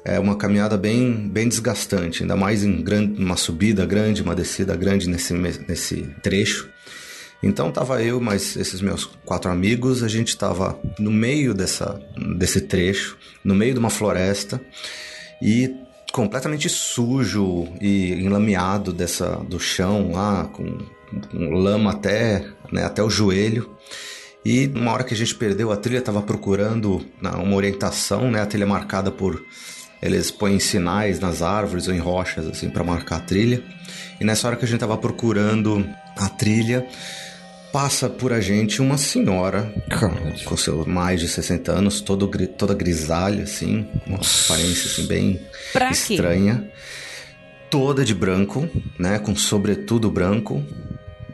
é 0.04 0.18
uma 0.20 0.36
caminhada 0.36 0.76
bem, 0.76 1.28
bem 1.28 1.48
desgastante, 1.48 2.22
ainda 2.22 2.36
mais 2.36 2.62
em 2.62 2.82
grande, 2.82 3.20
uma 3.20 3.36
subida 3.36 3.84
grande, 3.84 4.22
uma 4.22 4.34
descida 4.34 4.76
grande 4.76 5.08
nesse, 5.08 5.34
nesse 5.34 6.02
trecho. 6.22 6.73
Então 7.44 7.70
tava 7.70 8.02
eu 8.02 8.20
mais 8.20 8.56
esses 8.56 8.80
meus 8.80 9.04
quatro 9.24 9.50
amigos, 9.50 10.02
a 10.02 10.08
gente 10.08 10.34
tava 10.34 10.78
no 10.98 11.10
meio 11.10 11.52
dessa, 11.52 12.00
desse 12.36 12.62
trecho, 12.62 13.18
no 13.44 13.54
meio 13.54 13.74
de 13.74 13.78
uma 13.78 13.90
floresta 13.90 14.58
e 15.42 15.74
completamente 16.10 16.70
sujo 16.70 17.68
e 17.82 18.12
enlameado 18.14 18.94
dessa 18.94 19.36
do 19.36 19.60
chão 19.60 20.12
lá 20.12 20.44
com, 20.44 20.78
com 21.30 21.50
lama 21.50 21.90
até 21.90 22.46
né, 22.72 22.82
até 22.82 23.02
o 23.02 23.10
joelho. 23.10 23.70
E 24.42 24.66
uma 24.74 24.92
hora 24.92 25.04
que 25.04 25.12
a 25.12 25.16
gente 25.16 25.34
perdeu 25.34 25.70
a 25.70 25.76
trilha, 25.76 25.98
estava 25.98 26.22
procurando 26.22 27.04
uma 27.22 27.56
orientação, 27.56 28.30
né? 28.30 28.42
A 28.42 28.46
trilha 28.46 28.66
marcada 28.66 29.10
por 29.10 29.42
eles 30.02 30.30
põem 30.30 30.60
sinais 30.60 31.18
nas 31.18 31.40
árvores 31.40 31.88
ou 31.88 31.94
em 31.94 31.98
rochas 31.98 32.46
assim 32.46 32.68
para 32.68 32.84
marcar 32.84 33.16
a 33.16 33.20
trilha. 33.20 33.62
E 34.20 34.24
nessa 34.24 34.46
hora 34.46 34.56
que 34.56 34.64
a 34.64 34.68
gente 34.68 34.76
estava 34.76 34.98
procurando 34.98 35.86
a 36.16 36.28
trilha, 36.28 36.86
passa 37.74 38.08
por 38.08 38.32
a 38.32 38.40
gente 38.40 38.80
uma 38.80 38.96
senhora 38.96 39.74
com 40.44 40.56
seus 40.56 40.86
mais 40.86 41.18
de 41.18 41.26
60 41.26 41.72
anos, 41.72 42.00
todo, 42.00 42.30
toda 42.56 42.72
grisalha, 42.72 43.42
assim, 43.42 43.84
uma 44.06 44.18
aparência 44.18 44.88
assim, 44.88 45.06
bem 45.08 45.40
pra 45.72 45.90
estranha. 45.90 46.70
Quê? 46.72 46.78
Toda 47.68 48.04
de 48.04 48.14
branco, 48.14 48.68
né? 48.96 49.18
Com 49.18 49.34
sobretudo 49.34 50.08
branco, 50.08 50.64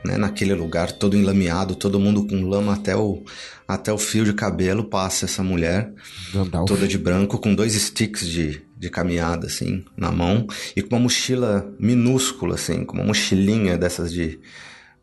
né? 0.03 0.17
Naquele 0.17 0.55
lugar 0.55 0.93
todo 0.93 1.15
enlameado, 1.15 1.75
todo 1.75 2.01
mundo 2.01 2.27
com 2.27 2.49
lama 2.49 2.73
até 2.73 2.97
o, 2.97 3.23
até 3.69 3.93
o 3.93 3.99
fio 3.99 4.25
de 4.25 4.33
cabelo, 4.33 4.85
passa 4.85 5.27
essa 5.27 5.43
mulher. 5.43 5.93
Gandalf. 6.33 6.67
Toda 6.67 6.89
de 6.89 6.97
branco, 6.97 7.39
com 7.39 7.55
dois 7.55 7.75
sticks 7.75 8.27
de, 8.27 8.63
de 8.79 8.89
caminhada, 8.89 9.47
assim, 9.47 9.85
na 9.95 10.11
mão. 10.11 10.47
E 10.75 10.81
com 10.81 10.97
uma 10.97 11.03
mochila 11.03 11.71
minúscula, 11.79 12.55
assim, 12.55 12.83
com 12.83 12.95
uma 12.95 13.05
mochilinha 13.05 13.77
dessas 13.77 14.11
de 14.11 14.41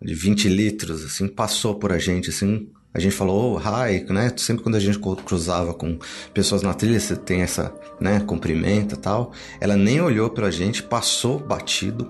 de 0.01 0.13
20 0.13 0.47
litros, 0.49 1.03
assim, 1.03 1.27
passou 1.27 1.75
por 1.75 1.91
a 1.91 1.97
gente, 1.97 2.29
assim, 2.29 2.69
a 2.93 2.99
gente 2.99 3.15
falou, 3.15 3.53
oh, 3.53 3.59
hi, 3.59 4.03
né? 4.11 4.33
Sempre 4.37 4.63
quando 4.63 4.75
a 4.75 4.79
gente 4.79 4.97
cruzava 4.99 5.73
com 5.73 5.99
pessoas 6.33 6.63
na 6.63 6.73
trilha, 6.73 6.99
você 6.99 7.15
tem 7.15 7.41
essa, 7.41 7.71
né, 7.99 8.19
cumprimenta 8.21 8.95
tal. 8.95 9.31
Ela 9.61 9.77
nem 9.77 10.01
olhou 10.01 10.31
pra 10.31 10.49
gente, 10.49 10.81
passou 10.81 11.37
batido. 11.37 12.09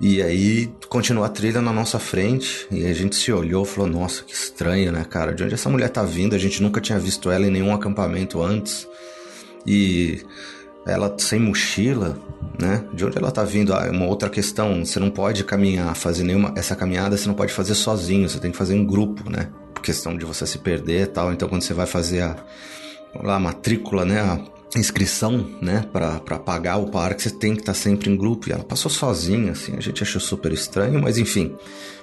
E 0.00 0.20
aí 0.20 0.68
continuou 0.88 1.24
a 1.24 1.28
trilha 1.28 1.62
na 1.62 1.72
nossa 1.72 1.96
frente 2.00 2.66
e 2.72 2.84
a 2.84 2.92
gente 2.92 3.14
se 3.14 3.32
olhou 3.32 3.64
falou: 3.64 3.88
Nossa, 3.88 4.24
que 4.24 4.32
estranho, 4.34 4.90
né, 4.90 5.04
cara? 5.04 5.32
De 5.32 5.44
onde 5.44 5.54
essa 5.54 5.70
mulher 5.70 5.90
tá 5.90 6.02
vindo? 6.02 6.34
A 6.34 6.38
gente 6.38 6.60
nunca 6.60 6.80
tinha 6.80 6.98
visto 6.98 7.30
ela 7.30 7.46
em 7.46 7.50
nenhum 7.50 7.72
acampamento 7.72 8.42
antes. 8.42 8.88
E 9.64 10.22
ela 10.86 11.14
sem 11.18 11.38
mochila, 11.38 12.18
né? 12.60 12.84
De 12.92 13.04
onde 13.04 13.18
ela 13.18 13.30
tá 13.30 13.44
vindo? 13.44 13.72
Ah, 13.72 13.88
uma 13.90 14.06
outra 14.06 14.28
questão, 14.28 14.84
você 14.84 14.98
não 14.98 15.10
pode 15.10 15.44
caminhar, 15.44 15.94
fazer 15.94 16.24
nenhuma 16.24 16.52
essa 16.56 16.74
caminhada, 16.74 17.16
você 17.16 17.28
não 17.28 17.34
pode 17.34 17.52
fazer 17.52 17.74
sozinho, 17.74 18.28
você 18.28 18.38
tem 18.38 18.50
que 18.50 18.56
fazer 18.56 18.74
em 18.74 18.86
grupo, 18.86 19.30
né? 19.30 19.48
Por 19.74 19.82
questão 19.82 20.16
de 20.16 20.24
você 20.24 20.46
se 20.46 20.58
perder, 20.58 21.02
e 21.02 21.06
tal. 21.06 21.32
Então 21.32 21.48
quando 21.48 21.62
você 21.62 21.74
vai 21.74 21.86
fazer 21.86 22.22
a 22.22 22.36
lá, 23.20 23.38
matrícula, 23.38 24.04
né, 24.04 24.20
a 24.20 24.78
inscrição, 24.78 25.46
né, 25.60 25.84
para 25.92 26.38
pagar 26.38 26.78
o 26.78 26.90
parque, 26.90 27.22
você 27.22 27.30
tem 27.30 27.54
que 27.54 27.60
estar 27.60 27.72
tá 27.72 27.78
sempre 27.78 28.10
em 28.10 28.16
grupo. 28.16 28.48
E 28.48 28.52
ela 28.52 28.64
passou 28.64 28.90
sozinha, 28.90 29.52
assim, 29.52 29.74
a 29.76 29.80
gente 29.80 30.02
achou 30.02 30.20
super 30.20 30.52
estranho, 30.52 31.00
mas 31.00 31.18
enfim, 31.18 31.54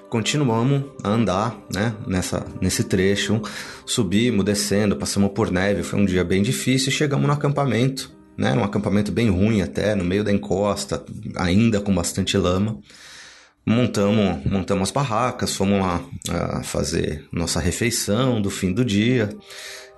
continuamos 0.10 0.84
a 1.04 1.10
andar, 1.10 1.58
né, 1.74 1.96
nessa, 2.06 2.46
nesse 2.62 2.84
trecho, 2.84 3.42
subimos, 3.86 4.46
descendo, 4.46 4.96
passamos 4.96 5.32
por 5.32 5.52
neve, 5.52 5.84
foi 5.84 6.00
um 6.00 6.06
dia 6.06 6.24
bem 6.24 6.42
difícil 6.42 6.92
chegamos 6.92 7.26
no 7.26 7.34
acampamento, 7.34 8.12
né? 8.40 8.54
Um 8.54 8.64
acampamento 8.64 9.12
bem 9.12 9.30
ruim 9.30 9.62
até, 9.62 9.94
no 9.94 10.06
meio 10.06 10.24
da 10.24 10.32
encosta, 10.32 11.04
ainda 11.36 11.82
com 11.82 11.94
bastante 11.94 12.38
lama. 12.38 12.80
Montamos, 13.66 14.46
montamos 14.46 14.84
as 14.84 14.92
barracas, 14.92 15.54
fomos 15.54 15.82
lá 15.82 16.02
uh, 16.30 16.64
fazer 16.64 17.28
nossa 17.34 17.60
refeição 17.60 18.42
do 18.42 18.50
fim 18.50 18.72
do 18.72 18.86
dia. 18.86 19.30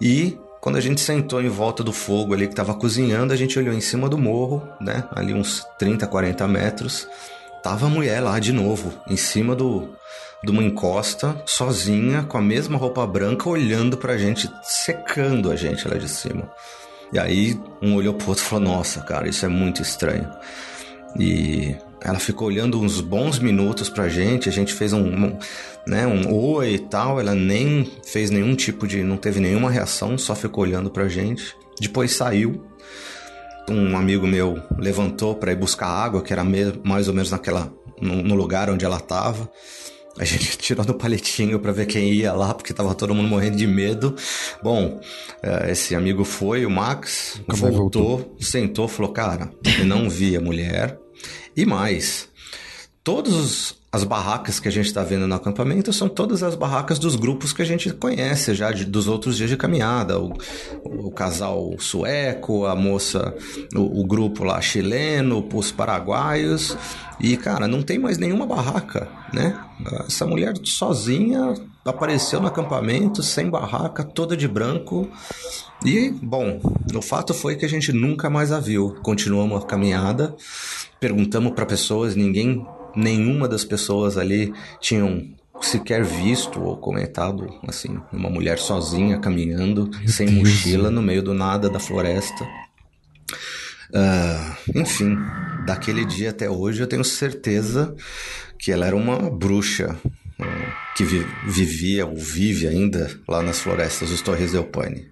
E 0.01 0.35
quando 0.59 0.77
a 0.77 0.81
gente 0.81 0.99
sentou 1.01 1.39
em 1.39 1.49
volta 1.49 1.83
do 1.83 1.93
fogo 1.93 2.33
ali 2.33 2.47
que 2.47 2.53
estava 2.53 2.73
cozinhando, 2.73 3.31
a 3.31 3.35
gente 3.35 3.57
olhou 3.59 3.73
em 3.73 3.79
cima 3.79 4.09
do 4.09 4.17
morro, 4.17 4.67
né? 4.81 5.03
Ali 5.15 5.35
uns 5.35 5.63
30, 5.77 6.07
40 6.07 6.47
metros. 6.47 7.07
Tava 7.61 7.85
a 7.85 7.89
mulher 7.89 8.21
lá 8.21 8.39
de 8.39 8.51
novo, 8.51 8.91
em 9.07 9.15
cima 9.15 9.55
do, 9.55 9.87
de 10.43 10.49
uma 10.49 10.63
encosta, 10.63 11.39
sozinha, 11.45 12.23
com 12.23 12.39
a 12.39 12.41
mesma 12.41 12.75
roupa 12.75 13.05
branca, 13.05 13.47
olhando 13.47 13.97
pra 13.97 14.17
gente, 14.17 14.49
secando 14.63 15.51
a 15.51 15.55
gente 15.55 15.87
lá 15.87 15.95
de 15.95 16.09
cima. 16.09 16.49
E 17.13 17.19
aí 17.19 17.59
um 17.81 17.95
olhou 17.95 18.13
pro 18.13 18.29
outro 18.29 18.43
e 18.43 18.47
falou: 18.47 18.65
Nossa, 18.65 19.01
cara, 19.01 19.27
isso 19.27 19.45
é 19.45 19.49
muito 19.49 19.81
estranho. 19.81 20.29
E 21.19 21.75
ela 22.01 22.19
ficou 22.19 22.47
olhando 22.47 22.79
uns 22.79 23.01
bons 23.01 23.37
minutos 23.37 23.89
pra 23.89 24.09
gente, 24.09 24.49
a 24.49 24.51
gente 24.51 24.73
fez 24.73 24.93
um, 24.93 25.03
um, 25.03 25.37
né, 25.85 26.07
um 26.07 26.33
oi 26.33 26.75
e 26.75 26.79
tal, 26.79 27.19
ela 27.19 27.35
nem 27.35 27.91
fez 28.05 28.29
nenhum 28.31 28.55
tipo 28.55 28.87
de, 28.87 29.03
não 29.03 29.17
teve 29.17 29.39
nenhuma 29.39 29.69
reação, 29.69 30.17
só 30.17 30.33
ficou 30.33 30.63
olhando 30.63 30.89
pra 30.89 31.07
gente. 31.07 31.55
Depois 31.79 32.11
saiu. 32.11 32.65
Um 33.69 33.95
amigo 33.95 34.25
meu 34.25 34.59
levantou 34.77 35.35
para 35.35 35.51
ir 35.51 35.55
buscar 35.55 35.87
água, 35.87 36.21
que 36.21 36.33
era 36.33 36.43
mais 36.83 37.07
ou 37.07 37.13
menos 37.13 37.29
naquela 37.29 37.71
no, 38.01 38.23
no 38.23 38.35
lugar 38.35 38.69
onde 38.69 38.83
ela 38.83 38.99
tava. 38.99 39.49
A 40.17 40.25
gente 40.25 40.57
tirou 40.59 40.85
do 40.85 40.93
palitinho 40.93 41.59
para 41.59 41.71
ver 41.71 41.85
quem 41.85 42.13
ia 42.13 42.33
lá, 42.33 42.53
porque 42.53 42.73
tava 42.73 42.93
todo 42.95 43.15
mundo 43.15 43.27
morrendo 43.27 43.57
de 43.57 43.67
medo. 43.67 44.15
Bom, 44.63 44.99
eh, 45.43 45.71
esse 45.71 45.95
amigo 45.95 46.23
foi, 46.23 46.65
o 46.65 46.69
Max, 46.69 47.41
voltou, 47.47 47.71
voltou, 47.71 48.35
sentou, 48.39 48.87
falou: 48.87 49.11
Cara, 49.11 49.51
eu 49.79 49.85
não 49.85 50.09
vi 50.09 50.35
a 50.35 50.41
mulher. 50.41 50.97
E 51.55 51.65
mais, 51.65 52.29
todos 53.03 53.81
as 53.93 54.05
barracas 54.05 54.57
que 54.57 54.69
a 54.69 54.71
gente 54.71 54.85
está 54.85 55.03
vendo 55.03 55.27
no 55.27 55.35
acampamento 55.35 55.91
são 55.91 56.07
todas 56.07 56.41
as 56.43 56.55
barracas 56.55 56.97
dos 56.97 57.17
grupos 57.17 57.51
que 57.51 57.61
a 57.61 57.65
gente 57.65 57.91
conhece 57.91 58.55
já 58.55 58.71
de, 58.71 58.85
dos 58.85 59.07
outros 59.07 59.35
dias 59.35 59.49
de 59.49 59.57
caminhada. 59.57 60.17
O, 60.17 60.33
o 60.85 61.11
casal 61.11 61.75
sueco, 61.77 62.65
a 62.65 62.73
moça, 62.73 63.35
o, 63.75 64.01
o, 64.01 64.05
grupo 64.05 64.45
lá 64.45 64.61
chileno, 64.61 65.45
os 65.53 65.73
paraguaios. 65.73 66.77
E, 67.19 67.35
cara, 67.35 67.67
não 67.67 67.81
tem 67.81 67.99
mais 67.99 68.17
nenhuma 68.17 68.45
barraca, 68.45 69.09
né? 69.33 69.59
Essa 70.07 70.25
mulher 70.25 70.53
sozinha 70.63 71.53
apareceu 71.83 72.39
no 72.39 72.47
acampamento, 72.47 73.21
sem 73.21 73.49
barraca, 73.49 74.05
toda 74.05 74.37
de 74.37 74.47
branco. 74.47 75.09
E, 75.83 76.11
bom, 76.11 76.61
o 76.95 77.01
fato 77.01 77.33
foi 77.33 77.57
que 77.57 77.65
a 77.65 77.69
gente 77.69 77.91
nunca 77.91 78.29
mais 78.29 78.53
a 78.53 78.59
viu. 78.59 78.95
Continuamos 79.03 79.61
a 79.61 79.65
caminhada, 79.65 80.33
perguntamos 80.97 81.51
para 81.51 81.65
pessoas, 81.65 82.15
ninguém 82.15 82.65
nenhuma 82.95 83.47
das 83.47 83.63
pessoas 83.63 84.17
ali 84.17 84.53
tinham 84.79 85.29
sequer 85.61 86.03
visto 86.03 86.59
ou 86.61 86.75
comentado 86.77 87.47
assim 87.67 87.99
uma 88.11 88.29
mulher 88.29 88.57
sozinha 88.57 89.19
caminhando 89.19 89.89
sem 90.07 90.25
Deus. 90.27 90.39
mochila 90.39 90.89
no 90.89 91.01
meio 91.01 91.21
do 91.21 91.33
nada 91.33 91.69
da 91.69 91.79
floresta. 91.79 92.47
Ah, 93.93 94.57
enfim, 94.75 95.17
daquele 95.65 96.05
dia 96.05 96.29
até 96.29 96.49
hoje 96.49 96.81
eu 96.81 96.87
tenho 96.87 97.03
certeza 97.03 97.93
que 98.57 98.71
ela 98.71 98.85
era 98.87 98.95
uma 98.95 99.29
bruxa 99.29 99.97
ah, 100.39 100.93
que 100.95 101.03
vi- 101.03 101.27
vivia 101.45 102.05
ou 102.05 102.15
vive 102.15 102.67
ainda 102.67 103.11
lá 103.27 103.41
nas 103.41 103.59
florestas 103.59 104.09
dos 104.09 104.21
Torres 104.21 104.53
del 104.53 104.63
Paine. 104.63 105.09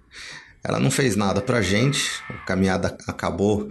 Ela 0.64 0.78
não 0.80 0.90
fez 0.90 1.14
nada 1.16 1.40
pra 1.40 1.62
gente, 1.62 2.10
a 2.28 2.34
caminhada 2.44 2.96
acabou 3.06 3.68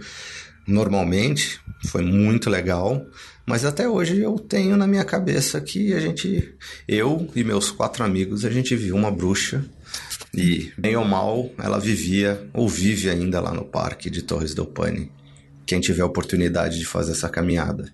normalmente, 0.66 1.60
foi 1.86 2.02
muito 2.02 2.48
legal, 2.50 3.04
mas 3.50 3.64
até 3.64 3.88
hoje 3.88 4.20
eu 4.20 4.38
tenho 4.38 4.76
na 4.76 4.86
minha 4.86 5.04
cabeça 5.04 5.60
que 5.60 5.92
a 5.92 5.98
gente, 5.98 6.54
eu 6.86 7.28
e 7.34 7.42
meus 7.42 7.72
quatro 7.72 8.04
amigos, 8.04 8.44
a 8.44 8.50
gente 8.50 8.76
viu 8.76 8.94
uma 8.94 9.10
bruxa 9.10 9.64
e, 10.32 10.70
bem 10.78 10.94
ou 10.94 11.04
mal, 11.04 11.50
ela 11.58 11.80
vivia 11.80 12.48
ou 12.54 12.68
vive 12.68 13.10
ainda 13.10 13.40
lá 13.40 13.52
no 13.52 13.64
parque 13.64 14.08
de 14.08 14.22
Torres 14.22 14.54
del 14.54 14.66
Paine. 14.66 15.10
Quem 15.66 15.80
tiver 15.80 16.04
oportunidade 16.04 16.78
de 16.78 16.84
fazer 16.84 17.10
essa 17.10 17.28
caminhada, 17.28 17.92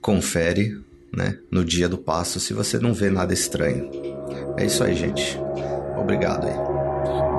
confere, 0.00 0.76
né, 1.16 1.38
no 1.52 1.64
dia 1.64 1.88
do 1.88 1.96
passo 1.96 2.40
se 2.40 2.52
você 2.52 2.76
não 2.76 2.92
vê 2.92 3.10
nada 3.10 3.32
estranho. 3.32 3.88
É 4.58 4.66
isso 4.66 4.82
aí, 4.82 4.96
gente. 4.96 5.38
Obrigado 5.96 6.48
aí. 6.48 6.69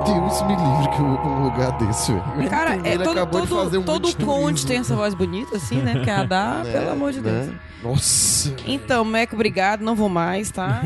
Deus 0.04 0.42
me 0.42 0.54
livre 0.56 0.88
que 0.94 1.00
eu 1.00 1.06
vou 1.08 1.18
pra 1.18 1.30
um 1.30 1.44
lugar 1.44 1.72
desse, 1.78 2.12
velho. 2.12 2.50
Cara, 2.50 2.74
é, 2.84 2.98
todo, 2.98 3.10
acabou 3.10 3.40
de 3.42 3.48
todo, 3.48 3.64
fazer 3.64 3.78
um 3.78 3.82
todo 3.82 4.08
de 4.08 4.16
conde 4.24 4.66
tem 4.66 4.78
essa 4.78 4.94
voz 4.96 5.14
bonita, 5.14 5.56
assim, 5.56 5.76
né? 5.76 5.94
Porque 5.94 6.10
a 6.10 6.24
dá, 6.24 6.62
Né? 6.64 6.72
pelo 6.72 6.90
amor 6.90 7.12
de 7.12 7.20
Deus. 7.20 7.46
Né? 7.48 7.54
Nossa. 7.82 8.54
Então, 8.64 9.04
Meco, 9.04 9.34
obrigado, 9.34 9.80
não 9.82 9.96
vou 9.96 10.08
mais, 10.08 10.50
tá? 10.52 10.82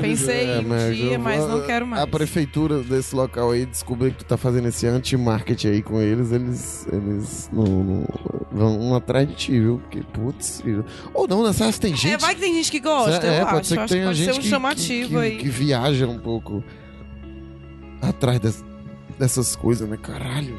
Pensei 0.00 0.50
É, 0.50 0.58
um 0.58 0.68
mas 0.68 0.96
dia, 0.96 1.12
eu 1.14 1.18
mas 1.20 1.38
vou- 1.44 1.48
não 1.58 1.66
quero 1.66 1.86
mais. 1.86 2.02
A 2.02 2.06
prefeitura 2.08 2.82
desse 2.82 3.14
local 3.14 3.52
aí 3.52 3.64
descobriu 3.64 4.10
que 4.10 4.18
tu 4.18 4.24
tá 4.24 4.36
fazendo 4.36 4.66
esse 4.66 4.84
anti-market 4.86 5.64
aí 5.66 5.80
com 5.80 6.00
eles, 6.00 6.32
eles, 6.32 6.88
eles 6.92 7.48
não, 7.52 7.64
não- 7.64 8.06
vão 8.50 8.94
atrás 8.96 9.28
de 9.28 9.34
ti, 9.34 9.52
viu? 9.60 9.78
Porque, 9.78 10.02
putz. 10.12 10.60
Ou 11.14 11.28
não, 11.28 11.44
nessa 11.44 11.66
área 11.66 11.78
tem 11.78 11.94
gente. 11.94 12.14
É, 12.14 12.18
vai 12.18 12.34
que 12.34 12.40
tem 12.40 12.52
gente 12.54 12.70
que 12.70 12.80
gosta, 12.80 13.24
é, 13.26 13.42
eu 13.42 13.46
pode 13.46 13.58
acho. 13.58 13.68
ser 13.68 13.74
que 13.76 13.80
acho 13.82 13.92
tenha 13.94 14.06
pode 14.06 14.18
gente 14.18 14.32
ser 14.34 14.38
um 14.38 14.42
que, 14.42 14.48
chamativo 14.48 15.08
que, 15.10 15.14
que, 15.14 15.20
aí. 15.20 15.36
que 15.38 15.48
viaja 15.48 16.08
um 16.08 16.18
pouco 16.18 16.64
atrás 18.02 18.38
des- 18.40 18.64
dessas 19.18 19.54
coisas, 19.56 19.88
né? 19.88 19.96
Caralho. 19.96 20.58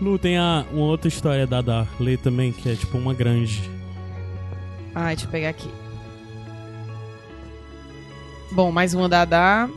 Lu, 0.00 0.18
tem 0.18 0.38
a, 0.38 0.64
uma 0.72 0.84
outra 0.86 1.08
história 1.08 1.46
da 1.46 1.60
da 1.60 1.86
Lê 1.98 2.16
também, 2.16 2.52
que 2.52 2.68
é 2.70 2.74
tipo 2.76 2.96
uma 2.98 3.12
grande. 3.12 3.68
Ai, 4.94 5.14
deixa 5.16 5.26
eu 5.26 5.30
pegar 5.30 5.48
aqui. 5.50 5.68
Bom, 8.50 8.70
mais 8.72 8.94
uma 8.94 9.08
Dadá. 9.08 9.68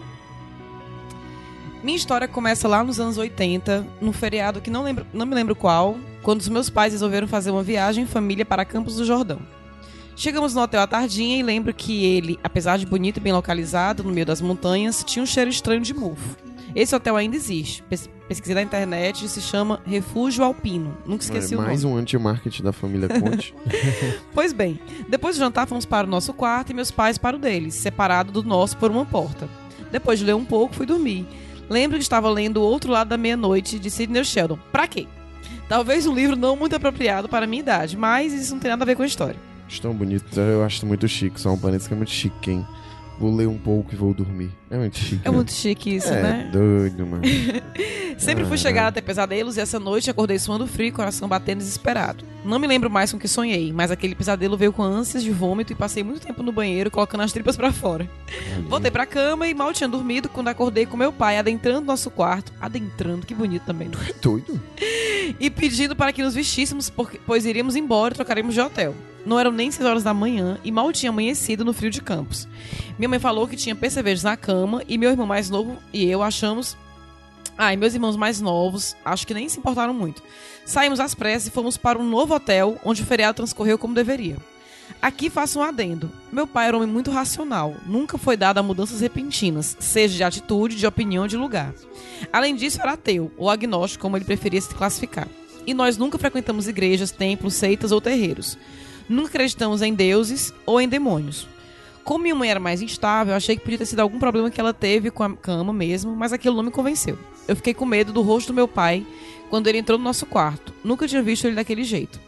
Minha 1.84 1.98
história 1.98 2.28
começa 2.28 2.68
lá 2.68 2.84
nos 2.84 3.00
anos 3.00 3.18
80, 3.18 3.86
num 4.00 4.14
feriado 4.14 4.62
que 4.62 4.70
não, 4.70 4.84
lembro, 4.84 5.06
não 5.12 5.26
me 5.26 5.34
lembro 5.34 5.56
qual, 5.56 5.98
quando 6.22 6.40
os 6.40 6.48
meus 6.48 6.70
pais 6.70 6.94
resolveram 6.94 7.28
fazer 7.28 7.50
uma 7.50 7.64
viagem 7.64 8.04
em 8.04 8.08
família 8.08 8.46
para 8.46 8.64
Campos 8.64 8.96
do 8.98 9.06
Jordão. 9.06 9.40
Chegamos 10.16 10.54
no 10.54 10.62
hotel 10.62 10.82
à 10.82 10.88
tardinha 10.88 11.38
e 11.40 11.44
lembro 11.44 11.74
que 11.74 12.06
ele, 12.06 12.40
apesar 12.44 12.78
de 12.78 12.86
bonito 12.86 13.18
e 13.18 13.20
bem 13.20 13.34
localizado, 13.34 14.04
no 14.04 14.12
meio 14.12 14.26
das 14.28 14.40
montanhas, 14.42 15.04
tinha 15.04 15.24
um 15.24 15.26
cheiro 15.26 15.50
estranho 15.50 15.82
de 15.82 15.94
mofo. 15.94 16.36
Esse 16.76 16.96
hotel 16.96 17.16
ainda 17.16 17.36
existe. 17.36 17.84
Pes 17.84 18.10
pesquisei 18.28 18.56
na 18.56 18.62
internet 18.62 19.26
e 19.26 19.28
se 19.30 19.42
chama 19.42 19.82
Refúgio 19.86 20.44
Alpino. 20.46 20.96
Nunca 21.06 21.22
esqueci 21.24 21.54
É, 21.54 21.58
o 21.58 21.60
nome. 21.60 21.68
mais 21.68 21.84
um 21.84 21.98
anti-market 21.98 22.62
da 22.62 22.72
família 22.72 23.10
Conte. 23.10 23.54
Pois 24.34 24.54
bem, 24.54 24.80
depois 25.10 25.36
do 25.36 25.40
jantar 25.40 25.68
fomos 25.68 25.84
para 25.86 26.08
o 26.08 26.10
nosso 26.10 26.34
quarto 26.34 26.70
e 26.72 26.74
meus 26.74 26.90
pais 26.92 27.18
para 27.18 27.36
o 27.36 27.40
deles, 27.40 27.74
separado 27.76 28.32
do 28.32 28.42
nosso 28.44 28.78
por 28.78 28.90
uma 28.90 29.06
porta. 29.06 29.50
Depois 29.92 30.18
de 30.20 30.24
ler 30.26 30.34
um 30.36 30.46
pouco, 30.46 30.74
fui 30.76 30.86
dormir. 30.86 31.28
Lembro 31.70 31.98
que 31.98 32.04
estava 32.04 32.30
lendo 32.30 32.58
O 32.62 32.64
Outro 32.64 32.92
Lado 32.92 33.10
da 33.10 33.18
Meia-Noite, 33.18 33.78
de 33.78 33.90
Sidney 33.92 34.24
Sheldon. 34.24 34.58
Pra 34.72 34.88
quê? 34.88 35.08
Talvez 35.68 36.06
um 36.08 36.14
livro 36.16 36.36
não 36.38 36.56
muito 36.56 36.76
apropriado 36.76 37.28
para 37.28 37.46
a 37.46 37.48
minha 37.48 37.62
idade, 37.62 37.98
mas 37.98 38.32
isso 38.34 38.54
não 38.54 38.60
tem 38.62 38.72
nada 38.72 38.84
a 38.84 38.86
ver 38.86 38.96
com 38.96 39.04
a 39.04 39.06
história. 39.06 39.36
Estão 39.68 39.94
bonitos, 39.94 40.38
eu 40.38 40.64
acho 40.64 40.86
muito 40.86 41.08
chique. 41.08 41.40
Só 41.40 41.52
um 41.52 41.58
parênteses 41.58 41.88
que 41.88 41.94
é 41.94 41.98
muito 41.98 42.12
chique, 42.12 42.52
hein? 42.52 42.66
Vou 43.22 43.36
ler 43.36 43.48
um 43.48 43.58
pouco 43.58 43.94
e 43.94 43.96
vou 43.96 44.14
dormir. 44.14 44.50
É 44.70 44.78
muito 44.78 44.98
chique. 44.98 45.22
É 45.24 45.30
né? 45.30 45.36
muito 45.36 45.52
chique 45.52 45.96
isso, 45.96 46.12
é, 46.12 46.22
né? 46.24 46.50
doido, 46.52 47.06
mano. 47.06 47.22
Sempre 48.18 48.46
fui 48.46 48.54
Ah. 48.56 48.58
chegar 48.58 48.88
até 48.88 49.00
pesadelos 49.02 49.58
e 49.58 49.60
essa 49.62 49.80
noite 49.80 50.10
acordei 50.10 50.38
suando 50.40 50.66
frio 50.68 50.88
e 50.88 50.92
coração 50.92 51.28
batendo 51.28 51.60
desesperado. 51.60 52.24
Não 52.44 52.58
me 52.58 52.66
lembro 52.68 52.90
mais 52.90 53.12
com 53.12 53.18
o 53.18 53.20
que 53.20 53.28
sonhei, 53.28 53.72
mas 53.72 53.92
aquele 53.92 54.16
pesadelo 54.16 54.58
veio 54.58 54.74
com 54.74 54.82
ânsias 54.82 55.24
de 55.24 55.32
vômito 55.32 55.72
e 55.72 55.76
passei 55.76 56.04
muito 56.04 56.26
tempo 56.26 56.42
no 56.42 56.52
banheiro 56.52 56.90
colocando 56.90 57.22
as 57.22 57.32
tripas 57.32 57.56
pra 57.56 57.72
fora. 57.72 58.10
Voltei 58.68 58.90
pra 58.92 59.06
cama 59.06 59.48
e 59.48 59.54
mal 59.54 59.72
tinha 59.74 59.88
dormido 59.88 60.28
quando 60.28 60.48
acordei 60.48 60.86
com 60.88 60.98
meu 60.98 61.12
pai 61.14 61.38
adentrando 61.38 61.86
nosso 61.86 62.10
quarto. 62.10 62.52
Adentrando, 62.60 63.26
que 63.26 63.36
bonito 63.36 63.64
também. 63.66 63.88
né? 63.90 63.96
É 64.10 64.14
doido? 64.22 64.60
E 65.40 65.50
pedindo 65.50 65.96
para 65.96 66.12
que 66.12 66.24
nos 66.24 66.34
vestíssemos, 66.34 66.90
porque, 66.90 67.20
pois 67.26 67.46
iríamos 67.46 67.76
embora 67.76 68.14
e 68.14 68.16
trocaremos 68.16 68.54
de 68.56 68.62
hotel. 68.62 68.96
Não 69.26 69.40
eram 69.40 69.52
nem 69.52 69.70
6 69.70 69.88
horas 69.88 70.04
da 70.04 70.14
manhã 70.14 70.58
e 70.64 70.72
mal 70.72 70.92
tinha 70.92 71.10
amanhecido 71.10 71.64
no 71.64 71.74
frio 71.74 71.92
de 71.92 72.02
Campos. 72.02 72.48
Minha 72.98 73.10
mãe 73.10 73.20
falou 73.20 73.48
que 73.48 73.56
tinha 73.56 73.76
percevejos 73.76 74.24
na 74.24 74.36
cama 74.36 74.84
e 74.88 74.98
meu 74.98 75.12
irmão 75.12 75.28
mais 75.28 75.50
novo 75.50 75.78
e 75.94 76.06
eu 76.06 76.24
achamos. 76.24 76.76
Ah, 77.58 77.74
e 77.74 77.78
meus 77.78 77.94
irmãos 77.94 78.16
mais 78.16 78.42
novos, 78.42 78.96
acho 79.06 79.28
que 79.28 79.34
nem 79.34 79.48
se 79.48 79.60
importaram 79.60 79.94
muito. 79.94 80.24
Saímos 80.66 81.00
às 81.00 81.14
pressas 81.14 81.48
e 81.48 81.52
fomos 81.52 81.78
para 81.78 82.00
um 82.00 82.10
novo 82.10 82.34
hotel, 82.34 82.80
onde 82.84 83.04
o 83.04 83.06
feriado 83.06 83.36
transcorreu 83.36 83.78
como 83.78 83.94
deveria. 83.94 84.38
Aqui 85.02 85.30
faço 85.30 85.60
um 85.60 85.64
adendo. 85.64 86.12
Meu 86.32 86.48
pai 86.48 86.68
era 86.68 86.78
um 86.78 86.82
homem 86.82 86.92
muito 86.92 87.12
racional, 87.12 87.76
nunca 87.86 88.18
foi 88.18 88.36
dado 88.36 88.58
a 88.58 88.64
mudanças 88.64 89.02
repentinas, 89.02 89.78
seja 89.80 90.16
de 90.16 90.24
atitude, 90.24 90.76
de 90.76 90.88
opinião 90.88 91.28
de 91.28 91.38
lugar. 91.38 91.74
Além 92.32 92.56
disso, 92.56 92.82
era 92.82 92.94
ateu, 92.94 93.32
ou 93.38 93.50
agnóstico, 93.50 94.02
como 94.02 94.18
ele 94.18 94.26
preferia 94.26 94.62
se 94.62 94.74
classificar. 94.74 95.28
E 95.66 95.74
nós 95.74 95.98
nunca 95.98 96.18
frequentamos 96.18 96.68
igrejas, 96.68 97.12
templos, 97.12 97.54
seitas 97.54 97.92
ou 97.92 98.02
terreiros. 98.02 98.58
Nunca 99.12 99.28
acreditamos 99.28 99.82
em 99.82 99.94
deuses 99.94 100.54
ou 100.66 100.80
em 100.80 100.88
demônios. 100.88 101.46
Como 102.02 102.24
minha 102.24 102.34
mãe 102.34 102.50
era 102.50 102.62
mais 102.62 102.82
instável, 102.82 103.36
achei 103.36 103.58
que 103.58 103.62
podia 103.62 103.78
ter 103.78 103.86
sido 103.86 104.00
algum 104.00 104.18
problema 104.18 104.50
que 104.50 104.60
ela 104.60 104.74
teve 104.74 105.12
com 105.12 105.22
a 105.22 105.36
cama 105.36 105.74
mesmo, 105.74 106.16
mas 106.16 106.32
aquilo 106.32 106.56
não 106.56 106.64
me 106.64 106.72
convenceu. 106.72 107.20
Eu 107.46 107.58
fiquei 107.58 107.74
com 107.74 107.86
medo 107.86 108.14
do 108.14 108.22
rosto 108.22 108.48
do 108.48 108.54
meu 108.54 108.70
pai 108.70 109.06
quando 109.50 109.68
ele 109.68 109.80
entrou 109.80 109.98
no 109.98 110.04
nosso 110.06 110.26
quarto. 110.26 110.74
Nunca 110.82 111.10
tinha 111.10 111.22
visto 111.22 111.46
ele 111.46 111.58
daquele 111.58 111.84
jeito. 111.84 112.22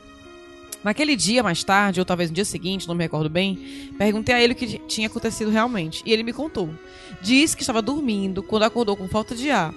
Naquele 0.83 1.15
dia, 1.15 1.41
mais 1.41 1.63
tarde, 1.63 2.01
ou 2.01 2.05
talvez 2.05 2.29
no 2.29 2.35
dia 2.35 2.43
seguinte, 2.43 2.85
não 2.85 2.95
me 2.95 3.03
recordo 3.05 3.29
bem, 3.29 3.93
perguntei 3.97 4.35
a 4.35 4.43
ele 4.43 4.51
o 4.51 4.55
que 4.55 4.77
tinha 4.79 5.07
acontecido 5.07 5.49
realmente. 5.49 6.03
E 6.05 6.11
ele 6.11 6.21
me 6.21 6.33
contou. 6.33 6.69
Disse 7.21 7.55
que 7.55 7.63
estava 7.63 7.81
dormindo 7.81 8.43
quando 8.43 8.63
acordou 8.63 8.97
com 8.97 9.07
falta 9.07 9.33
de 9.33 9.49
ar. 9.49 9.73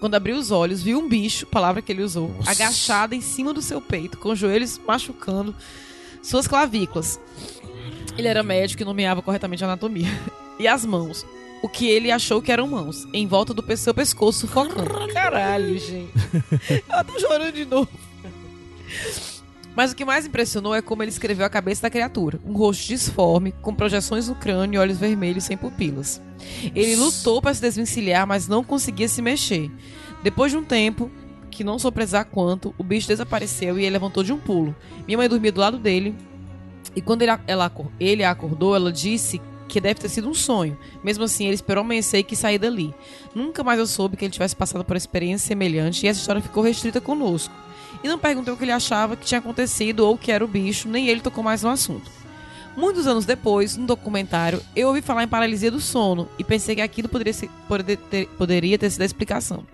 Quando 0.00 0.16
abriu 0.16 0.36
os 0.36 0.50
olhos, 0.50 0.82
viu 0.82 0.98
um 0.98 1.08
bicho, 1.08 1.46
palavra 1.46 1.80
que 1.80 1.92
ele 1.92 2.02
usou, 2.02 2.28
Nossa. 2.30 2.50
agachado 2.50 3.14
em 3.14 3.20
cima 3.20 3.54
do 3.54 3.62
seu 3.62 3.80
peito, 3.80 4.18
com 4.18 4.30
os 4.30 4.38
joelhos 4.38 4.80
machucando 4.84 5.54
suas 6.24 6.48
clavículas. 6.48 7.20
Ele 8.16 8.28
era 8.28 8.42
médico 8.42 8.82
e 8.82 8.84
nomeava 8.84 9.22
corretamente 9.22 9.62
a 9.62 9.66
anatomia. 9.66 10.08
E 10.56 10.68
as 10.68 10.86
mãos. 10.86 11.26
O 11.60 11.68
que 11.68 11.88
ele 11.88 12.12
achou 12.12 12.40
que 12.40 12.52
eram 12.52 12.68
mãos, 12.68 13.08
em 13.12 13.26
volta 13.26 13.52
do 13.52 13.76
seu 13.76 13.92
pescoço, 13.92 14.42
sufocando. 14.42 15.12
Caralho, 15.12 15.76
gente. 15.76 16.12
Ela 16.88 17.02
tá 17.02 17.18
chorando 17.18 17.52
de 17.52 17.64
novo. 17.64 17.88
Mas 19.74 19.90
o 19.90 19.96
que 19.96 20.04
mais 20.04 20.26
impressionou 20.26 20.76
é 20.76 20.80
como 20.80 21.02
ele 21.02 21.10
escreveu 21.10 21.44
a 21.44 21.50
cabeça 21.50 21.82
da 21.82 21.90
criatura. 21.90 22.38
Um 22.46 22.52
rosto 22.52 22.86
disforme, 22.86 23.50
com 23.60 23.74
projeções 23.74 24.28
no 24.28 24.36
crânio 24.36 24.78
e 24.78 24.80
olhos 24.80 24.98
vermelhos 24.98 25.42
sem 25.42 25.56
pupilas. 25.56 26.22
Ele 26.72 26.94
lutou 26.94 27.42
para 27.42 27.52
se 27.52 27.60
desvencilhar, 27.60 28.28
mas 28.28 28.46
não 28.46 28.62
conseguia 28.62 29.08
se 29.08 29.20
mexer. 29.20 29.68
Depois 30.22 30.52
de 30.52 30.58
um 30.58 30.64
tempo, 30.64 31.10
que 31.54 31.64
não 31.64 31.78
soube 31.78 31.94
precisar 31.94 32.24
quanto, 32.24 32.74
o 32.76 32.82
bicho 32.84 33.08
desapareceu 33.08 33.78
e 33.78 33.82
ele 33.82 33.90
levantou 33.90 34.22
de 34.22 34.32
um 34.32 34.38
pulo. 34.38 34.74
Minha 35.06 35.18
mãe 35.18 35.28
dormia 35.28 35.52
do 35.52 35.60
lado 35.60 35.78
dele. 35.78 36.14
E 36.96 37.00
quando 37.00 37.22
ele, 37.22 37.32
ela, 37.46 37.70
ele 37.98 38.24
acordou, 38.24 38.74
ela 38.74 38.92
disse 38.92 39.40
que 39.68 39.80
deve 39.80 40.00
ter 40.00 40.08
sido 40.08 40.28
um 40.28 40.34
sonho. 40.34 40.76
Mesmo 41.02 41.24
assim, 41.24 41.44
ele 41.46 41.54
esperou 41.54 41.82
amanhecer 41.82 42.18
e 42.18 42.22
quis 42.24 42.38
sair 42.38 42.58
dali. 42.58 42.94
Nunca 43.34 43.64
mais 43.64 43.78
eu 43.78 43.86
soube 43.86 44.16
que 44.16 44.24
ele 44.24 44.32
tivesse 44.32 44.54
passado 44.54 44.84
por 44.84 44.96
experiência 44.96 45.46
semelhante 45.48 46.04
e 46.04 46.08
essa 46.08 46.20
história 46.20 46.42
ficou 46.42 46.62
restrita 46.62 47.00
conosco. 47.00 47.54
E 48.02 48.08
não 48.08 48.18
perguntei 48.18 48.52
o 48.52 48.56
que 48.56 48.64
ele 48.64 48.72
achava 48.72 49.16
que 49.16 49.24
tinha 49.24 49.38
acontecido 49.38 50.00
ou 50.00 50.18
que 50.18 50.30
era 50.30 50.44
o 50.44 50.48
bicho, 50.48 50.88
nem 50.88 51.08
ele 51.08 51.20
tocou 51.20 51.42
mais 51.42 51.62
no 51.62 51.70
assunto. 51.70 52.10
Muitos 52.76 53.06
anos 53.06 53.24
depois, 53.24 53.76
num 53.76 53.86
documentário, 53.86 54.60
eu 54.74 54.88
ouvi 54.88 55.00
falar 55.00 55.22
em 55.22 55.28
paralisia 55.28 55.70
do 55.70 55.80
sono 55.80 56.28
e 56.38 56.42
pensei 56.44 56.74
que 56.74 56.80
aquilo 56.82 57.08
poderia, 57.08 57.32
ser- 57.32 57.48
poder 57.68 57.96
ter, 57.96 58.26
poderia 58.36 58.76
ter 58.76 58.90
sido 58.90 59.02
a 59.02 59.06
explicação. 59.06 59.64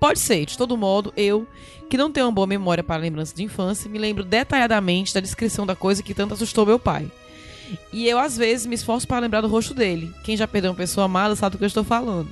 Pode 0.00 0.18
ser, 0.18 0.46
de 0.46 0.56
todo 0.56 0.76
modo, 0.76 1.12
eu, 1.16 1.46
que 1.90 1.96
não 1.96 2.10
tenho 2.12 2.26
uma 2.26 2.32
boa 2.32 2.46
memória 2.46 2.84
para 2.84 3.00
lembranças 3.00 3.34
de 3.34 3.42
infância, 3.42 3.90
me 3.90 3.98
lembro 3.98 4.24
detalhadamente 4.24 5.12
da 5.12 5.20
descrição 5.20 5.66
da 5.66 5.74
coisa 5.74 6.02
que 6.02 6.14
tanto 6.14 6.34
assustou 6.34 6.64
meu 6.64 6.78
pai. 6.78 7.10
E 7.92 8.08
eu, 8.08 8.18
às 8.18 8.36
vezes, 8.36 8.64
me 8.66 8.74
esforço 8.74 9.06
para 9.06 9.18
lembrar 9.20 9.40
do 9.40 9.48
rosto 9.48 9.74
dele. 9.74 10.12
Quem 10.24 10.36
já 10.36 10.46
perdeu 10.48 10.70
uma 10.70 10.76
pessoa 10.76 11.04
amada 11.06 11.34
sabe 11.36 11.52
do 11.56 11.58
que 11.58 11.64
eu 11.64 11.68
estou 11.68 11.84
falando. 11.84 12.28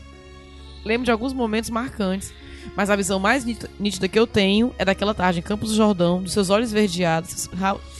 Lembro 0.84 1.04
de 1.04 1.10
alguns 1.10 1.32
momentos 1.32 1.68
marcantes, 1.70 2.32
Mas 2.74 2.90
a 2.90 2.96
visão 2.96 3.20
mais 3.20 3.44
nít- 3.44 3.68
nítida 3.78 4.08
que 4.08 4.18
eu 4.18 4.26
tenho 4.26 4.74
é 4.76 4.84
daquela 4.84 5.14
tarde 5.14 5.38
em 5.38 5.42
Campos 5.42 5.70
do 5.70 5.76
Jordão, 5.76 6.20
dos 6.22 6.32
seus 6.32 6.50
olhos 6.50 6.72
verdeados, 6.72 7.30
seus, 7.30 7.50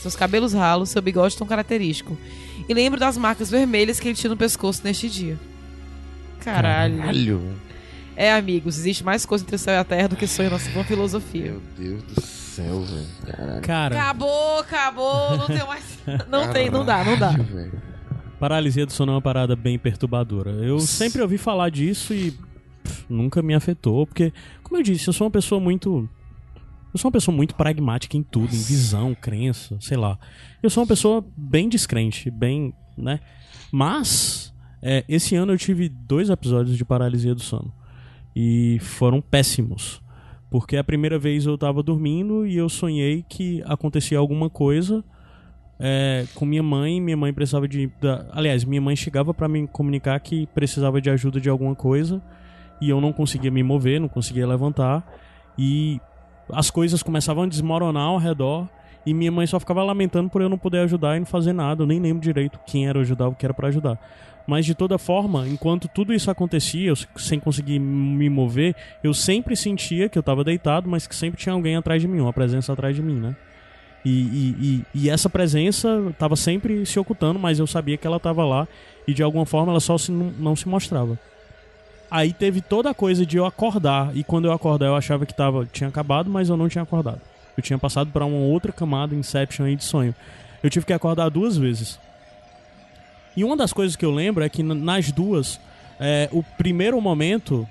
seus 0.01 0.15
cabelos 0.15 0.51
ralos, 0.53 0.89
seu 0.89 1.01
bigode 1.01 1.37
tão 1.37 1.47
característico. 1.47 2.17
E 2.67 2.73
lembro 2.73 2.99
das 2.99 3.17
marcas 3.17 3.49
vermelhas 3.49 3.97
que 3.99 4.07
ele 4.09 4.15
tinha 4.15 4.29
no 4.29 4.35
pescoço 4.37 4.81
neste 4.83 5.09
dia. 5.09 5.39
Caralho. 6.43 6.97
Caralho. 6.97 7.41
É, 8.17 8.33
amigos, 8.33 8.79
existe 8.79 9.03
mais 9.03 9.25
coisa 9.27 9.43
entre 9.43 9.55
o 9.55 9.59
céu 9.59 9.75
e 9.75 9.77
a 9.77 9.83
terra 9.83 10.07
do 10.07 10.15
que 10.15 10.25
sonho 10.25 10.49
nossa 10.49 10.71
com 10.71 10.83
filosofia. 10.83 11.51
Meu 11.51 11.61
Deus 11.77 12.01
do 12.03 12.19
céu, 12.21 12.81
velho. 12.81 13.07
Caralho. 13.37 13.61
Cara, 13.61 13.95
Acabou, 14.01 14.57
acabou, 14.59 15.37
não 15.37 15.45
tem 15.45 15.65
mais. 15.67 15.99
Não 16.27 16.51
tem, 16.51 16.69
não 16.69 16.83
dá, 16.85 17.03
não 17.03 17.17
dá. 17.19 17.31
Caralho, 17.31 17.43
velho. 17.53 17.81
paralisia 18.39 18.85
do 18.85 18.91
sono 18.93 19.11
é 19.11 19.15
uma 19.15 19.21
parada 19.21 19.55
bem 19.55 19.77
perturbadora. 19.77 20.51
Eu 20.51 20.79
sempre 20.79 21.21
ouvi 21.21 21.37
falar 21.37 21.69
disso 21.69 22.13
e 22.13 22.31
pff, 22.31 23.05
nunca 23.09 23.41
me 23.43 23.53
afetou, 23.53 24.07
porque, 24.07 24.31
como 24.63 24.77
eu 24.77 24.83
disse, 24.83 25.07
eu 25.07 25.13
sou 25.13 25.25
uma 25.27 25.31
pessoa 25.31 25.59
muito. 25.61 26.09
Eu 26.93 26.97
sou 26.97 27.09
uma 27.09 27.11
pessoa 27.11 27.35
muito 27.35 27.53
pragmática 27.55 28.15
em 28.17 28.23
tudo, 28.23 28.55
em 28.55 28.61
visão, 28.61 29.13
crença, 29.13 29.77
sei 29.81 29.97
lá. 29.97 30.17
Eu 30.63 30.69
sou 30.69 30.81
uma 30.81 30.87
pessoa 30.87 31.23
bem 31.35 31.67
descrente, 31.69 32.31
bem, 32.31 32.73
né? 32.97 33.19
Mas, 33.71 34.53
é, 34.81 35.03
esse 35.09 35.35
ano 35.35 35.51
eu 35.53 35.57
tive 35.57 35.89
dois 35.89 36.29
episódios 36.29 36.77
de 36.77 36.85
paralisia 36.85 37.35
do 37.35 37.41
sono. 37.41 37.71
E 38.39 38.77
foram 38.81 39.19
péssimos. 39.19 39.99
Porque 40.47 40.77
a 40.77 40.83
primeira 40.83 41.17
vez 41.17 41.45
eu 41.47 41.57
tava 41.57 41.81
dormindo 41.81 42.45
e 42.45 42.55
eu 42.55 42.69
sonhei 42.69 43.25
que 43.27 43.63
acontecia 43.65 44.19
alguma 44.19 44.47
coisa 44.47 45.03
é, 45.79 46.23
com 46.35 46.45
minha 46.45 46.61
mãe. 46.61 47.01
Minha 47.01 47.17
mãe 47.17 47.33
precisava 47.33 47.67
de. 47.67 47.87
da- 47.99 48.27
aliás, 48.31 48.63
minha 48.63 48.79
mãe 48.79 48.95
chegava 48.95 49.33
pra 49.33 49.47
me 49.47 49.67
comunicar 49.67 50.19
que 50.19 50.45
precisava 50.53 51.01
de 51.01 51.09
ajuda 51.09 51.41
de 51.41 51.49
alguma 51.49 51.73
coisa 51.73 52.21
e 52.79 52.89
eu 52.91 53.01
não 53.01 53.11
conseguia 53.11 53.49
me 53.49 53.63
mover, 53.63 53.99
não 53.99 54.07
conseguia 54.07 54.45
levantar 54.47 55.03
e 55.57 55.99
as 56.53 56.69
coisas 56.69 57.01
começavam 57.01 57.43
a 57.43 57.47
desmoronar 57.47 58.03
ao 58.03 58.17
redor 58.19 58.69
e 59.03 59.15
minha 59.15 59.31
mãe 59.31 59.47
só 59.47 59.59
ficava 59.59 59.83
lamentando 59.83 60.29
por 60.29 60.43
eu 60.43 60.47
não 60.49 60.59
poder 60.59 60.79
ajudar 60.81 61.15
e 61.17 61.19
não 61.19 61.25
fazer 61.25 61.53
nada. 61.53 61.81
Eu 61.81 61.87
nem 61.87 61.99
lembro 61.99 62.21
direito 62.21 62.59
quem 62.67 62.87
era 62.87 62.99
ajudar, 62.99 63.27
o 63.29 63.33
que 63.35 63.45
era 63.45 63.53
pra 63.53 63.69
ajudar. 63.69 63.99
Mas 64.47 64.65
de 64.65 64.73
toda 64.73 64.97
forma, 64.97 65.45
enquanto 65.45 65.89
tudo 65.89 66.13
isso 66.13 66.31
acontecia, 66.31 66.89
eu 66.89 66.95
sem 67.17 67.37
conseguir 67.37 67.79
me 67.79 68.29
mover, 68.29 68.73
eu 69.03 69.13
sempre 69.13 69.57
sentia 69.57 70.07
que 70.07 70.17
eu 70.17 70.23
tava 70.23 70.41
deitado, 70.41 70.89
mas 70.89 71.05
que 71.05 71.13
sempre 71.13 71.37
tinha 71.39 71.51
alguém 71.51 71.75
atrás 71.75 72.01
de 72.01 72.07
mim, 72.07 72.21
uma 72.21 72.31
presença 72.31 72.71
atrás 72.71 72.95
de 72.95 73.01
mim, 73.01 73.15
né? 73.15 73.35
E, 74.05 74.09
e, 74.09 74.55
e, 74.61 74.85
e 75.03 75.09
essa 75.09 75.29
presença 75.29 76.13
tava 76.17 76.37
sempre 76.37 76.85
se 76.85 76.97
ocultando, 76.97 77.37
mas 77.37 77.59
eu 77.59 77.67
sabia 77.67 77.97
que 77.97 78.07
ela 78.07 78.21
tava 78.21 78.45
lá 78.45 78.65
e 79.05 79.13
de 79.13 79.21
alguma 79.21 79.45
forma 79.45 79.73
ela 79.73 79.81
só 79.81 79.97
se, 79.97 80.13
não 80.13 80.55
se 80.55 80.65
mostrava. 80.69 81.19
Aí 82.09 82.31
teve 82.31 82.61
toda 82.61 82.89
a 82.89 82.93
coisa 82.93 83.25
de 83.25 83.35
eu 83.35 83.45
acordar, 83.45 84.15
e 84.15 84.23
quando 84.23 84.45
eu 84.45 84.53
acordar 84.53 84.85
eu 84.85 84.95
achava 84.95 85.25
que 85.25 85.33
tava, 85.33 85.65
tinha 85.65 85.89
acabado, 85.89 86.29
mas 86.29 86.47
eu 86.47 86.55
não 86.55 86.69
tinha 86.69 86.83
acordado. 86.83 87.19
Eu 87.57 87.61
tinha 87.61 87.77
passado 87.77 88.11
para 88.11 88.23
uma 88.23 88.37
outra 88.37 88.71
camada 88.71 89.13
Inception 89.13 89.65
aí 89.65 89.75
de 89.75 89.83
sonho. 89.83 90.15
Eu 90.63 90.69
tive 90.69 90.85
que 90.85 90.93
acordar 90.93 91.27
duas 91.27 91.57
vezes. 91.57 91.99
E 93.37 93.43
uma 93.43 93.55
das 93.55 93.71
coisas 93.71 93.95
que 93.95 94.03
eu 94.03 94.11
lembro 94.11 94.43
é 94.43 94.49
que 94.49 94.61
nas 94.63 95.11
duas, 95.11 95.59
é, 95.99 96.27
o 96.33 96.41
primeiro 96.57 96.99
momento 96.99 97.65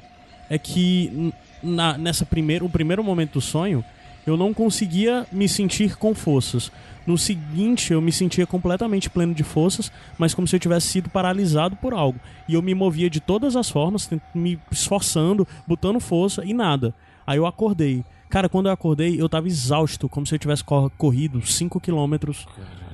é 0.49 0.57
que 0.59 1.33
na, 1.63 1.99
nessa 1.99 2.25
primeira, 2.25 2.65
o 2.65 2.71
primeiro 2.71 3.03
momento 3.03 3.33
do 3.35 3.41
sonho, 3.41 3.85
eu 4.25 4.37
não 4.37 4.55
conseguia 4.55 5.27
me 5.33 5.49
sentir 5.49 5.97
com 5.97 6.15
forças. 6.15 6.71
No 7.07 7.19
seguinte, 7.19 7.93
eu 7.93 8.01
me 8.01 8.11
sentia 8.13 8.47
completamente 8.47 9.11
pleno 9.11 9.35
de 9.35 9.43
forças, 9.45 9.91
mas 10.19 10.35
como 10.35 10.47
se 10.47 10.55
eu 10.57 10.61
tivesse 10.61 10.87
sido 10.89 11.11
paralisado 11.11 11.77
por 11.77 11.93
algo. 11.93 12.19
E 12.49 12.55
eu 12.55 12.63
me 12.63 12.75
movia 12.75 13.11
de 13.11 13.21
todas 13.21 13.55
as 13.57 13.69
formas, 13.69 14.09
me 14.35 14.59
esforçando, 14.71 15.47
botando 15.67 15.99
força 16.01 16.45
e 16.45 16.53
nada. 16.55 16.95
Aí 17.27 17.39
eu 17.39 17.47
acordei. 17.47 18.05
Cara, 18.29 18.49
quando 18.49 18.67
eu 18.67 18.73
acordei, 18.73 19.21
eu 19.21 19.29
tava 19.29 19.47
exausto, 19.47 20.09
como 20.09 20.27
se 20.27 20.35
eu 20.35 20.39
tivesse 20.39 20.63
cor- 20.65 20.91
corrido 20.99 21.45
5 21.45 21.81
quilômetros 21.81 22.47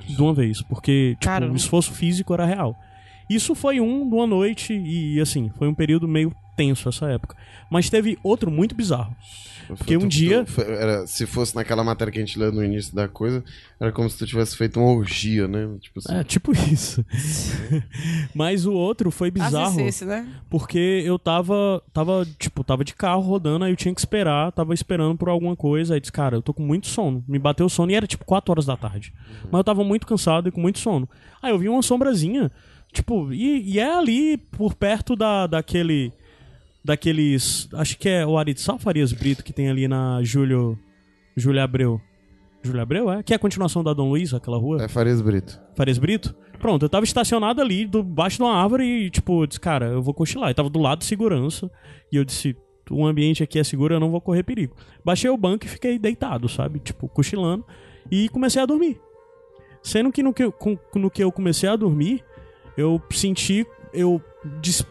de 0.07 0.21
uma 0.21 0.33
vez, 0.33 0.61
porque 0.61 1.17
tipo, 1.19 1.45
o 1.51 1.55
esforço 1.55 1.91
físico 1.93 2.33
era 2.33 2.45
real. 2.45 2.77
Isso 3.29 3.55
foi 3.55 3.79
um 3.79 4.07
de 4.07 4.15
uma 4.15 4.27
noite 4.27 4.73
e, 4.73 5.19
assim, 5.19 5.49
foi 5.57 5.67
um 5.67 5.73
período 5.73 6.07
meio 6.07 6.33
tenso 6.55 6.89
essa 6.89 7.07
época. 7.09 7.35
Mas 7.69 7.89
teve 7.89 8.17
outro 8.21 8.51
muito 8.51 8.75
bizarro. 8.75 9.15
Porque 9.67 9.95
um 9.97 10.07
dia- 10.07 10.45
era- 10.57 11.07
se 11.07 11.25
fosse 11.25 11.55
naquela 11.55 11.83
matéria 11.83 12.11
que 12.11 12.17
a 12.19 12.25
gente 12.25 12.37
leu 12.37 12.51
no 12.51 12.63
início 12.63 12.93
da 12.95 13.07
coisa, 13.07 13.43
era 13.79 13.91
como 13.91 14.09
se 14.09 14.17
tu 14.17 14.25
tivesse 14.27 14.55
feito 14.57 14.79
uma 14.79 14.91
orgia, 14.91 15.47
né? 15.47 15.67
Tipo 15.79 15.99
assim. 15.99 16.15
É, 16.15 16.23
tipo 16.23 16.51
isso. 16.51 17.03
Mas 18.33 18.65
o 18.65 18.73
outro 18.73 19.11
foi 19.11 19.31
bizarro. 19.31 19.79
esse, 19.81 20.05
né? 20.05 20.27
Porque 20.49 21.01
eu 21.05 21.17
tava, 21.19 21.81
tava, 21.93 22.25
tipo, 22.39 22.63
tava 22.63 22.83
de 22.83 22.93
carro 22.93 23.21
rodando, 23.21 23.65
aí 23.65 23.71
eu 23.71 23.75
tinha 23.75 23.93
que 23.93 24.01
esperar, 24.01 24.51
tava 24.51 24.73
esperando 24.73 25.17
por 25.17 25.29
alguma 25.29 25.55
coisa, 25.55 25.93
aí 25.93 25.99
disse, 25.99 26.11
cara, 26.11 26.35
eu 26.35 26.41
tô 26.41 26.53
com 26.53 26.63
muito 26.63 26.87
sono. 26.87 27.23
Me 27.27 27.39
bateu 27.39 27.67
sono 27.69 27.91
e 27.91 27.95
era 27.95 28.07
tipo 28.07 28.25
4 28.25 28.51
horas 28.51 28.65
da 28.65 28.75
tarde. 28.77 29.13
Mas 29.45 29.59
eu 29.59 29.63
tava 29.63 29.83
muito 29.83 30.07
cansado 30.07 30.47
e 30.49 30.51
com 30.51 30.61
muito 30.61 30.79
sono. 30.79 31.07
Aí 31.41 31.51
eu 31.51 31.59
vi 31.59 31.67
uma 31.69 31.81
sombrazinha, 31.81 32.51
tipo, 32.91 33.31
e, 33.33 33.71
e 33.73 33.79
é 33.79 33.93
ali 33.97 34.37
por 34.37 34.73
perto 34.73 35.15
da, 35.15 35.47
daquele, 35.47 36.11
daqueles, 36.83 37.67
acho 37.73 37.97
que 37.97 38.09
é 38.09 38.25
o 38.25 38.37
Aritzal 38.37 38.77
Farias 38.79 39.11
Brito 39.13 39.43
que 39.43 39.53
tem 39.53 39.69
ali 39.69 39.87
na 39.87 40.21
Júlio, 40.23 40.77
Júlio 41.35 41.61
Abreu. 41.61 42.01
Júlio 42.61 42.81
Abreu, 42.81 43.11
é? 43.11 43.21
Que 43.23 43.33
é 43.33 43.35
a 43.35 43.39
continuação 43.39 43.83
da 43.83 43.93
Dom 43.93 44.09
Luiz, 44.09 44.33
aquela 44.33 44.57
rua? 44.57 44.83
É 44.83 44.87
Farias 44.87 45.21
Brito. 45.21 45.59
Farias 45.75 45.97
Brito? 45.97 46.33
Pronto, 46.59 46.85
eu 46.85 46.89
tava 46.89 47.03
estacionado 47.03 47.61
ali, 47.61 47.85
do, 47.85 48.01
baixo 48.01 48.37
de 48.37 48.43
uma 48.43 48.55
árvore 48.55 48.85
e, 48.85 49.09
tipo, 49.09 49.43
eu 49.43 49.47
disse, 49.47 49.59
cara, 49.59 49.87
eu 49.87 50.01
vou 50.01 50.13
cochilar. 50.13 50.49
Eu 50.49 50.55
tava 50.55 50.69
do 50.69 50.79
lado 50.79 50.99
de 50.99 51.05
segurança 51.05 51.69
e 52.09 52.15
eu 52.15 52.23
disse, 52.23 52.55
o 52.89 53.05
ambiente 53.05 53.43
aqui 53.43 53.59
é 53.59 53.63
seguro, 53.65 53.93
eu 53.93 53.99
não 53.99 54.09
vou 54.09 54.21
correr 54.21 54.43
perigo. 54.43 54.73
Baixei 55.03 55.29
o 55.29 55.35
banco 55.35 55.65
e 55.65 55.69
fiquei 55.69 55.99
deitado, 55.99 56.47
sabe? 56.47 56.79
Tipo, 56.79 57.09
cochilando 57.09 57.65
e 58.09 58.29
comecei 58.29 58.61
a 58.61 58.65
dormir. 58.65 58.97
Sendo 59.81 60.09
que 60.09 60.23
no 60.23 60.33
que, 60.33 60.43
eu- 60.45 60.53
no 60.95 61.11
que 61.11 61.21
eu 61.21 61.33
comecei 61.33 61.67
a 61.67 61.75
dormir, 61.75 62.23
eu 62.77 63.01
senti, 63.11 63.65
eu, 63.93 64.21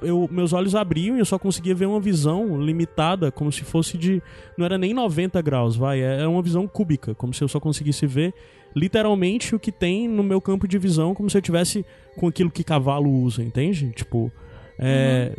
eu 0.02 0.28
meus 0.30 0.52
olhos 0.52 0.74
abriam 0.74 1.16
e 1.16 1.18
eu 1.18 1.24
só 1.24 1.38
conseguia 1.38 1.74
ver 1.74 1.86
uma 1.86 2.00
visão 2.00 2.60
limitada, 2.60 3.30
como 3.30 3.50
se 3.50 3.64
fosse 3.64 3.98
de, 3.98 4.22
não 4.56 4.64
era 4.64 4.78
nem 4.78 4.94
90 4.94 5.40
graus, 5.42 5.76
vai, 5.76 6.00
é 6.00 6.26
uma 6.26 6.42
visão 6.42 6.66
cúbica, 6.66 7.14
como 7.14 7.34
se 7.34 7.42
eu 7.42 7.48
só 7.48 7.58
conseguisse 7.58 8.06
ver 8.06 8.32
literalmente 8.74 9.54
o 9.54 9.60
que 9.60 9.70
tem 9.70 10.08
no 10.08 10.22
meu 10.22 10.40
campo 10.40 10.66
de 10.66 10.78
visão, 10.78 11.14
como 11.14 11.28
se 11.28 11.36
eu 11.36 11.42
tivesse 11.42 11.84
com 12.16 12.26
aquilo 12.26 12.50
que 12.50 12.64
cavalo 12.64 13.10
usa, 13.10 13.42
entende? 13.42 13.90
Tipo, 13.90 14.32
é, 14.78 15.36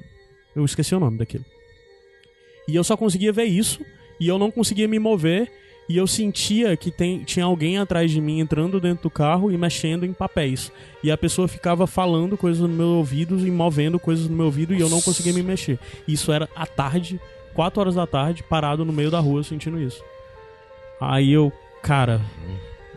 eu 0.56 0.64
esqueci 0.64 0.94
o 0.94 1.00
nome 1.00 1.18
daquilo. 1.18 1.46
E 2.68 2.76
eu 2.76 2.84
só 2.84 2.96
conseguia 2.96 3.32
ver 3.32 3.46
isso 3.46 3.84
e 4.20 4.28
eu 4.28 4.38
não 4.38 4.52
conseguia 4.52 4.88
me 4.88 5.00
mover 5.00 5.52
e 5.88 5.98
eu 5.98 6.08
sentia 6.08 6.76
que 6.78 6.90
tem, 6.90 7.24
tinha 7.24 7.46
alguém 7.46 7.78
atrás 7.78 8.10
de 8.10 8.22
mim 8.22 8.40
entrando 8.40 8.80
dentro 8.80 9.04
do 9.04 9.10
carro 9.10 9.52
e 9.52 9.58
mexendo 9.58 10.06
em 10.06 10.14
papéis. 10.14 10.72
E 11.04 11.12
a 11.12 11.18
pessoa 11.18 11.48
ficava 11.48 11.86
falando 11.86 12.38
coisas 12.38 12.62
no 12.62 12.70
meu 12.70 12.88
ouvido 12.88 13.46
e 13.46 13.52
movendo 13.52 14.00
coisas 14.00 14.30
no 14.30 14.36
meu 14.36 14.46
ouvido 14.46 14.74
e 14.74 14.80
eu 14.80 14.90
não 14.90 15.02
conseguia 15.02 15.34
me 15.34 15.44
mexer. 15.44 15.78
Isso 16.08 16.32
era 16.32 16.48
à 16.56 16.66
tarde, 16.66 17.20
4 17.54 17.82
horas 17.82 17.96
da 17.96 18.08
tarde, 18.08 18.44
parado 18.44 18.86
no 18.86 18.94
meio 18.94 19.12
da 19.12 19.20
rua 19.20 19.44
sentindo 19.44 19.80
isso. 19.80 20.02
Aí 21.02 21.34
eu, 21.34 21.52
cara, 21.82 22.22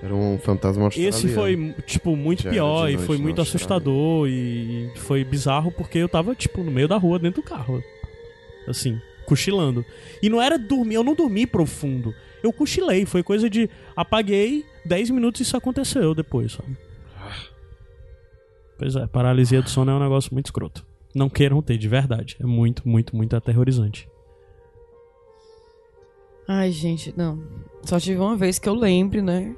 Era 0.00 0.14
um 0.14 0.38
fantasma 0.38 0.84
australiano. 0.84 1.16
esse 1.16 1.28
foi, 1.28 1.74
tipo, 1.86 2.14
muito 2.14 2.44
Já 2.44 2.50
pior 2.50 2.88
e 2.88 2.98
foi 2.98 3.18
muito 3.18 3.40
assustador 3.40 4.28
e 4.28 4.92
foi 4.96 5.24
bizarro 5.24 5.72
porque 5.72 5.98
eu 5.98 6.08
tava, 6.08 6.34
tipo, 6.34 6.62
no 6.62 6.70
meio 6.70 6.86
da 6.86 6.96
rua, 6.96 7.18
dentro 7.18 7.42
do 7.42 7.48
carro. 7.48 7.82
Assim, 8.68 9.00
cochilando. 9.24 9.84
E 10.22 10.28
não 10.28 10.40
era 10.40 10.56
dormir, 10.56 10.94
eu 10.94 11.04
não 11.04 11.14
dormi 11.14 11.46
profundo. 11.46 12.14
Eu 12.42 12.52
cochilei, 12.52 13.04
foi 13.06 13.22
coisa 13.22 13.48
de 13.50 13.68
apaguei, 13.96 14.64
10 14.84 15.10
minutos 15.10 15.40
isso 15.40 15.56
aconteceu 15.56 16.14
depois, 16.14 16.52
sabe? 16.52 16.76
Pois 18.78 18.94
é, 18.94 19.06
paralisia 19.06 19.62
do 19.62 19.70
sono 19.70 19.90
é 19.90 19.94
um 19.94 20.00
negócio 20.00 20.32
muito 20.32 20.46
escroto. 20.46 20.84
Não 21.14 21.28
queiram 21.30 21.62
ter, 21.62 21.78
de 21.78 21.88
verdade. 21.88 22.36
É 22.38 22.44
muito, 22.44 22.86
muito, 22.86 23.16
muito 23.16 23.34
aterrorizante. 23.34 24.06
Ai, 26.46 26.70
gente, 26.70 27.12
não. 27.16 27.42
Só 27.82 27.98
tive 27.98 28.20
uma 28.20 28.36
vez 28.36 28.58
que 28.58 28.68
eu 28.68 28.74
lembre, 28.74 29.20
né? 29.22 29.56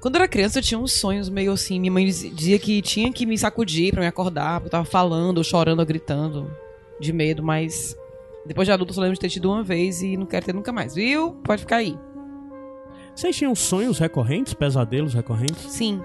Quando 0.00 0.14
eu 0.14 0.20
era 0.20 0.28
criança, 0.28 0.58
eu 0.58 0.62
tinha 0.62 0.78
uns 0.78 0.92
sonhos 0.92 1.28
meio 1.28 1.50
assim. 1.50 1.80
Minha 1.80 1.92
mãe 1.92 2.04
diz- 2.04 2.30
dizia 2.36 2.58
que 2.58 2.80
tinha 2.82 3.12
que 3.12 3.26
me 3.26 3.36
sacudir 3.36 3.90
pra 3.90 4.02
me 4.02 4.06
acordar, 4.06 4.60
porque 4.60 4.66
eu 4.68 4.70
tava 4.70 4.84
falando, 4.84 5.38
ou 5.38 5.44
chorando, 5.44 5.80
ou 5.80 5.86
gritando 5.86 6.48
de 7.00 7.12
medo, 7.12 7.42
mas 7.42 7.96
depois 8.48 8.66
de 8.66 8.72
adulto 8.72 8.90
eu 8.90 8.94
só 8.94 9.00
lembro 9.02 9.14
de 9.14 9.20
ter 9.20 9.28
tido 9.28 9.50
uma 9.50 9.62
vez 9.62 10.02
e 10.02 10.16
não 10.16 10.26
quero 10.26 10.46
ter 10.46 10.54
nunca 10.54 10.72
mais, 10.72 10.94
viu? 10.94 11.32
Pode 11.44 11.60
ficar 11.60 11.76
aí. 11.76 11.96
Vocês 13.14 13.36
tinham 13.36 13.54
sonhos 13.54 13.98
recorrentes, 13.98 14.54
pesadelos 14.54 15.12
recorrentes? 15.12 15.70
Sim. 15.70 16.00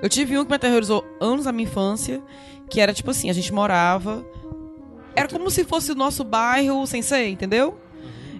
Eu 0.00 0.08
tive 0.08 0.38
um 0.38 0.44
que 0.44 0.50
me 0.50 0.56
aterrorizou 0.56 1.04
anos 1.20 1.44
da 1.44 1.52
minha 1.52 1.68
infância, 1.68 2.22
que 2.70 2.80
era 2.80 2.94
tipo 2.94 3.10
assim, 3.10 3.28
a 3.28 3.32
gente 3.32 3.52
morava. 3.52 4.24
Era 5.14 5.28
como 5.28 5.50
se 5.50 5.64
fosse 5.64 5.92
o 5.92 5.94
nosso 5.94 6.24
bairro 6.24 6.86
sem 6.86 7.02
ser, 7.02 7.28
entendeu? 7.28 7.78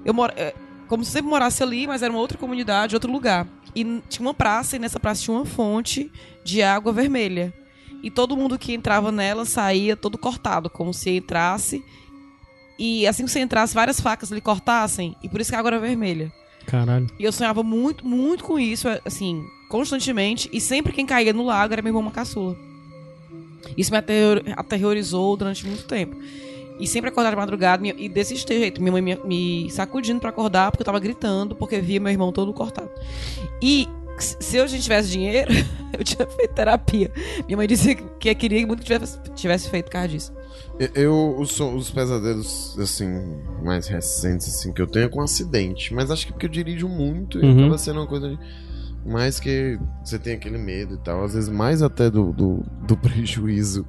Eu 0.04 0.14
moro. 0.14 0.32
é, 0.36 0.54
Como 0.86 1.04
se 1.04 1.10
eu 1.10 1.12
sempre 1.14 1.30
morasse 1.30 1.62
ali, 1.62 1.86
mas 1.86 2.02
era 2.02 2.12
uma 2.12 2.20
outra 2.20 2.38
comunidade, 2.38 2.94
outro 2.94 3.10
lugar. 3.12 3.46
E 3.74 3.84
tinha 4.08 4.26
uma 4.26 4.34
praça, 4.34 4.76
e 4.76 4.78
nessa 4.78 4.98
praça 4.98 5.22
tinha 5.22 5.36
uma 5.36 5.44
fonte 5.44 6.10
de 6.44 6.62
água 6.62 6.92
vermelha. 6.92 7.52
E 8.02 8.10
todo 8.10 8.36
mundo 8.36 8.58
que 8.58 8.72
entrava 8.72 9.10
nela 9.10 9.44
saía 9.44 9.96
todo 9.96 10.16
cortado, 10.16 10.70
como 10.70 10.94
se 10.94 11.10
entrasse 11.10 11.84
e 12.78 13.06
assim 13.06 13.24
que 13.24 13.30
você 13.30 13.40
entrasse, 13.40 13.74
várias 13.74 14.00
facas 14.00 14.30
lhe 14.30 14.40
cortassem, 14.40 15.16
e 15.22 15.28
por 15.28 15.40
isso 15.40 15.50
que 15.50 15.56
a 15.56 15.58
água 15.58 15.70
era 15.70 15.78
vermelha. 15.80 16.32
Caralho. 16.66 17.06
E 17.18 17.24
eu 17.24 17.32
sonhava 17.32 17.62
muito, 17.62 18.06
muito 18.06 18.44
com 18.44 18.58
isso, 18.58 18.86
assim, 19.04 19.42
constantemente, 19.68 20.48
e 20.52 20.60
sempre 20.60 20.92
quem 20.92 21.06
caía 21.06 21.32
no 21.32 21.44
lago 21.44 21.72
era 21.72 21.82
minha 21.82 21.96
irmã 21.96 22.10
caçula. 22.10 22.56
Isso 23.76 23.90
me 23.90 23.98
aterror- 23.98 24.42
aterrorizou 24.56 25.36
durante 25.36 25.66
muito 25.66 25.84
tempo. 25.84 26.16
E 26.78 26.86
sempre 26.86 27.10
acordar 27.10 27.30
de 27.30 27.36
madrugada, 27.36 27.86
e 27.86 28.08
desse 28.08 28.36
jeito, 28.36 28.80
minha 28.80 28.92
mãe 28.92 29.02
me, 29.02 29.16
me 29.24 29.70
sacudindo 29.70 30.20
pra 30.20 30.30
acordar, 30.30 30.70
porque 30.70 30.82
eu 30.82 30.86
tava 30.86 31.00
gritando, 31.00 31.56
porque 31.56 31.80
via 31.80 31.98
meu 31.98 32.12
irmão 32.12 32.30
todo 32.32 32.52
cortado. 32.52 32.90
E 33.60 33.88
se 34.18 34.56
eu 34.56 34.68
já 34.68 34.78
tivesse 34.78 35.10
dinheiro, 35.10 35.50
eu 35.98 36.04
tinha 36.04 36.24
feito 36.26 36.54
terapia. 36.54 37.10
Minha 37.46 37.56
mãe 37.56 37.66
disse 37.66 37.96
que 38.20 38.32
queria 38.34 38.64
muito 38.64 38.80
que 38.80 38.86
tivesse, 38.86 39.18
tivesse 39.34 39.68
feito 39.70 39.86
por 39.86 39.92
causa 39.92 40.08
disso. 40.08 40.32
Eu, 40.94 41.36
os, 41.38 41.58
os 41.58 41.90
pesadelos, 41.90 42.78
assim, 42.78 43.06
mais 43.64 43.88
recentes, 43.88 44.46
assim, 44.48 44.72
que 44.72 44.80
eu 44.80 44.86
tenho 44.86 45.06
é 45.06 45.08
com 45.08 45.20
acidente. 45.20 45.92
Mas 45.92 46.10
acho 46.10 46.26
que 46.26 46.32
porque 46.32 46.46
eu 46.46 46.50
dirijo 46.50 46.88
muito 46.88 47.38
e 47.38 47.42
Uhum. 47.44 47.58
acaba 47.60 47.78
sendo 47.78 48.00
uma 48.00 48.06
coisa 48.06 48.28
de- 48.28 48.38
mais 49.04 49.40
que 49.40 49.78
você 50.04 50.18
tem 50.18 50.34
aquele 50.34 50.58
medo 50.58 50.94
e 50.94 50.98
tal. 50.98 51.24
Às 51.24 51.34
vezes 51.34 51.48
mais 51.48 51.82
até 51.82 52.08
do, 52.10 52.32
do, 52.32 52.62
do 52.86 52.96
prejuízo 52.98 53.84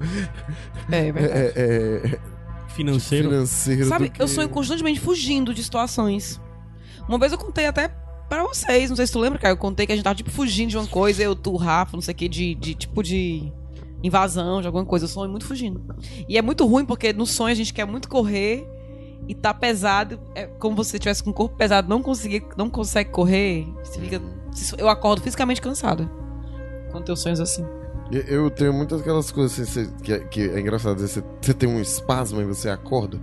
É, 0.92 1.12
verdade. 1.12 1.34
é, 1.34 1.54
é, 1.56 2.02
é, 2.16 2.20
Financeiro. 2.70 3.30
financeiro. 3.30 3.86
Sabe, 3.86 4.10
que- 4.10 4.22
eu 4.22 4.28
sonho 4.28 4.50
constantemente 4.50 5.00
fugindo 5.00 5.54
de 5.54 5.64
situações. 5.64 6.40
Uma 7.08 7.20
vez 7.20 7.32
eu 7.32 7.38
contei 7.38 7.66
até 7.66 7.88
pra 8.30 8.44
vocês, 8.44 8.90
não 8.90 8.96
sei 8.96 9.06
se 9.08 9.14
tu 9.14 9.20
lembra, 9.20 9.38
cara, 9.40 9.54
eu 9.54 9.58
contei 9.58 9.86
que 9.86 9.92
a 9.92 9.96
gente 9.96 10.04
tava, 10.04 10.16
tipo, 10.16 10.30
fugindo 10.30 10.70
de 10.70 10.78
uma 10.78 10.86
coisa, 10.88 11.22
eu, 11.24 11.36
tu, 11.36 11.52
o 11.52 11.58
Rafa, 11.58 11.98
não 11.98 12.02
sei 12.02 12.14
o 12.14 12.18
que, 12.18 12.30
de, 12.30 12.54
de, 12.56 12.76
tipo, 12.76 13.02
de 13.04 13.52
invasão, 14.04 14.62
de 14.62 14.68
alguma 14.68 14.86
coisa. 14.86 15.06
Eu 15.06 15.10
sonho 15.10 15.30
muito 15.30 15.46
fugindo. 15.46 15.82
E 16.28 16.38
é 16.38 16.42
muito 16.42 16.66
ruim, 16.66 16.86
porque 16.86 17.12
no 17.14 17.26
sonho 17.26 17.52
a 17.52 17.56
gente 17.56 17.74
quer 17.74 17.86
muito 17.86 18.08
correr 18.10 18.68
e 19.28 19.36
tá 19.36 19.54
pesado, 19.54 20.20
é 20.34 20.46
como 20.48 20.84
se 20.84 20.92
você 20.92 21.00
tivesse 21.00 21.24
com 21.24 21.30
o 21.30 21.34
corpo 21.34 21.56
pesado, 21.56 21.88
não, 21.90 22.02
conseguir, 22.02 22.44
não 22.58 22.70
consegue 22.70 23.10
correr, 23.12 23.68
você 23.84 24.00
fica... 24.00 24.22
Eu 24.78 24.90
acordo 24.90 25.22
fisicamente 25.22 25.62
cansada. 25.62 26.10
Quando 26.92 27.06
tenho 27.06 27.16
sonhos 27.18 27.40
assim. 27.40 27.64
Eu- 28.28 28.50
tenho 28.50 28.74
muitas 28.74 29.02
aquelas 29.02 29.30
coisas 29.32 29.60
assim, 29.70 29.92
que, 30.02 30.12
é- 30.14 30.20
que 30.20 30.42
é 30.50 30.60
engraçado. 30.60 30.96
às 30.96 31.02
vezes 31.02 31.16
Você, 31.18 31.24
você 31.42 31.54
tem 31.54 31.70
um 31.70 31.80
espasmo 31.80 32.42
e 32.42 32.46
você 32.46 32.68
acorda, 32.70 33.20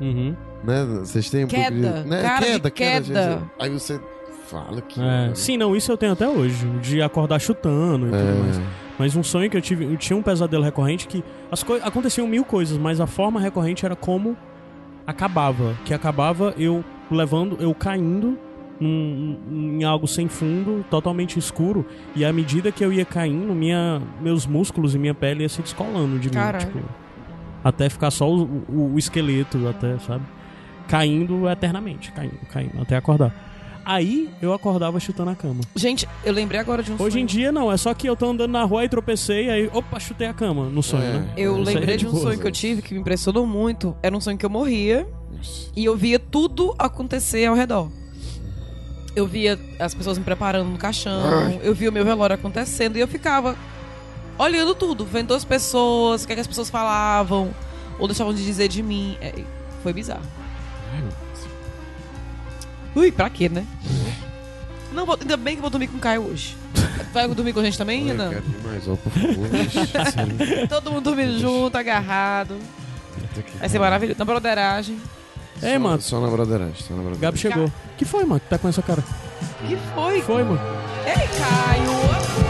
Uhum. 0.00 0.36
né? 0.62 0.84
Vocês 1.00 1.28
têm 1.28 1.44
um 1.44 1.48
pouco 1.48 1.64
Queda, 1.64 2.02
de, 2.04 2.08
né? 2.08 2.22
cara 2.22 2.40
de 2.40 2.46
queda, 2.46 2.70
queda. 2.70 3.30
gente. 3.40 3.50
Aí 3.58 3.70
você 3.70 4.00
fala 4.46 4.80
que. 4.82 5.00
É, 5.00 5.34
sim, 5.34 5.56
não, 5.56 5.74
isso 5.74 5.90
eu 5.90 5.96
tenho 5.96 6.12
até 6.12 6.28
hoje, 6.28 6.64
de 6.80 7.02
acordar 7.02 7.40
chutando 7.40 8.06
e 8.06 8.10
tudo 8.10 8.38
mais. 8.44 8.60
Mas 9.00 9.16
um 9.16 9.22
sonho 9.22 9.48
que 9.48 9.56
eu 9.56 9.62
tive, 9.62 9.86
eu 9.86 9.96
tinha 9.96 10.14
um 10.14 10.20
pesadelo 10.22 10.62
recorrente 10.62 11.08
que 11.08 11.24
as 11.50 11.62
coisas 11.62 11.86
aconteciam 11.88 12.26
mil 12.26 12.44
coisas, 12.44 12.76
mas 12.76 13.00
a 13.00 13.06
forma 13.06 13.40
recorrente 13.40 13.86
era 13.86 13.96
como 13.96 14.36
acabava, 15.06 15.74
que 15.86 15.94
acabava 15.94 16.52
eu 16.58 16.84
levando, 17.10 17.56
eu 17.60 17.74
caindo 17.74 18.38
num- 18.78 19.78
em 19.80 19.84
algo 19.84 20.06
sem 20.06 20.28
fundo, 20.28 20.84
totalmente 20.90 21.38
escuro, 21.38 21.86
e 22.14 22.26
à 22.26 22.30
medida 22.32 22.70
que 22.70 22.84
eu 22.84 22.92
ia 22.92 23.06
caindo, 23.06 23.54
minha, 23.54 24.02
meus 24.20 24.46
músculos 24.46 24.94
e 24.94 24.98
minha 24.98 25.14
pele 25.14 25.44
ia 25.44 25.48
se 25.48 25.62
descolando 25.62 26.18
de 26.18 26.28
mim, 26.28 26.34
Caralho. 26.34 26.66
tipo, 26.66 26.78
até 27.64 27.88
ficar 27.88 28.10
só 28.10 28.30
o, 28.30 28.42
o- 28.68 28.92
o 28.94 28.98
esqueleto, 28.98 29.66
até, 29.66 29.98
sabe? 30.00 30.24
Caindo 30.86 31.48
eternamente, 31.48 32.12
caindo, 32.12 32.36
caindo, 32.52 32.82
até 32.82 32.96
acordar. 32.98 33.32
Aí 33.92 34.30
eu 34.40 34.52
acordava 34.52 35.00
chutando 35.00 35.30
a 35.30 35.34
cama. 35.34 35.62
Gente, 35.74 36.08
eu 36.24 36.32
lembrei 36.32 36.60
agora 36.60 36.80
de 36.80 36.92
um 36.92 36.94
Hoje 36.94 37.14
sonho. 37.14 37.22
em 37.22 37.26
dia 37.26 37.50
não, 37.50 37.72
é 37.72 37.76
só 37.76 37.92
que 37.92 38.08
eu 38.08 38.14
tô 38.14 38.26
andando 38.30 38.52
na 38.52 38.62
rua 38.62 38.84
e 38.84 38.88
tropecei, 38.88 39.50
aí, 39.50 39.68
opa, 39.72 39.98
chutei 39.98 40.28
a 40.28 40.32
cama 40.32 40.66
no 40.66 40.80
sonho, 40.80 41.02
É. 41.02 41.12
né? 41.14 41.34
Eu 41.36 41.58
Isso 41.58 41.68
aí 41.70 41.74
lembrei 41.74 41.94
é 41.94 41.98
de 41.98 42.06
um 42.06 42.10
boa. 42.12 42.22
sonho 42.22 42.38
que 42.38 42.46
eu 42.46 42.52
tive 42.52 42.82
que 42.82 42.94
me 42.94 43.00
impressionou 43.00 43.44
muito. 43.48 43.96
Era 44.00 44.16
um 44.16 44.20
sonho 44.20 44.38
que 44.38 44.46
eu 44.46 44.50
morria 44.50 45.08
e 45.74 45.84
eu 45.84 45.96
via 45.96 46.20
tudo 46.20 46.72
acontecer 46.78 47.46
ao 47.46 47.56
redor. 47.56 47.90
Eu 49.16 49.26
via 49.26 49.58
as 49.80 49.92
pessoas 49.92 50.16
me 50.18 50.24
preparando 50.24 50.68
no 50.70 50.78
caixão, 50.78 51.20
Ai. 51.24 51.58
eu 51.64 51.74
via 51.74 51.90
o 51.90 51.92
meu 51.92 52.04
velório 52.04 52.34
acontecendo 52.36 52.96
e 52.96 53.00
eu 53.00 53.08
ficava 53.08 53.56
olhando 54.38 54.72
tudo, 54.72 55.04
vendo 55.04 55.34
as 55.34 55.44
pessoas, 55.44 56.22
o 56.22 56.26
que, 56.28 56.32
é 56.32 56.36
que 56.36 56.40
as 56.40 56.46
pessoas 56.46 56.70
falavam, 56.70 57.50
ou 57.98 58.06
deixavam 58.06 58.32
de 58.32 58.44
dizer 58.44 58.68
de 58.68 58.84
mim. 58.84 59.16
É, 59.20 59.34
foi 59.82 59.92
bizarro. 59.92 60.22
Ui, 62.94 63.12
pra 63.12 63.30
quê, 63.30 63.48
né? 63.48 63.64
Não, 64.92 65.06
ainda 65.12 65.36
bem 65.36 65.54
que 65.54 65.58
eu 65.58 65.62
vou 65.62 65.70
dormir 65.70 65.86
com 65.88 65.96
o 65.96 66.00
Caio 66.00 66.22
hoje. 66.22 66.56
Vai 67.12 67.26
dormir 67.28 67.52
com 67.52 67.60
a 67.60 67.64
gente 67.64 67.78
também, 67.78 68.04
Renan? 68.04 68.30
quero 68.30 68.42
demais, 68.42 68.88
ó, 68.88 68.96
por 68.96 69.10
favor. 69.12 69.46
Sério. 70.12 70.68
Todo 70.68 70.90
mundo 70.90 71.04
dormindo 71.04 71.38
junto, 71.38 71.76
agarrado. 71.76 72.56
Puta 73.14 73.42
que 73.42 73.56
Vai 73.58 73.68
ser 73.68 73.78
maravilhoso. 73.78 74.18
Na 74.18 74.24
broderagem. 74.24 74.98
Ei, 75.62 75.74
Só- 75.74 75.78
mano. 75.78 76.00
Só 76.02 76.20
na 76.20 76.28
broderagem, 76.28 76.74
só 76.76 76.94
na 76.94 77.02
broderagem. 77.02 77.20
Gabi 77.20 77.38
chegou. 77.38 77.72
que 77.96 78.04
foi, 78.04 78.24
mano? 78.24 78.40
que 78.40 78.48
Tá 78.48 78.58
com 78.58 78.68
essa 78.68 78.82
cara? 78.82 79.02
que 79.66 79.76
foi? 79.94 80.22
Foi, 80.22 80.42
mano. 80.42 80.60
Ei, 81.06 81.28
Caio! 81.38 82.49